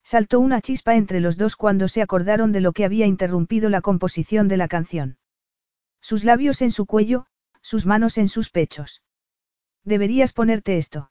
[0.05, 3.81] Saltó una chispa entre los dos cuando se acordaron de lo que había interrumpido la
[3.81, 5.19] composición de la canción.
[6.01, 7.27] Sus labios en su cuello,
[7.61, 9.03] sus manos en sus pechos.
[9.85, 11.11] Deberías ponerte esto.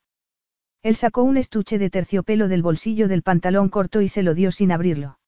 [0.83, 4.51] Él sacó un estuche de terciopelo del bolsillo del pantalón corto y se lo dio
[4.51, 5.19] sin abrirlo.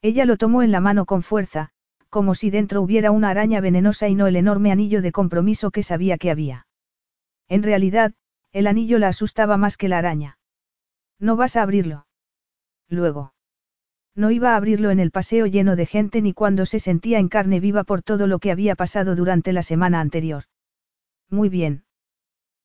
[0.00, 1.70] Ella lo tomó en la mano con fuerza,
[2.08, 5.82] como si dentro hubiera una araña venenosa y no el enorme anillo de compromiso que
[5.82, 6.66] sabía que había.
[7.48, 8.14] En realidad,
[8.52, 10.38] el anillo la asustaba más que la araña.
[11.18, 12.06] No vas a abrirlo.
[12.88, 13.34] Luego.
[14.14, 17.28] No iba a abrirlo en el paseo lleno de gente ni cuando se sentía en
[17.28, 20.44] carne viva por todo lo que había pasado durante la semana anterior.
[21.30, 21.84] Muy bien.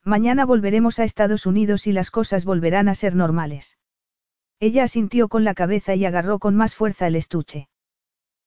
[0.05, 3.77] Mañana volveremos a Estados Unidos y las cosas volverán a ser normales.
[4.59, 7.69] Ella asintió con la cabeza y agarró con más fuerza el estuche.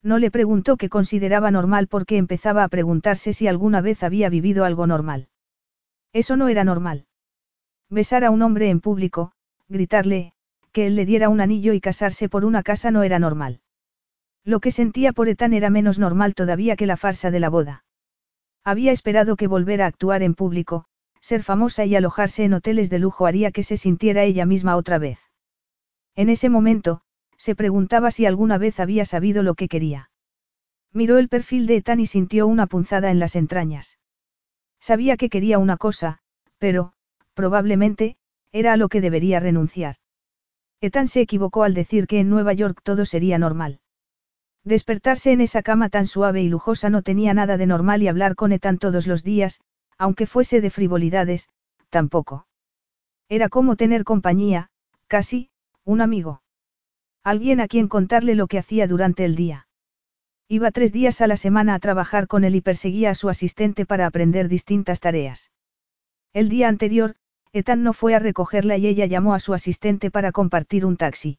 [0.03, 4.65] No le preguntó qué consideraba normal porque empezaba a preguntarse si alguna vez había vivido
[4.65, 5.29] algo normal.
[6.13, 7.07] Eso no era normal.
[7.89, 9.33] Besar a un hombre en público,
[9.69, 10.33] gritarle,
[10.73, 13.61] que él le diera un anillo y casarse por una casa no era normal.
[14.45, 17.85] Lo que sentía por Ethan era menos normal todavía que la farsa de la boda.
[18.63, 20.87] Había esperado que volver a actuar en público,
[21.27, 24.99] ser famosa y alojarse en hoteles de lujo haría que se sintiera ella misma otra
[24.99, 25.19] vez.
[26.15, 27.01] En ese momento,
[27.37, 30.09] se preguntaba si alguna vez había sabido lo que quería.
[30.93, 33.99] Miró el perfil de Ethan y sintió una punzada en las entrañas.
[34.79, 36.21] Sabía que quería una cosa,
[36.59, 36.93] pero,
[37.35, 38.17] probablemente,
[38.53, 39.97] era a lo que debería renunciar.
[40.81, 43.81] Ethan se equivocó al decir que en Nueva York todo sería normal.
[44.63, 48.37] Despertarse en esa cama tan suave y lujosa no tenía nada de normal y hablar
[48.37, 49.61] con Etan todos los días,
[49.99, 51.49] aunque fuese de frivolidades,
[51.91, 52.47] tampoco.
[53.29, 54.71] Era como tener compañía,
[55.07, 55.51] casi,
[55.85, 56.43] un amigo.
[57.25, 59.67] Alguien a quien contarle lo que hacía durante el día.
[60.49, 63.85] Iba tres días a la semana a trabajar con él y perseguía a su asistente
[63.85, 65.51] para aprender distintas tareas.
[66.33, 67.17] El día anterior,
[67.53, 71.39] Ethan no fue a recogerla y ella llamó a su asistente para compartir un taxi.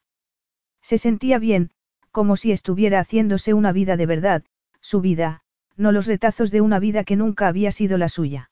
[0.82, 1.72] Se sentía bien,
[2.12, 4.44] como si estuviera haciéndose una vida de verdad,
[4.82, 5.44] su vida,
[5.78, 8.52] no los retazos de una vida que nunca había sido la suya.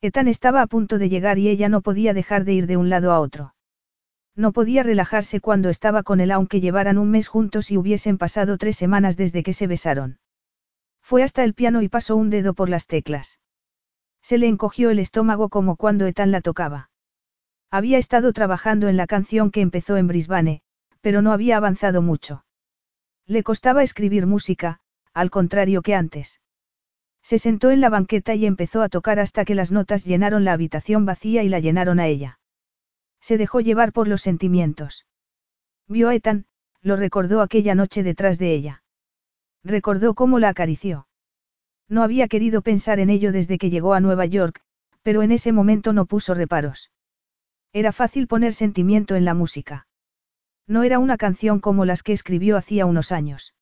[0.00, 2.88] Ethan estaba a punto de llegar y ella no podía dejar de ir de un
[2.88, 3.54] lado a otro.
[4.36, 8.58] No podía relajarse cuando estaba con él aunque llevaran un mes juntos y hubiesen pasado
[8.58, 10.18] tres semanas desde que se besaron.
[11.00, 13.40] Fue hasta el piano y pasó un dedo por las teclas.
[14.22, 16.90] Se le encogió el estómago como cuando Ethan la tocaba.
[17.70, 20.62] Había estado trabajando en la canción que empezó en Brisbane,
[21.00, 22.44] pero no había avanzado mucho.
[23.26, 24.80] Le costaba escribir música,
[25.16, 26.42] al contrario que antes.
[27.22, 30.52] Se sentó en la banqueta y empezó a tocar hasta que las notas llenaron la
[30.52, 32.38] habitación vacía y la llenaron a ella.
[33.22, 35.06] Se dejó llevar por los sentimientos.
[35.88, 36.44] Vio a Ethan,
[36.82, 38.82] lo recordó aquella noche detrás de ella.
[39.64, 41.08] Recordó cómo la acarició.
[41.88, 44.60] No había querido pensar en ello desde que llegó a Nueva York,
[45.02, 46.90] pero en ese momento no puso reparos.
[47.72, 49.86] Era fácil poner sentimiento en la música.
[50.66, 53.54] No era una canción como las que escribió hacía unos años.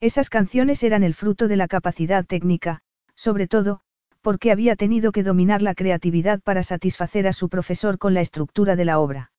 [0.00, 2.80] Esas canciones eran el fruto de la capacidad técnica,
[3.14, 3.82] sobre todo,
[4.22, 8.76] porque había tenido que dominar la creatividad para satisfacer a su profesor con la estructura
[8.76, 9.32] de la obra.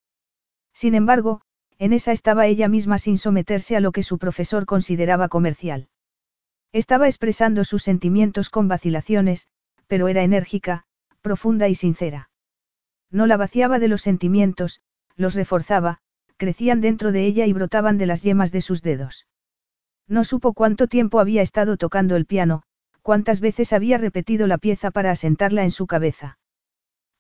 [0.74, 1.42] Sin embargo,
[1.80, 5.90] en esa estaba ella misma sin someterse a lo que su profesor consideraba comercial.
[6.72, 9.48] Estaba expresando sus sentimientos con vacilaciones,
[9.88, 10.86] pero era enérgica,
[11.22, 12.30] profunda y sincera.
[13.10, 14.82] No la vaciaba de los sentimientos,
[15.16, 15.98] los reforzaba,
[16.38, 19.26] crecían dentro de ella y brotaban de las yemas de sus dedos.
[20.08, 22.64] No supo cuánto tiempo había estado tocando el piano,
[23.02, 26.38] cuántas veces había repetido la pieza para asentarla en su cabeza.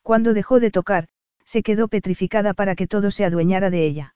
[0.01, 1.07] Cuando dejó de tocar,
[1.45, 4.15] se quedó petrificada para que todo se adueñara de ella.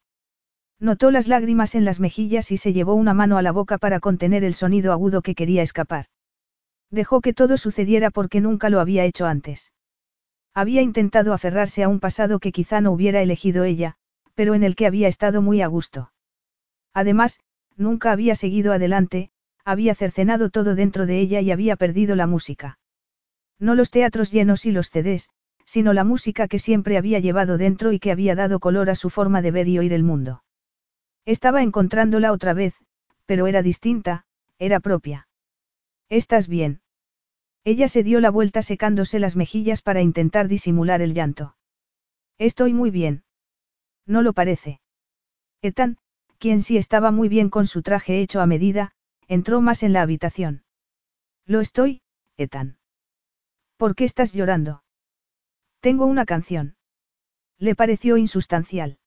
[0.80, 4.00] Notó las lágrimas en las mejillas y se llevó una mano a la boca para
[4.00, 6.08] contener el sonido agudo que quería escapar.
[6.92, 9.72] Dejó que todo sucediera porque nunca lo había hecho antes.
[10.54, 13.96] Había intentado aferrarse a un pasado que quizá no hubiera elegido ella,
[14.34, 16.12] pero en el que había estado muy a gusto.
[16.94, 17.40] Además,
[17.76, 19.32] nunca había seguido adelante,
[19.64, 22.80] había cercenado todo dentro de ella y había perdido la música.
[23.60, 25.30] No los teatros llenos y los CDs,
[25.66, 29.10] sino la música que siempre había llevado dentro y que había dado color a su
[29.10, 30.44] forma de ver y oír el mundo.
[31.26, 32.76] Estaba encontrándola otra vez,
[33.26, 34.26] pero era distinta,
[34.60, 35.28] era propia.
[36.10, 36.82] ¿Estás bien?
[37.64, 41.56] Ella se dio la vuelta secándose las mejillas para intentar disimular el llanto.
[42.38, 43.24] Estoy muy bien.
[44.06, 44.82] No lo parece.
[45.64, 45.98] Ethan,
[46.38, 48.92] quien sí estaba muy bien con su traje hecho a medida,
[49.28, 50.64] entró más en la habitación.
[51.46, 52.02] Lo estoy,
[52.38, 52.78] Ethan.
[53.78, 54.84] ¿Por qué estás llorando?
[55.80, 56.76] Tengo una canción.
[57.58, 58.98] Le pareció insustancial.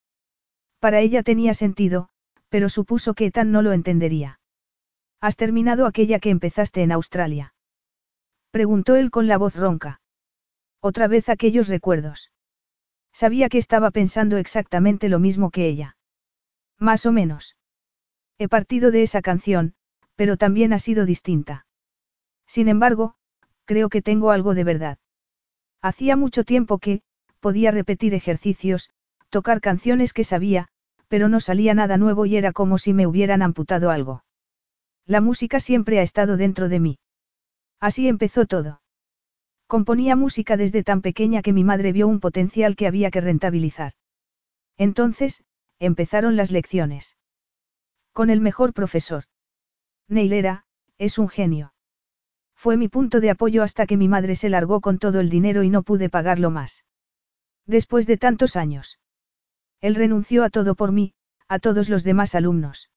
[0.78, 2.08] Para ella tenía sentido,
[2.48, 4.40] pero supuso que Ethan no lo entendería.
[5.20, 7.54] ¿Has terminado aquella que empezaste en Australia?
[8.50, 10.00] Preguntó él con la voz ronca.
[10.80, 12.30] Otra vez aquellos recuerdos.
[13.12, 15.97] Sabía que estaba pensando exactamente lo mismo que ella.
[16.78, 17.56] Más o menos.
[18.38, 19.74] He partido de esa canción,
[20.14, 21.66] pero también ha sido distinta.
[22.46, 23.14] Sin embargo,
[23.64, 24.98] creo que tengo algo de verdad.
[25.82, 27.02] Hacía mucho tiempo que,
[27.40, 28.90] podía repetir ejercicios,
[29.28, 30.68] tocar canciones que sabía,
[31.08, 34.24] pero no salía nada nuevo y era como si me hubieran amputado algo.
[35.06, 36.98] La música siempre ha estado dentro de mí.
[37.80, 38.80] Así empezó todo.
[39.66, 43.92] Componía música desde tan pequeña que mi madre vio un potencial que había que rentabilizar.
[44.76, 45.44] Entonces,
[45.78, 47.16] empezaron las lecciones.
[48.12, 49.24] Con el mejor profesor.
[50.08, 50.64] Neilera,
[50.98, 51.72] es un genio.
[52.54, 55.62] Fue mi punto de apoyo hasta que mi madre se largó con todo el dinero
[55.62, 56.84] y no pude pagarlo más.
[57.66, 58.98] Después de tantos años.
[59.80, 61.14] Él renunció a todo por mí,
[61.46, 62.90] a todos los demás alumnos.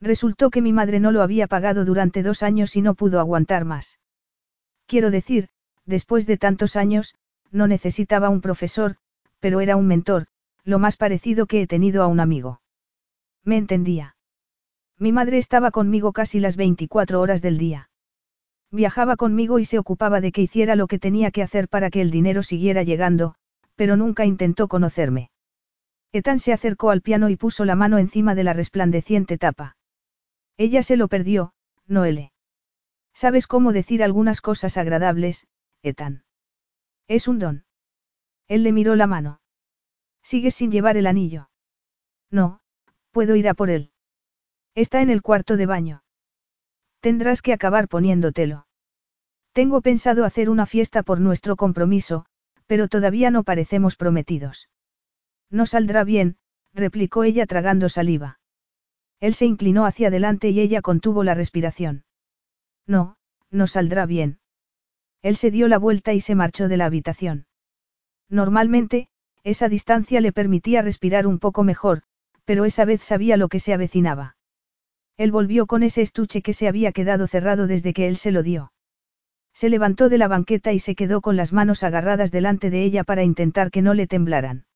[0.00, 3.64] Resultó que mi madre no lo había pagado durante dos años y no pudo aguantar
[3.64, 3.98] más.
[4.86, 5.48] Quiero decir,
[5.84, 7.14] después de tantos años,
[7.50, 8.96] no necesitaba un profesor,
[9.40, 10.28] pero era un mentor,
[10.68, 12.60] lo más parecido que he tenido a un amigo.
[13.42, 14.16] Me entendía.
[14.98, 17.88] Mi madre estaba conmigo casi las 24 horas del día.
[18.70, 22.02] Viajaba conmigo y se ocupaba de que hiciera lo que tenía que hacer para que
[22.02, 23.34] el dinero siguiera llegando,
[23.76, 25.30] pero nunca intentó conocerme.
[26.12, 29.78] Ethan se acercó al piano y puso la mano encima de la resplandeciente tapa.
[30.58, 31.54] Ella se lo perdió,
[31.86, 32.32] Noele.
[33.14, 35.46] ¿Sabes cómo decir algunas cosas agradables,
[35.82, 36.24] Ethan?
[37.06, 37.64] Es un don.
[38.48, 39.40] Él le miró la mano.
[40.22, 41.50] ¿Sigues sin llevar el anillo?
[42.30, 42.60] No,
[43.10, 43.90] puedo ir a por él.
[44.74, 46.02] Está en el cuarto de baño.
[47.00, 48.66] Tendrás que acabar poniéndotelo.
[49.52, 52.26] Tengo pensado hacer una fiesta por nuestro compromiso,
[52.66, 54.68] pero todavía no parecemos prometidos.
[55.50, 56.36] No saldrá bien,
[56.74, 58.38] replicó ella tragando saliva.
[59.20, 62.04] Él se inclinó hacia adelante y ella contuvo la respiración.
[62.86, 63.16] No,
[63.50, 64.38] no saldrá bien.
[65.22, 67.46] Él se dio la vuelta y se marchó de la habitación.
[68.28, 69.08] Normalmente,
[69.44, 72.02] esa distancia le permitía respirar un poco mejor,
[72.44, 74.36] pero esa vez sabía lo que se avecinaba.
[75.16, 78.42] Él volvió con ese estuche que se había quedado cerrado desde que él se lo
[78.42, 78.72] dio.
[79.52, 83.02] Se levantó de la banqueta y se quedó con las manos agarradas delante de ella
[83.02, 84.66] para intentar que no le temblaran.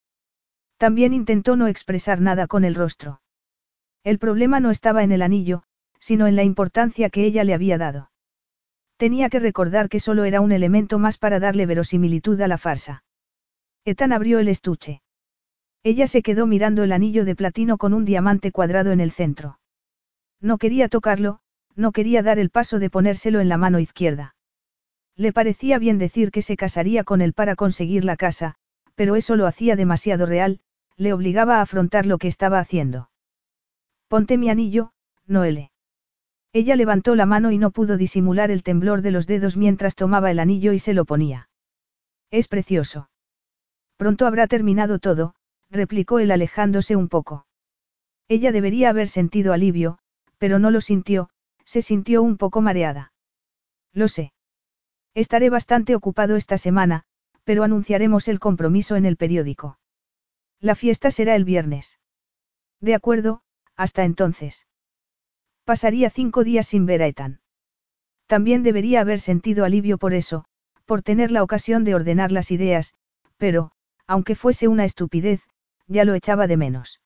[0.77, 3.21] También intentó no expresar nada con el rostro.
[4.03, 5.63] El problema no estaba en el anillo,
[6.01, 8.11] sino en la importancia que ella le había dado.
[8.97, 13.05] Tenía que recordar que solo era un elemento más para darle verosimilitud a la farsa.
[13.85, 15.03] Ethan abrió el estuche.
[15.83, 19.59] Ella se quedó mirando el anillo de platino con un diamante cuadrado en el centro.
[20.41, 21.41] No quería tocarlo,
[21.75, 24.37] no quería dar el paso de ponérselo en la mano izquierda.
[25.17, 28.55] Le parecía bien decir que se casaría con él para conseguir la casa,
[28.95, 30.61] pero eso lo hacía demasiado real,
[30.97, 33.11] le obligaba a afrontar lo que estaba haciendo.
[34.09, 34.93] Ponte mi anillo,
[35.27, 35.71] Noele.
[36.53, 40.31] Ella levantó la mano y no pudo disimular el temblor de los dedos mientras tomaba
[40.31, 41.49] el anillo y se lo ponía.
[42.31, 43.09] Es precioso.
[44.03, 45.37] Pronto habrá terminado todo,
[45.71, 47.47] replicó él alejándose un poco.
[48.27, 50.01] Ella debería haber sentido alivio,
[50.39, 51.31] pero no lo sintió,
[51.65, 53.13] se sintió un poco mareada.
[53.93, 54.33] Lo sé.
[55.15, 57.05] Estaré bastante ocupado esta semana,
[57.45, 59.79] pero anunciaremos el compromiso en el periódico.
[60.59, 62.01] La fiesta será el viernes.
[62.81, 63.43] De acuerdo,
[63.77, 64.67] hasta entonces.
[65.63, 67.41] Pasaría cinco días sin ver a Ethan.
[68.27, 70.45] También debería haber sentido alivio por eso,
[70.87, 72.95] por tener la ocasión de ordenar las ideas,
[73.37, 73.71] pero,
[74.07, 75.43] aunque fuese una estupidez,
[75.87, 77.01] ya lo echaba de menos.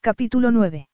[0.00, 0.88] Capítulo 9.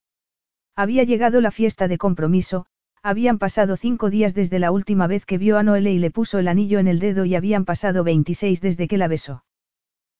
[0.74, 2.66] Había llegado la fiesta de compromiso,
[3.02, 6.38] habían pasado cinco días desde la última vez que vio a Noelle y le puso
[6.38, 9.44] el anillo en el dedo y habían pasado 26 desde que la besó.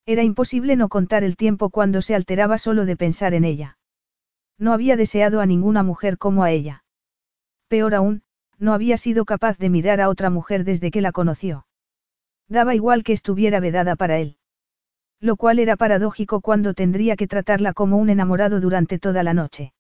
[0.05, 3.79] Era imposible no contar el tiempo cuando se alteraba solo de pensar en ella.
[4.59, 6.85] No había deseado a ninguna mujer como a ella.
[7.69, 8.23] Peor aún,
[8.59, 11.67] no había sido capaz de mirar a otra mujer desde que la conoció.
[12.49, 14.37] Daba igual que estuviera vedada para él.
[15.23, 19.73] Lo cual era paradójico cuando tendría que tratarla como un enamorado durante toda la noche.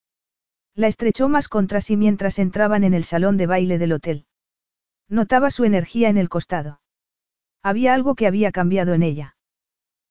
[0.76, 4.26] La estrechó más contra sí mientras entraban en el salón de baile del hotel.
[5.08, 6.80] Notaba su energía en el costado.
[7.60, 9.36] Había algo que había cambiado en ella.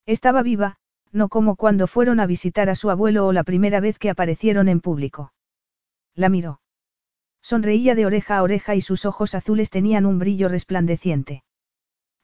[0.05, 0.75] Estaba viva,
[1.13, 4.67] no como cuando fueron a visitar a su abuelo o la primera vez que aparecieron
[4.67, 5.31] en público.
[6.13, 6.59] La miró.
[7.41, 11.45] Sonreía de oreja a oreja y sus ojos azules tenían un brillo resplandeciente.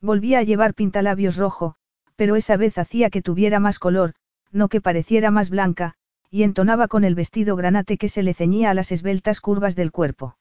[0.02, 1.77] Volvía a llevar pintalabios rojo,
[2.18, 4.14] pero esa vez hacía que tuviera más color,
[4.52, 5.94] no que pareciera más blanca,
[6.30, 9.92] y entonaba con el vestido granate que se le ceñía a las esbeltas curvas del
[9.92, 10.38] cuerpo.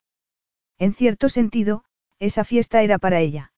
[0.78, 1.84] En cierto sentido,
[2.18, 3.52] esa fiesta era para ella.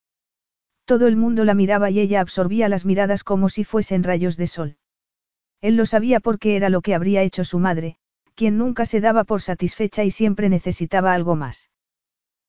[0.84, 4.47] Todo el mundo la miraba y ella absorbía las miradas como si fuesen rayos de
[4.47, 4.76] sol.
[5.60, 7.97] Él lo sabía porque era lo que habría hecho su madre,
[8.34, 11.70] quien nunca se daba por satisfecha y siempre necesitaba algo más.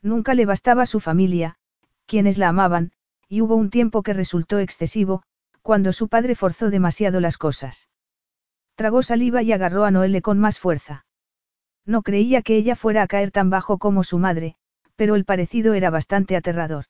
[0.01, 1.57] Nunca le bastaba su familia,
[2.05, 2.91] quienes la amaban,
[3.27, 5.23] y hubo un tiempo que resultó excesivo,
[5.69, 7.89] cuando su padre forzó demasiado las cosas.
[8.73, 11.05] Tragó saliva y agarró a Noelle con más fuerza.
[11.85, 14.55] No creía que ella fuera a caer tan bajo como su madre,
[14.95, 16.85] pero el parecido era bastante aterrador.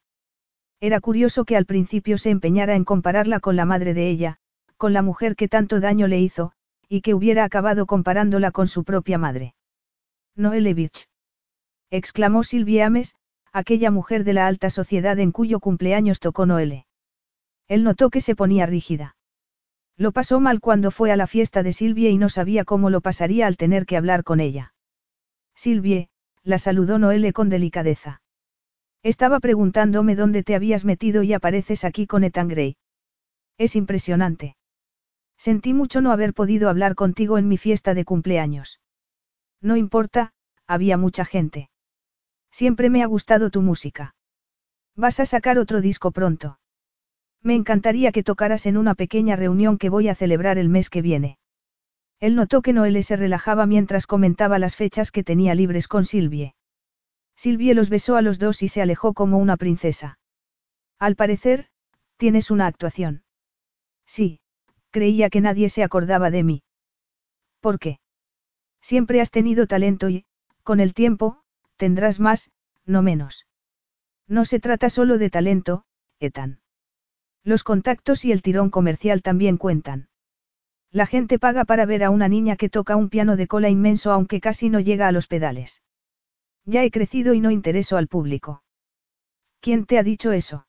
[0.80, 4.38] Era curioso que al principio se empeñara en compararla con la madre de ella,
[4.78, 6.54] con la mujer que tanto daño le hizo,
[6.88, 9.56] y que hubiera acabado comparándola con su propia madre.
[10.38, 11.10] Noelevich.
[11.90, 13.16] exclamó Silvia Ames,
[13.52, 16.86] aquella mujer de la alta sociedad en cuyo cumpleaños tocó Noele.
[17.70, 19.16] Él notó que se ponía rígida.
[19.96, 23.00] Lo pasó mal cuando fue a la fiesta de Silvia y no sabía cómo lo
[23.00, 24.74] pasaría al tener que hablar con ella.
[25.56, 26.10] Silvie,
[26.44, 28.22] la saludó Noele con delicadeza.
[29.04, 32.78] Estaba preguntándome dónde te habías metido y apareces aquí con Ethan Gray.
[33.58, 34.56] Es impresionante.
[35.38, 38.82] Sentí mucho no haber podido hablar contigo en mi fiesta de cumpleaños.
[39.62, 40.34] No importa,
[40.66, 41.70] había mucha gente.
[42.52, 44.16] Siempre me ha gustado tu música.
[44.96, 46.59] Vas a sacar otro disco pronto.
[47.42, 51.02] Me encantaría que tocaras en una pequeña reunión que voy a celebrar el mes que
[51.02, 51.38] viene.
[52.20, 56.54] Él notó que Noelle se relajaba mientras comentaba las fechas que tenía libres con Silvie.
[57.38, 60.20] Silvie los besó a los dos y se alejó como una princesa.
[61.00, 61.68] Al parecer,
[62.18, 63.24] tienes una actuación.
[64.06, 64.42] Sí,
[64.92, 66.64] creía que nadie se acordaba de mí.
[67.62, 68.00] ¿Por qué?
[68.82, 70.26] Siempre has tenido talento y,
[70.64, 71.42] con el tiempo,
[71.78, 72.52] tendrás más,
[72.86, 73.48] no menos.
[74.28, 75.86] No se trata solo de talento,
[76.20, 76.60] Ethan.
[77.44, 80.10] Los contactos y el tirón comercial también cuentan.
[80.92, 84.12] La gente paga para ver a una niña que toca un piano de cola inmenso
[84.12, 85.82] aunque casi no llega a los pedales.
[86.66, 88.64] Ya he crecido y no intereso al público.
[89.60, 90.68] ¿Quién te ha dicho eso?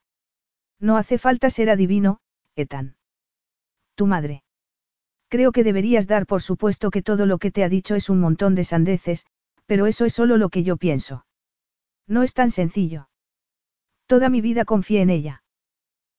[0.78, 2.20] No hace falta ser adivino,
[2.56, 2.96] Ethan.
[3.94, 4.42] Tu madre.
[5.28, 8.18] Creo que deberías dar por supuesto que todo lo que te ha dicho es un
[8.20, 9.26] montón de sandeces,
[9.66, 11.24] pero eso es solo lo que yo pienso.
[12.06, 13.08] No es tan sencillo.
[14.06, 15.44] Toda mi vida confié en ella.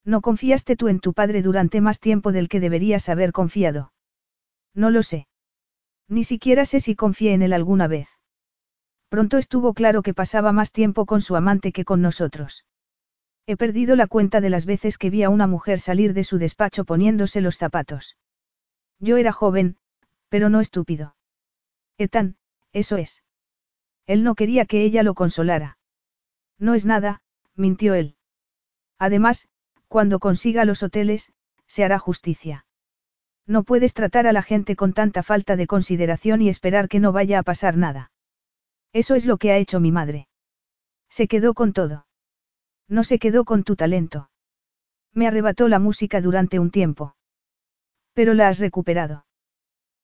[0.03, 3.93] No confiaste tú en tu padre durante más tiempo del que deberías haber confiado.
[4.73, 5.27] No lo sé.
[6.07, 8.09] Ni siquiera sé si confié en él alguna vez.
[9.09, 12.65] Pronto estuvo claro que pasaba más tiempo con su amante que con nosotros.
[13.45, 16.37] He perdido la cuenta de las veces que vi a una mujer salir de su
[16.37, 18.17] despacho poniéndose los zapatos.
[18.99, 19.77] Yo era joven,
[20.29, 21.15] pero no estúpido.
[21.97, 22.37] Ethan,
[22.71, 23.23] eso es.
[24.05, 25.77] Él no quería que ella lo consolara.
[26.57, 27.21] No es nada,
[27.55, 28.15] mintió él.
[28.97, 29.49] Además,
[29.91, 31.33] cuando consiga los hoteles,
[31.67, 32.65] se hará justicia.
[33.45, 37.11] No puedes tratar a la gente con tanta falta de consideración y esperar que no
[37.11, 38.09] vaya a pasar nada.
[38.93, 40.29] Eso es lo que ha hecho mi madre.
[41.09, 42.05] Se quedó con todo.
[42.87, 44.29] No se quedó con tu talento.
[45.11, 47.17] Me arrebató la música durante un tiempo.
[48.13, 49.25] Pero la has recuperado.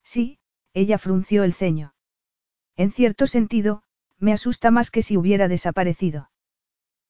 [0.03, 0.37] Sí,
[0.73, 1.93] ella frunció el ceño.
[2.75, 3.83] En cierto sentido,
[4.17, 6.29] me asusta más que si hubiera desaparecido.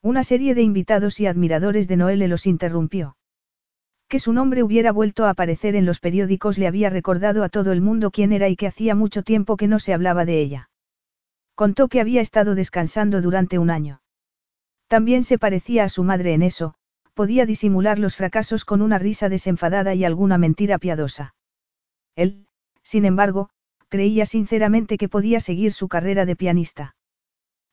[0.02, 3.18] Una serie de invitados y admiradores de Noelle los interrumpió.
[4.08, 7.72] Que su nombre hubiera vuelto a aparecer en los periódicos le había recordado a todo
[7.72, 10.70] el mundo quién era y que hacía mucho tiempo que no se hablaba de ella.
[11.56, 14.02] Contó que había estado descansando durante un año.
[14.88, 16.76] También se parecía a su madre en eso,
[17.14, 21.34] podía disimular los fracasos con una risa desenfadada y alguna mentira piadosa.
[22.16, 22.46] Él,
[22.84, 23.50] sin embargo,
[23.90, 26.96] creía sinceramente que podía seguir su carrera de pianista.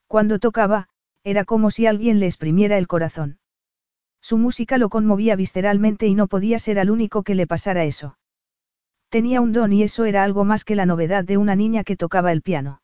[0.08, 0.88] Cuando tocaba,
[1.24, 3.38] era como si alguien le exprimiera el corazón.
[4.20, 8.18] Su música lo conmovía visceralmente y no podía ser al único que le pasara eso.
[9.08, 11.96] Tenía un don y eso era algo más que la novedad de una niña que
[11.96, 12.82] tocaba el piano.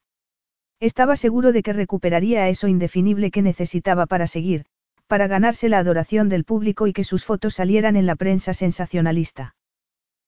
[0.80, 4.64] Estaba seguro de que recuperaría eso indefinible que necesitaba para seguir,
[5.06, 9.54] para ganarse la adoración del público y que sus fotos salieran en la prensa sensacionalista.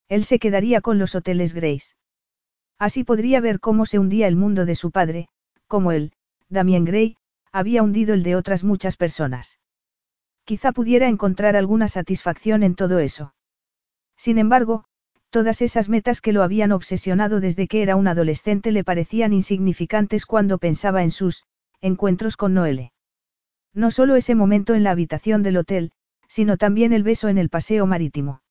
[0.08, 1.94] Él se quedaría con los hoteles Grace.
[2.78, 5.28] Así podría ver cómo se hundía el mundo de su padre,
[5.68, 6.12] como él,
[6.48, 7.16] Damien Gray,
[7.52, 9.60] había hundido el de otras muchas personas.
[10.44, 13.34] Quizá pudiera encontrar alguna satisfacción en todo eso.
[14.16, 14.84] Sin embargo,
[15.30, 20.26] todas esas metas que lo habían obsesionado desde que era un adolescente le parecían insignificantes
[20.26, 21.44] cuando pensaba en sus
[21.80, 22.92] encuentros con Noelle.
[23.74, 25.92] No solo ese momento en la habitación del hotel,
[26.28, 28.42] sino también el beso en el paseo marítimo.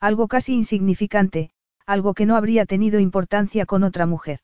[0.00, 1.50] Algo casi insignificante,
[1.86, 4.40] algo que no habría tenido importancia con otra mujer.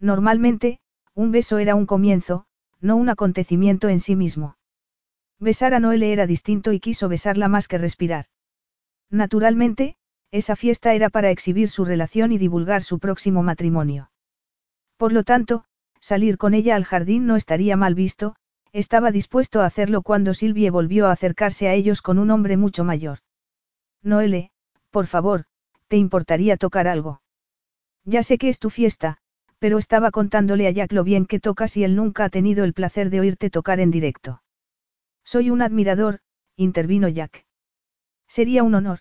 [0.00, 0.80] Normalmente,
[1.14, 2.46] un beso era un comienzo,
[2.80, 4.56] no un acontecimiento en sí mismo.
[5.38, 8.26] Besar a Noelle era distinto y quiso besarla más que respirar.
[9.10, 9.96] Naturalmente,
[10.30, 14.10] esa fiesta era para exhibir su relación y divulgar su próximo matrimonio.
[14.96, 15.64] Por lo tanto,
[16.00, 18.36] salir con ella al jardín no estaría mal visto,
[18.72, 22.82] estaba dispuesto a hacerlo cuando Silvie volvió a acercarse a ellos con un hombre mucho
[22.82, 23.20] mayor.
[24.02, 24.50] Noelle,
[24.90, 25.44] por favor,
[25.88, 27.22] ¿te importaría tocar algo?
[28.04, 29.18] Ya sé que es tu fiesta,
[29.64, 32.74] pero estaba contándole a Jack lo bien que tocas y él nunca ha tenido el
[32.74, 34.42] placer de oírte tocar en directo.
[35.24, 36.20] Soy un admirador,
[36.54, 37.46] intervino Jack.
[38.28, 38.98] Sería un honor.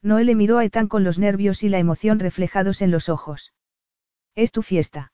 [0.00, 3.54] Noé miró a Ethan con los nervios y la emoción reflejados en los ojos.
[4.36, 5.12] Es tu fiesta.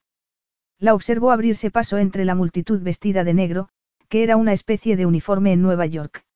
[0.79, 3.71] La observó abrirse paso entre la multitud vestida de negro,
[4.11, 6.27] que era una especie de uniforme en Nueva York.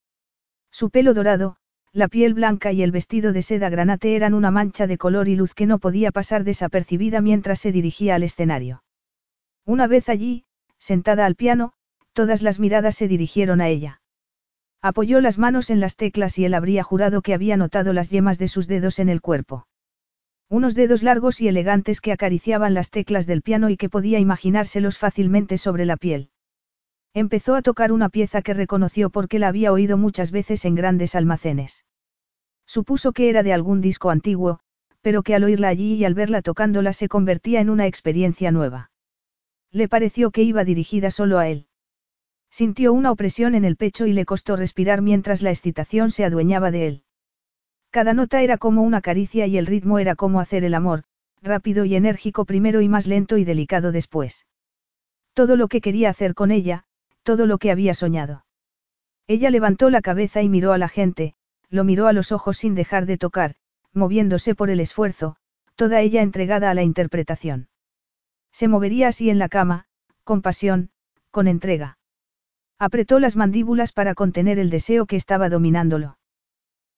[0.70, 1.58] Su pelo dorado,
[1.92, 5.36] la piel blanca y el vestido de seda granate eran una mancha de color y
[5.36, 8.82] luz que no podía pasar desapercibida mientras se dirigía al escenario.
[9.66, 10.44] Una vez allí,
[10.78, 11.74] sentada al piano,
[12.14, 14.00] todas las miradas se dirigieron a ella.
[14.80, 18.38] Apoyó las manos en las teclas y él habría jurado que había notado las yemas
[18.38, 19.66] de sus dedos en el cuerpo.
[20.48, 24.98] Unos dedos largos y elegantes que acariciaban las teclas del piano y que podía imaginárselos
[24.98, 26.30] fácilmente sobre la piel.
[27.14, 31.14] Empezó a tocar una pieza que reconoció porque la había oído muchas veces en grandes
[31.14, 31.84] almacenes.
[32.66, 34.60] Supuso que era de algún disco antiguo,
[35.02, 38.90] pero que al oírla allí y al verla tocándola se convertía en una experiencia nueva.
[39.70, 41.66] Le pareció que iba dirigida solo a él.
[42.50, 46.70] Sintió una opresión en el pecho y le costó respirar mientras la excitación se adueñaba
[46.70, 47.02] de él.
[47.90, 51.04] Cada nota era como una caricia y el ritmo era como hacer el amor,
[51.42, 54.46] rápido y enérgico primero y más lento y delicado después.
[55.34, 56.84] Todo lo que quería hacer con ella,
[57.22, 58.44] todo lo que había soñado.
[59.26, 61.34] Ella levantó la cabeza y miró a la gente,
[61.70, 63.54] lo miró a los ojos sin dejar de tocar,
[63.92, 65.36] moviéndose por el esfuerzo,
[65.76, 67.68] toda ella entregada a la interpretación.
[68.52, 69.86] Se movería así en la cama,
[70.24, 70.90] con pasión,
[71.30, 71.98] con entrega.
[72.78, 76.18] Apretó las mandíbulas para contener el deseo que estaba dominándolo.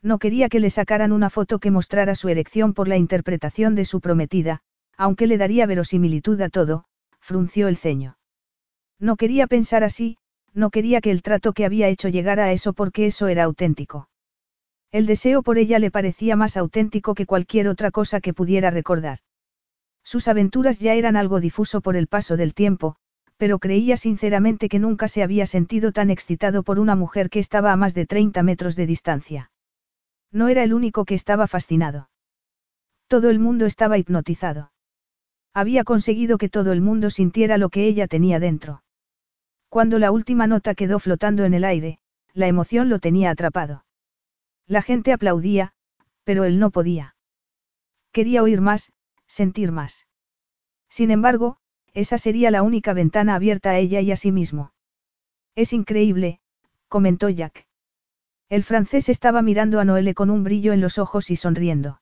[0.02, 3.84] No quería que le sacaran una foto que mostrara su erección por la interpretación de
[3.84, 4.60] su prometida,
[4.96, 6.84] aunque le daría verosimilitud a todo,
[7.20, 8.16] frunció el ceño.
[9.00, 10.16] No quería pensar así,
[10.52, 14.08] no quería que el trato que había hecho llegara a eso porque eso era auténtico.
[14.92, 19.18] El deseo por ella le parecía más auténtico que cualquier otra cosa que pudiera recordar.
[20.04, 22.96] Sus aventuras ya eran algo difuso por el paso del tiempo,
[23.36, 27.72] pero creía sinceramente que nunca se había sentido tan excitado por una mujer que estaba
[27.72, 29.50] a más de 30 metros de distancia.
[30.30, 32.08] No era el único que estaba fascinado.
[33.08, 34.70] Todo el mundo estaba hipnotizado.
[35.52, 38.83] Había conseguido que todo el mundo sintiera lo que ella tenía dentro.
[39.74, 41.98] Cuando la última nota quedó flotando en el aire,
[42.32, 43.84] la emoción lo tenía atrapado.
[44.68, 45.72] La gente aplaudía,
[46.22, 47.16] pero él no podía.
[48.12, 48.92] Quería oír más,
[49.26, 50.06] sentir más.
[50.88, 51.56] Sin embargo,
[51.92, 54.72] esa sería la única ventana abierta a ella y a sí mismo.
[55.56, 56.38] Es increíble,
[56.86, 57.66] comentó Jack.
[58.48, 62.00] El francés estaba mirando a Noelle con un brillo en los ojos y sonriendo.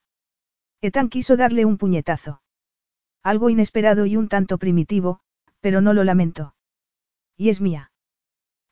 [0.82, 2.42] Ethan quiso darle un puñetazo.
[3.22, 5.20] Algo inesperado y un tanto primitivo,
[5.62, 6.54] pero no lo lamentó.
[7.42, 7.90] Y es mía.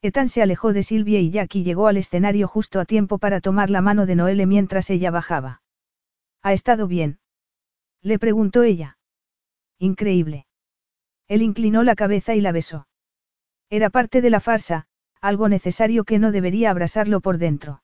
[0.01, 3.41] Ethan se alejó de Silvia y Jack y llegó al escenario justo a tiempo para
[3.41, 5.61] tomar la mano de Noelle mientras ella bajaba.
[6.41, 7.19] ¿Ha estado bien?
[8.01, 8.97] Le preguntó ella.
[9.77, 10.45] Increíble.
[11.27, 12.87] Él inclinó la cabeza y la besó.
[13.69, 14.87] Era parte de la farsa,
[15.19, 17.83] algo necesario que no debería abrasarlo por dentro.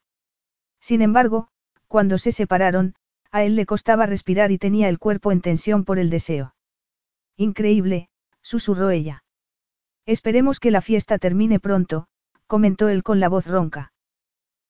[0.79, 1.49] Sin embargo,
[1.89, 2.95] cuando se separaron,
[3.29, 6.55] a él le costaba respirar y tenía el cuerpo en tensión por el deseo.
[7.35, 8.07] Increíble,
[8.41, 9.25] susurró ella.
[10.07, 12.07] Esperemos que la fiesta termine pronto,
[12.47, 13.91] comentó él con la voz ronca.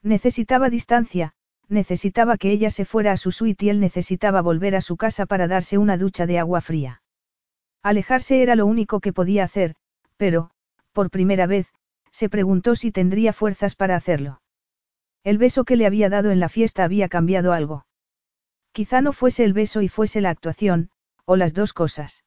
[0.02, 1.34] Necesitaba distancia,
[1.70, 5.28] necesitaba que ella se fuera a su suite y él necesitaba volver a su casa
[5.28, 7.04] para darse una ducha de agua fría.
[7.84, 9.76] Alejarse era lo único que podía hacer,
[10.18, 10.50] pero,
[10.92, 11.68] por primera vez,
[12.12, 14.42] se preguntó si tendría fuerzas para hacerlo.
[15.24, 17.86] El beso que le había dado en la fiesta había cambiado algo.
[18.72, 20.90] Quizá no fuese el beso y fuese la actuación,
[21.26, 22.24] o las dos cosas.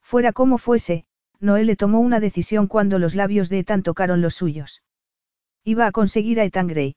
[0.00, 1.04] Fuera como fuese,
[1.42, 4.82] Noé le tomó una decisión cuando los labios de Ethan tocaron los suyos.
[5.64, 6.94] Iba a conseguir a Ethan Grey.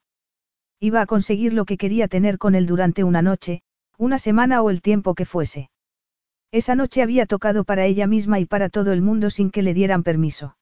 [0.80, 3.64] Iba a conseguir lo que quería tener con él durante una noche,
[3.98, 5.72] una semana o el tiempo que fuese.
[6.52, 9.74] Esa noche había tocado para ella misma y para todo el mundo sin que le
[9.74, 10.58] dieran permiso.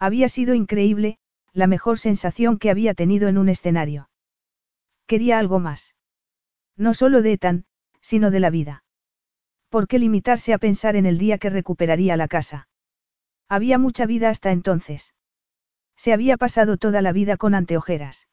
[0.00, 1.18] Había sido increíble,
[1.52, 4.10] la mejor sensación que había tenido en un escenario.
[5.06, 5.94] Quería algo más.
[6.76, 7.66] No solo de Ethan,
[8.00, 8.82] sino de la vida.
[9.68, 12.68] ¿Por qué limitarse a pensar en el día que recuperaría la casa?
[13.48, 15.14] Había mucha vida hasta entonces.
[15.96, 18.28] Se había pasado toda la vida con anteojeras.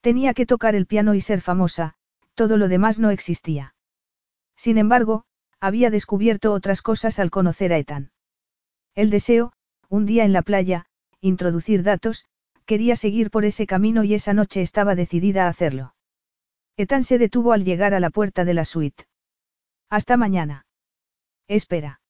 [0.00, 1.94] Tenía que tocar el piano y ser famosa,
[2.34, 3.74] todo lo demás no existía.
[4.56, 5.24] Sin embargo,
[5.60, 8.10] había descubierto otras cosas al conocer a Ethan.
[8.94, 9.52] El deseo,
[9.88, 10.86] un día en la playa,
[11.20, 12.24] introducir datos,
[12.64, 15.94] quería seguir por ese camino y esa noche estaba decidida a hacerlo.
[16.76, 19.06] Ethan se detuvo al llegar a la puerta de la suite.
[19.88, 20.66] Hasta mañana.
[21.46, 22.00] Espera.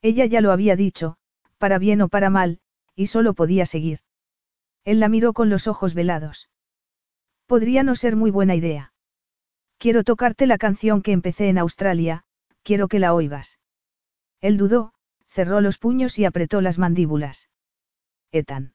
[0.00, 1.18] Ella ya lo había dicho,
[1.62, 2.58] para bien o para mal,
[2.96, 4.00] y solo podía seguir.
[4.84, 6.50] Él la miró con los ojos velados.
[7.46, 8.94] Podría no ser muy buena idea.
[9.78, 12.24] Quiero tocarte la canción que empecé en Australia,
[12.64, 13.60] quiero que la oigas.
[14.40, 14.92] Él dudó,
[15.28, 17.48] cerró los puños y apretó las mandíbulas.
[18.32, 18.74] Ethan.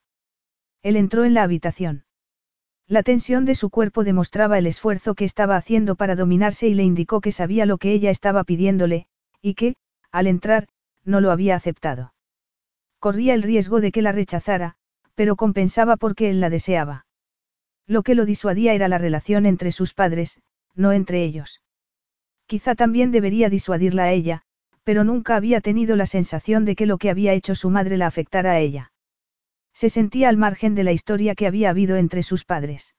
[0.81, 2.05] Él entró en la habitación.
[2.87, 6.83] La tensión de su cuerpo demostraba el esfuerzo que estaba haciendo para dominarse y le
[6.83, 9.07] indicó que sabía lo que ella estaba pidiéndole,
[9.41, 9.75] y que,
[10.09, 10.69] al entrar,
[11.03, 12.13] no lo había aceptado.
[12.99, 14.75] Corría el riesgo de que la rechazara,
[15.15, 17.05] pero compensaba porque él la deseaba.
[17.85, 20.39] Lo que lo disuadía era la relación entre sus padres,
[20.75, 21.61] no entre ellos.
[22.47, 24.41] Quizá también debería disuadirla a ella,
[24.83, 28.07] pero nunca había tenido la sensación de que lo que había hecho su madre la
[28.07, 28.91] afectara a ella.
[29.73, 32.95] Se sentía al margen de la historia que había habido entre sus padres.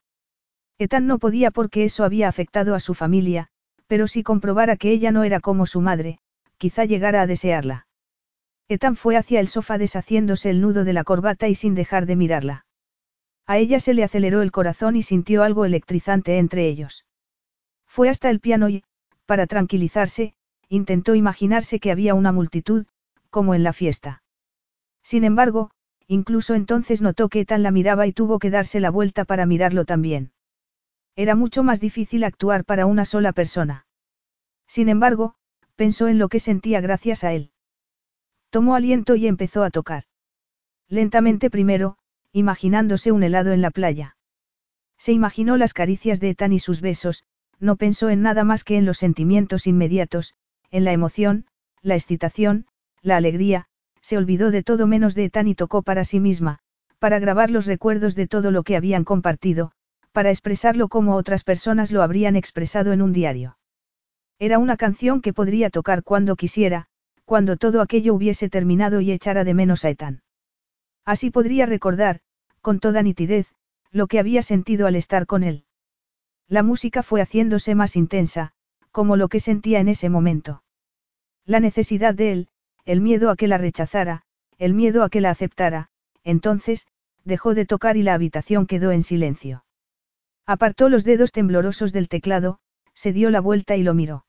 [0.79, 3.49] Ethan no podía porque eso había afectado a su familia,
[3.89, 6.19] pero si comprobara que ella no era como su madre,
[6.57, 7.88] quizá llegara a desearla.
[8.69, 12.17] Ethan fue hacia el sofá deshaciéndose el nudo de la corbata y sin dejar de
[12.17, 12.67] mirarla.
[13.47, 17.07] A ella se le aceleró el corazón y sintió algo electrizante entre ellos.
[17.87, 18.85] Fue hasta el piano y,
[19.25, 20.35] para tranquilizarse,
[20.69, 22.85] intentó imaginarse que había una multitud,
[23.31, 24.23] como en la fiesta.
[25.03, 25.71] Sin embargo,
[26.07, 29.87] incluso entonces notó que Ethan la miraba y tuvo que darse la vuelta para mirarlo
[29.87, 30.33] también.
[31.17, 33.87] Era mucho más difícil actuar para una sola persona.
[34.67, 35.37] Sin embargo,
[35.75, 37.51] pensó en lo que sentía gracias a él.
[38.51, 40.05] Tomó aliento y empezó a tocar.
[40.89, 41.99] Lentamente primero,
[42.33, 44.17] imaginándose un helado en la playa.
[44.97, 47.25] Se imaginó las caricias de Ethan y sus besos,
[47.61, 50.35] no pensó en nada más que en los sentimientos inmediatos,
[50.71, 51.47] en la emoción,
[51.83, 52.67] la excitación,
[53.03, 53.67] la alegría,
[54.01, 56.61] se olvidó de todo menos de Ethan y tocó para sí misma,
[56.99, 59.73] para grabar los recuerdos de todo lo que habían compartido,
[60.13, 63.59] para expresarlo como otras personas lo habrían expresado en un diario.
[64.39, 66.89] Era una canción que podría tocar cuando quisiera,
[67.29, 70.23] cuando todo aquello hubiese terminado y echara de menos a Ethan.
[71.05, 72.21] Así podría recordar,
[72.63, 73.55] con toda nitidez,
[73.91, 75.67] lo que había sentido al estar con él.
[76.49, 78.53] La música fue haciéndose más intensa,
[78.93, 80.63] como lo que sentía en ese momento.
[81.45, 82.49] La necesidad de él,
[82.87, 84.23] el miedo a que la rechazara,
[84.57, 85.91] el miedo a que la aceptara,
[86.25, 86.87] entonces,
[87.25, 89.67] dejó de tocar y la habitación quedó en silencio.
[90.47, 92.59] Apartó los dedos temblorosos del teclado,
[92.95, 94.25] se dio la vuelta y lo miró.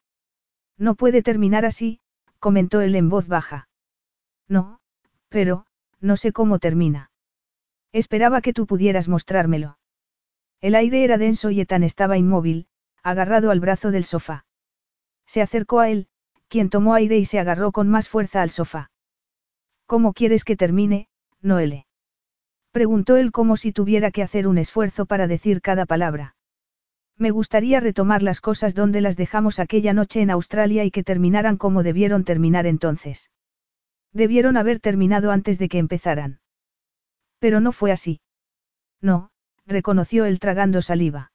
[0.77, 2.01] No puede terminar así,
[2.39, 3.69] comentó él en voz baja.
[4.47, 4.79] No,
[5.29, 5.65] pero,
[5.99, 7.11] no sé cómo termina.
[7.91, 9.77] Esperaba que tú pudieras mostrármelo.
[10.61, 12.67] El aire era denso y Ethan estaba inmóvil,
[13.03, 14.45] agarrado al brazo del sofá.
[15.25, 16.07] Se acercó a él,
[16.47, 18.91] quien tomó aire y se agarró con más fuerza al sofá.
[19.85, 21.07] ¿Cómo quieres que termine,
[21.41, 21.85] Noele?
[22.71, 26.35] Preguntó él como si tuviera que hacer un esfuerzo para decir cada palabra.
[27.19, 31.57] Me gustaría retomar las cosas donde las dejamos aquella noche en Australia y que terminaran
[31.57, 33.29] como debieron terminar entonces.
[34.13, 36.39] Debieron haber terminado antes de que empezaran.
[37.37, 38.21] Pero no fue así.
[39.01, 39.31] No,
[39.65, 41.33] reconoció él tragando saliva.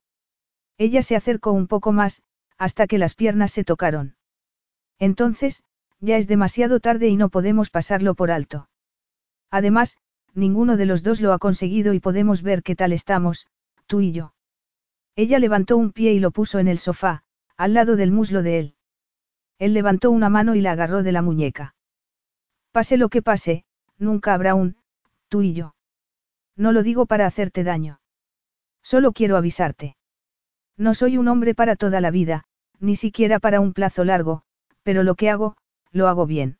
[0.79, 2.23] Ella se acercó un poco más,
[2.57, 4.17] hasta que las piernas se tocaron.
[4.99, 5.63] Entonces,
[6.01, 8.69] ya es demasiado tarde y no podemos pasarlo por alto.
[9.51, 9.99] Además,
[10.33, 13.49] ninguno de los dos lo ha conseguido y podemos ver qué tal estamos,
[13.87, 14.35] tú y yo.
[15.17, 17.23] Ella levantó un pie y lo puso en el sofá,
[17.57, 18.75] al lado del muslo de él.
[19.59, 21.75] Él levantó una mano y la agarró de la muñeca.
[22.73, 23.65] Pase lo que pase,
[23.99, 24.77] nunca habrá un,
[25.29, 25.75] tú y yo.
[26.57, 28.01] No lo digo para hacerte daño.
[28.83, 29.97] Solo quiero avisarte.
[30.77, 32.45] No soy un hombre para toda la vida,
[32.81, 34.43] ni siquiera para un plazo largo,
[34.83, 35.57] pero lo que hago,
[35.93, 36.59] lo hago bien.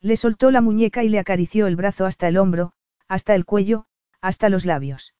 [0.00, 2.72] Le soltó la muñeca y le acarició el brazo hasta el hombro,
[3.08, 3.86] hasta el cuello,
[4.20, 5.14] hasta los labios.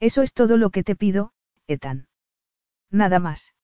[0.00, 1.32] Eso es todo lo que te pido,
[1.68, 2.08] Ethan.
[2.90, 3.54] Nada más.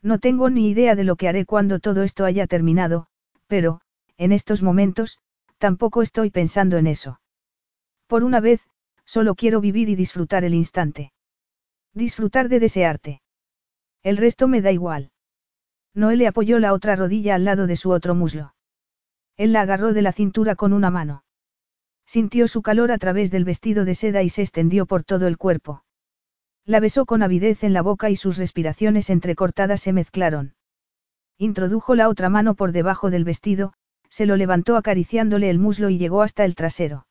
[0.00, 3.06] No tengo ni idea de lo que haré cuando todo esto haya terminado,
[3.48, 3.80] pero,
[4.16, 5.18] en estos momentos,
[5.58, 7.20] tampoco estoy pensando en eso.
[8.06, 8.60] Por una vez,
[9.04, 11.12] solo quiero vivir y disfrutar el instante.
[11.92, 13.22] Disfrutar de desearte.
[14.02, 15.10] El resto me da igual.
[15.94, 18.54] Noé le apoyó la otra rodilla al lado de su otro muslo.
[19.36, 21.24] Él la agarró de la cintura con una mano.
[22.06, 25.38] Sintió su calor a través del vestido de seda y se extendió por todo el
[25.38, 25.84] cuerpo.
[26.66, 30.54] La besó con avidez en la boca y sus respiraciones entrecortadas se mezclaron.
[31.36, 33.74] Introdujo la otra mano por debajo del vestido,
[34.08, 37.06] se lo levantó acariciándole el muslo y llegó hasta el trasero.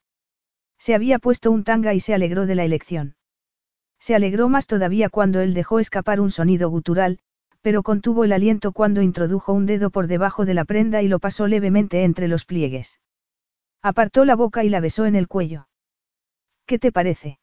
[0.79, 3.15] Se había puesto un tanga y se alegró de la elección.
[3.99, 7.19] Se alegró más todavía cuando él dejó escapar un sonido gutural,
[7.61, 11.19] pero contuvo el aliento cuando introdujo un dedo por debajo de la prenda y lo
[11.19, 12.99] pasó levemente entre los pliegues.
[13.81, 15.67] Apartó la boca y la besó en el cuello.
[16.65, 17.39] ¿Qué te parece?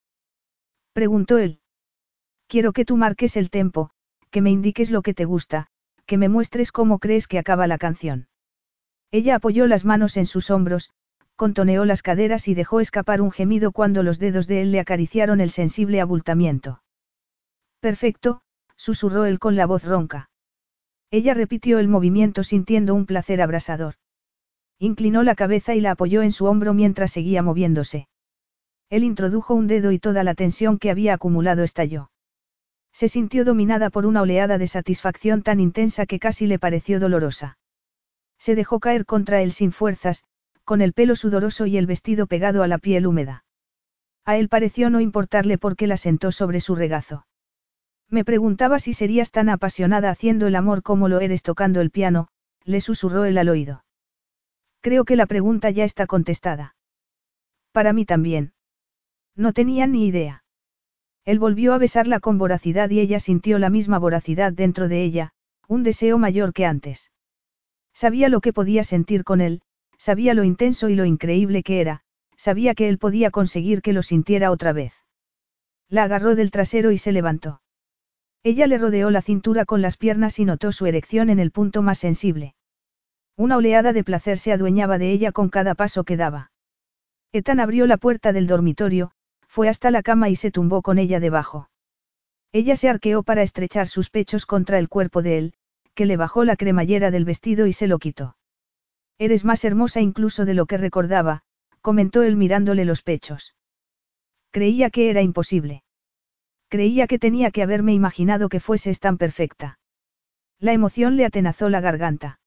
[0.93, 1.60] preguntó él.
[2.51, 3.91] Quiero que tú marques el tempo,
[4.33, 5.69] que me indiques lo que te gusta,
[6.05, 8.27] que me muestres cómo crees que acaba la canción.
[9.12, 10.91] Ella apoyó las manos en sus hombros,
[11.37, 15.41] contoneó las caderas y dejó escapar un gemido cuando los dedos de él le acariciaron
[15.41, 16.83] el sensible abultamiento.
[17.79, 18.41] Perfecto,
[18.75, 20.29] susurró él con la voz ronca.
[21.12, 23.95] Ella repitió el movimiento sintiendo un placer abrasador.
[24.81, 28.09] Inclinó la cabeza y la apoyó en su hombro mientras seguía moviéndose.
[28.89, 32.11] Él introdujo un dedo y toda la tensión que había acumulado estalló.
[32.93, 37.59] Se sintió dominada por una oleada de satisfacción tan intensa que casi le pareció dolorosa.
[38.39, 40.25] Se dejó caer contra él sin fuerzas,
[40.65, 43.44] con el pelo sudoroso y el vestido pegado a la piel húmeda.
[44.25, 47.27] A él pareció no importarle porque la sentó sobre su regazo.
[48.09, 52.28] Me preguntaba si serías tan apasionada haciendo el amor como lo eres tocando el piano,
[52.65, 53.85] le susurró él al oído.
[54.81, 56.75] Creo que la pregunta ya está contestada.
[57.73, 58.52] Para mí también.
[59.36, 60.40] No tenía ni idea.
[61.31, 65.31] Él volvió a besarla con voracidad y ella sintió la misma voracidad dentro de ella,
[65.68, 67.12] un deseo mayor que antes.
[67.94, 69.62] Sabía lo que podía sentir con él,
[69.97, 72.00] sabía lo intenso y lo increíble que era,
[72.36, 74.92] sabía que él podía conseguir que lo sintiera otra vez.
[75.89, 77.62] La agarró del trasero y se levantó.
[78.42, 81.81] Ella le rodeó la cintura con las piernas y notó su erección en el punto
[81.81, 82.57] más sensible.
[83.36, 86.50] Una oleada de placer se adueñaba de ella con cada paso que daba.
[87.31, 89.12] Ethan abrió la puerta del dormitorio,
[89.51, 91.69] fue hasta la cama y se tumbó con ella debajo.
[92.53, 95.55] Ella se arqueó para estrechar sus pechos contra el cuerpo de él,
[95.95, 98.37] que le bajó la cremallera del vestido y se lo quitó.
[99.19, 101.43] Eres más hermosa incluso de lo que recordaba,
[101.81, 103.57] comentó él mirándole los pechos.
[104.53, 105.83] Creía que era imposible.
[106.69, 109.81] Creía que tenía que haberme imaginado que fueses tan perfecta.
[110.61, 112.39] La emoción le atenazó la garganta.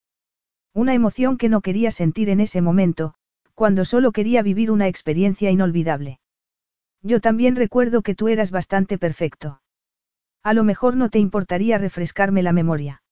[0.73, 3.13] Una emoción que no quería sentir en ese momento,
[3.55, 6.19] cuando solo quería vivir una experiencia inolvidable.
[7.03, 9.61] Yo también recuerdo que tú eras bastante perfecto.
[10.41, 13.03] A lo mejor no te importaría refrescarme la memoria.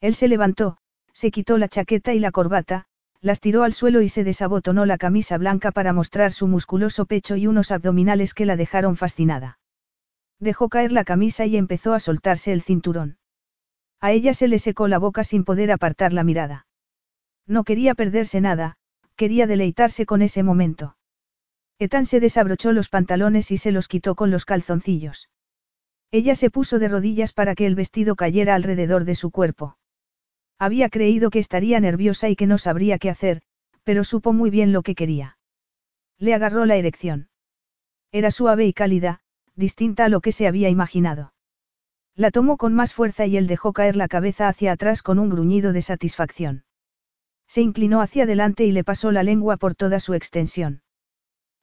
[0.00, 0.78] Él se levantó,
[1.12, 2.86] se quitó la chaqueta y la corbata,
[3.20, 7.36] las tiró al suelo y se desabotonó la camisa blanca para mostrar su musculoso pecho
[7.36, 9.58] y unos abdominales que la dejaron fascinada.
[10.38, 13.18] Dejó caer la camisa y empezó a soltarse el cinturón.
[14.00, 16.66] A ella se le secó la boca sin poder apartar la mirada.
[17.46, 18.76] No quería perderse nada,
[19.16, 20.96] quería deleitarse con ese momento.
[21.80, 25.30] Ethan se desabrochó los pantalones y se los quitó con los calzoncillos.
[26.10, 29.78] Ella se puso de rodillas para que el vestido cayera alrededor de su cuerpo.
[30.58, 33.40] Había creído que estaría nerviosa y que no sabría qué hacer,
[33.82, 35.38] pero supo muy bien lo que quería.
[36.18, 37.30] Le agarró la erección.
[38.12, 39.20] Era suave y cálida,
[39.54, 41.32] distinta a lo que se había imaginado.
[42.14, 45.30] La tomó con más fuerza y él dejó caer la cabeza hacia atrás con un
[45.30, 46.64] gruñido de satisfacción.
[47.48, 50.82] Se inclinó hacia adelante y le pasó la lengua por toda su extensión.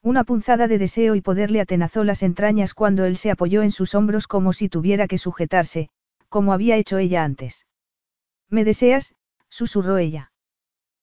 [0.07, 3.71] Una punzada de deseo y poder le atenazó las entrañas cuando él se apoyó en
[3.71, 5.89] sus hombros como si tuviera que sujetarse,
[6.29, 7.65] como había hecho ella antes.
[8.49, 9.15] ¿Me deseas?
[9.49, 10.31] susurró ella.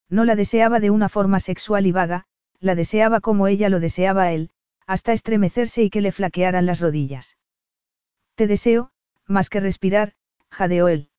[0.08, 2.24] No la deseaba de una forma sexual y vaga,
[2.60, 4.48] la deseaba como ella lo deseaba a él,
[4.86, 7.36] hasta estremecerse y que le flaquearan las rodillas.
[8.36, 8.90] Te deseo,
[9.26, 10.14] más que respirar,
[10.48, 11.10] jadeó él.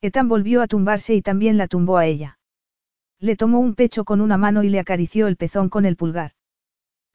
[0.00, 2.38] Etan volvió a tumbarse y también la tumbó a ella.
[3.18, 6.32] Le tomó un pecho con una mano y le acarició el pezón con el pulgar.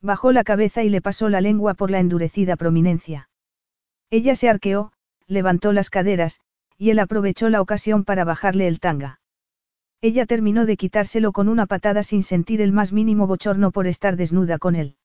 [0.02, 3.30] Bajó la cabeza y le pasó la lengua por la endurecida prominencia.
[4.10, 4.92] Ella se arqueó,
[5.28, 6.40] levantó las caderas,
[6.78, 9.20] y él aprovechó la ocasión para bajarle el tanga.
[10.02, 14.16] Ella terminó de quitárselo con una patada sin sentir el más mínimo bochorno por estar
[14.16, 14.96] desnuda con él.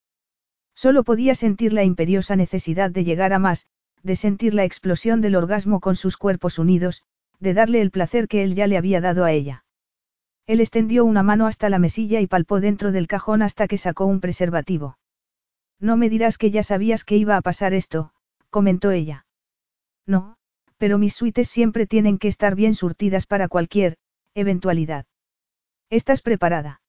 [0.74, 3.66] Solo podía sentir la imperiosa necesidad de llegar a más,
[4.02, 7.02] de sentir la explosión del orgasmo con sus cuerpos unidos,
[7.40, 9.64] de darle el placer que él ya le había dado a ella.
[10.46, 14.06] Él extendió una mano hasta la mesilla y palpó dentro del cajón hasta que sacó
[14.06, 14.98] un preservativo.
[15.78, 18.12] No me dirás que ya sabías que iba a pasar esto,
[18.50, 19.26] comentó ella.
[20.06, 20.36] No,
[20.78, 23.96] pero mis suites siempre tienen que estar bien surtidas para cualquier,
[24.34, 25.06] eventualidad.
[25.90, 26.80] ¿Estás preparada?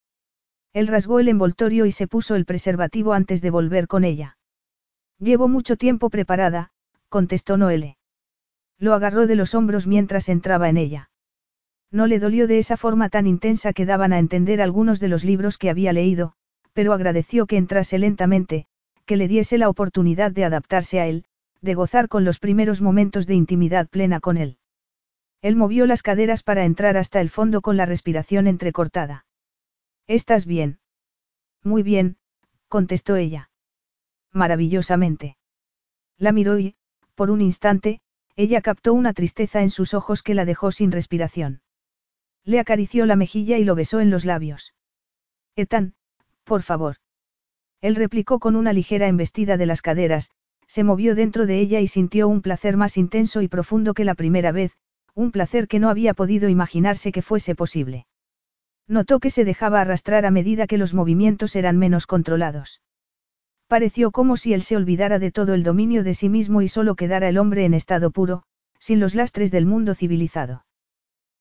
[0.73, 4.37] Él rasgó el envoltorio y se puso el preservativo antes de volver con ella.
[5.19, 6.71] Llevo mucho tiempo preparada,
[7.09, 7.97] contestó Noele.
[8.79, 11.11] Lo agarró de los hombros mientras entraba en ella.
[11.93, 15.23] No le dolió de esa forma tan intensa que daban a entender algunos de los
[15.23, 16.33] libros que había leído,
[16.73, 18.65] pero agradeció que entrase lentamente,
[19.05, 21.25] que le diese la oportunidad de adaptarse a él,
[21.61, 24.57] de gozar con los primeros momentos de intimidad plena con él.
[25.43, 29.27] Él movió las caderas para entrar hasta el fondo con la respiración entrecortada.
[30.07, 30.79] ¿Estás bien?
[31.63, 32.17] Muy bien,
[32.69, 33.51] contestó ella.
[34.31, 35.37] Maravillosamente.
[36.17, 36.75] La miró y,
[37.13, 38.01] por un instante,
[38.35, 41.61] ella captó una tristeza en sus ojos que la dejó sin respiración.
[42.45, 44.73] Le acarició la mejilla y lo besó en los labios.
[45.55, 45.93] Ethan,
[46.43, 46.97] por favor.
[47.81, 50.31] Él replicó con una ligera embestida de las caderas,
[50.67, 54.15] se movió dentro de ella y sintió un placer más intenso y profundo que la
[54.15, 54.73] primera vez,
[55.15, 58.07] un placer que no había podido imaginarse que fuese posible.
[58.87, 62.81] Notó que se dejaba arrastrar a medida que los movimientos eran menos controlados.
[63.67, 66.95] Pareció como si él se olvidara de todo el dominio de sí mismo y solo
[66.95, 68.43] quedara el hombre en estado puro,
[68.79, 70.65] sin los lastres del mundo civilizado.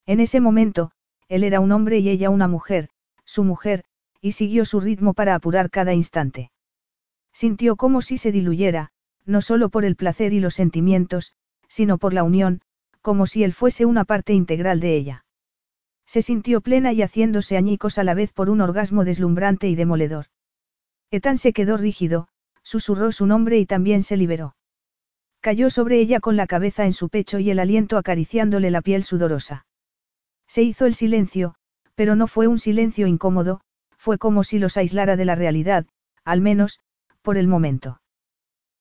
[0.06, 0.90] En ese momento,
[1.28, 2.88] él era un hombre y ella una mujer,
[3.24, 3.84] su mujer,
[4.20, 6.50] y siguió su ritmo para apurar cada instante.
[7.32, 8.90] Sintió como si se diluyera,
[9.24, 11.34] no solo por el placer y los sentimientos,
[11.68, 12.60] sino por la unión,
[13.00, 15.24] como si él fuese una parte integral de ella.
[16.06, 20.26] Se sintió plena y haciéndose añicos a la vez por un orgasmo deslumbrante y demoledor.
[21.10, 22.28] Ethan se quedó rígido,
[22.62, 24.54] susurró su nombre y también se liberó.
[25.40, 29.02] Cayó sobre ella con la cabeza en su pecho y el aliento acariciándole la piel
[29.02, 29.66] sudorosa.
[30.52, 31.54] Se hizo el silencio,
[31.94, 33.62] pero no fue un silencio incómodo,
[33.96, 35.86] fue como si los aislara de la realidad,
[36.26, 36.78] al menos,
[37.22, 38.02] por el momento.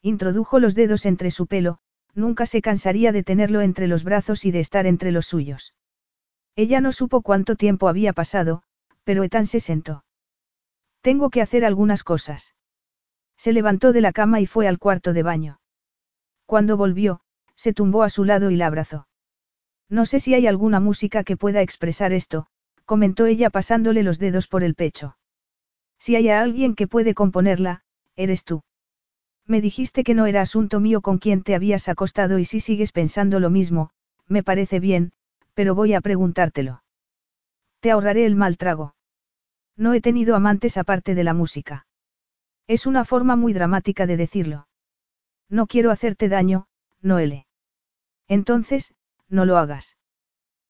[0.02, 1.78] Introdujo los dedos entre su pelo,
[2.14, 5.74] nunca se cansaría de tenerlo entre los brazos y de estar entre los suyos.
[6.58, 8.64] Ella no supo cuánto tiempo había pasado,
[9.06, 10.04] pero Ethan se sentó.
[11.00, 12.54] Tengo que hacer algunas cosas.
[13.38, 15.62] Se levantó de la cama y fue al cuarto de baño.
[16.46, 17.22] Cuando volvió,
[17.56, 19.08] se tumbó a su lado y la abrazó.
[19.92, 22.48] No sé si hay alguna música que pueda expresar esto,
[22.86, 25.18] comentó ella pasándole los dedos por el pecho.
[26.00, 27.84] Si hay alguien que puede componerla,
[28.16, 28.64] eres tú.
[29.46, 32.94] Me dijiste que no era asunto mío con quien te habías acostado y si sigues
[32.94, 33.90] pensando lo mismo,
[34.30, 35.12] me parece bien,
[35.56, 36.84] pero voy a preguntártelo.
[37.82, 38.96] Te ahorraré el mal trago.
[39.76, 41.86] No he tenido amantes aparte de la música.
[42.66, 44.68] Es una forma muy dramática de decirlo.
[45.50, 46.68] No quiero hacerte daño,
[47.02, 47.46] Noele.
[48.30, 48.94] Entonces,
[49.32, 49.98] no lo hagas.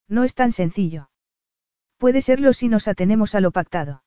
[0.08, 1.10] No es tan sencillo.
[1.98, 4.04] Puede serlo si nos atenemos a lo pactado.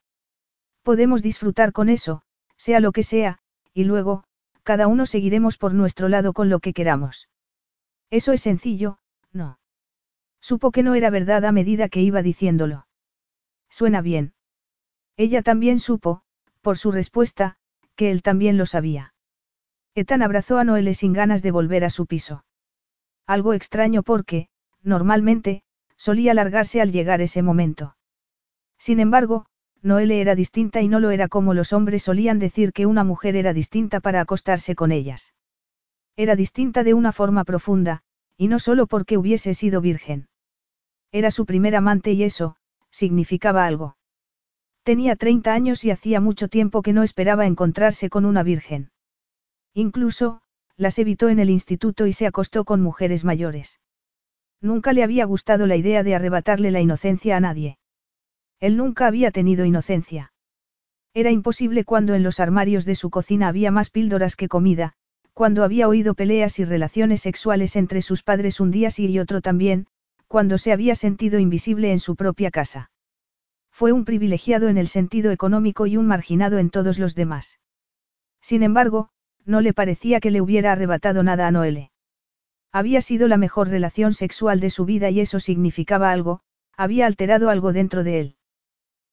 [0.82, 2.22] Podemos disfrutar con eso,
[2.56, 3.38] sea lo que sea,
[3.72, 4.24] y luego,
[4.62, 7.28] cada uno seguiremos por nuestro lado con lo que queramos.
[8.10, 8.98] Eso es sencillo,
[9.32, 9.58] no.
[10.40, 12.86] Supo que no era verdad a medida que iba diciéndolo.
[13.70, 14.34] Suena bien.
[15.16, 16.22] Ella también supo,
[16.60, 17.56] por su respuesta,
[17.96, 19.14] que él también lo sabía.
[19.94, 22.44] Ethan abrazó a Noelle sin ganas de volver a su piso.
[23.26, 24.48] Algo extraño porque,
[24.82, 25.62] normalmente,
[25.96, 27.96] solía largarse al llegar ese momento.
[28.78, 29.46] Sin embargo,
[29.80, 33.36] Noelle era distinta y no lo era como los hombres solían decir que una mujer
[33.36, 35.34] era distinta para acostarse con ellas.
[36.16, 38.02] Era distinta de una forma profunda,
[38.36, 40.28] y no solo porque hubiese sido virgen.
[41.12, 42.56] Era su primer amante y eso,
[42.90, 43.96] significaba algo.
[44.84, 48.90] Tenía 30 años y hacía mucho tiempo que no esperaba encontrarse con una virgen.
[49.72, 50.42] Incluso,
[50.76, 53.80] las evitó en el instituto y se acostó con mujeres mayores.
[54.60, 57.78] Nunca le había gustado la idea de arrebatarle la inocencia a nadie.
[58.60, 60.32] Él nunca había tenido inocencia.
[61.12, 64.94] Era imposible cuando en los armarios de su cocina había más píldoras que comida,
[65.32, 69.40] cuando había oído peleas y relaciones sexuales entre sus padres un día sí y otro
[69.40, 69.86] también,
[70.26, 72.90] cuando se había sentido invisible en su propia casa.
[73.70, 77.58] Fue un privilegiado en el sentido económico y un marginado en todos los demás.
[78.40, 79.10] Sin embargo,
[79.46, 81.90] no le parecía que le hubiera arrebatado nada a Noelle.
[82.72, 86.40] Había sido la mejor relación sexual de su vida y eso significaba algo,
[86.76, 88.36] había alterado algo dentro de él.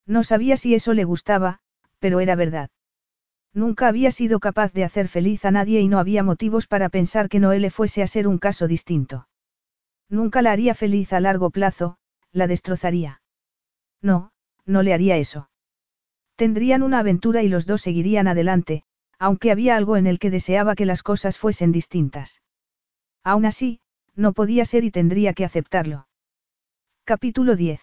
[0.06, 1.60] No sabía si eso le gustaba,
[2.00, 2.70] pero era verdad.
[3.54, 7.30] Nunca había sido capaz de hacer feliz a nadie y no había motivos para pensar
[7.30, 9.28] que Noelle fuese a ser un caso distinto.
[10.10, 11.98] Nunca la haría feliz a largo plazo,
[12.32, 13.22] la destrozaría.
[14.02, 14.32] No,
[14.66, 15.50] no le haría eso.
[16.36, 18.84] Tendrían una aventura y los dos seguirían adelante,
[19.22, 22.42] aunque había algo en el que deseaba que las cosas fuesen distintas.
[23.24, 23.80] Aún así,
[24.16, 26.08] no podía ser y tendría que aceptarlo.
[27.04, 27.80] Capítulo 10.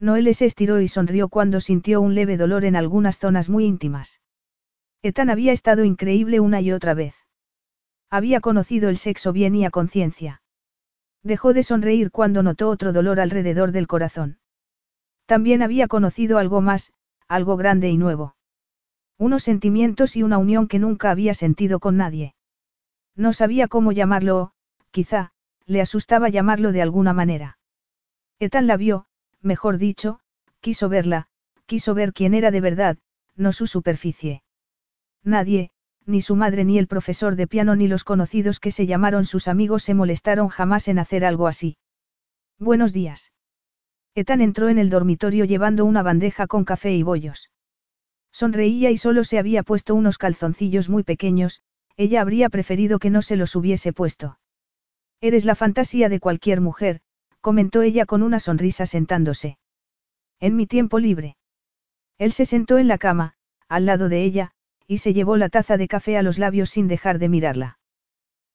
[0.00, 4.20] Noelle se estiró y sonrió cuando sintió un leve dolor en algunas zonas muy íntimas.
[5.00, 7.14] Ethan había estado increíble una y otra vez.
[8.10, 10.42] Había conocido el sexo bien y a conciencia.
[11.22, 14.40] Dejó de sonreír cuando notó otro dolor alrededor del corazón.
[15.24, 16.92] También había conocido algo más,
[17.28, 18.36] algo grande y nuevo.
[19.18, 22.34] Unos sentimientos y una unión que nunca había sentido con nadie.
[23.16, 24.52] No sabía cómo llamarlo o,
[24.90, 25.32] quizá,
[25.66, 27.58] le asustaba llamarlo de alguna manera.
[28.40, 29.06] Ethan la vio,
[29.40, 30.20] mejor dicho,
[30.60, 31.28] quiso verla,
[31.66, 32.98] quiso ver quién era de verdad,
[33.36, 34.42] no su superficie.
[35.22, 35.70] Nadie,
[36.06, 39.48] ni su madre ni el profesor de piano ni los conocidos que se llamaron sus
[39.48, 41.78] amigos se molestaron jamás en hacer algo así.
[42.58, 43.32] Buenos días.
[44.14, 47.50] Ethan entró en el dormitorio llevando una bandeja con café y bollos.
[48.34, 51.62] Sonreía y solo se había puesto unos calzoncillos muy pequeños,
[51.96, 54.40] ella habría preferido que no se los hubiese puesto.
[55.20, 57.00] Eres la fantasía de cualquier mujer,
[57.40, 59.56] comentó ella con una sonrisa sentándose.
[60.40, 61.36] En mi tiempo libre.
[62.18, 63.36] Él se sentó en la cama,
[63.68, 64.50] al lado de ella,
[64.88, 67.78] y se llevó la taza de café a los labios sin dejar de mirarla.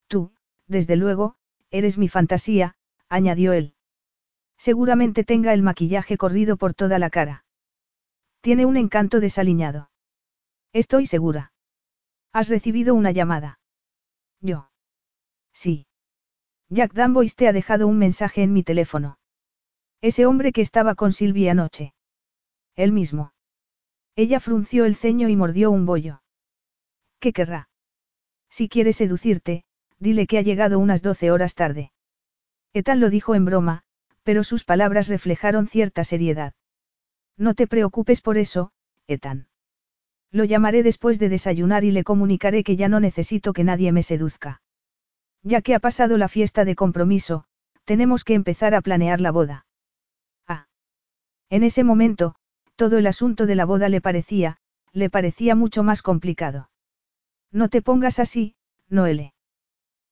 [0.08, 0.34] Tú,
[0.68, 1.38] desde luego,
[1.72, 2.76] eres mi fantasía,
[3.08, 3.76] añadió él.
[4.58, 7.46] Seguramente tenga el maquillaje corrido por toda la cara.
[8.42, 9.90] Tiene un encanto desaliñado.
[10.72, 11.52] Estoy segura.
[12.32, 13.60] ¿Has recibido una llamada?
[14.40, 14.70] Yo.
[15.52, 15.88] Sí.
[16.70, 19.18] Jack Dambois te ha dejado un mensaje en mi teléfono.
[20.02, 21.94] Ese hombre que estaba con Silvia anoche.
[22.76, 23.34] Él mismo.
[24.16, 26.22] Ella frunció el ceño y mordió un bollo.
[27.20, 27.70] ¿Qué querrá?
[28.50, 29.66] Si quiere seducirte,
[29.98, 31.92] dile que ha llegado unas doce horas tarde.
[32.74, 33.84] Ethan lo dijo en broma,
[34.24, 36.54] pero sus palabras reflejaron cierta seriedad.
[37.40, 38.72] No te preocupes por eso,
[39.08, 39.48] Ethan.
[40.30, 44.04] Lo llamaré después de desayunar y le comunicaré que ya no necesito que nadie me
[44.04, 44.62] seduzca.
[45.42, 47.46] Ya que ha pasado la fiesta de compromiso,
[47.86, 49.66] tenemos que empezar a planear la boda.
[50.48, 50.68] Ah.
[51.50, 52.36] En ese momento,
[52.76, 54.58] todo el asunto de la boda le parecía,
[54.92, 56.70] le parecía mucho más complicado.
[57.52, 58.56] No te pongas así,
[58.90, 59.34] Noele.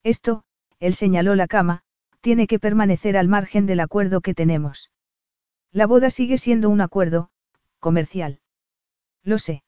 [0.01, 0.45] Esto,
[0.80, 1.83] él señaló la cama,
[2.22, 4.91] tiene que permanecer al margen del acuerdo que tenemos.
[5.71, 7.29] La boda sigue siendo un acuerdo,
[7.79, 8.39] comercial.
[9.23, 9.63] Lo sé.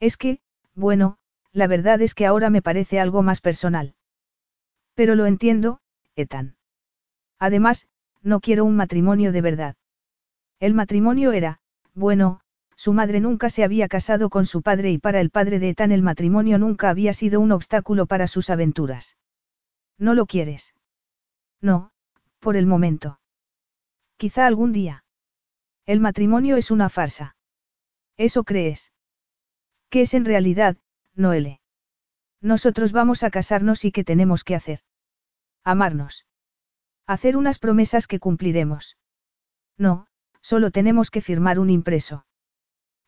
[0.00, 0.40] Es que,
[0.74, 1.18] bueno,
[1.52, 3.94] la verdad es que ahora me parece algo más personal.
[4.94, 5.80] Pero lo entiendo,
[6.16, 6.56] Ethan.
[7.38, 7.86] Además,
[8.22, 9.76] no quiero un matrimonio de verdad.
[10.58, 11.60] El matrimonio era,
[11.94, 12.40] bueno,
[12.76, 15.92] su madre nunca se había casado con su padre y para el padre de Ethan
[15.92, 19.16] el matrimonio nunca había sido un obstáculo para sus aventuras.
[19.98, 20.74] ¿No lo quieres?
[21.60, 21.92] No,
[22.40, 23.20] por el momento.
[24.16, 25.04] Quizá algún día.
[25.84, 27.36] El matrimonio es una farsa.
[28.16, 28.92] ¿Eso crees?
[29.90, 30.76] ¿Qué es en realidad,
[31.14, 31.60] Noele?
[32.40, 34.80] Nosotros vamos a casarnos y ¿qué tenemos que hacer?
[35.64, 36.24] Amarnos.
[37.06, 38.96] Hacer unas promesas que cumpliremos.
[39.76, 40.06] No,
[40.40, 42.26] solo tenemos que firmar un impreso.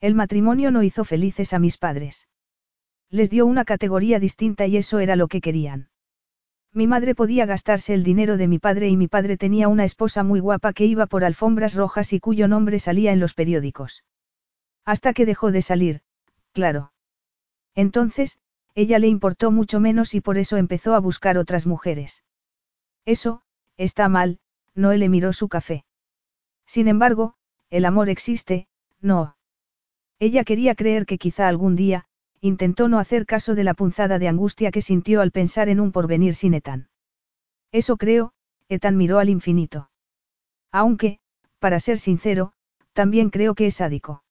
[0.00, 2.28] El matrimonio no hizo felices a mis padres.
[3.08, 5.90] Les dio una categoría distinta y eso era lo que querían.
[6.74, 10.24] Mi madre podía gastarse el dinero de mi padre y mi padre tenía una esposa
[10.24, 14.04] muy guapa que iba por alfombras rojas y cuyo nombre salía en los periódicos.
[14.84, 16.02] Hasta que dejó de salir,
[16.52, 16.92] claro.
[17.76, 18.40] Entonces,
[18.74, 22.24] ella le importó mucho menos y por eso empezó a buscar otras mujeres.
[23.04, 23.42] Eso,
[23.76, 24.40] está mal,
[24.74, 25.84] Noé miró su café.
[26.66, 27.36] Sin embargo,
[27.70, 28.66] el amor existe,
[29.00, 29.36] no.
[30.18, 32.06] Ella quería creer que quizá algún día,
[32.44, 35.92] intentó no hacer caso de la punzada de angustia que sintió al pensar en un
[35.92, 36.89] porvenir sin Ethan.
[37.73, 38.34] Eso creo,
[38.68, 39.89] Ethan miró al infinito.
[40.70, 41.20] Aunque,
[41.58, 42.52] para ser sincero,
[42.92, 44.24] también creo que es sádico.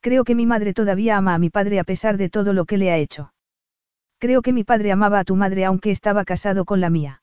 [0.00, 2.78] Creo que mi madre todavía ama a mi padre a pesar de todo lo que
[2.78, 3.34] le ha hecho.
[4.16, 7.20] Creo que mi padre amaba a tu madre aunque estaba casado con la mía.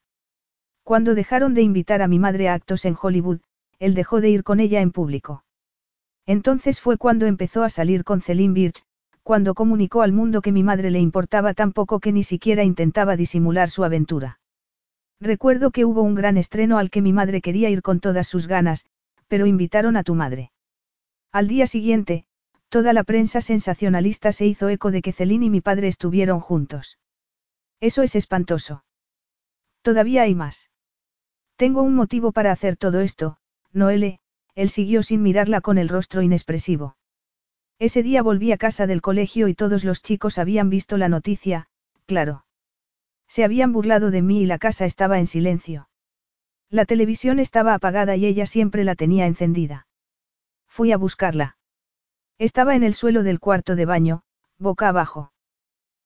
[0.83, 3.39] Cuando dejaron de invitar a mi madre a actos en Hollywood,
[3.79, 5.43] él dejó de ir con ella en público.
[6.27, 8.85] Entonces fue cuando empezó a salir con Celine Birch,
[9.23, 13.15] cuando comunicó al mundo que mi madre le importaba tan poco que ni siquiera intentaba
[13.15, 14.39] disimular su aventura.
[15.19, 18.47] Recuerdo que hubo un gran estreno al que mi madre quería ir con todas sus
[18.47, 18.85] ganas,
[19.27, 20.51] pero invitaron a tu madre.
[21.31, 22.25] Al día siguiente,
[22.67, 26.99] toda la prensa sensacionalista se hizo eco de que Celine y mi padre estuvieron juntos.
[27.79, 28.83] Eso es espantoso.
[29.81, 30.69] Todavía hay más.
[31.55, 33.37] Tengo un motivo para hacer todo esto,
[33.71, 34.19] Noele,
[34.55, 36.95] él siguió sin mirarla con el rostro inexpresivo.
[37.83, 41.67] Ese día volví a casa del colegio y todos los chicos habían visto la noticia,
[42.05, 42.45] claro.
[43.27, 45.89] Se habían burlado de mí y la casa estaba en silencio.
[46.69, 49.85] La televisión estaba apagada y ella siempre la tenía encendida.
[50.65, 51.57] Fui a buscarla.
[52.37, 54.23] Estaba en el suelo del cuarto de baño,
[54.57, 55.33] boca abajo.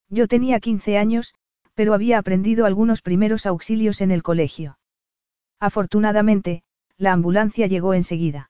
[0.09, 1.35] Yo tenía 15 años,
[1.75, 4.79] pero había aprendido algunos primeros auxilios en el colegio.
[5.59, 6.63] Afortunadamente,
[6.97, 8.49] la ambulancia llegó enseguida.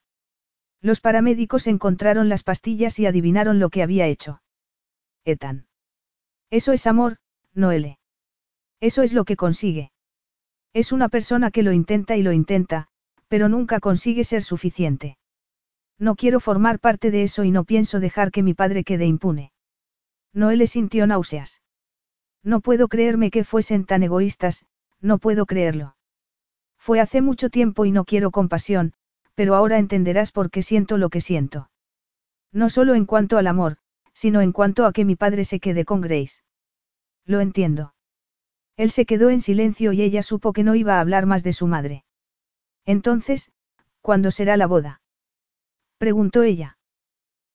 [0.81, 4.41] Los paramédicos encontraron las pastillas y adivinaron lo que había hecho.
[5.25, 5.67] Ethan.
[6.49, 7.17] Eso es amor,
[7.53, 7.99] Noele.
[8.80, 9.91] Eso es lo que consigue.
[10.73, 12.88] Es una persona que lo intenta y lo intenta,
[13.27, 15.17] pero nunca consigue ser suficiente.
[15.99, 19.51] No quiero formar parte de eso y no pienso dejar que mi padre quede impune.
[20.33, 21.61] Noele sintió náuseas.
[22.43, 24.65] No puedo creerme que fuesen tan egoístas,
[25.01, 25.95] no puedo creerlo.
[26.77, 28.93] Fue hace mucho tiempo y no quiero compasión,
[29.38, 31.69] pero ahora entenderás por qué siento lo que siento.
[32.51, 33.77] No solo en cuanto al amor,
[34.11, 36.41] sino en cuanto a que mi padre se quede con Grace.
[37.24, 37.93] Lo entiendo.
[38.77, 41.53] Él se quedó en silencio y ella supo que no iba a hablar más de
[41.53, 42.03] su madre.
[42.83, 43.51] Entonces,
[44.01, 45.03] ¿cuándo será la boda?
[45.99, 46.80] Preguntó ella.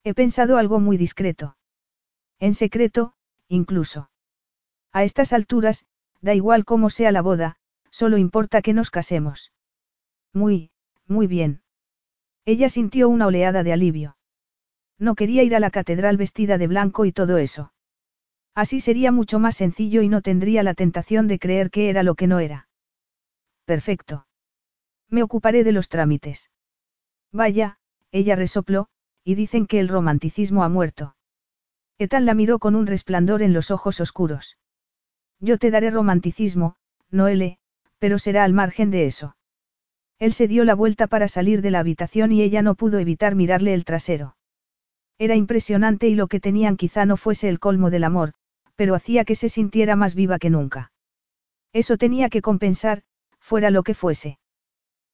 [0.05, 1.57] He pensado algo muy discreto.
[2.39, 3.15] En secreto,
[3.49, 4.09] incluso.
[4.93, 5.87] A estas alturas,
[6.21, 7.57] da igual cómo sea la boda,
[7.91, 9.53] solo importa que nos casemos.
[10.33, 10.71] Muy,
[11.09, 11.62] muy bien.
[12.45, 14.17] Ella sintió una oleada de alivio.
[14.99, 17.73] No quería ir a la catedral vestida de blanco y todo eso.
[18.55, 22.15] Así sería mucho más sencillo y no tendría la tentación de creer que era lo
[22.15, 22.69] que no era.
[23.65, 24.27] Perfecto.
[25.09, 26.51] Me ocuparé de los trámites.
[27.33, 27.79] Vaya,
[28.11, 28.89] ella resopló,
[29.25, 31.17] y dicen que el romanticismo ha muerto.
[31.99, 34.59] Etan la miró con un resplandor en los ojos oscuros.
[35.39, 36.77] Yo te daré romanticismo,
[37.11, 37.59] Noele,
[37.99, 39.37] pero será al margen de eso.
[40.23, 43.35] Él se dio la vuelta para salir de la habitación y ella no pudo evitar
[43.35, 44.37] mirarle el trasero.
[45.19, 48.33] Era impresionante y lo que tenían quizá no fuese el colmo del amor,
[48.77, 50.93] pero hacía que se sintiera más viva que nunca.
[51.73, 53.03] Eso tenía que compensar,
[53.41, 54.39] fuera lo que fuese.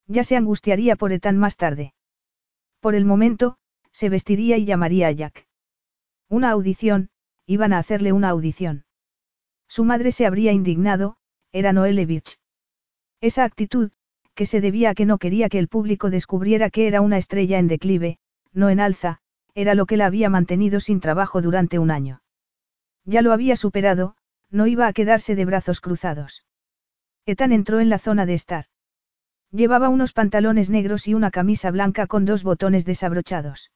[0.08, 1.94] Ya se angustiaría por Ethan más tarde.
[2.78, 3.56] Por el momento,
[3.92, 5.48] se vestiría y llamaría a Jack.
[6.28, 7.08] Una audición,
[7.46, 8.84] iban a hacerle una audición.
[9.68, 11.16] Su madre se habría indignado,
[11.50, 12.38] era Noelevich.
[13.22, 13.90] Esa actitud,
[14.38, 17.58] que se debía a que no quería que el público descubriera que era una estrella
[17.58, 18.18] en declive,
[18.52, 19.18] no en alza,
[19.52, 22.22] era lo que la había mantenido sin trabajo durante un año.
[23.04, 24.14] Ya lo había superado,
[24.48, 26.44] no iba a quedarse de brazos cruzados.
[27.26, 28.66] Ethan entró en la zona de estar.
[29.50, 33.72] Llevaba unos pantalones negros y una camisa blanca con dos botones desabrochados.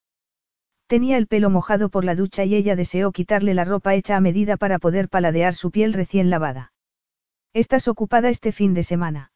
[0.86, 4.20] Tenía el pelo mojado por la ducha y ella deseó quitarle la ropa hecha a
[4.20, 6.72] medida para poder paladear su piel recién lavada.
[7.52, 9.31] ¿Estás ocupada este fin de semana?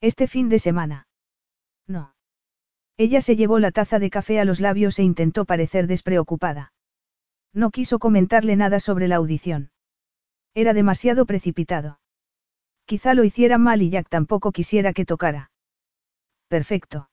[0.00, 1.08] Este fin de semana.
[1.86, 2.14] No.
[2.96, 6.72] Ella se llevó la taza de café a los labios e intentó parecer despreocupada.
[7.52, 9.72] No quiso comentarle nada sobre la audición.
[10.54, 12.00] Era demasiado precipitado.
[12.84, 15.50] Quizá lo hiciera mal y Jack tampoco quisiera que tocara.
[16.48, 17.10] Perfecto.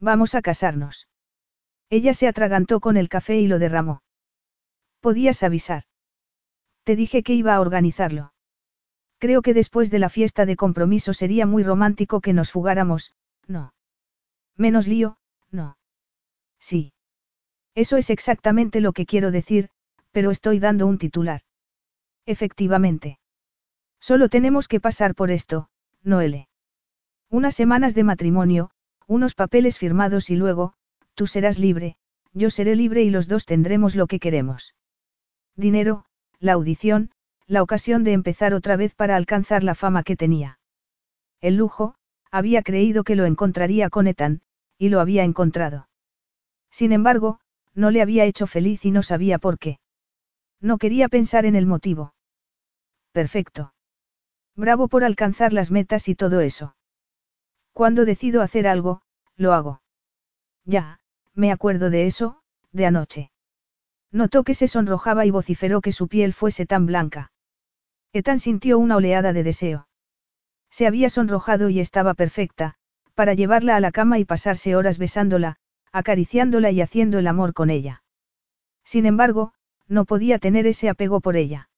[0.00, 1.08] Vamos a casarnos.
[1.90, 4.02] Ella se atragantó con el café y lo derramó.
[5.00, 5.84] Podías avisar.
[6.84, 8.32] Te dije que iba a organizarlo.
[9.18, 13.14] Creo que después de la fiesta de compromiso sería muy romántico que nos fugáramos,
[13.46, 13.74] no.
[14.56, 15.18] Menos lío,
[15.50, 15.76] no.
[16.60, 16.92] Sí.
[17.74, 19.70] Eso es exactamente lo que quiero decir,
[20.12, 21.42] pero estoy dando un titular.
[22.26, 23.18] Efectivamente.
[24.00, 25.68] Solo tenemos que pasar por esto,
[26.02, 26.48] Noele.
[27.30, 28.70] Unas semanas de matrimonio,
[29.06, 30.74] unos papeles firmados y luego,
[31.14, 31.96] tú serás libre,
[32.32, 34.74] yo seré libre y los dos tendremos lo que queremos.
[35.56, 36.04] Dinero,
[36.38, 37.10] la audición,
[37.48, 40.60] la ocasión de empezar otra vez para alcanzar la fama que tenía.
[41.40, 41.94] El lujo,
[42.30, 44.42] había creído que lo encontraría con Ethan,
[44.76, 45.88] y lo había encontrado.
[46.70, 47.40] Sin embargo,
[47.74, 49.80] no le había hecho feliz y no sabía por qué.
[50.60, 52.14] No quería pensar en el motivo.
[53.12, 53.72] Perfecto.
[54.54, 56.76] Bravo por alcanzar las metas y todo eso.
[57.72, 59.00] Cuando decido hacer algo,
[59.36, 59.80] lo hago.
[60.64, 61.00] Ya,
[61.32, 63.30] me acuerdo de eso, de anoche.
[64.10, 67.30] Notó que se sonrojaba y vociferó que su piel fuese tan blanca.
[68.12, 69.88] Etan sintió una oleada de deseo.
[70.70, 72.74] Se había sonrojado y estaba perfecta,
[73.14, 75.56] para llevarla a la cama y pasarse horas besándola,
[75.92, 78.02] acariciándola y haciendo el amor con ella.
[78.84, 79.52] Sin embargo,
[79.86, 81.68] no podía tener ese apego por ella.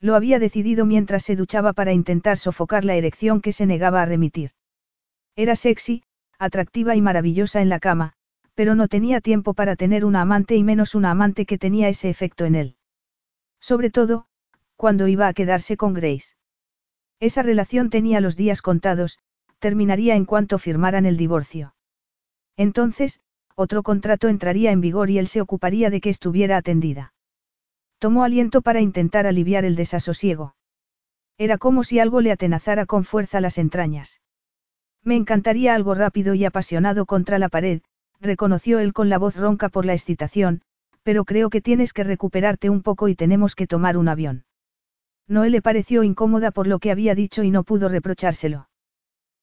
[0.00, 4.06] Lo había decidido mientras se duchaba para intentar sofocar la erección que se negaba a
[4.06, 4.52] remitir.
[5.34, 6.04] Era sexy,
[6.38, 8.12] atractiva y maravillosa en la cama,
[8.54, 12.10] pero no tenía tiempo para tener una amante y menos una amante que tenía ese
[12.10, 12.76] efecto en él.
[13.60, 14.26] Sobre todo,
[14.78, 16.36] cuando iba a quedarse con Grace.
[17.18, 19.18] Esa relación tenía los días contados,
[19.58, 21.74] terminaría en cuanto firmaran el divorcio.
[22.56, 23.20] Entonces,
[23.56, 27.12] otro contrato entraría en vigor y él se ocuparía de que estuviera atendida.
[27.98, 30.54] Tomó aliento para intentar aliviar el desasosiego.
[31.38, 34.20] Era como si algo le atenazara con fuerza las entrañas.
[35.02, 37.82] Me encantaría algo rápido y apasionado contra la pared,
[38.20, 40.62] reconoció él con la voz ronca por la excitación,
[41.02, 44.44] pero creo que tienes que recuperarte un poco y tenemos que tomar un avión.
[45.28, 48.68] Noé le pareció incómoda por lo que había dicho y no pudo reprochárselo.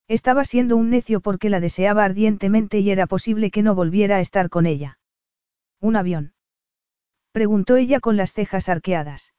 [0.07, 4.19] Estaba siendo un necio porque la deseaba ardientemente y era posible que no volviera a
[4.19, 4.99] estar con ella.
[5.79, 6.33] ¿Un avión?
[7.31, 9.33] Preguntó ella con las cejas arqueadas.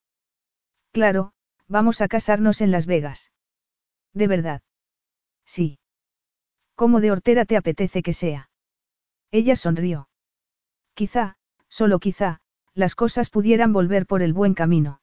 [0.93, 1.33] Claro,
[1.67, 3.33] vamos a casarnos en Las Vegas.
[4.13, 4.63] ¿De verdad?
[5.45, 5.79] Sí.
[6.75, 8.51] ¿Cómo de hortera te apetece que sea?
[9.31, 10.09] Ella sonrió.
[10.95, 11.37] Quizá,
[11.69, 12.41] solo quizá,
[12.75, 15.01] las cosas pudieran volver por el buen camino.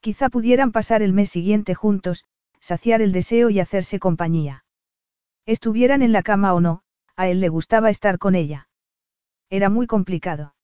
[0.00, 2.24] Quizá pudieran pasar el mes siguiente juntos,
[2.58, 4.64] saciar el deseo y hacerse compañía.
[5.46, 6.82] Estuvieran en la cama o no,
[7.16, 8.68] a él le gustaba estar con ella.
[9.50, 10.54] Era muy complicado.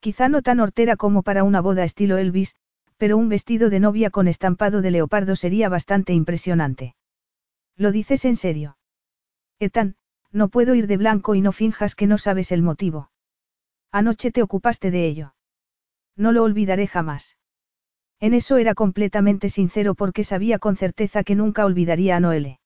[0.00, 2.56] Quizá no tan hortera como para una boda estilo Elvis,
[2.96, 6.96] pero un vestido de novia con estampado de leopardo sería bastante impresionante.
[7.76, 8.76] ¿Lo dices en serio?
[9.58, 9.96] Ethan,
[10.32, 13.10] no puedo ir de blanco y no finjas que no sabes el motivo.
[13.90, 15.34] Anoche te ocupaste de ello.
[16.14, 17.38] No lo olvidaré jamás.
[18.20, 22.60] En eso era completamente sincero porque sabía con certeza que nunca olvidaría a Noele.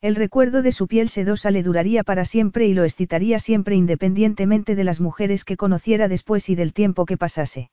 [0.00, 4.74] El recuerdo de su piel sedosa le duraría para siempre y lo excitaría siempre independientemente
[4.74, 7.70] de las mujeres que conociera después y del tiempo que pasase.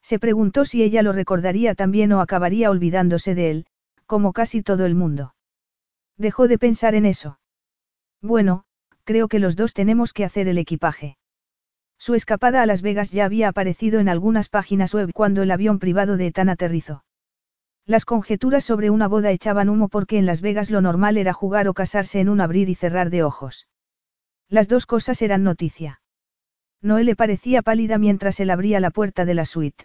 [0.00, 3.66] Se preguntó si ella lo recordaría también o acabaría olvidándose de él,
[4.06, 5.34] como casi todo el mundo.
[6.16, 7.40] Dejó de pensar en eso.
[8.22, 8.62] Bueno,
[9.02, 11.16] creo que los dos tenemos que hacer el equipaje.
[12.00, 15.78] Su escapada a Las Vegas ya había aparecido en algunas páginas web cuando el avión
[15.78, 17.04] privado de Ethan aterrizó.
[17.84, 21.68] Las conjeturas sobre una boda echaban humo porque en Las Vegas lo normal era jugar
[21.68, 23.68] o casarse en un abrir y cerrar de ojos.
[24.48, 26.00] Las dos cosas eran noticia.
[26.80, 29.84] Noé le parecía pálida mientras él abría la puerta de la suite.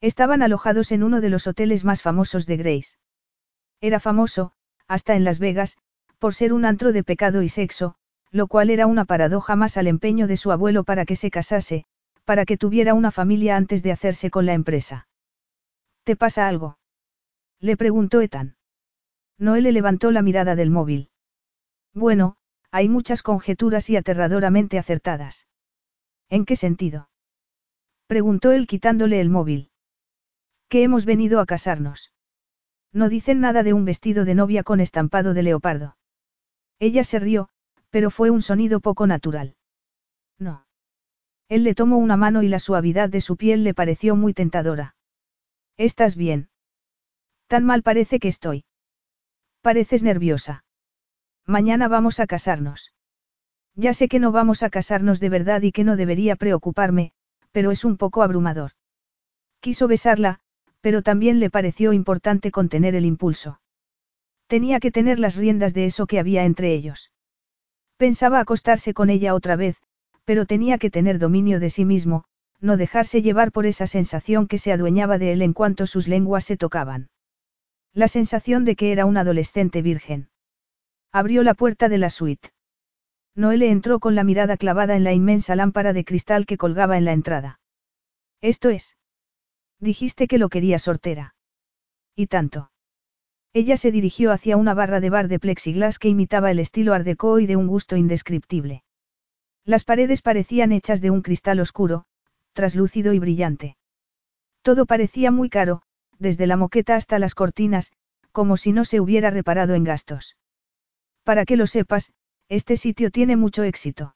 [0.00, 2.96] Estaban alojados en uno de los hoteles más famosos de Grace.
[3.80, 4.50] Era famoso,
[4.88, 5.78] hasta en Las Vegas,
[6.18, 7.94] por ser un antro de pecado y sexo,
[8.30, 11.84] lo cual era una paradoja más al empeño de su abuelo para que se casase,
[12.24, 15.08] para que tuviera una familia antes de hacerse con la empresa.
[16.04, 16.78] ¿Te pasa algo?
[17.58, 18.56] Le preguntó Ethan.
[19.36, 21.10] Noé le levantó la mirada del móvil.
[21.92, 22.36] Bueno,
[22.70, 25.48] hay muchas conjeturas y aterradoramente acertadas.
[26.28, 27.10] ¿En qué sentido?
[28.06, 29.70] Preguntó él quitándole el móvil.
[30.68, 32.12] Que hemos venido a casarnos.
[32.92, 35.96] No dicen nada de un vestido de novia con estampado de leopardo.
[36.78, 37.50] Ella se rió,
[37.90, 39.56] pero fue un sonido poco natural.
[40.38, 40.66] No.
[41.48, 44.94] Él le tomó una mano y la suavidad de su piel le pareció muy tentadora.
[45.76, 46.48] ¿Estás bien?
[47.48, 48.64] Tan mal parece que estoy.
[49.60, 50.64] Pareces nerviosa.
[51.46, 52.94] Mañana vamos a casarnos.
[53.74, 57.12] Ya sé que no vamos a casarnos de verdad y que no debería preocuparme,
[57.50, 58.72] pero es un poco abrumador.
[59.60, 60.40] Quiso besarla,
[60.80, 63.60] pero también le pareció importante contener el impulso.
[64.46, 67.10] Tenía que tener las riendas de eso que había entre ellos.
[68.00, 69.76] Pensaba acostarse con ella otra vez,
[70.24, 72.24] pero tenía que tener dominio de sí mismo,
[72.58, 76.44] no dejarse llevar por esa sensación que se adueñaba de él en cuanto sus lenguas
[76.44, 77.10] se tocaban.
[77.92, 80.30] La sensación de que era un adolescente virgen.
[81.12, 82.48] Abrió la puerta de la suite.
[83.34, 87.04] Noelle entró con la mirada clavada en la inmensa lámpara de cristal que colgaba en
[87.04, 87.60] la entrada.
[88.40, 88.96] Esto es.
[89.78, 91.34] Dijiste que lo quería sortera.
[92.16, 92.70] Y tanto.
[93.52, 97.04] Ella se dirigió hacia una barra de bar de plexiglas que imitaba el estilo art
[97.04, 98.84] déco y de un gusto indescriptible.
[99.64, 102.04] Las paredes parecían hechas de un cristal oscuro,
[102.52, 103.76] traslúcido y brillante.
[104.62, 105.82] Todo parecía muy caro,
[106.18, 107.92] desde la moqueta hasta las cortinas,
[108.30, 110.36] como si no se hubiera reparado en gastos.
[111.24, 112.12] Para que lo sepas,
[112.48, 114.14] este sitio tiene mucho éxito.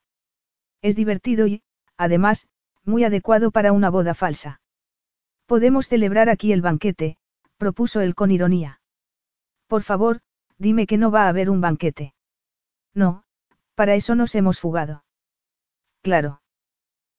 [0.81, 1.63] Es divertido y,
[1.97, 2.47] además,
[2.85, 4.61] muy adecuado para una boda falsa.
[5.47, 7.17] Podemos celebrar aquí el banquete,
[7.59, 8.81] propuso él con ironía.
[9.75, 10.21] Por favor,
[10.57, 12.15] dime que no va a haber un banquete.
[12.95, 13.25] No,
[13.75, 15.05] para eso nos hemos fugado.
[16.01, 16.43] Claro.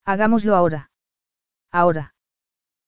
[0.06, 0.90] Hagámoslo ahora.
[1.70, 2.16] Ahora.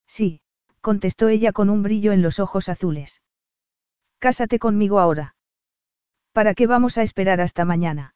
[0.07, 0.39] Sí,
[0.79, 3.21] contestó ella con un brillo en los ojos azules.
[4.19, 5.35] Cásate conmigo ahora.
[6.31, 8.15] ¿Para qué vamos a esperar hasta mañana?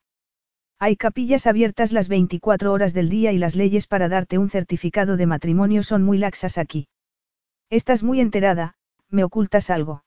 [0.79, 5.17] Hay capillas abiertas las 24 horas del día y las leyes para darte un certificado
[5.17, 6.87] de matrimonio son muy laxas aquí.
[7.69, 8.75] Estás muy enterada,
[9.09, 10.05] me ocultas algo.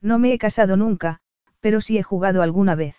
[0.00, 1.20] No me he casado nunca,
[1.60, 2.96] pero sí he jugado alguna vez.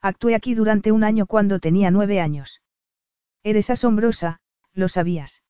[0.00, 2.62] Actué aquí durante un año cuando tenía nueve años.
[3.42, 4.40] Eres asombrosa,
[4.72, 5.42] lo sabías.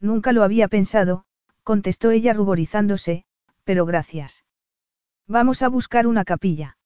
[0.00, 1.24] Nunca lo había pensado,
[1.62, 3.24] contestó ella ruborizándose,
[3.64, 4.44] pero gracias.
[5.26, 6.78] Vamos a buscar una capilla.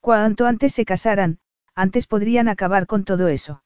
[0.00, 1.38] Cuanto antes se casaran,
[1.74, 3.62] antes podrían acabar con todo eso.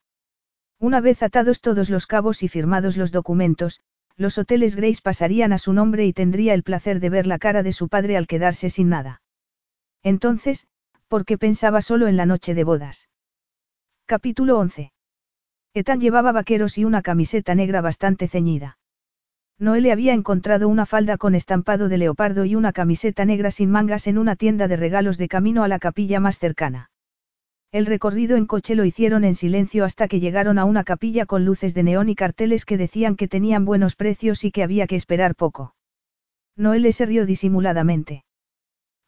[0.78, 3.80] Una vez atados todos los cabos y firmados los documentos,
[4.16, 7.62] los hoteles Grace pasarían a su nombre y tendría el placer de ver la cara
[7.62, 9.22] de su padre al quedarse sin nada.
[10.02, 10.66] Entonces,
[11.08, 13.08] ¿por qué pensaba solo en la noche de bodas?
[14.06, 14.92] Capítulo 11.
[15.74, 18.78] Ethan llevaba vaqueros y una camiseta negra bastante ceñida.
[19.58, 24.06] Noelle había encontrado una falda con estampado de leopardo y una camiseta negra sin mangas
[24.06, 26.90] en una tienda de regalos de camino a la capilla más cercana.
[27.74, 31.44] El recorrido en coche lo hicieron en silencio hasta que llegaron a una capilla con
[31.44, 34.94] luces de neón y carteles que decían que tenían buenos precios y que había que
[34.94, 35.74] esperar poco.
[36.54, 38.24] Noel se rió disimuladamente.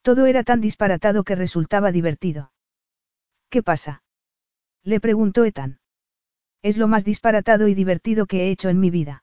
[0.03, 2.51] Todo era tan disparatado que resultaba divertido.
[3.51, 4.03] ¿Qué pasa?
[4.83, 5.79] Le preguntó Ethan.
[6.61, 9.23] Es lo más disparatado y divertido que he hecho en mi vida.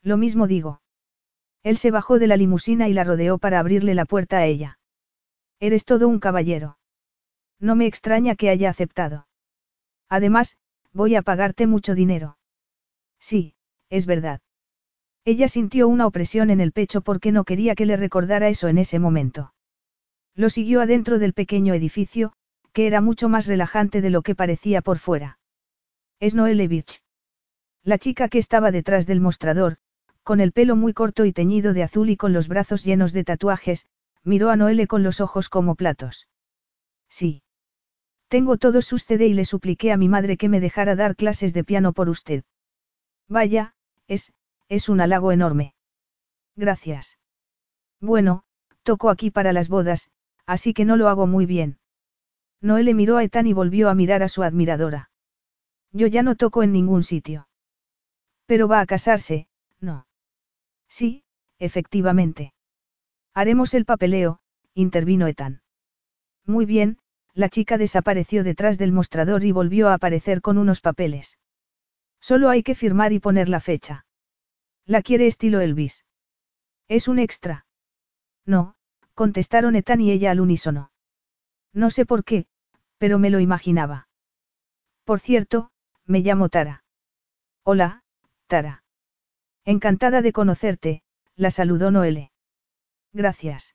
[0.00, 0.80] Lo mismo digo.
[1.64, 4.78] Él se bajó de la limusina y la rodeó para abrirle la puerta a ella.
[5.60, 6.78] Eres todo un caballero.
[7.60, 9.26] No me extraña que haya aceptado.
[10.08, 10.58] Además,
[10.92, 12.38] voy a pagarte mucho dinero.
[13.18, 13.54] Sí,
[13.88, 14.40] es verdad.
[15.24, 18.78] Ella sintió una opresión en el pecho porque no quería que le recordara eso en
[18.78, 19.54] ese momento.
[20.34, 22.32] Lo siguió adentro del pequeño edificio,
[22.72, 25.38] que era mucho más relajante de lo que parecía por fuera.
[26.20, 27.02] Es Noelevich.
[27.84, 29.76] La chica que estaba detrás del mostrador,
[30.22, 33.24] con el pelo muy corto y teñido de azul y con los brazos llenos de
[33.24, 33.86] tatuajes,
[34.24, 36.26] miró a Noele con los ojos como platos.
[37.08, 37.43] Sí.
[38.34, 41.54] Tengo todos sus CD y le supliqué a mi madre que me dejara dar clases
[41.54, 42.42] de piano por usted.
[43.28, 43.76] Vaya,
[44.08, 44.32] es,
[44.68, 45.76] es un halago enorme.
[46.56, 47.16] Gracias.
[48.00, 48.42] Bueno,
[48.82, 50.10] toco aquí para las bodas,
[50.46, 51.78] así que no lo hago muy bien.
[52.60, 55.10] Noele miró a Ethan y volvió a mirar a su admiradora.
[55.92, 57.46] Yo ya no toco en ningún sitio.
[58.46, 59.46] Pero va a casarse,
[59.78, 60.08] ¿no?
[60.88, 61.22] Sí,
[61.60, 62.52] efectivamente.
[63.32, 64.40] Haremos el papeleo,
[64.74, 65.62] intervino Ethan.
[66.46, 66.98] Muy bien,
[67.34, 71.38] la chica desapareció detrás del mostrador y volvió a aparecer con unos papeles.
[72.20, 74.06] Solo hay que firmar y poner la fecha.
[74.86, 76.04] La quiere estilo Elvis.
[76.88, 77.66] Es un extra.
[78.46, 78.76] No,
[79.14, 80.92] contestaron Ethan y ella al unísono.
[81.72, 82.46] No sé por qué,
[82.98, 84.08] pero me lo imaginaba.
[85.04, 85.70] Por cierto,
[86.06, 86.84] me llamo Tara.
[87.64, 88.04] Hola,
[88.46, 88.84] Tara.
[89.64, 91.02] Encantada de conocerte,
[91.36, 92.30] la saludó Noele.
[93.12, 93.74] Gracias.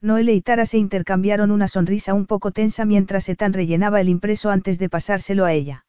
[0.00, 4.50] Noelle y Tara se intercambiaron una sonrisa un poco tensa mientras Ethan rellenaba el impreso
[4.50, 5.86] antes de pasárselo a ella.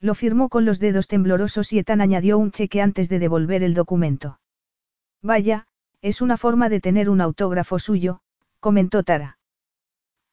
[0.00, 3.72] Lo firmó con los dedos temblorosos y Ethan añadió un cheque antes de devolver el
[3.72, 4.38] documento.
[5.22, 5.66] Vaya,
[6.02, 8.20] es una forma de tener un autógrafo suyo,
[8.60, 9.38] comentó Tara.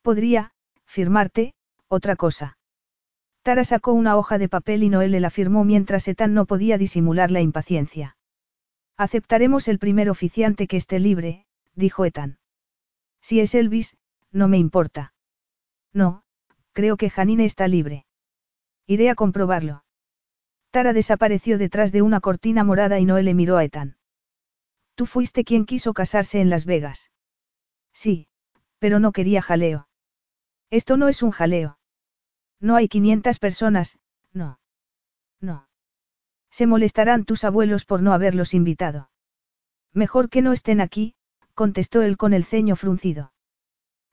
[0.01, 0.51] Podría,
[0.85, 1.53] firmarte,
[1.87, 2.57] otra cosa.
[3.43, 7.31] Tara sacó una hoja de papel y Noelle la firmó mientras Ethan no podía disimular
[7.31, 8.17] la impaciencia.
[8.97, 11.45] Aceptaremos el primer oficiante que esté libre,
[11.75, 12.38] dijo Ethan.
[13.21, 13.97] Si es Elvis,
[14.31, 15.13] no me importa.
[15.93, 16.23] No,
[16.73, 18.05] creo que Janine está libre.
[18.87, 19.83] Iré a comprobarlo.
[20.71, 23.97] Tara desapareció detrás de una cortina morada y Noelle miró a Ethan.
[24.95, 27.11] Tú fuiste quien quiso casarse en Las Vegas.
[27.93, 28.27] Sí,
[28.77, 29.87] pero no quería jaleo.
[30.69, 31.79] Esto no es un jaleo.
[32.59, 33.99] No hay 500 personas,
[34.33, 34.59] no.
[35.39, 35.67] No.
[36.51, 39.09] Se molestarán tus abuelos por no haberlos invitado.
[39.93, 41.15] Mejor que no estén aquí,
[41.63, 43.33] contestó él con el ceño fruncido.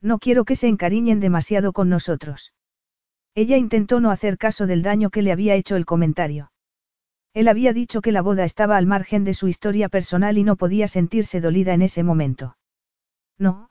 [0.03, 2.53] No quiero que se encariñen demasiado con nosotros.
[3.37, 6.51] Ella intentó no hacer caso del daño que le había hecho el comentario.
[7.35, 10.57] Él había dicho que la boda estaba al margen de su historia personal y no
[10.57, 12.57] podía sentirse dolida en ese momento.
[13.39, 13.69] No,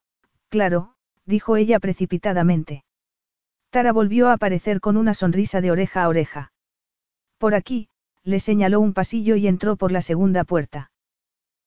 [0.48, 0.94] Claro,
[1.26, 2.86] dijo ella precipitadamente.
[3.72, 6.54] Tara volvió a aparecer con una sonrisa de oreja a oreja.
[7.40, 7.90] Por aquí,
[8.24, 10.92] le señaló un pasillo y entró por la segunda puerta.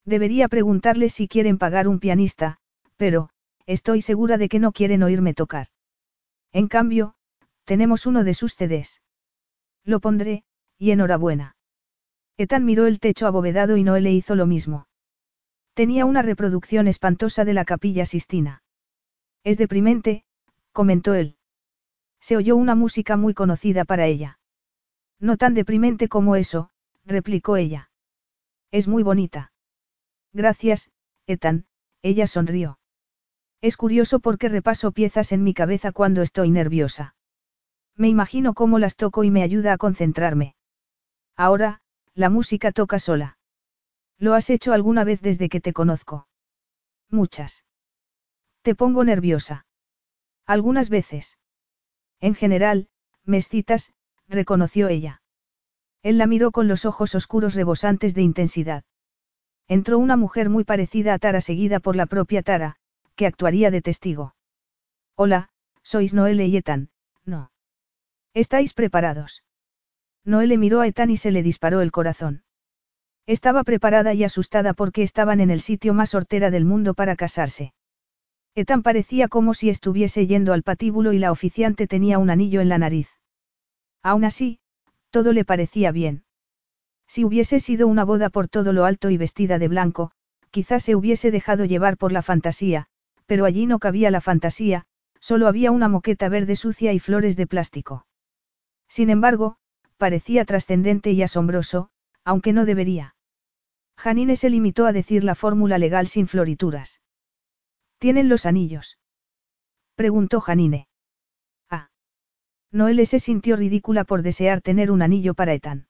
[0.09, 2.57] Debería preguntarle si quieren pagar un pianista,
[2.97, 3.29] pero,
[3.67, 5.67] estoy segura de que no quieren oírme tocar.
[6.51, 7.15] En cambio,
[7.65, 9.03] tenemos uno de sus CDs.
[9.85, 10.45] Lo pondré,
[10.79, 11.57] y enhorabuena.
[12.39, 14.87] Ethan miró el techo abovedado y Noé le hizo lo mismo.
[15.75, 18.63] Tenía una reproducción espantosa de la capilla Sistina.
[19.45, 20.25] Es deprimente,
[20.73, 21.37] comentó él.
[22.19, 24.39] Se oyó una música muy conocida para ella.
[25.21, 26.71] No tan deprimente como eso,
[27.05, 27.91] replicó ella.
[28.71, 29.53] Es muy bonita.
[30.39, 30.93] Gracias,
[31.27, 31.67] Ethan,
[32.01, 32.79] ella sonrió.
[33.61, 37.17] Es curioso porque repaso piezas en mi cabeza cuando estoy nerviosa.
[37.97, 40.55] Me imagino cómo las toco y me ayuda a concentrarme.
[41.37, 41.81] Ahora,
[42.15, 43.37] la música toca sola.
[44.17, 46.29] ¿Lo has hecho alguna vez desde que te conozco?
[47.11, 47.65] Muchas.
[48.63, 49.67] Te pongo nerviosa.
[50.47, 51.37] Algunas veces.
[52.21, 52.91] En general,
[53.25, 53.93] me excitas,
[54.29, 55.21] reconoció ella.
[56.05, 58.85] Él la miró con los ojos oscuros rebosantes de intensidad.
[59.69, 62.77] Entró una mujer muy parecida a Tara seguida por la propia Tara,
[63.17, 64.35] que actuaría de testigo.
[65.15, 65.51] Hola,
[65.83, 66.89] sois Noelle y Ethan,
[67.25, 67.53] no.
[68.33, 69.45] ¿Estáis preparados?
[70.25, 72.45] Noelle miró a Ethan y se le disparó el corazón.
[73.27, 77.75] Estaba preparada y asustada porque estaban en el sitio más hortera del mundo para casarse.
[78.55, 82.71] Ethan parecía como si estuviese yendo al patíbulo y la oficiante tenía un anillo en
[82.71, 83.11] la nariz.
[84.03, 84.61] Aún así,
[85.11, 86.25] todo le parecía bien.
[87.09, 90.13] Si hubiese sido una boda por todo lo alto y vestida de blanco,
[90.51, 92.87] quizás se hubiese dejado llevar por la fantasía,
[93.27, 94.85] pero allí no cabía la fantasía,
[95.19, 98.07] solo había una moqueta verde sucia y flores de plástico.
[98.89, 99.57] Sin embargo,
[99.97, 101.91] parecía trascendente y asombroso,
[102.25, 103.17] aunque no debería.
[103.97, 107.01] Janine se limitó a decir la fórmula legal sin florituras.
[107.99, 108.99] ¿Tienen los anillos?
[109.97, 110.89] Preguntó Janine.
[111.69, 111.91] Ah.
[112.71, 115.89] Noelle se sintió ridícula por desear tener un anillo para Ethan.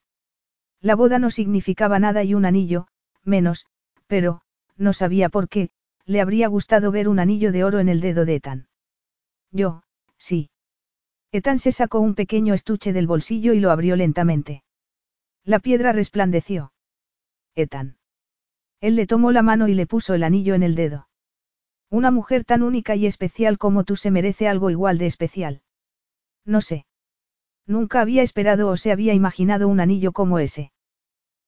[0.81, 2.87] La boda no significaba nada y un anillo,
[3.23, 3.65] menos,
[4.07, 4.41] pero,
[4.77, 5.69] no sabía por qué,
[6.05, 8.67] le habría gustado ver un anillo de oro en el dedo de Ethan.
[9.51, 9.83] Yo,
[10.17, 10.49] sí.
[11.31, 14.63] Ethan se sacó un pequeño estuche del bolsillo y lo abrió lentamente.
[15.43, 16.73] La piedra resplandeció.
[17.55, 17.97] Ethan.
[18.79, 21.07] Él le tomó la mano y le puso el anillo en el dedo.
[21.89, 25.61] Una mujer tan única y especial como tú se merece algo igual de especial.
[26.45, 26.85] No sé.
[27.69, 30.71] Nunca había esperado o se había imaginado un anillo como ese.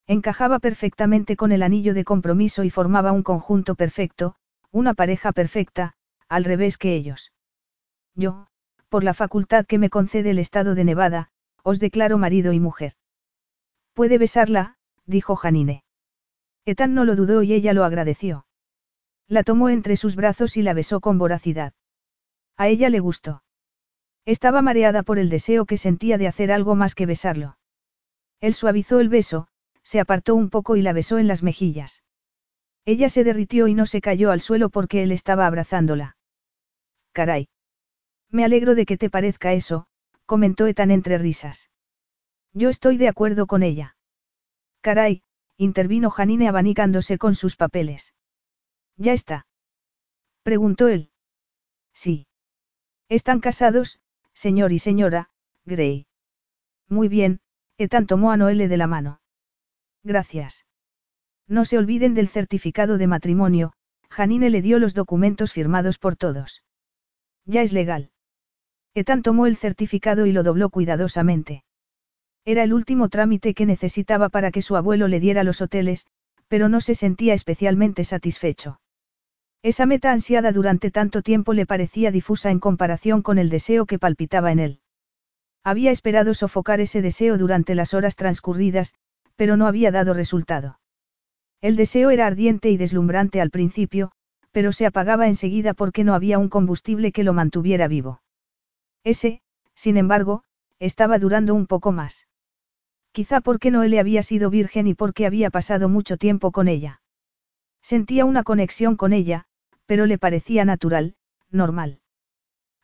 [0.06, 4.36] Encajaba perfectamente con el anillo de compromiso y formaba un conjunto perfecto,
[4.70, 5.94] una pareja perfecta,
[6.28, 7.32] al revés que ellos.
[8.14, 8.46] Yo,
[8.88, 11.30] por la facultad que me concede el estado de Nevada,
[11.64, 12.92] os declaro marido y mujer.
[13.92, 14.76] Puede besarla,
[15.06, 15.82] dijo Janine.
[16.64, 18.46] Ethan no lo dudó y ella lo agradeció.
[19.26, 21.72] La tomó entre sus brazos y la besó con voracidad.
[22.56, 23.42] A ella le gustó.
[24.24, 27.56] Estaba mareada por el deseo que sentía de hacer algo más que besarlo.
[28.40, 29.48] Él suavizó el beso,
[29.82, 32.02] se apartó un poco y la besó en las mejillas.
[32.84, 36.16] Ella se derritió y no se cayó al suelo porque él estaba abrazándola.
[37.12, 37.48] Caray.
[38.30, 39.86] Me alegro de que te parezca eso,
[40.26, 41.70] comentó Etan entre risas.
[42.52, 43.96] Yo estoy de acuerdo con ella.
[44.80, 45.22] Caray,
[45.56, 48.14] intervino Janine abanicándose con sus papeles.
[48.96, 49.46] ¿Ya está?
[50.42, 51.10] preguntó él.
[51.92, 52.26] Sí.
[53.08, 54.00] Están casados,
[54.34, 55.30] señor y señora,
[55.64, 56.06] Gray.
[56.88, 57.40] Muy bien,
[57.78, 59.20] Ethan tomó a Noelle de la mano.
[60.04, 60.66] Gracias.
[61.48, 63.72] No se olviden del certificado de matrimonio,
[64.10, 66.62] Janine le dio los documentos firmados por todos.
[67.46, 68.10] Ya es legal.
[68.94, 71.64] Ethan tomó el certificado y lo dobló cuidadosamente.
[72.44, 76.06] Era el último trámite que necesitaba para que su abuelo le diera los hoteles,
[76.48, 78.81] pero no se sentía especialmente satisfecho.
[79.62, 83.98] Esa meta ansiada durante tanto tiempo le parecía difusa en comparación con el deseo que
[83.98, 84.80] palpitaba en él.
[85.62, 88.94] Había esperado sofocar ese deseo durante las horas transcurridas,
[89.36, 90.80] pero no había dado resultado.
[91.60, 94.10] El deseo era ardiente y deslumbrante al principio,
[94.50, 98.20] pero se apagaba enseguida porque no había un combustible que lo mantuviera vivo.
[99.04, 99.42] Ese,
[99.76, 100.42] sin embargo,
[100.80, 102.26] estaba durando un poco más.
[103.12, 107.00] Quizá porque Noelle había sido virgen y porque había pasado mucho tiempo con ella.
[107.80, 109.46] Sentía una conexión con ella,
[109.86, 111.14] pero le parecía natural,
[111.50, 112.00] normal.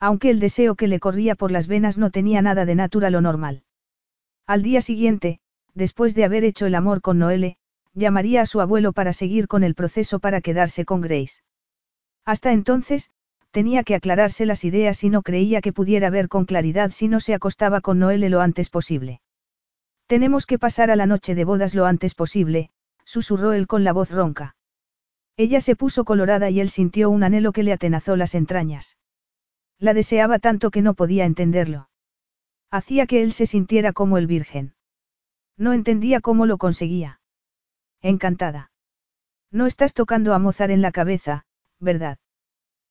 [0.00, 3.20] Aunque el deseo que le corría por las venas no tenía nada de natural o
[3.20, 3.64] normal.
[4.46, 5.40] Al día siguiente,
[5.74, 7.56] después de haber hecho el amor con Noelle,
[7.94, 11.42] llamaría a su abuelo para seguir con el proceso para quedarse con Grace.
[12.24, 13.10] Hasta entonces,
[13.50, 17.20] tenía que aclararse las ideas y no creía que pudiera ver con claridad si no
[17.20, 19.20] se acostaba con Noelle lo antes posible.
[20.06, 22.70] Tenemos que pasar a la noche de bodas lo antes posible,
[23.04, 24.56] susurró él con la voz ronca.
[25.38, 28.98] Ella se puso colorada y él sintió un anhelo que le atenazó las entrañas.
[29.78, 31.88] La deseaba tanto que no podía entenderlo.
[32.72, 34.74] Hacía que él se sintiera como el virgen.
[35.56, 37.20] No entendía cómo lo conseguía.
[38.02, 38.72] Encantada.
[39.52, 41.46] No estás tocando a Mozart en la cabeza,
[41.78, 42.18] ¿verdad?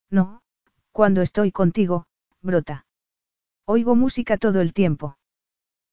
[0.10, 0.42] No,
[0.94, 2.06] cuando estoy contigo,
[2.42, 2.86] brota.
[3.66, 5.18] Oigo música todo el tiempo.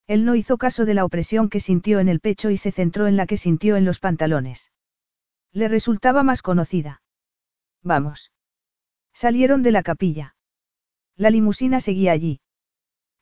[0.06, 3.08] Él no hizo caso de la opresión que sintió en el pecho y se centró
[3.08, 4.70] en la que sintió en los pantalones.
[5.54, 7.00] Le resultaba más conocida.
[7.82, 8.32] Vamos.
[9.12, 10.34] Salieron de la capilla.
[11.16, 12.40] La limusina seguía allí.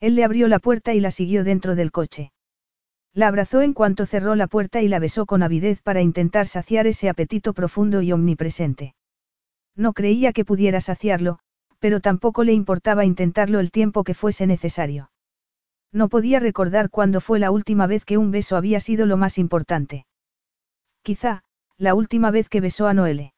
[0.01, 2.33] Él le abrió la puerta y la siguió dentro del coche.
[3.13, 6.87] La abrazó en cuanto cerró la puerta y la besó con avidez para intentar saciar
[6.87, 8.95] ese apetito profundo y omnipresente.
[9.77, 11.39] No creía que pudiera saciarlo,
[11.81, 15.11] pero tampoco le importaba intentarlo el tiempo que fuese necesario.
[15.93, 19.37] No podía recordar cuándo fue la última vez que un beso había sido lo más
[19.37, 20.07] importante.
[21.03, 21.45] Quizá,
[21.83, 23.35] la última vez que besó a Noele.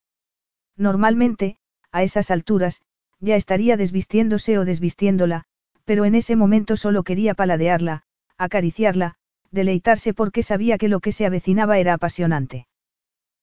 [0.77, 1.57] Normalmente,
[1.93, 2.83] a esas alturas,
[3.19, 5.45] ya estaría desvistiéndose o desvistiéndola,
[5.87, 8.03] pero en ese momento solo quería paladearla,
[8.37, 9.15] acariciarla,
[9.51, 12.67] deleitarse porque sabía que lo que se avecinaba era apasionante.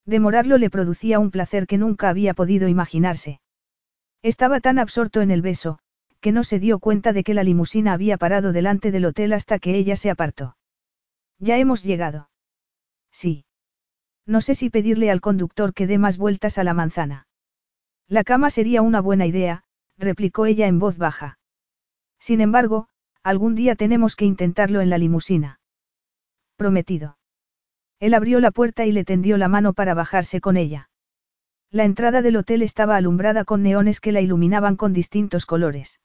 [0.05, 3.41] Demorarlo le producía un placer que nunca había podido imaginarse.
[4.21, 5.79] Estaba tan absorto en el beso,
[6.19, 9.57] que no se dio cuenta de que la limusina había parado delante del hotel hasta
[9.57, 10.57] que ella se apartó.
[11.39, 12.29] Ya hemos llegado.
[13.11, 13.45] Sí.
[14.25, 17.27] No sé si pedirle al conductor que dé más vueltas a la manzana.
[18.07, 19.63] La cama sería una buena idea,
[19.97, 21.39] replicó ella en voz baja.
[22.19, 22.87] Sin embargo,
[23.23, 25.59] algún día tenemos que intentarlo en la limusina.
[26.55, 27.17] Prometido.
[27.99, 30.89] Él abrió la puerta y le tendió la mano para bajarse con ella.
[31.69, 35.99] La entrada del hotel estaba alumbrada con neones que la iluminaban con distintos colores.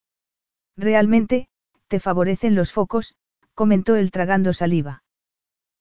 [0.76, 1.48] Realmente,
[1.88, 3.14] te favorecen los focos,
[3.54, 5.02] comentó él tragando saliva.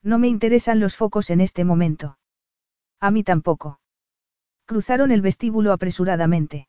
[0.01, 2.17] No me interesan los focos en este momento.
[3.06, 3.80] A mí tampoco.
[4.66, 6.67] Cruzaron el vestíbulo apresuradamente.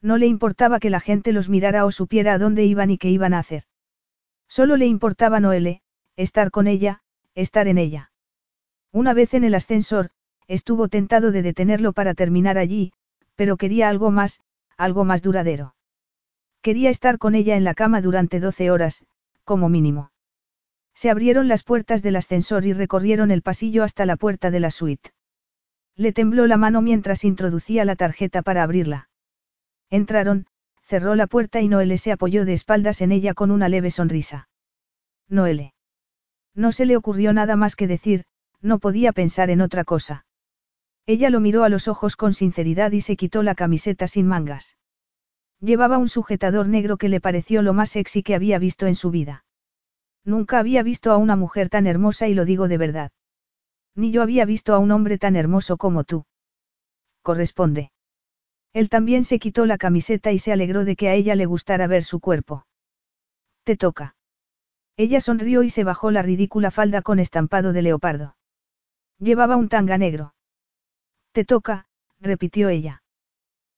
[0.00, 3.10] No le importaba que la gente los mirara o supiera a dónde iban y qué
[3.10, 3.64] iban a hacer.
[4.46, 5.82] Solo le importaba Noele,
[6.14, 7.00] estar con ella,
[7.34, 8.12] estar en ella.
[8.92, 10.10] Una vez en el ascensor,
[10.46, 12.92] estuvo tentado de detenerlo para terminar allí,
[13.34, 14.38] pero quería algo más,
[14.76, 15.74] algo más duradero.
[16.62, 19.04] Quería estar con ella en la cama durante 12 horas,
[19.42, 20.12] como mínimo.
[20.94, 24.70] Se abrieron las puertas del ascensor y recorrieron el pasillo hasta la puerta de la
[24.70, 25.10] suite.
[25.98, 29.10] Le tembló la mano mientras introducía la tarjeta para abrirla.
[29.90, 30.46] Entraron,
[30.80, 34.48] cerró la puerta y Noele se apoyó de espaldas en ella con una leve sonrisa.
[35.28, 35.74] Noele.
[36.54, 38.24] No se le ocurrió nada más que decir,
[38.60, 40.24] no podía pensar en otra cosa.
[41.04, 44.76] Ella lo miró a los ojos con sinceridad y se quitó la camiseta sin mangas.
[45.60, 49.10] Llevaba un sujetador negro que le pareció lo más sexy que había visto en su
[49.10, 49.44] vida.
[50.24, 53.10] Nunca había visto a una mujer tan hermosa y lo digo de verdad.
[53.98, 56.24] Ni yo había visto a un hombre tan hermoso como tú.
[57.22, 57.90] Corresponde.
[58.72, 61.88] Él también se quitó la camiseta y se alegró de que a ella le gustara
[61.88, 62.64] ver su cuerpo.
[63.64, 64.14] Te toca.
[64.96, 68.36] Ella sonrió y se bajó la ridícula falda con estampado de leopardo.
[69.18, 70.32] Llevaba un tanga negro.
[71.32, 71.86] Te toca,
[72.20, 73.02] repitió ella.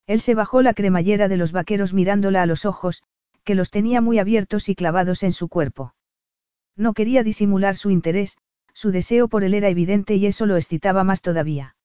[0.05, 3.01] Él se bajó la cremallera de los vaqueros mirándola a los ojos,
[3.43, 5.95] que los tenía muy abiertos y clavados en su cuerpo.
[6.75, 8.37] No quería disimular su interés,
[8.73, 11.75] su deseo por él era evidente y eso lo excitaba más todavía.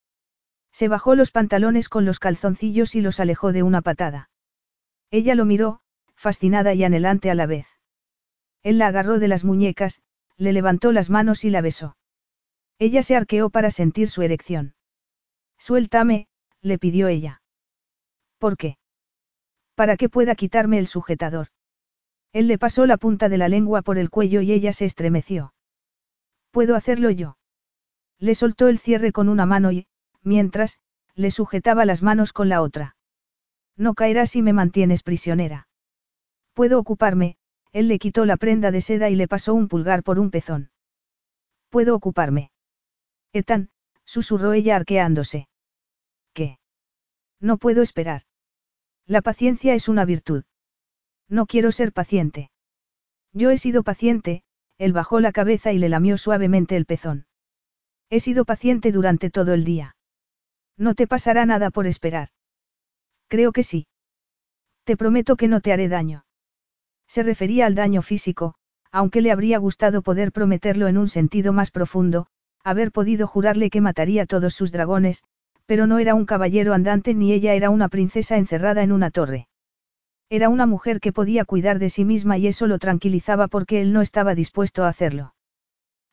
[0.73, 4.31] Se bajó los pantalones con los calzoncillos y los alejó de una patada.
[5.11, 5.81] Ella lo miró,
[6.15, 7.67] fascinada y anhelante a la vez.
[8.63, 10.03] Él la agarró de las muñecas,
[10.37, 11.97] le levantó las manos y la besó.
[12.79, 14.75] Ella se arqueó para sentir su erección.
[15.59, 16.29] Suéltame,
[16.61, 17.41] le pidió ella.
[18.39, 18.77] ¿Por qué?
[19.75, 21.49] Para que pueda quitarme el sujetador.
[22.33, 25.55] Él le pasó la punta de la lengua por el cuello y ella se estremeció.
[26.57, 27.37] ¿Puedo hacerlo yo?
[28.19, 29.89] Le soltó el cierre con una mano y,
[30.23, 30.81] mientras,
[31.15, 32.97] le sujetaba las manos con la otra.
[33.77, 35.69] No caerás si me mantienes prisionera.
[36.55, 37.37] Puedo ocuparme,
[37.73, 40.71] él le quitó la prenda de seda y le pasó un pulgar por un pezón.
[41.69, 42.51] Puedo ocuparme.
[43.35, 43.69] Etan,
[44.07, 45.51] susurró ella arqueándose.
[46.33, 46.59] ¿Qué?
[47.39, 48.23] No puedo esperar.
[49.05, 50.45] La paciencia es una virtud.
[51.29, 52.51] No quiero ser paciente.
[53.35, 54.43] Yo he sido paciente,
[54.79, 57.27] él bajó la cabeza y le lamió suavemente el pezón.
[58.11, 59.97] He sido paciente durante todo el día.
[60.77, 62.29] No te pasará nada por esperar.
[63.29, 63.87] Creo que sí.
[64.85, 66.25] Te prometo que no te haré daño.
[67.09, 68.55] Se refería al daño físico,
[68.93, 72.27] aunque le habría gustado poder prometerlo en un sentido más profundo,
[72.63, 75.25] haber podido jurarle que mataría todos sus dragones,
[75.67, 79.49] pero no era un caballero andante ni ella era una princesa encerrada en una torre.
[80.29, 83.93] Era una mujer que podía cuidar de sí misma y eso lo tranquilizaba porque él
[83.93, 85.35] no estaba dispuesto a hacerlo.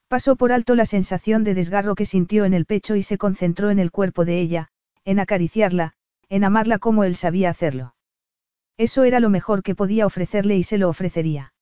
[0.08, 3.72] Pasó por alto la sensación de desgarro que sintió en el pecho y se concentró
[3.72, 4.69] en el cuerpo de ella,
[5.06, 5.93] en acariciarla,
[6.30, 7.95] en amarla como él sabía hacerlo.
[8.77, 11.53] Eso era lo mejor que podía ofrecerle y se lo ofrecería.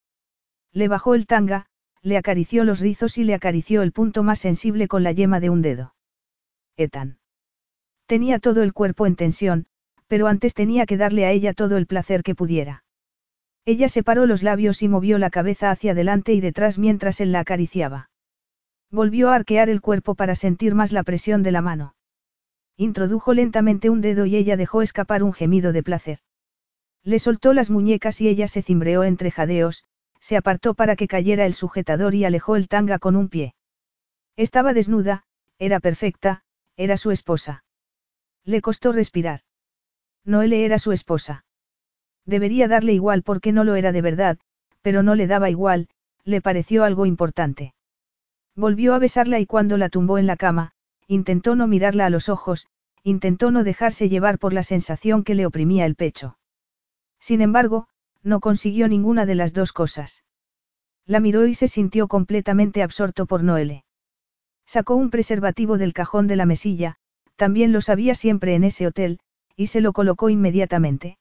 [0.74, 1.68] Le bajó el tanga,
[2.02, 5.50] le acarició los rizos y le acarició el punto más sensible con la yema de
[5.50, 5.96] un dedo.
[6.76, 7.20] Etan.
[8.06, 9.68] Tenía todo el cuerpo en tensión,
[10.12, 12.84] pero antes tenía que darle a ella todo el placer que pudiera.
[13.64, 17.40] Ella separó los labios y movió la cabeza hacia adelante y detrás mientras él la
[17.40, 18.10] acariciaba.
[18.92, 21.96] Volvió a arquear el cuerpo para sentir más la presión de la mano.
[22.76, 26.20] Introdujo lentamente un dedo y ella dejó escapar un gemido de placer.
[27.06, 29.86] Le soltó las muñecas y ella se cimbreó entre jadeos,
[30.20, 33.56] se apartó para que cayera el sujetador y alejó el tanga con un pie.
[34.36, 35.24] Estaba desnuda,
[35.58, 36.44] era perfecta,
[36.76, 37.64] era su esposa.
[38.44, 39.40] Le costó respirar.
[40.26, 41.46] Noelle era su esposa.
[42.26, 44.38] Debería darle igual porque no lo era de verdad,
[44.82, 45.90] pero no le daba igual,
[46.24, 47.74] le pareció algo importante.
[48.56, 50.74] Volvió a besarla y cuando la tumbó en la cama,
[51.08, 52.68] intentó no mirarla a los ojos,
[53.04, 56.38] intentó no dejarse llevar por la sensación que le oprimía el pecho.
[57.20, 57.88] Sin embargo,
[58.24, 60.24] no consiguió ninguna de las dos cosas.
[61.06, 63.84] La miró y se sintió completamente absorto por Noelle.
[64.66, 66.98] Sacó un preservativo del cajón de la mesilla,
[67.36, 69.20] también lo sabía siempre en ese hotel,
[69.56, 71.18] y se lo colocó inmediatamente.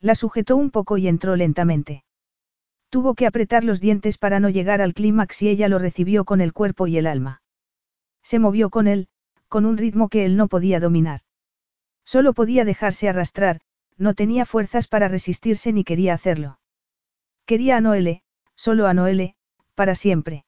[0.00, 2.04] La sujetó un poco y entró lentamente.
[2.88, 6.40] Tuvo que apretar los dientes para no llegar al clímax y ella lo recibió con
[6.40, 7.42] el cuerpo y el alma.
[8.22, 9.08] Se movió con él,
[9.48, 11.20] con un ritmo que él no podía dominar.
[12.04, 13.60] Solo podía dejarse arrastrar,
[13.96, 16.58] no tenía fuerzas para resistirse ni quería hacerlo.
[17.46, 18.22] Quería a Noele,
[18.54, 19.36] solo a Noele,
[19.74, 20.44] para siempre.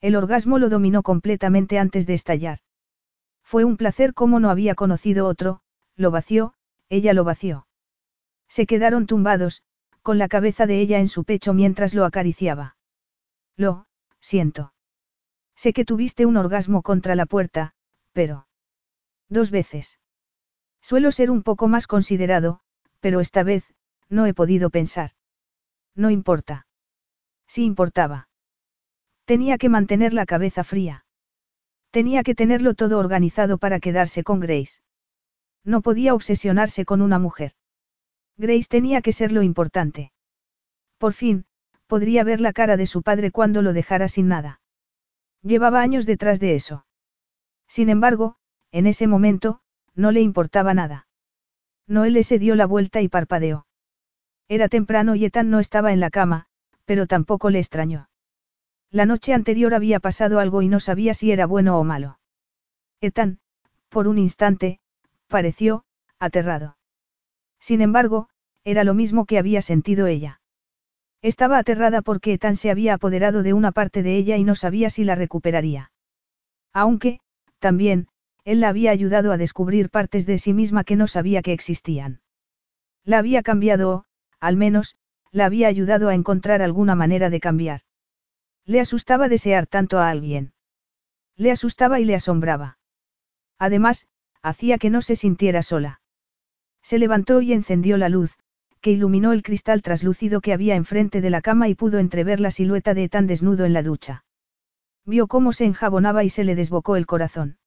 [0.00, 2.58] El orgasmo lo dominó completamente antes de estallar.
[3.42, 5.60] Fue un placer como no había conocido otro,
[5.96, 6.54] lo vació,
[6.88, 7.66] ella lo vació.
[8.48, 9.62] Se quedaron tumbados,
[10.02, 12.76] con la cabeza de ella en su pecho mientras lo acariciaba.
[13.56, 13.86] Lo,
[14.20, 14.72] siento.
[15.56, 17.74] Sé que tuviste un orgasmo contra la puerta,
[18.12, 18.46] pero...
[19.28, 19.98] Dos veces.
[20.80, 22.60] Suelo ser un poco más considerado,
[23.00, 23.64] pero esta vez,
[24.08, 25.12] no he podido pensar.
[25.96, 26.66] No importa.
[27.48, 28.28] Sí importaba.
[29.24, 31.04] Tenía que mantener la cabeza fría.
[31.90, 34.80] Tenía que tenerlo todo organizado para quedarse con Grace.
[35.66, 37.52] No podía obsesionarse con una mujer.
[38.38, 40.12] Grace tenía que ser lo importante.
[40.96, 41.44] Por fin,
[41.88, 44.60] podría ver la cara de su padre cuando lo dejara sin nada.
[45.42, 46.86] Llevaba años detrás de eso.
[47.66, 48.36] Sin embargo,
[48.70, 49.60] en ese momento,
[49.94, 51.08] no le importaba nada.
[51.88, 53.66] Noelle se dio la vuelta y parpadeó.
[54.48, 56.46] Era temprano y Ethan no estaba en la cama,
[56.84, 58.08] pero tampoco le extrañó.
[58.92, 62.20] La noche anterior había pasado algo y no sabía si era bueno o malo.
[63.00, 63.40] Ethan,
[63.88, 64.78] por un instante,
[65.28, 65.84] pareció,
[66.18, 66.76] aterrado.
[67.60, 68.28] Sin embargo,
[68.64, 70.40] era lo mismo que había sentido ella.
[71.22, 74.90] Estaba aterrada porque Ethan se había apoderado de una parte de ella y no sabía
[74.90, 75.92] si la recuperaría.
[76.72, 77.20] Aunque,
[77.58, 78.08] también,
[78.44, 82.20] él la había ayudado a descubrir partes de sí misma que no sabía que existían.
[83.04, 84.04] La había cambiado o,
[84.40, 84.96] al menos,
[85.32, 87.80] la había ayudado a encontrar alguna manera de cambiar.
[88.64, 90.52] Le asustaba desear tanto a alguien.
[91.36, 92.78] Le asustaba y le asombraba.
[93.58, 94.08] Además,
[94.42, 96.00] hacía que no se sintiera sola.
[96.82, 98.36] Se levantó y encendió la luz,
[98.80, 102.50] que iluminó el cristal traslúcido que había enfrente de la cama y pudo entrever la
[102.50, 104.24] silueta de tan desnudo en la ducha.
[105.04, 107.58] Vio cómo se enjabonaba y se le desbocó el corazón.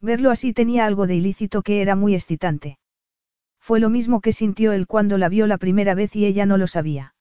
[0.00, 2.78] Verlo así tenía algo de ilícito que era muy excitante.
[3.58, 6.58] Fue lo mismo que sintió él cuando la vio la primera vez y ella no
[6.58, 7.14] lo sabía.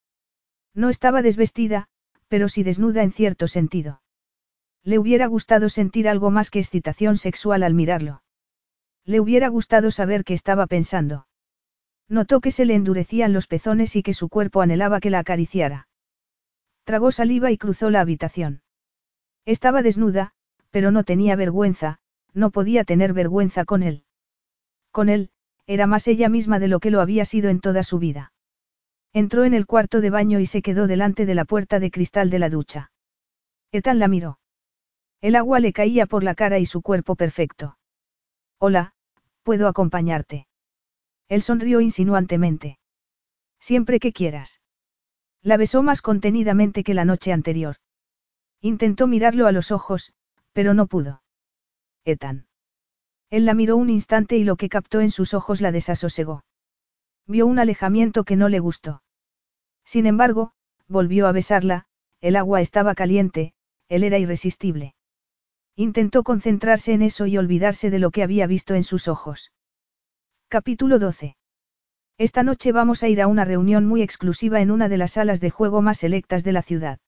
[0.75, 1.87] No estaba desvestida,
[2.27, 4.01] pero sí desnuda en cierto sentido.
[4.83, 8.21] Le hubiera gustado sentir algo más que excitación sexual al mirarlo.
[9.05, 11.27] Le hubiera gustado saber qué estaba pensando.
[12.09, 15.87] Notó que se le endurecían los pezones y que su cuerpo anhelaba que la acariciara.
[16.83, 18.61] Tragó saliva y cruzó la habitación.
[19.45, 20.33] Estaba desnuda,
[20.71, 21.99] pero no tenía vergüenza,
[22.33, 24.03] no podía tener vergüenza con él.
[24.91, 25.29] Con él,
[25.67, 28.33] era más ella misma de lo que lo había sido en toda su vida.
[29.13, 32.29] Entró en el cuarto de baño y se quedó delante de la puerta de cristal
[32.29, 32.91] de la ducha.
[33.71, 34.39] Ethan la miró.
[35.21, 37.77] El agua le caía por la cara y su cuerpo perfecto.
[38.59, 38.94] Hola,
[39.45, 40.47] ¿puedo acompañarte?
[41.29, 42.79] Él sonrió insinuantemente.
[43.59, 44.59] Siempre que quieras.
[45.43, 47.75] La besó más contenidamente que la noche anterior.
[48.59, 50.13] Intentó mirarlo a los ojos,
[50.51, 51.21] pero no pudo.
[52.05, 52.47] Ethan.
[53.29, 56.43] Él la miró un instante y lo que captó en sus ojos la desasosegó.
[57.27, 59.03] Vio un alejamiento que no le gustó.
[59.83, 60.53] Sin embargo,
[60.87, 61.85] volvió a besarla,
[62.19, 63.53] el agua estaba caliente,
[63.89, 64.94] él era irresistible.
[65.77, 69.51] Intentó concentrarse en eso y olvidarse de lo que había visto en sus ojos.
[70.47, 71.35] Capítulo 12.
[72.17, 75.41] Esta noche vamos a ir a una reunión muy exclusiva en una de las salas
[75.41, 76.99] de juego más selectas de la ciudad.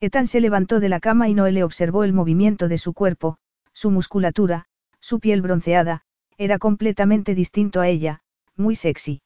[0.00, 3.36] Ethan se levantó de la cama y Noelle observó el movimiento de su cuerpo,
[3.74, 4.64] su musculatura,
[4.98, 6.00] su piel bronceada,
[6.38, 8.22] era completamente distinto a ella,
[8.56, 9.20] muy sexy.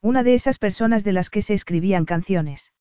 [0.00, 2.72] Una de esas personas de las que se escribían canciones.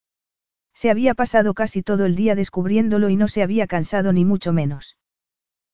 [0.76, 4.54] Se había pasado casi todo el día descubriéndolo y no se había cansado ni mucho
[4.54, 4.99] menos.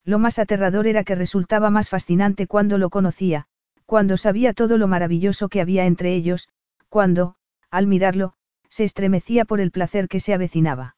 [0.05, 3.47] Lo más aterrador era que resultaba más fascinante cuando lo conocía,
[3.85, 6.47] cuando sabía todo lo maravilloso que había entre ellos,
[6.89, 7.35] cuando,
[7.71, 8.33] al mirarlo,
[8.69, 10.95] se estremecía por el placer que se avecinaba.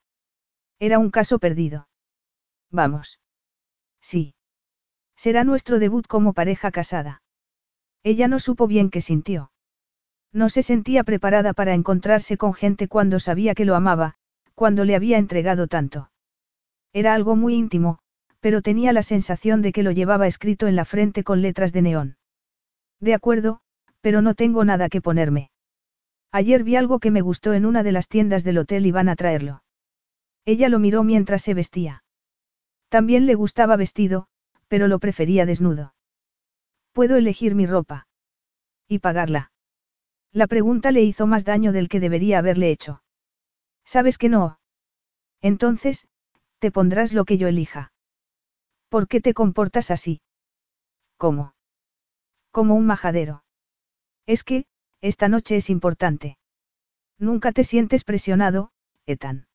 [0.79, 1.87] Era un caso perdido.
[2.69, 3.19] Vamos.
[4.01, 4.35] Sí.
[5.15, 7.23] Será nuestro debut como pareja casada.
[8.03, 9.51] Ella no supo bien qué sintió.
[10.31, 14.15] No se sentía preparada para encontrarse con gente cuando sabía que lo amaba,
[14.53, 16.11] cuando le había entregado tanto.
[16.93, 17.99] Era algo muy íntimo,
[18.47, 21.81] pero tenía la sensación de que lo llevaba escrito en la frente con letras de
[21.81, 22.15] neón.
[23.01, 23.59] De acuerdo,
[23.99, 25.51] pero no tengo nada que ponerme.
[26.31, 29.09] Ayer vi algo que me gustó en una de las tiendas del hotel y van
[29.09, 29.63] a traerlo.
[30.45, 32.05] Ella lo miró mientras se vestía.
[32.87, 34.27] También le gustaba vestido,
[34.69, 35.93] pero lo prefería desnudo.
[36.93, 38.07] Puedo elegir mi ropa.
[38.87, 39.51] Y pagarla.
[40.31, 43.03] La pregunta le hizo más daño del que debería haberle hecho.
[43.83, 44.57] ¿Sabes que no?
[45.41, 46.07] Entonces,
[46.59, 47.91] te pondrás lo que yo elija.
[48.89, 50.21] ¿Por qué te comportas así?
[51.17, 51.53] ¿Cómo?
[52.51, 53.43] Como un majadero.
[54.25, 54.65] Es que,
[55.01, 56.37] esta noche es importante.
[57.17, 58.71] Nunca te sientes presionado,
[59.05, 59.47] Ethan.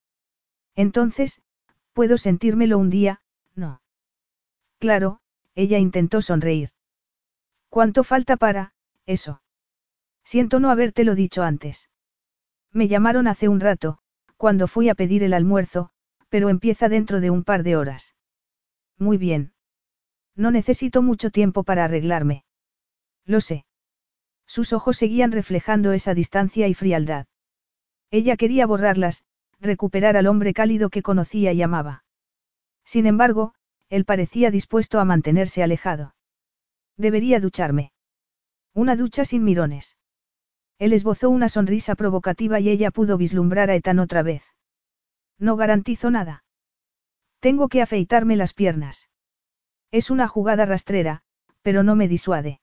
[0.75, 1.43] Entonces,
[1.93, 3.23] ¿puedo sentírmelo un día?
[3.55, 3.83] No.
[4.79, 5.21] Claro,
[5.55, 6.71] ella intentó sonreír.
[7.69, 8.75] ¿Cuánto falta para,
[9.07, 9.43] eso?
[10.25, 11.91] Siento no habértelo dicho antes.
[12.71, 13.99] Me llamaron hace un rato,
[14.37, 15.91] cuando fui a pedir el almuerzo,
[16.29, 18.15] pero empieza dentro de un par de horas.
[18.99, 19.53] Muy bien.
[20.35, 22.45] No necesito mucho tiempo para arreglarme.
[23.25, 23.65] Lo sé.
[24.47, 27.27] Sus ojos seguían reflejando esa distancia y frialdad.
[28.11, 29.25] Ella quería borrarlas,
[29.61, 32.05] recuperar al hombre cálido que conocía y amaba.
[32.85, 33.55] Sin embargo,
[33.89, 36.15] él parecía dispuesto a mantenerse alejado.
[36.97, 37.93] Debería ducharme.
[38.75, 39.97] Una ducha sin mirones.
[40.79, 44.43] Él esbozó una sonrisa provocativa y ella pudo vislumbrar a Ethan otra vez.
[45.39, 46.45] No garantizo nada.
[47.43, 49.11] Tengo que afeitarme las piernas.
[49.91, 51.23] Es una jugada rastrera,
[51.63, 52.61] pero no me disuade.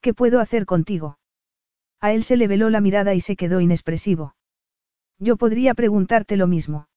[0.00, 1.20] ¿Qué puedo hacer contigo?
[2.00, 4.34] A él se le veló la mirada y se quedó inexpresivo.
[5.20, 6.88] Yo podría preguntarte lo mismo.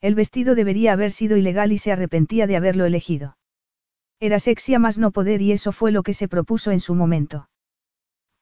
[0.00, 3.36] El vestido debería haber sido ilegal y se arrepentía de haberlo elegido.
[4.18, 6.94] Era sexy a más no poder y eso fue lo que se propuso en su
[6.94, 7.50] momento.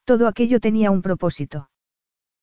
[0.05, 1.70] Todo aquello tenía un propósito.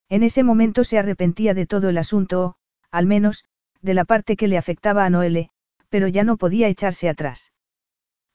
[0.09, 2.55] En ese momento se arrepentía de todo el asunto o,
[2.91, 3.45] al menos,
[3.81, 5.49] de la parte que le afectaba a Noele,
[5.89, 7.51] pero ya no podía echarse atrás.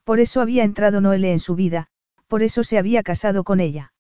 [0.05, 1.89] Por eso había entrado Noele en su vida,
[2.27, 3.93] por eso se había casado con ella.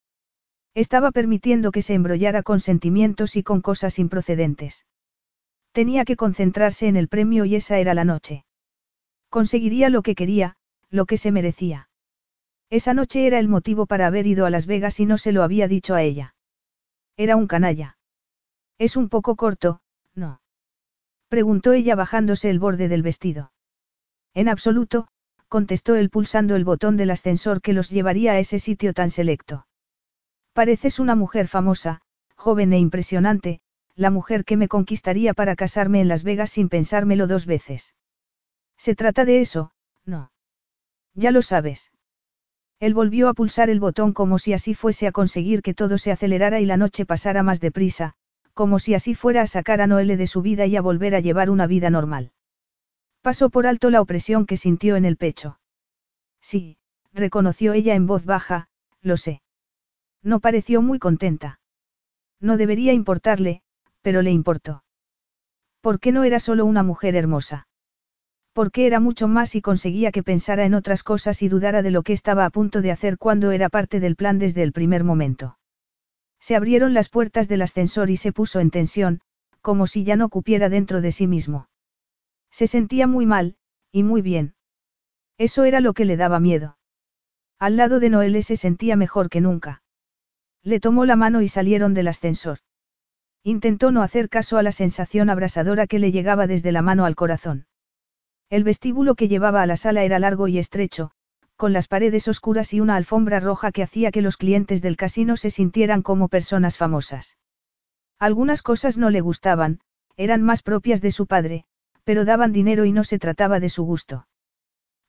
[0.74, 4.86] Estaba permitiendo que se embrollara con sentimientos y con cosas improcedentes.
[5.72, 8.44] Tenía que concentrarse en el premio y esa era la noche.
[9.30, 10.56] Conseguiría lo que quería,
[10.90, 11.88] lo que se merecía.
[12.70, 15.42] Esa noche era el motivo para haber ido a Las Vegas y no se lo
[15.42, 16.34] había dicho a ella.
[17.16, 17.96] Era un canalla.
[18.78, 19.80] Es un poco corto,
[20.14, 20.40] ¿no?
[21.28, 23.52] Preguntó ella bajándose el borde del vestido.
[24.34, 25.08] En absoluto,
[25.48, 29.66] contestó él pulsando el botón del ascensor que los llevaría a ese sitio tan selecto.
[30.52, 32.00] Pareces una mujer famosa,
[32.36, 33.60] joven e impresionante,
[33.94, 37.94] la mujer que me conquistaría para casarme en Las Vegas sin pensármelo dos veces.
[38.76, 39.72] Se trata de eso,
[40.04, 40.30] no.
[41.14, 41.90] Ya lo sabes.
[42.78, 46.12] Él volvió a pulsar el botón como si así fuese a conseguir que todo se
[46.12, 48.14] acelerara y la noche pasara más deprisa,
[48.56, 51.20] como si así fuera a sacar a Noelle de su vida y a volver a
[51.20, 52.32] llevar una vida normal.
[53.20, 55.60] Pasó por alto la opresión que sintió en el pecho.
[56.40, 56.78] Sí,
[57.12, 58.68] reconoció ella en voz baja,
[59.02, 59.42] lo sé.
[60.22, 61.60] No pareció muy contenta.
[62.40, 63.60] No debería importarle,
[64.00, 64.84] pero le importó.
[65.82, 67.68] ¿Por qué no era solo una mujer hermosa?
[68.54, 72.02] Porque era mucho más y conseguía que pensara en otras cosas y dudara de lo
[72.02, 75.58] que estaba a punto de hacer cuando era parte del plan desde el primer momento.
[76.40, 79.20] Se abrieron las puertas del ascensor y se puso en tensión,
[79.60, 81.68] como si ya no cupiera dentro de sí mismo.
[82.50, 83.56] Se sentía muy mal,
[83.90, 84.54] y muy bien.
[85.38, 86.78] Eso era lo que le daba miedo.
[87.58, 89.82] Al lado de Noelle se sentía mejor que nunca.
[90.62, 92.58] Le tomó la mano y salieron del ascensor.
[93.42, 97.14] Intentó no hacer caso a la sensación abrasadora que le llegaba desde la mano al
[97.14, 97.66] corazón.
[98.50, 101.12] El vestíbulo que llevaba a la sala era largo y estrecho,
[101.56, 105.36] con las paredes oscuras y una alfombra roja que hacía que los clientes del casino
[105.36, 107.36] se sintieran como personas famosas.
[108.18, 109.80] Algunas cosas no le gustaban,
[110.16, 111.64] eran más propias de su padre,
[112.04, 114.26] pero daban dinero y no se trataba de su gusto.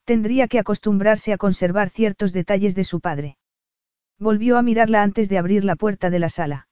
[0.06, 3.38] Tendría que acostumbrarse a conservar ciertos detalles de su padre.
[4.18, 6.68] Volvió a mirarla antes de abrir la puerta de la sala.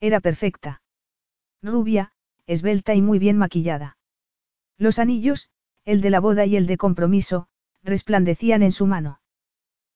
[0.00, 0.82] Era perfecta.
[1.62, 2.12] Rubia,
[2.46, 3.96] esbelta y muy bien maquillada.
[4.76, 5.48] Los anillos,
[5.84, 7.48] el de la boda y el de compromiso,
[7.88, 9.20] resplandecían en su mano.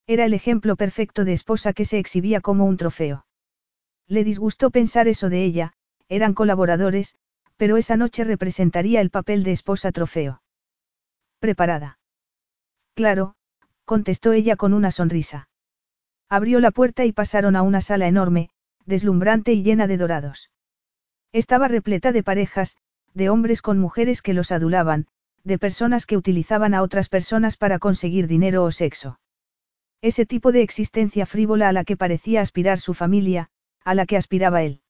[0.06, 3.26] Era el ejemplo perfecto de esposa que se exhibía como un trofeo.
[4.08, 5.74] Le disgustó pensar eso de ella,
[6.08, 7.14] eran colaboradores,
[7.56, 10.42] pero esa noche representaría el papel de esposa trofeo.
[11.38, 11.98] ¿Preparada?
[12.94, 13.34] Claro,
[13.84, 15.48] contestó ella con una sonrisa.
[16.28, 18.50] Abrió la puerta y pasaron a una sala enorme,
[18.84, 20.50] deslumbrante y llena de dorados.
[21.32, 22.76] Estaba repleta de parejas,
[23.14, 25.06] de hombres con mujeres que los adulaban,
[25.44, 29.18] de personas que utilizaban a otras personas para conseguir dinero o sexo.
[30.00, 33.50] Ese tipo de existencia frívola a la que parecía aspirar su familia,
[33.84, 34.80] a la que aspiraba él.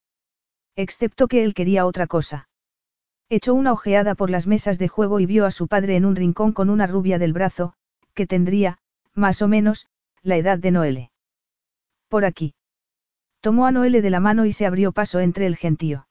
[0.77, 2.49] Excepto que él quería otra cosa.
[3.29, 6.17] Echó una ojeada por las mesas de juego y vio a su padre en un
[6.17, 7.75] rincón con una rubia del brazo,
[8.15, 8.79] que tendría,
[9.15, 9.89] más o menos,
[10.23, 11.11] la edad de Noele.
[12.09, 12.55] Por aquí.
[13.41, 16.07] Tomó a Noele de la mano y se abrió paso entre el gentío.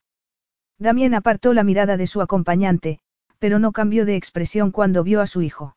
[0.80, 3.00] Damien apartó la mirada de su acompañante,
[3.42, 5.76] pero no cambió de expresión cuando vio a su hijo.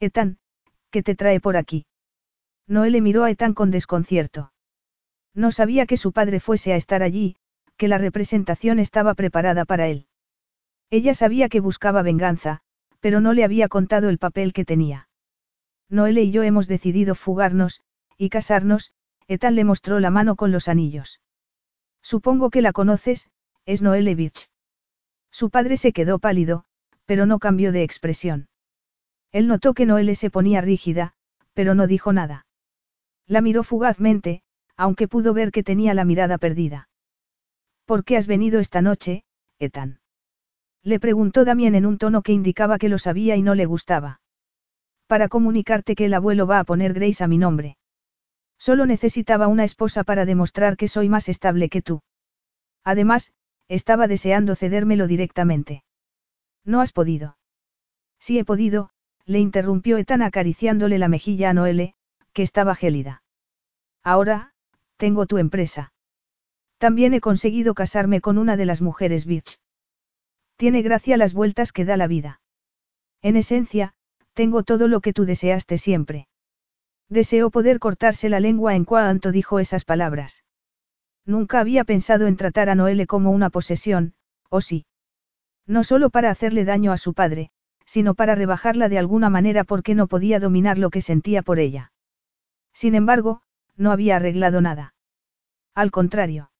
[0.00, 0.38] Ethan,
[0.90, 1.86] ¿qué te trae por aquí?
[2.66, 4.52] Noele miró a Ethan con desconcierto.
[5.32, 7.36] No sabía que su padre fuese a estar allí,
[7.76, 10.08] que la representación estaba preparada para él.
[10.90, 12.62] Ella sabía que buscaba venganza,
[12.98, 15.08] pero no le había contado el papel que tenía.
[15.88, 17.80] Noele y yo hemos decidido fugarnos,
[18.18, 18.92] y casarnos,
[19.28, 21.20] Ethan le mostró la mano con los anillos.
[22.02, 23.30] Supongo que la conoces,
[23.66, 24.50] es Noele Birch.
[25.30, 26.64] Su padre se quedó pálido,
[27.04, 28.48] pero no cambió de expresión.
[29.30, 31.14] Él notó que Noele se ponía rígida,
[31.54, 32.46] pero no dijo nada.
[33.26, 34.42] La miró fugazmente,
[34.76, 36.88] aunque pudo ver que tenía la mirada perdida.
[37.84, 39.24] ¿Por qué has venido esta noche,
[39.58, 40.00] Ethan?
[40.82, 44.20] Le preguntó Damien en un tono que indicaba que lo sabía y no le gustaba
[45.12, 47.76] para comunicarte que el abuelo va a poner Grace a mi nombre.
[48.58, 52.00] Solo necesitaba una esposa para demostrar que soy más estable que tú.
[52.82, 53.34] Además,
[53.68, 55.84] estaba deseando cedérmelo directamente.
[56.64, 57.36] No has podido.
[58.18, 58.90] Sí he podido,
[59.26, 61.94] le interrumpió Ethan acariciándole la mejilla a Noele,
[62.32, 63.22] que estaba gélida.
[64.02, 64.52] Ahora,
[64.96, 65.92] tengo tu empresa.
[66.78, 69.60] También he conseguido casarme con una de las mujeres Birch.
[70.56, 72.40] Tiene gracia las vueltas que da la vida.
[73.22, 73.94] En esencia,
[74.32, 76.28] tengo todo lo que tú deseaste siempre.
[77.08, 80.44] Deseó poder cortarse la lengua en cuanto dijo esas palabras.
[81.24, 84.14] Nunca había pensado en tratar a Noele como una posesión,
[84.48, 84.86] ¿o sí?
[85.66, 87.50] No solo para hacerle daño a su padre,
[87.84, 91.92] sino para rebajarla de alguna manera porque no podía dominar lo que sentía por ella.
[92.72, 93.42] Sin embargo,
[93.76, 94.94] no había arreglado nada.
[95.74, 96.50] Al contrario.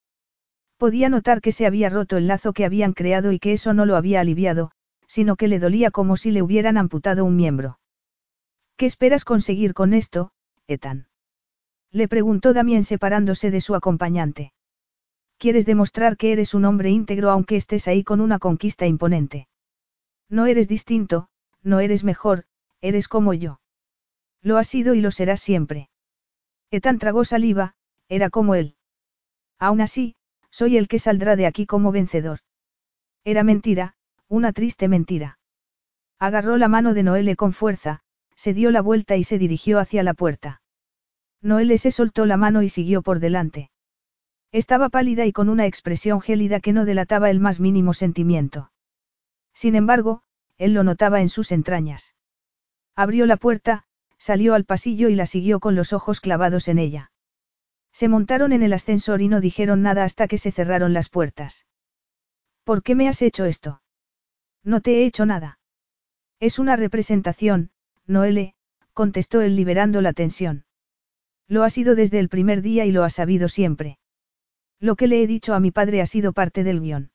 [0.77, 3.87] Podía notar que se había roto el lazo que habían creado y que eso no
[3.87, 4.73] lo había aliviado,
[5.07, 7.79] sino que le dolía como si le hubieran amputado un miembro.
[8.77, 10.33] ¿Qué esperas conseguir con esto,
[10.67, 11.07] Ethan?
[11.93, 14.53] Le preguntó Damien separándose de su acompañante.
[15.43, 19.49] Quieres demostrar que eres un hombre íntegro aunque estés ahí con una conquista imponente.
[20.29, 21.31] No eres distinto,
[21.65, 22.45] no eres mejor,
[22.81, 23.59] eres como yo.
[24.41, 25.91] Lo has sido y lo serás siempre.
[26.71, 27.75] Ethan tragó saliva,
[28.09, 28.77] era como él.
[29.59, 30.15] Aún así,
[30.53, 32.39] soy el que saldrá de aquí como vencedor.
[33.25, 33.97] Era mentira,
[34.29, 35.41] una triste mentira.
[36.21, 37.99] Agarró la mano de Noele con fuerza,
[38.37, 40.63] se dio la vuelta y se dirigió hacia la puerta.
[41.41, 43.72] Noele se soltó la mano y siguió por delante.
[44.53, 48.71] Estaba pálida y con una expresión gélida que no delataba el más mínimo sentimiento.
[49.55, 50.23] Sin embargo,
[50.59, 52.15] él lo notaba en sus entrañas.
[52.95, 53.85] Abrió la puerta,
[54.19, 57.11] salió al pasillo y la siguió con los ojos clavados en ella.
[57.93, 61.67] Se montaron en el ascensor y no dijeron nada hasta que se cerraron las puertas.
[62.65, 63.83] ¿Por qué me has hecho esto?
[64.63, 65.59] No te he hecho nada.
[66.41, 67.71] Es una representación,
[68.07, 68.55] Noele,
[68.93, 70.65] contestó él liberando la tensión.
[71.49, 73.99] Lo ha sido desde el primer día y lo ha sabido siempre.
[74.83, 77.13] Lo que le he dicho a mi padre ha sido parte del guion.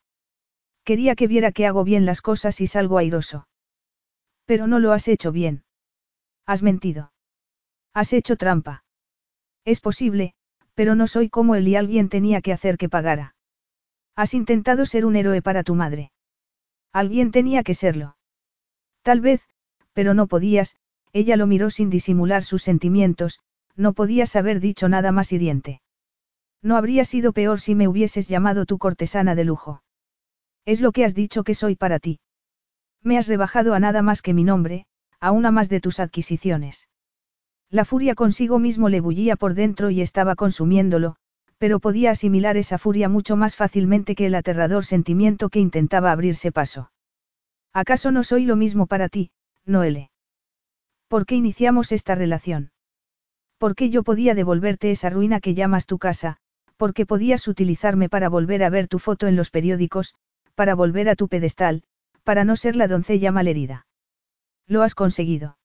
[0.86, 3.50] Quería que viera que hago bien las cosas y salgo airoso.
[4.46, 5.66] Pero no lo has hecho bien.
[6.46, 7.12] Has mentido.
[7.94, 8.86] Has hecho trampa.
[9.66, 10.34] Es posible,
[10.76, 13.36] pero no soy como él y alguien tenía que hacer que pagara.
[14.16, 16.14] Has intentado ser un héroe para tu madre.
[16.94, 18.16] Alguien tenía que serlo.
[19.02, 19.42] Tal vez,
[19.92, 20.78] pero no podías,
[21.12, 23.42] ella lo miró sin disimular sus sentimientos,
[23.76, 25.82] no podías haber dicho nada más hiriente.
[26.61, 29.84] No habría sido peor si me hubieses llamado tu cortesana de lujo.
[30.66, 32.19] Es lo que has dicho que soy para ti.
[33.03, 34.86] Me has rebajado a nada más que mi nombre,
[35.19, 36.90] a una más de tus adquisiciones.
[37.69, 41.16] La furia consigo mismo le bullía por dentro y estaba consumiéndolo,
[41.58, 46.52] pero podía asimilar esa furia mucho más fácilmente que el aterrador sentimiento que intentaba abrirse
[46.52, 46.92] paso.
[47.74, 49.32] ¿Acaso no soy lo mismo para ti,
[49.66, 50.11] Noele?
[51.08, 52.72] ¿Por qué iniciamos esta relación?
[53.58, 56.40] ¿Por qué yo podía devolverte esa ruina que llamas tu casa?
[56.78, 60.16] ¿Por qué podías utilizarme para volver a ver tu foto en los periódicos,
[60.56, 61.84] para volver a tu pedestal,
[62.24, 63.88] para no ser la doncella malherida?
[64.68, 65.58] Lo has conseguido.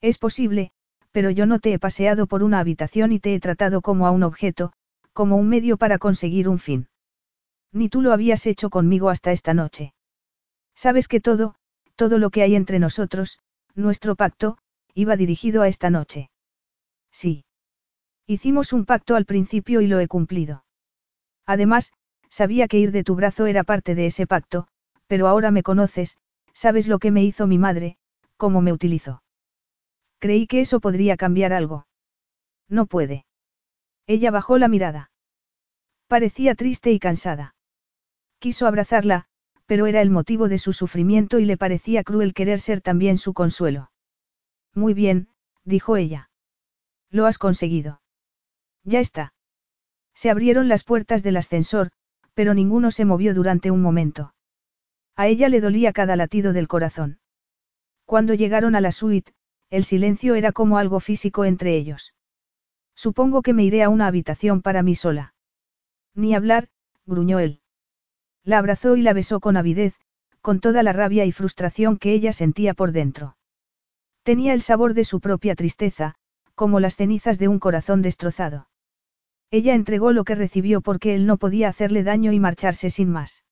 [0.00, 0.70] Es posible,
[1.10, 4.12] pero yo no te he paseado por una habitación y te he tratado como a
[4.12, 4.72] un objeto,
[5.12, 6.88] como un medio para conseguir un fin.
[7.72, 9.92] Ni tú lo habías hecho conmigo hasta esta noche.
[10.76, 11.56] Sabes que todo,
[11.96, 13.40] todo lo que hay entre nosotros,
[13.74, 14.58] nuestro pacto,
[14.94, 16.30] iba dirigido a esta noche.
[17.10, 17.44] Sí.
[18.30, 20.62] Hicimos un pacto al principio y lo he cumplido.
[21.46, 21.94] Además,
[22.28, 24.68] sabía que ir de tu brazo era parte de ese pacto,
[25.06, 26.18] pero ahora me conoces,
[26.52, 27.96] sabes lo que me hizo mi madre,
[28.36, 29.22] cómo me utilizó.
[30.18, 31.86] Creí que eso podría cambiar algo.
[32.68, 33.24] No puede.
[34.06, 35.10] Ella bajó la mirada.
[36.06, 37.54] Parecía triste y cansada.
[38.40, 39.24] Quiso abrazarla,
[39.64, 43.32] pero era el motivo de su sufrimiento y le parecía cruel querer ser también su
[43.32, 43.90] consuelo.
[44.74, 45.28] Muy bien,
[45.64, 46.28] dijo ella.
[47.10, 48.02] Lo has conseguido.
[48.88, 49.34] Ya está.
[50.14, 51.90] Se abrieron las puertas del ascensor,
[52.32, 54.34] pero ninguno se movió durante un momento.
[55.14, 57.18] A ella le dolía cada latido del corazón.
[58.06, 59.34] Cuando llegaron a la suite,
[59.68, 62.14] el silencio era como algo físico entre ellos.
[62.94, 65.34] Supongo que me iré a una habitación para mí sola.
[66.14, 66.68] Ni hablar,
[67.04, 67.60] gruñó él.
[68.42, 70.00] La abrazó y la besó con avidez,
[70.40, 73.36] con toda la rabia y frustración que ella sentía por dentro.
[74.22, 76.14] Tenía el sabor de su propia tristeza,
[76.54, 78.67] como las cenizas de un corazón destrozado.
[79.50, 83.44] Ella entregó lo que recibió porque él no podía hacerle daño y marcharse sin más.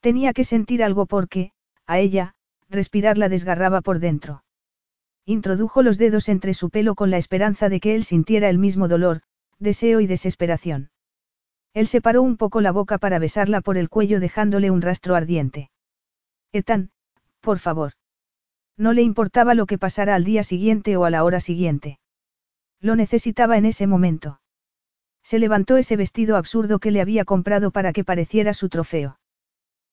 [0.00, 1.52] Tenía que sentir algo porque,
[1.86, 2.34] a ella,
[2.68, 4.44] respirar la desgarraba por dentro.
[5.24, 8.86] Introdujo los dedos entre su pelo con la esperanza de que él sintiera el mismo
[8.88, 9.22] dolor,
[9.58, 10.90] deseo y desesperación.
[11.74, 15.70] Él separó un poco la boca para besarla por el cuello dejándole un rastro ardiente.
[16.52, 16.90] Ethan,
[17.40, 17.92] por favor.
[18.76, 21.98] No le importaba lo que pasara al día siguiente o a la hora siguiente.
[22.80, 24.40] Lo necesitaba en ese momento.
[25.28, 29.20] Se levantó ese vestido absurdo que le había comprado para que pareciera su trofeo.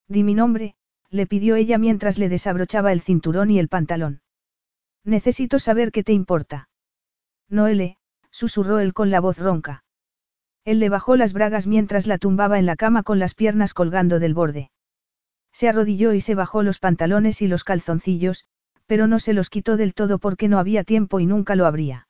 [0.07, 0.75] Di mi nombre,
[1.09, 4.21] le pidió ella mientras le desabrochaba el cinturón y el pantalón.
[5.03, 6.69] Necesito saber qué te importa.
[7.49, 7.97] Noele,
[8.31, 9.83] susurró él con la voz ronca.
[10.63, 14.19] Él le bajó las bragas mientras la tumbaba en la cama con las piernas colgando
[14.19, 14.71] del borde.
[15.51, 18.45] Se arrodilló y se bajó los pantalones y los calzoncillos,
[18.85, 22.04] pero no se los quitó del todo porque no había tiempo y nunca lo habría.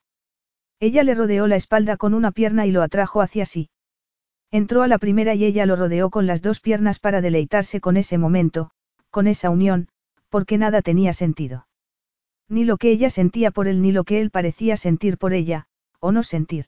[0.78, 3.70] Ella le rodeó la espalda con una pierna y lo atrajo hacia sí.
[4.50, 7.96] Entró a la primera y ella lo rodeó con las dos piernas para deleitarse con
[7.96, 8.70] ese momento,
[9.10, 9.88] con esa unión,
[10.28, 11.66] porque nada tenía sentido.
[12.48, 15.66] Ni lo que ella sentía por él ni lo que él parecía sentir por ella,
[15.98, 16.66] o no sentir.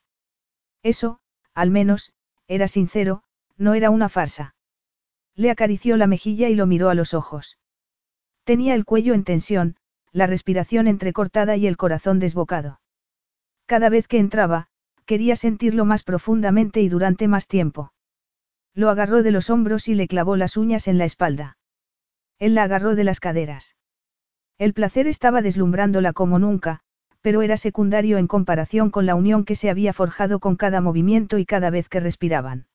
[0.82, 1.20] Eso,
[1.54, 2.12] al menos,
[2.48, 3.22] era sincero,
[3.56, 4.54] no era una farsa.
[5.34, 7.58] Le acarició la mejilla y lo miró a los ojos.
[8.44, 9.76] Tenía el cuello en tensión,
[10.10, 12.80] la respiración entrecortada y el corazón desbocado.
[13.68, 14.68] Cada vez que entraba,
[15.04, 17.92] quería sentirlo más profundamente y durante más tiempo.
[18.74, 21.58] Lo agarró de los hombros y le clavó las uñas en la espalda.
[22.38, 23.76] Él la agarró de las caderas.
[24.56, 26.80] El placer estaba deslumbrándola como nunca,
[27.20, 31.36] pero era secundario en comparación con la unión que se había forjado con cada movimiento
[31.36, 32.68] y cada vez que respiraban.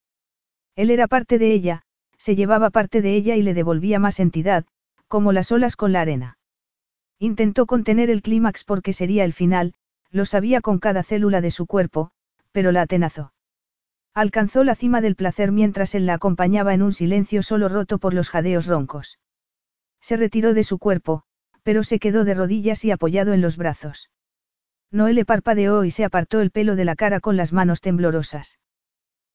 [0.76, 1.82] Él era parte de ella,
[2.20, 4.66] se llevaba parte de ella y le devolvía más entidad,
[5.08, 6.38] como las olas con la arena.
[7.18, 9.74] Intentó contener el clímax porque sería el final,
[10.14, 12.12] lo sabía con cada célula de su cuerpo,
[12.52, 13.34] pero la atenazó.
[14.14, 18.14] Alcanzó la cima del placer mientras él la acompañaba en un silencio solo roto por
[18.14, 19.18] los jadeos roncos.
[20.02, 21.24] Se retiró de su cuerpo,
[21.64, 24.12] pero se quedó de rodillas y apoyado en los brazos.
[24.92, 28.60] Noé le parpadeó y se apartó el pelo de la cara con las manos temblorosas.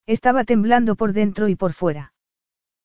[0.07, 2.13] Estaba temblando por dentro y por fuera.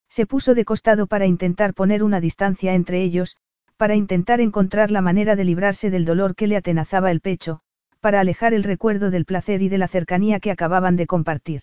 [0.10, 3.38] Se puso de costado para intentar poner una distancia entre ellos,
[3.78, 7.62] para intentar encontrar la manera de librarse del dolor que le atenazaba el pecho,
[8.04, 11.62] para alejar el recuerdo del placer y de la cercanía que acababan de compartir.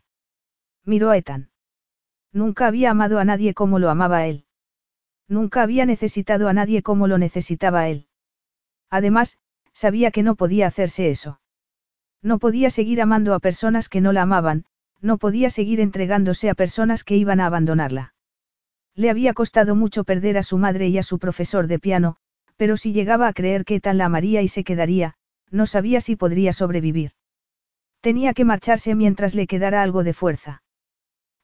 [0.87, 1.51] Miró a Ethan.
[2.33, 4.47] Nunca había amado a nadie como lo amaba él.
[5.29, 8.07] Nunca había necesitado a nadie como lo necesitaba él.
[8.89, 9.37] Además,
[9.75, 11.43] sabía que no podía hacerse eso.
[12.23, 14.65] No podía seguir amando a personas que no la amaban,
[15.03, 18.15] no podía seguir entregándose a personas que iban a abandonarla.
[18.95, 22.17] Le había costado mucho perder a su madre y a su profesor de piano,
[22.57, 25.17] pero si llegaba a creer que Ethan la amaría y se quedaría,
[25.51, 27.13] no sabía si podría sobrevivir.
[28.01, 30.63] Tenía que marcharse mientras le quedara algo de fuerza.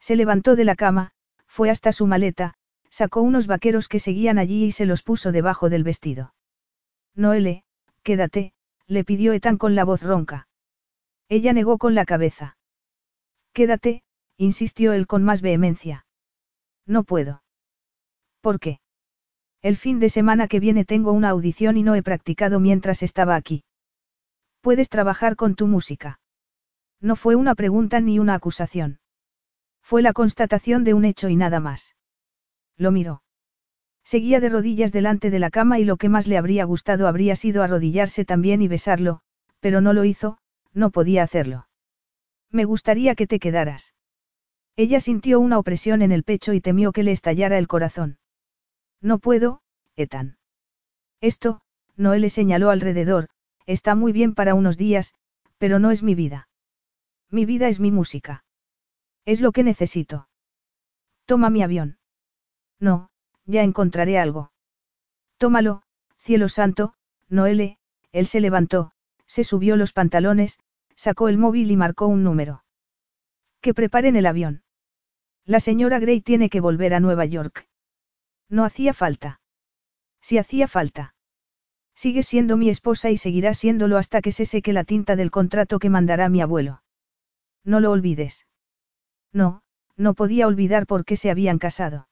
[0.01, 1.13] Se levantó de la cama,
[1.47, 2.55] fue hasta su maleta,
[2.91, 6.35] sacó unos vaqueros que seguían allí y se los puso debajo del vestido.
[7.15, 7.65] Noele,
[8.03, 8.53] quédate,
[8.87, 10.49] le pidió Ethan con la voz ronca.
[11.29, 12.57] Ella negó con la cabeza.
[13.53, 14.03] Quédate,
[14.37, 16.07] insistió él con más vehemencia.
[16.87, 17.43] No puedo.
[18.41, 18.81] ¿Por qué?
[19.63, 23.35] El fin de semana que viene tengo una audición y no he practicado mientras estaba
[23.35, 23.65] aquí.
[24.67, 26.19] Puedes trabajar con tu música.
[27.01, 28.99] No fue una pregunta ni una acusación.
[29.81, 31.95] Fue la constatación de un hecho y nada más.
[32.77, 33.23] Lo miró.
[34.03, 37.37] Seguía de rodillas delante de la cama y lo que más le habría gustado habría
[37.37, 39.21] sido arrodillarse también y besarlo,
[39.61, 40.39] pero no lo hizo,
[40.73, 41.69] no podía hacerlo.
[42.51, 43.95] Me gustaría que te quedaras.
[44.75, 48.19] Ella sintió una opresión en el pecho y temió que le estallara el corazón.
[49.01, 49.61] No puedo,
[49.95, 50.39] Ethan.
[51.21, 51.61] Esto,
[51.95, 53.29] Noé le señaló alrededor,
[53.67, 55.15] está muy bien para unos días,
[55.59, 56.49] pero no es mi vida.
[57.31, 58.45] Mi vida es mi música.
[59.25, 60.29] Es lo que necesito.
[61.25, 61.99] Toma mi avión.
[62.79, 63.11] No,
[63.45, 64.53] ya encontraré algo.
[65.39, 65.83] Tómalo,
[66.19, 66.95] cielo santo,
[67.29, 67.79] Noele,
[68.13, 68.93] él se levantó,
[69.27, 70.59] se subió los pantalones,
[70.95, 72.65] sacó el móvil y marcó un número.
[73.61, 74.63] Que preparen el avión.
[75.45, 77.69] La señora Gray tiene que volver a Nueva York.
[78.49, 79.41] No hacía falta.
[80.21, 81.16] Si hacía falta.
[81.97, 85.79] Sigue siendo mi esposa y seguirá siéndolo hasta que se seque la tinta del contrato
[85.79, 86.83] que mandará mi abuelo.
[87.65, 88.47] No lo olvides.
[89.33, 89.63] No,
[89.97, 92.07] no podía olvidar por qué se habían casado.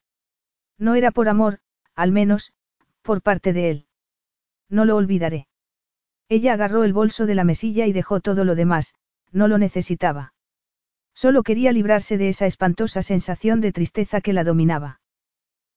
[0.78, 1.58] No era por amor,
[1.94, 2.54] al menos,
[3.02, 3.86] por parte de él.
[4.70, 5.48] No lo olvidaré.
[6.30, 8.94] Ella agarró el bolso de la mesilla y dejó todo lo demás,
[9.32, 10.32] no lo necesitaba.
[11.14, 15.00] Solo quería librarse de esa espantosa sensación de tristeza que la dominaba.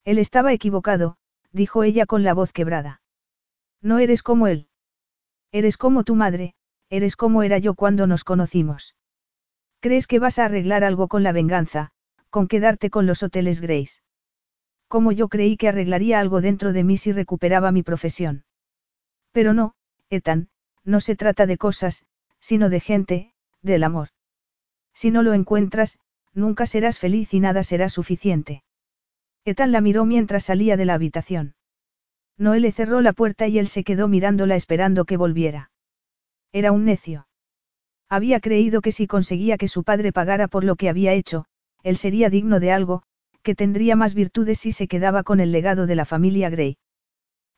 [0.05, 1.17] Él estaba equivocado,
[1.51, 3.01] dijo ella con la voz quebrada.
[3.81, 4.67] No eres como él.
[5.51, 6.55] Eres como tu madre,
[6.89, 8.95] eres como era yo cuando nos conocimos.
[9.79, 11.91] ¿Crees que vas a arreglar algo con la venganza,
[12.29, 14.01] con quedarte con los hoteles Grace?
[14.87, 18.45] Como yo creí que arreglaría algo dentro de mí si recuperaba mi profesión.
[19.31, 19.75] Pero no,
[20.09, 20.49] Ethan,
[20.83, 22.05] no se trata de cosas,
[22.39, 24.09] sino de gente, del amor.
[24.93, 25.99] Si no lo encuentras,
[26.33, 28.63] nunca serás feliz y nada será suficiente.
[29.43, 31.55] Ethan la miró mientras salía de la habitación.
[32.37, 35.71] Noé le cerró la puerta y él se quedó mirándola esperando que volviera.
[36.51, 37.27] Era un necio.
[38.09, 41.45] Había creído que si conseguía que su padre pagara por lo que había hecho,
[41.83, 43.03] él sería digno de algo,
[43.43, 46.77] que tendría más virtudes si se quedaba con el legado de la familia Gray.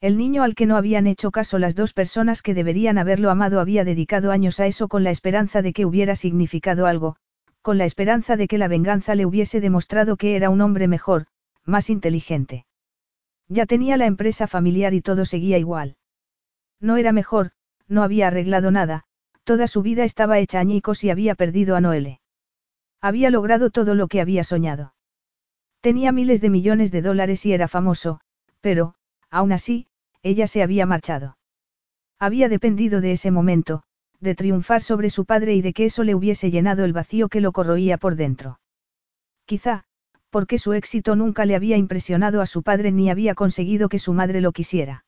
[0.02, 3.60] El niño al que no habían hecho caso las dos personas que deberían haberlo amado
[3.60, 7.18] había dedicado años a eso con la esperanza de que hubiera significado algo,
[7.62, 11.26] con la esperanza de que la venganza le hubiese demostrado que era un hombre mejor,
[11.66, 12.66] más inteligente.
[13.50, 15.98] Ya tenía la empresa familiar y todo seguía igual.
[16.80, 17.52] No era mejor,
[17.88, 19.04] no había arreglado nada,
[19.44, 22.22] toda su vida estaba hecha añicos y había perdido a Noele.
[23.02, 24.94] Había logrado todo lo que había soñado.
[25.82, 28.20] Tenía miles de millones de dólares y era famoso,
[28.62, 28.94] pero,
[29.32, 29.88] aún así,
[30.22, 31.38] ella se había marchado.
[32.20, 33.84] Había dependido de ese momento,
[34.20, 37.42] de triunfar sobre su padre y de que eso le hubiese llenado el vacío que
[37.42, 38.60] lo corroía por dentro.
[39.46, 39.86] Quizá,
[40.30, 44.14] porque su éxito nunca le había impresionado a su padre ni había conseguido que su
[44.14, 45.06] madre lo quisiera.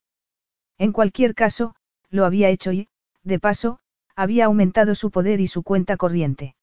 [0.77, 1.75] En cualquier caso,
[2.09, 2.89] lo había hecho y,
[3.23, 3.79] de paso,
[4.15, 6.55] había aumentado su poder y su cuenta corriente.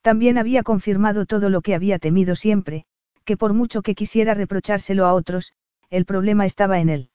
[0.00, 2.86] También había confirmado todo lo que había temido siempre,
[3.24, 5.52] que por mucho que quisiera reprochárselo a otros,
[5.90, 7.10] el problema estaba en él.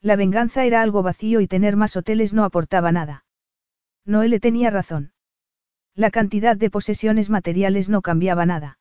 [0.00, 3.24] La venganza era algo vacío y tener más hoteles no aportaba nada.
[4.04, 5.12] Noelle tenía razón.
[5.94, 8.79] La cantidad de posesiones materiales no cambiaba nada.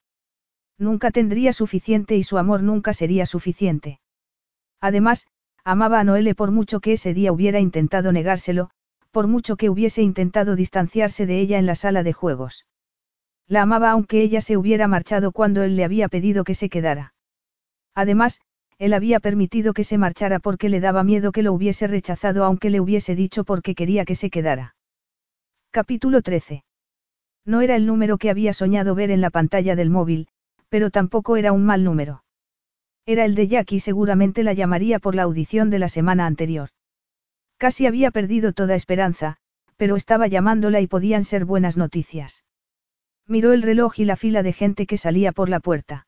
[0.79, 3.99] Nunca tendría suficiente y su amor nunca sería suficiente.
[4.79, 5.27] Además,
[5.65, 8.69] amaba a Noelle por mucho que ese día hubiera intentado negárselo,
[9.11, 12.65] por mucho que hubiese intentado distanciarse de ella en la sala de juegos.
[13.45, 17.13] La amaba aunque ella se hubiera marchado cuando él le había pedido que se quedara.
[17.93, 18.39] Además,
[18.77, 22.69] él había permitido que se marchara porque le daba miedo que lo hubiese rechazado aunque
[22.69, 24.75] le hubiese dicho porque quería que se quedara.
[25.71, 26.63] Capítulo 13.
[27.45, 30.27] No era el número que había soñado ver en la pantalla del móvil,
[30.69, 32.23] pero tampoco era un mal número.
[33.05, 36.69] Era el de Jack y seguramente la llamaría por la audición de la semana anterior.
[37.57, 39.37] Casi había perdido toda esperanza,
[39.75, 42.43] pero estaba llamándola y podían ser buenas noticias.
[43.27, 46.07] Miró el reloj y la fila de gente que salía por la puerta.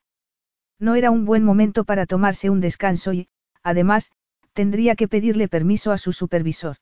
[0.80, 3.28] No era un buen momento para tomarse un descanso y,
[3.64, 4.12] además,
[4.54, 6.78] tendría que pedirle permiso a su supervisor.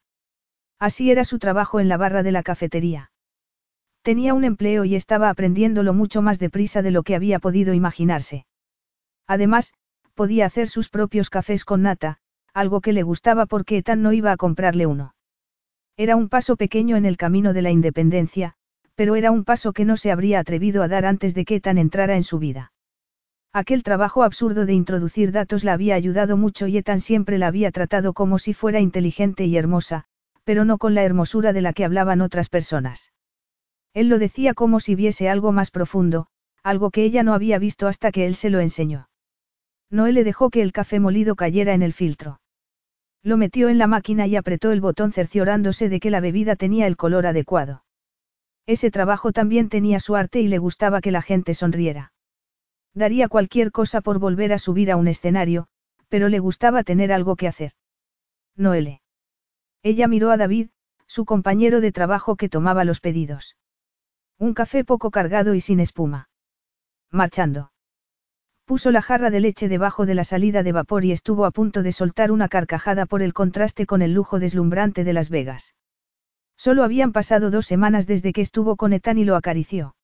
[0.80, 3.09] Así era su trabajo en la barra de la cafetería.
[4.10, 8.48] Tenía un empleo y estaba aprendiéndolo mucho más deprisa de lo que había podido imaginarse.
[9.28, 9.72] Además,
[10.16, 12.18] podía hacer sus propios cafés con nata,
[12.52, 15.14] algo que le gustaba porque Ethan no iba a comprarle uno.
[15.96, 18.56] Era un paso pequeño en el camino de la independencia,
[18.96, 21.78] pero era un paso que no se habría atrevido a dar antes de que Ethan
[21.78, 22.72] entrara en su vida.
[23.54, 27.70] Aquel trabajo absurdo de introducir datos la había ayudado mucho y Ethan siempre la había
[27.70, 30.06] tratado como si fuera inteligente y hermosa,
[30.46, 33.12] pero no con la hermosura de la que hablaban otras personas.
[33.94, 36.28] Él lo decía como si viese algo más profundo,
[36.64, 39.10] algo que ella no había visto hasta que él se lo enseñó.
[39.90, 42.40] Noé le dejó que el café molido cayera en el filtro.
[43.24, 46.88] Lo metió en la máquina y apretó el botón cerciorándose de que la bebida tenía
[46.88, 47.84] el color adecuado.
[48.66, 52.14] Ese trabajo también tenía su arte y le gustaba que la gente sonriera.
[52.94, 55.68] Daría cualquier cosa por volver a subir a un escenario,
[56.08, 57.74] pero le gustaba tener algo que hacer.
[58.56, 59.02] Noele.
[59.82, 60.70] Ella miró a David,
[61.08, 63.56] su compañero de trabajo que tomaba los pedidos.
[64.40, 66.30] Un café poco cargado y sin espuma.
[67.12, 67.74] Marchando.
[68.64, 71.84] Puso la jarra de leche debajo de la salida de vapor y estuvo a punto
[71.84, 75.76] de soltar una carcajada por el contraste con el lujo deslumbrante de Las Vegas.
[76.56, 79.98] Solo habían pasado dos semanas desde que estuvo con Ethan y lo acarició.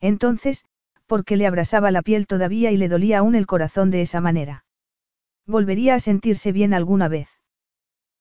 [0.00, 0.64] Entonces,
[1.06, 4.64] porque le abrasaba la piel todavía y le dolía aún el corazón de esa manera.
[5.46, 7.28] Volvería a sentirse bien alguna vez.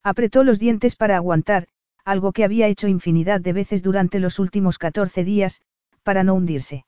[0.03, 1.67] Apretó los dientes para aguantar,
[2.05, 5.61] algo que había hecho infinidad de veces durante los últimos 14 días,
[6.03, 6.85] para no hundirse.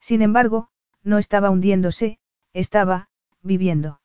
[0.00, 0.68] Sin embargo,
[1.02, 2.18] no estaba hundiéndose,
[2.52, 3.08] estaba,
[3.42, 4.00] viviendo.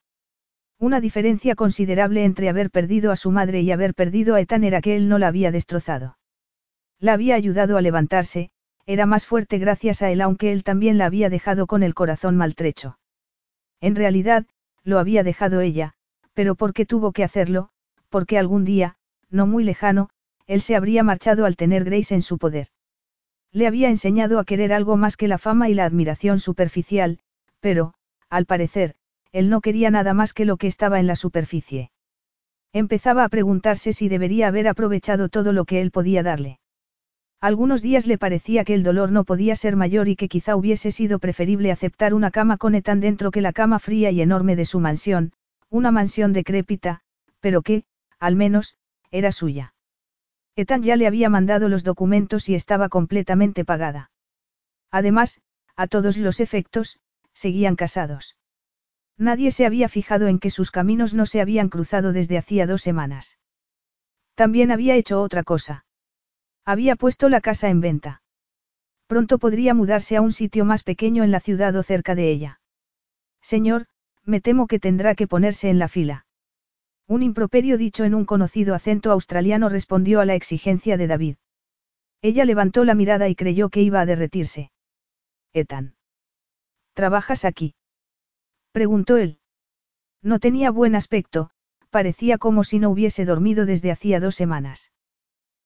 [0.78, 4.80] Una diferencia considerable entre haber perdido a su madre y haber perdido a Ethan era
[4.80, 6.16] que él no la había destrozado.
[6.98, 8.50] La había ayudado a levantarse,
[8.86, 12.36] era más fuerte gracias a él aunque él también la había dejado con el corazón
[12.36, 12.98] maltrecho.
[13.80, 14.46] En realidad,
[14.82, 15.94] lo había dejado ella,
[16.34, 17.70] pero ¿por qué tuvo que hacerlo?
[18.08, 18.96] Porque algún día,
[19.30, 20.10] no muy lejano,
[20.50, 22.66] él se habría marchado al tener Grace en su poder.
[23.52, 27.20] Le había enseñado a querer algo más que la fama y la admiración superficial,
[27.60, 27.94] pero,
[28.28, 28.96] al parecer,
[29.30, 31.92] él no quería nada más que lo que estaba en la superficie.
[32.72, 36.58] Empezaba a preguntarse si debería haber aprovechado todo lo que él podía darle.
[37.40, 40.90] Algunos días le parecía que el dolor no podía ser mayor y que quizá hubiese
[40.90, 44.64] sido preferible aceptar una cama con Etan dentro que la cama fría y enorme de
[44.64, 45.32] su mansión,
[45.68, 47.02] una mansión decrépita,
[47.38, 47.84] pero que,
[48.18, 48.74] al menos,
[49.12, 49.74] era suya.
[50.56, 54.10] Etan ya le había mandado los documentos y estaba completamente pagada.
[54.90, 55.40] Además,
[55.76, 56.98] a todos los efectos,
[57.32, 58.36] seguían casados.
[59.16, 62.82] Nadie se había fijado en que sus caminos no se habían cruzado desde hacía dos
[62.82, 63.38] semanas.
[64.34, 65.84] También había hecho otra cosa.
[66.64, 68.22] Había puesto la casa en venta.
[69.06, 72.60] Pronto podría mudarse a un sitio más pequeño en la ciudad o cerca de ella.
[73.42, 73.86] Señor,
[74.24, 76.26] me temo que tendrá que ponerse en la fila.
[77.10, 81.36] Un improperio dicho en un conocido acento australiano respondió a la exigencia de David.
[82.22, 84.70] Ella levantó la mirada y creyó que iba a derretirse.
[85.52, 85.96] Ethan.
[86.94, 87.74] ¿Trabajas aquí?
[88.70, 89.40] preguntó él.
[90.22, 91.50] No tenía buen aspecto,
[91.90, 94.92] parecía como si no hubiese dormido desde hacía dos semanas.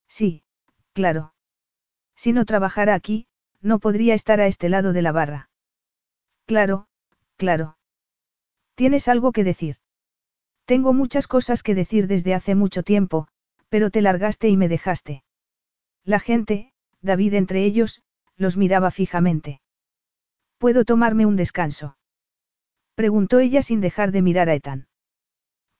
[0.07, 0.41] Sí,
[0.93, 1.35] claro.
[2.15, 3.27] Si no trabajara aquí,
[3.61, 5.51] no podría estar a este lado de la barra.
[6.47, 6.87] Claro,
[7.37, 7.77] claro.
[8.73, 9.75] ¿Tienes algo que decir?
[10.65, 13.27] Tengo muchas cosas que decir desde hace mucho tiempo,
[13.69, 15.23] pero te largaste y me dejaste.
[16.03, 18.01] La gente, David entre ellos,
[18.35, 19.61] los miraba fijamente.
[20.57, 21.97] ¿Puedo tomarme un descanso?
[22.95, 24.87] Preguntó ella sin dejar de mirar a Ethan.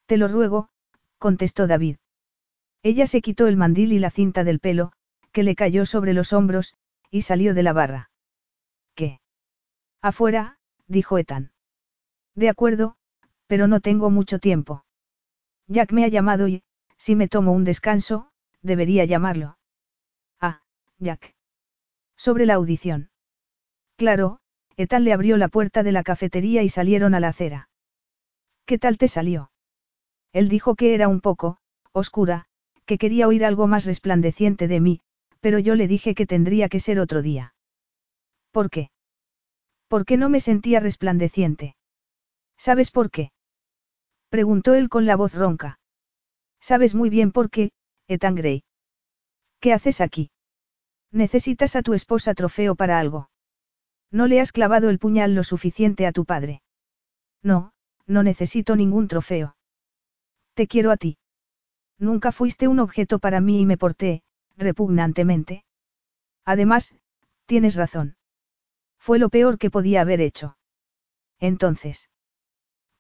[0.06, 0.70] Te lo ruego,
[1.18, 1.98] contestó David.
[2.84, 4.92] Ella se quitó el mandil y la cinta del pelo,
[5.32, 6.76] que le cayó sobre los hombros,
[7.10, 8.12] y salió de la barra.
[8.94, 9.20] ¿Qué?
[10.02, 11.52] Afuera, dijo Ethan.
[12.36, 12.98] De acuerdo,
[13.48, 14.86] pero no tengo mucho tiempo.
[15.68, 16.64] Jack me ha llamado y,
[16.98, 18.30] si me tomo un descanso,
[18.62, 19.58] debería llamarlo.
[20.40, 20.62] Ah,
[21.00, 21.36] Jack.
[22.18, 23.10] Sobre la audición.
[23.98, 24.40] Claro,
[24.78, 27.70] Ethan le abrió la puerta de la cafetería y salieron a la acera.
[28.66, 29.52] ¿Qué tal te salió?
[30.34, 31.58] Él dijo que era un poco,
[31.92, 32.46] oscura,
[32.86, 35.02] que quería oír algo más resplandeciente de mí,
[35.40, 37.54] pero yo le dije que tendría que ser otro día.
[38.52, 38.90] ¿Por qué?
[39.88, 41.76] Porque no me sentía resplandeciente.
[42.58, 43.32] ¿Sabes por qué?
[44.36, 45.80] Preguntó él con la voz ronca.
[46.60, 47.72] Sabes muy bien por qué,
[48.10, 48.66] Ethan Grey.
[49.62, 50.30] ¿Qué haces aquí?
[51.10, 53.30] Necesitas a tu esposa trofeo para algo.
[54.12, 56.62] No le has clavado el puñal lo suficiente a tu padre.
[57.44, 57.72] No,
[58.08, 59.56] no necesito ningún trofeo.
[60.54, 61.18] Te quiero a ti.
[61.98, 64.22] Nunca fuiste un objeto para mí y me porté,
[64.58, 65.64] repugnantemente.
[66.44, 66.94] Además,
[67.46, 68.18] tienes razón.
[69.00, 70.58] Fue lo peor que podía haber hecho.
[71.40, 72.10] Entonces.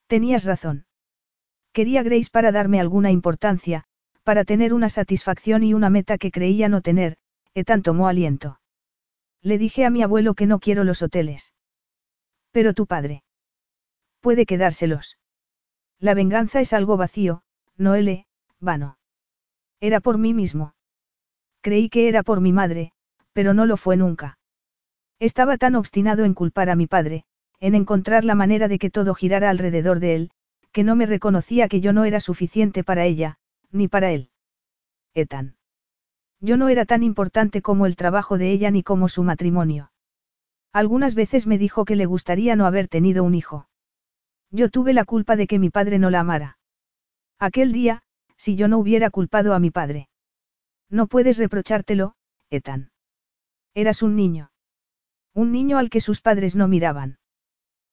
[0.07, 0.84] Tenías razón.
[1.75, 3.83] Quería Grace para darme alguna importancia,
[4.23, 7.17] para tener una satisfacción y una meta que creía no tener,
[7.53, 8.61] Etan tomó aliento.
[9.41, 11.53] Le dije a mi abuelo que no quiero los hoteles.
[12.51, 13.23] Pero tu padre.
[14.21, 15.17] Puede quedárselos.
[15.99, 17.43] La venganza es algo vacío,
[17.75, 18.25] Noele,
[18.61, 18.97] vano.
[19.81, 20.75] Era por mí mismo.
[21.59, 22.93] Creí que era por mi madre,
[23.33, 24.39] pero no lo fue nunca.
[25.19, 27.25] Estaba tan obstinado en culpar a mi padre,
[27.59, 30.31] en encontrar la manera de que todo girara alrededor de él,
[30.75, 33.37] que no me reconocía que yo no era suficiente para ella,
[33.71, 34.29] ni para él.
[35.13, 35.55] Etan.
[36.41, 39.93] Yo no era tan importante como el trabajo de ella ni como su matrimonio.
[40.73, 43.69] Algunas veces me dijo que le gustaría no haber tenido un hijo.
[44.51, 46.57] Yo tuve la culpa de que mi padre no la amara.
[47.39, 48.03] Aquel día,
[48.35, 50.09] si yo no hubiera culpado a mi padre.
[50.89, 52.15] No puedes reprochártelo,
[52.49, 52.91] Etan.
[53.73, 54.51] Eras un niño.
[55.33, 57.17] Un niño al que sus padres no miraban.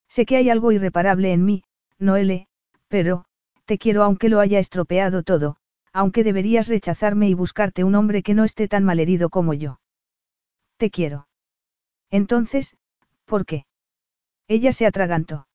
[0.08, 1.62] Sé que hay algo irreparable en mí,
[2.00, 2.48] Noele,
[2.92, 3.24] pero,
[3.64, 5.56] te quiero aunque lo haya estropeado todo,
[5.94, 9.80] aunque deberías rechazarme y buscarte un hombre que no esté tan malherido como yo.
[10.76, 11.26] Te quiero.
[12.10, 12.76] Entonces,
[13.24, 13.64] ¿por qué?
[14.46, 15.46] Ella se atragantó.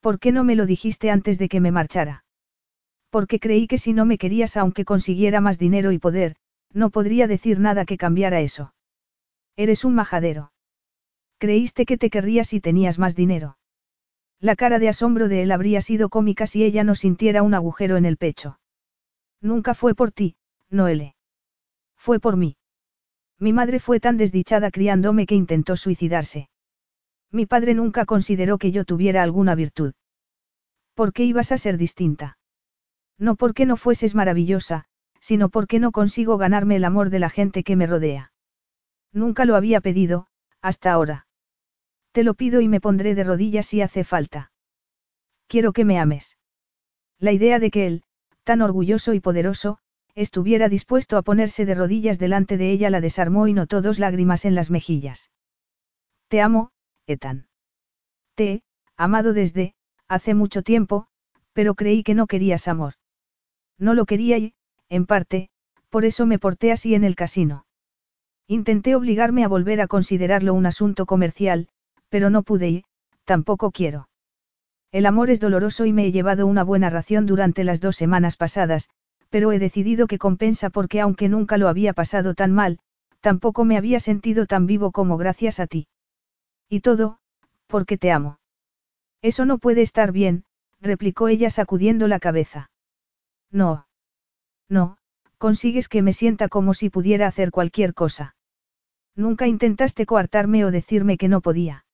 [0.00, 2.24] ¿Por qué no me lo dijiste antes de que me marchara?
[3.08, 6.34] Porque creí que si no me querías aunque consiguiera más dinero y poder,
[6.72, 8.74] no podría decir nada que cambiara eso.
[9.54, 10.50] Eres un majadero.
[11.38, 13.58] Creíste que te querrías si tenías más dinero.
[14.40, 17.96] La cara de asombro de él habría sido cómica si ella no sintiera un agujero
[17.96, 18.60] en el pecho.
[19.40, 20.36] Nunca fue por ti,
[20.70, 21.14] Noele.
[21.96, 22.56] Fue por mí.
[23.38, 26.48] Mi madre fue tan desdichada criándome que intentó suicidarse.
[27.30, 29.92] Mi padre nunca consideró que yo tuviera alguna virtud.
[30.94, 32.38] ¿Por qué ibas a ser distinta?
[33.18, 34.86] No porque no fueses maravillosa,
[35.20, 38.32] sino porque no consigo ganarme el amor de la gente que me rodea.
[39.12, 40.26] Nunca lo había pedido,
[40.60, 41.27] hasta ahora.
[42.12, 44.50] Te lo pido y me pondré de rodillas si hace falta.
[45.46, 46.36] Quiero que me ames.
[47.18, 48.02] La idea de que él,
[48.44, 49.78] tan orgulloso y poderoso,
[50.14, 54.44] estuviera dispuesto a ponerse de rodillas delante de ella la desarmó y notó dos lágrimas
[54.44, 55.30] en las mejillas.
[56.28, 56.70] Te amo,
[57.06, 57.48] Ethan.
[58.34, 58.62] Te he,
[58.96, 59.74] amado desde,
[60.08, 61.06] hace mucho tiempo,
[61.52, 62.94] pero creí que no querías amor.
[63.78, 64.54] No lo quería y,
[64.88, 65.50] en parte,
[65.88, 67.66] por eso me porté así en el casino.
[68.46, 71.68] Intenté obligarme a volver a considerarlo un asunto comercial,
[72.08, 72.84] pero no pude y,
[73.24, 74.08] tampoco quiero.
[74.90, 78.36] El amor es doloroso y me he llevado una buena ración durante las dos semanas
[78.36, 78.88] pasadas,
[79.28, 82.78] pero he decidido que compensa porque aunque nunca lo había pasado tan mal,
[83.20, 85.88] tampoco me había sentido tan vivo como gracias a ti.
[86.68, 87.18] Y todo,
[87.66, 88.38] porque te amo.
[89.20, 90.44] Eso no puede estar bien,
[90.80, 92.70] replicó ella sacudiendo la cabeza.
[93.50, 93.86] No.
[94.68, 94.98] No,
[95.38, 98.36] consigues que me sienta como si pudiera hacer cualquier cosa.
[99.14, 101.84] Nunca intentaste coartarme o decirme que no podía.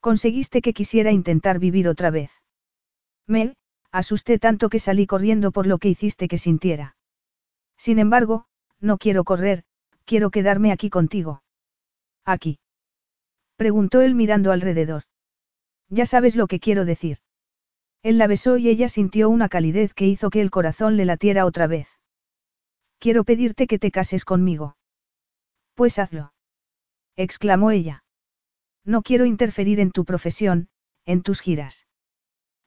[0.00, 2.30] Conseguiste que quisiera intentar vivir otra vez.
[3.26, 3.56] Me,
[3.90, 6.96] asusté tanto que salí corriendo por lo que hiciste que sintiera.
[7.76, 8.46] Sin embargo,
[8.80, 9.64] no quiero correr,
[10.04, 11.42] quiero quedarme aquí contigo.
[12.24, 12.58] Aquí.
[13.56, 15.02] Preguntó él mirando alrededor.
[15.88, 17.18] Ya sabes lo que quiero decir.
[18.02, 21.44] Él la besó y ella sintió una calidez que hizo que el corazón le latiera
[21.44, 21.88] otra vez.
[22.98, 24.76] Quiero pedirte que te cases conmigo.
[25.74, 26.32] Pues hazlo.
[27.16, 28.04] exclamó ella.
[28.84, 30.68] No quiero interferir en tu profesión,
[31.04, 31.86] en tus giras.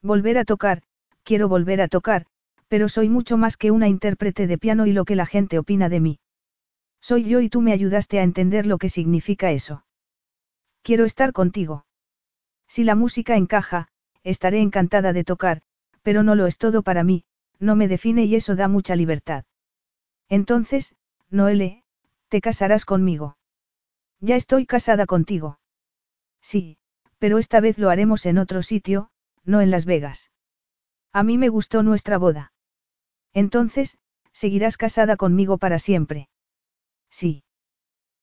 [0.01, 0.83] Volver a tocar,
[1.23, 2.25] quiero volver a tocar,
[2.67, 5.89] pero soy mucho más que una intérprete de piano y lo que la gente opina
[5.89, 6.19] de mí.
[7.01, 9.85] Soy yo y tú me ayudaste a entender lo que significa eso.
[10.81, 11.85] Quiero estar contigo.
[12.67, 13.87] Si la música encaja,
[14.23, 15.61] estaré encantada de tocar,
[16.01, 17.23] pero no lo es todo para mí,
[17.59, 19.45] no me define y eso da mucha libertad.
[20.29, 20.95] Entonces,
[21.29, 21.83] Noele,
[22.29, 23.37] te casarás conmigo.
[24.19, 25.59] Ya estoy casada contigo.
[26.41, 26.77] Sí,
[27.19, 29.09] pero esta vez lo haremos en otro sitio,
[29.43, 30.31] no en Las Vegas.
[31.13, 32.53] A mí me gustó nuestra boda.
[33.33, 33.97] Entonces,
[34.33, 36.29] seguirás casada conmigo para siempre.
[37.09, 37.43] Sí.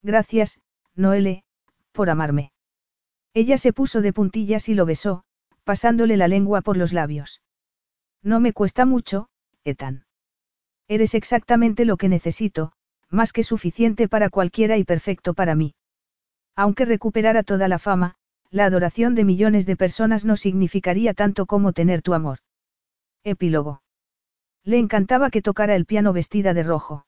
[0.03, 0.61] Gracias,
[0.95, 1.45] Noele,
[1.93, 2.53] por amarme.
[3.35, 5.25] Ella se puso de puntillas y lo besó,
[5.65, 7.43] pasándole la lengua por los labios.
[8.23, 9.29] No me cuesta mucho,
[9.65, 10.07] Ethan.
[10.89, 12.73] Eres exactamente lo que necesito,
[13.11, 15.75] más que suficiente para cualquiera y perfecto para mí.
[16.59, 18.17] Aunque recuperara toda la fama,
[18.51, 22.41] la adoración de millones de personas no significaría tanto como tener tu amor.
[23.23, 23.81] Epílogo.
[24.65, 27.07] Le encantaba que tocara el piano vestida de rojo.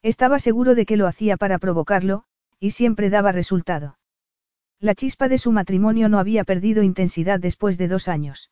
[0.00, 2.24] Estaba seguro de que lo hacía para provocarlo,
[2.60, 3.98] y siempre daba resultado.
[4.80, 8.50] La chispa de su matrimonio no había perdido intensidad después de dos años.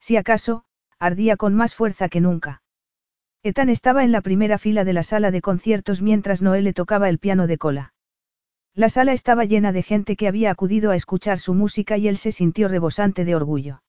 [0.00, 0.64] Si acaso,
[0.98, 2.60] ardía con más fuerza que nunca.
[3.42, 7.08] Ethan estaba en la primera fila de la sala de conciertos mientras Noel le tocaba
[7.08, 7.94] el piano de cola.
[8.74, 12.16] La sala estaba llena de gente que había acudido a escuchar su música y él
[12.16, 13.82] se sintió rebosante de orgullo.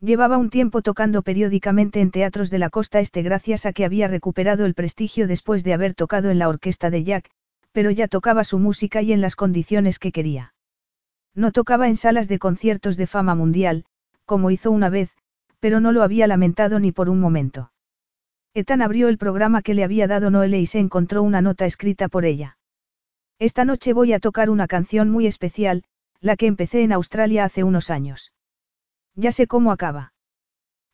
[0.00, 4.06] Llevaba un tiempo tocando periódicamente en teatros de la costa este gracias a que había
[4.06, 7.30] recuperado el prestigio después de haber tocado en la orquesta de Jack,
[7.72, 10.54] pero ya tocaba su música y en las condiciones que quería.
[11.34, 13.86] No tocaba en salas de conciertos de fama mundial,
[14.26, 15.10] como hizo una vez,
[15.58, 17.72] pero no lo había lamentado ni por un momento.
[18.52, 22.08] Ethan abrió el programa que le había dado Noelle y se encontró una nota escrita
[22.08, 22.58] por ella.
[23.38, 25.84] Esta noche voy a tocar una canción muy especial,
[26.20, 28.32] la que empecé en Australia hace unos años.
[29.14, 30.12] Ya sé cómo acaba.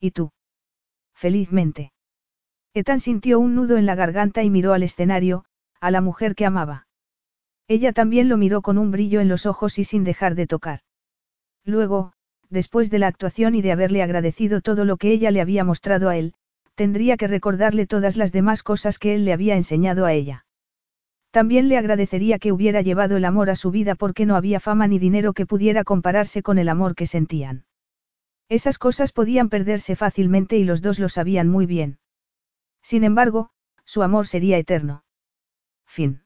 [0.01, 0.31] ¿Y tú?
[1.15, 1.93] Felizmente.
[2.73, 5.45] Ethan sintió un nudo en la garganta y miró al escenario,
[5.81, 6.87] a la mujer que amaba.
[7.69, 10.81] Ella también lo miró con un brillo en los ojos y sin dejar de tocar.
[11.65, 12.13] Luego,
[12.49, 16.09] después de la actuación y de haberle agradecido todo lo que ella le había mostrado
[16.09, 16.35] a él,
[16.75, 20.47] tendría que recordarle todas las demás cosas que él le había enseñado a ella.
[21.31, 24.89] También le agradecería que hubiera llevado el amor a su vida porque no había fama
[24.89, 27.65] ni dinero que pudiera compararse con el amor que sentían.
[28.49, 31.99] Esas cosas podían perderse fácilmente y los dos lo sabían muy bien.
[32.83, 33.51] Sin embargo,
[33.85, 35.05] su amor sería eterno.
[35.87, 36.23] Fin.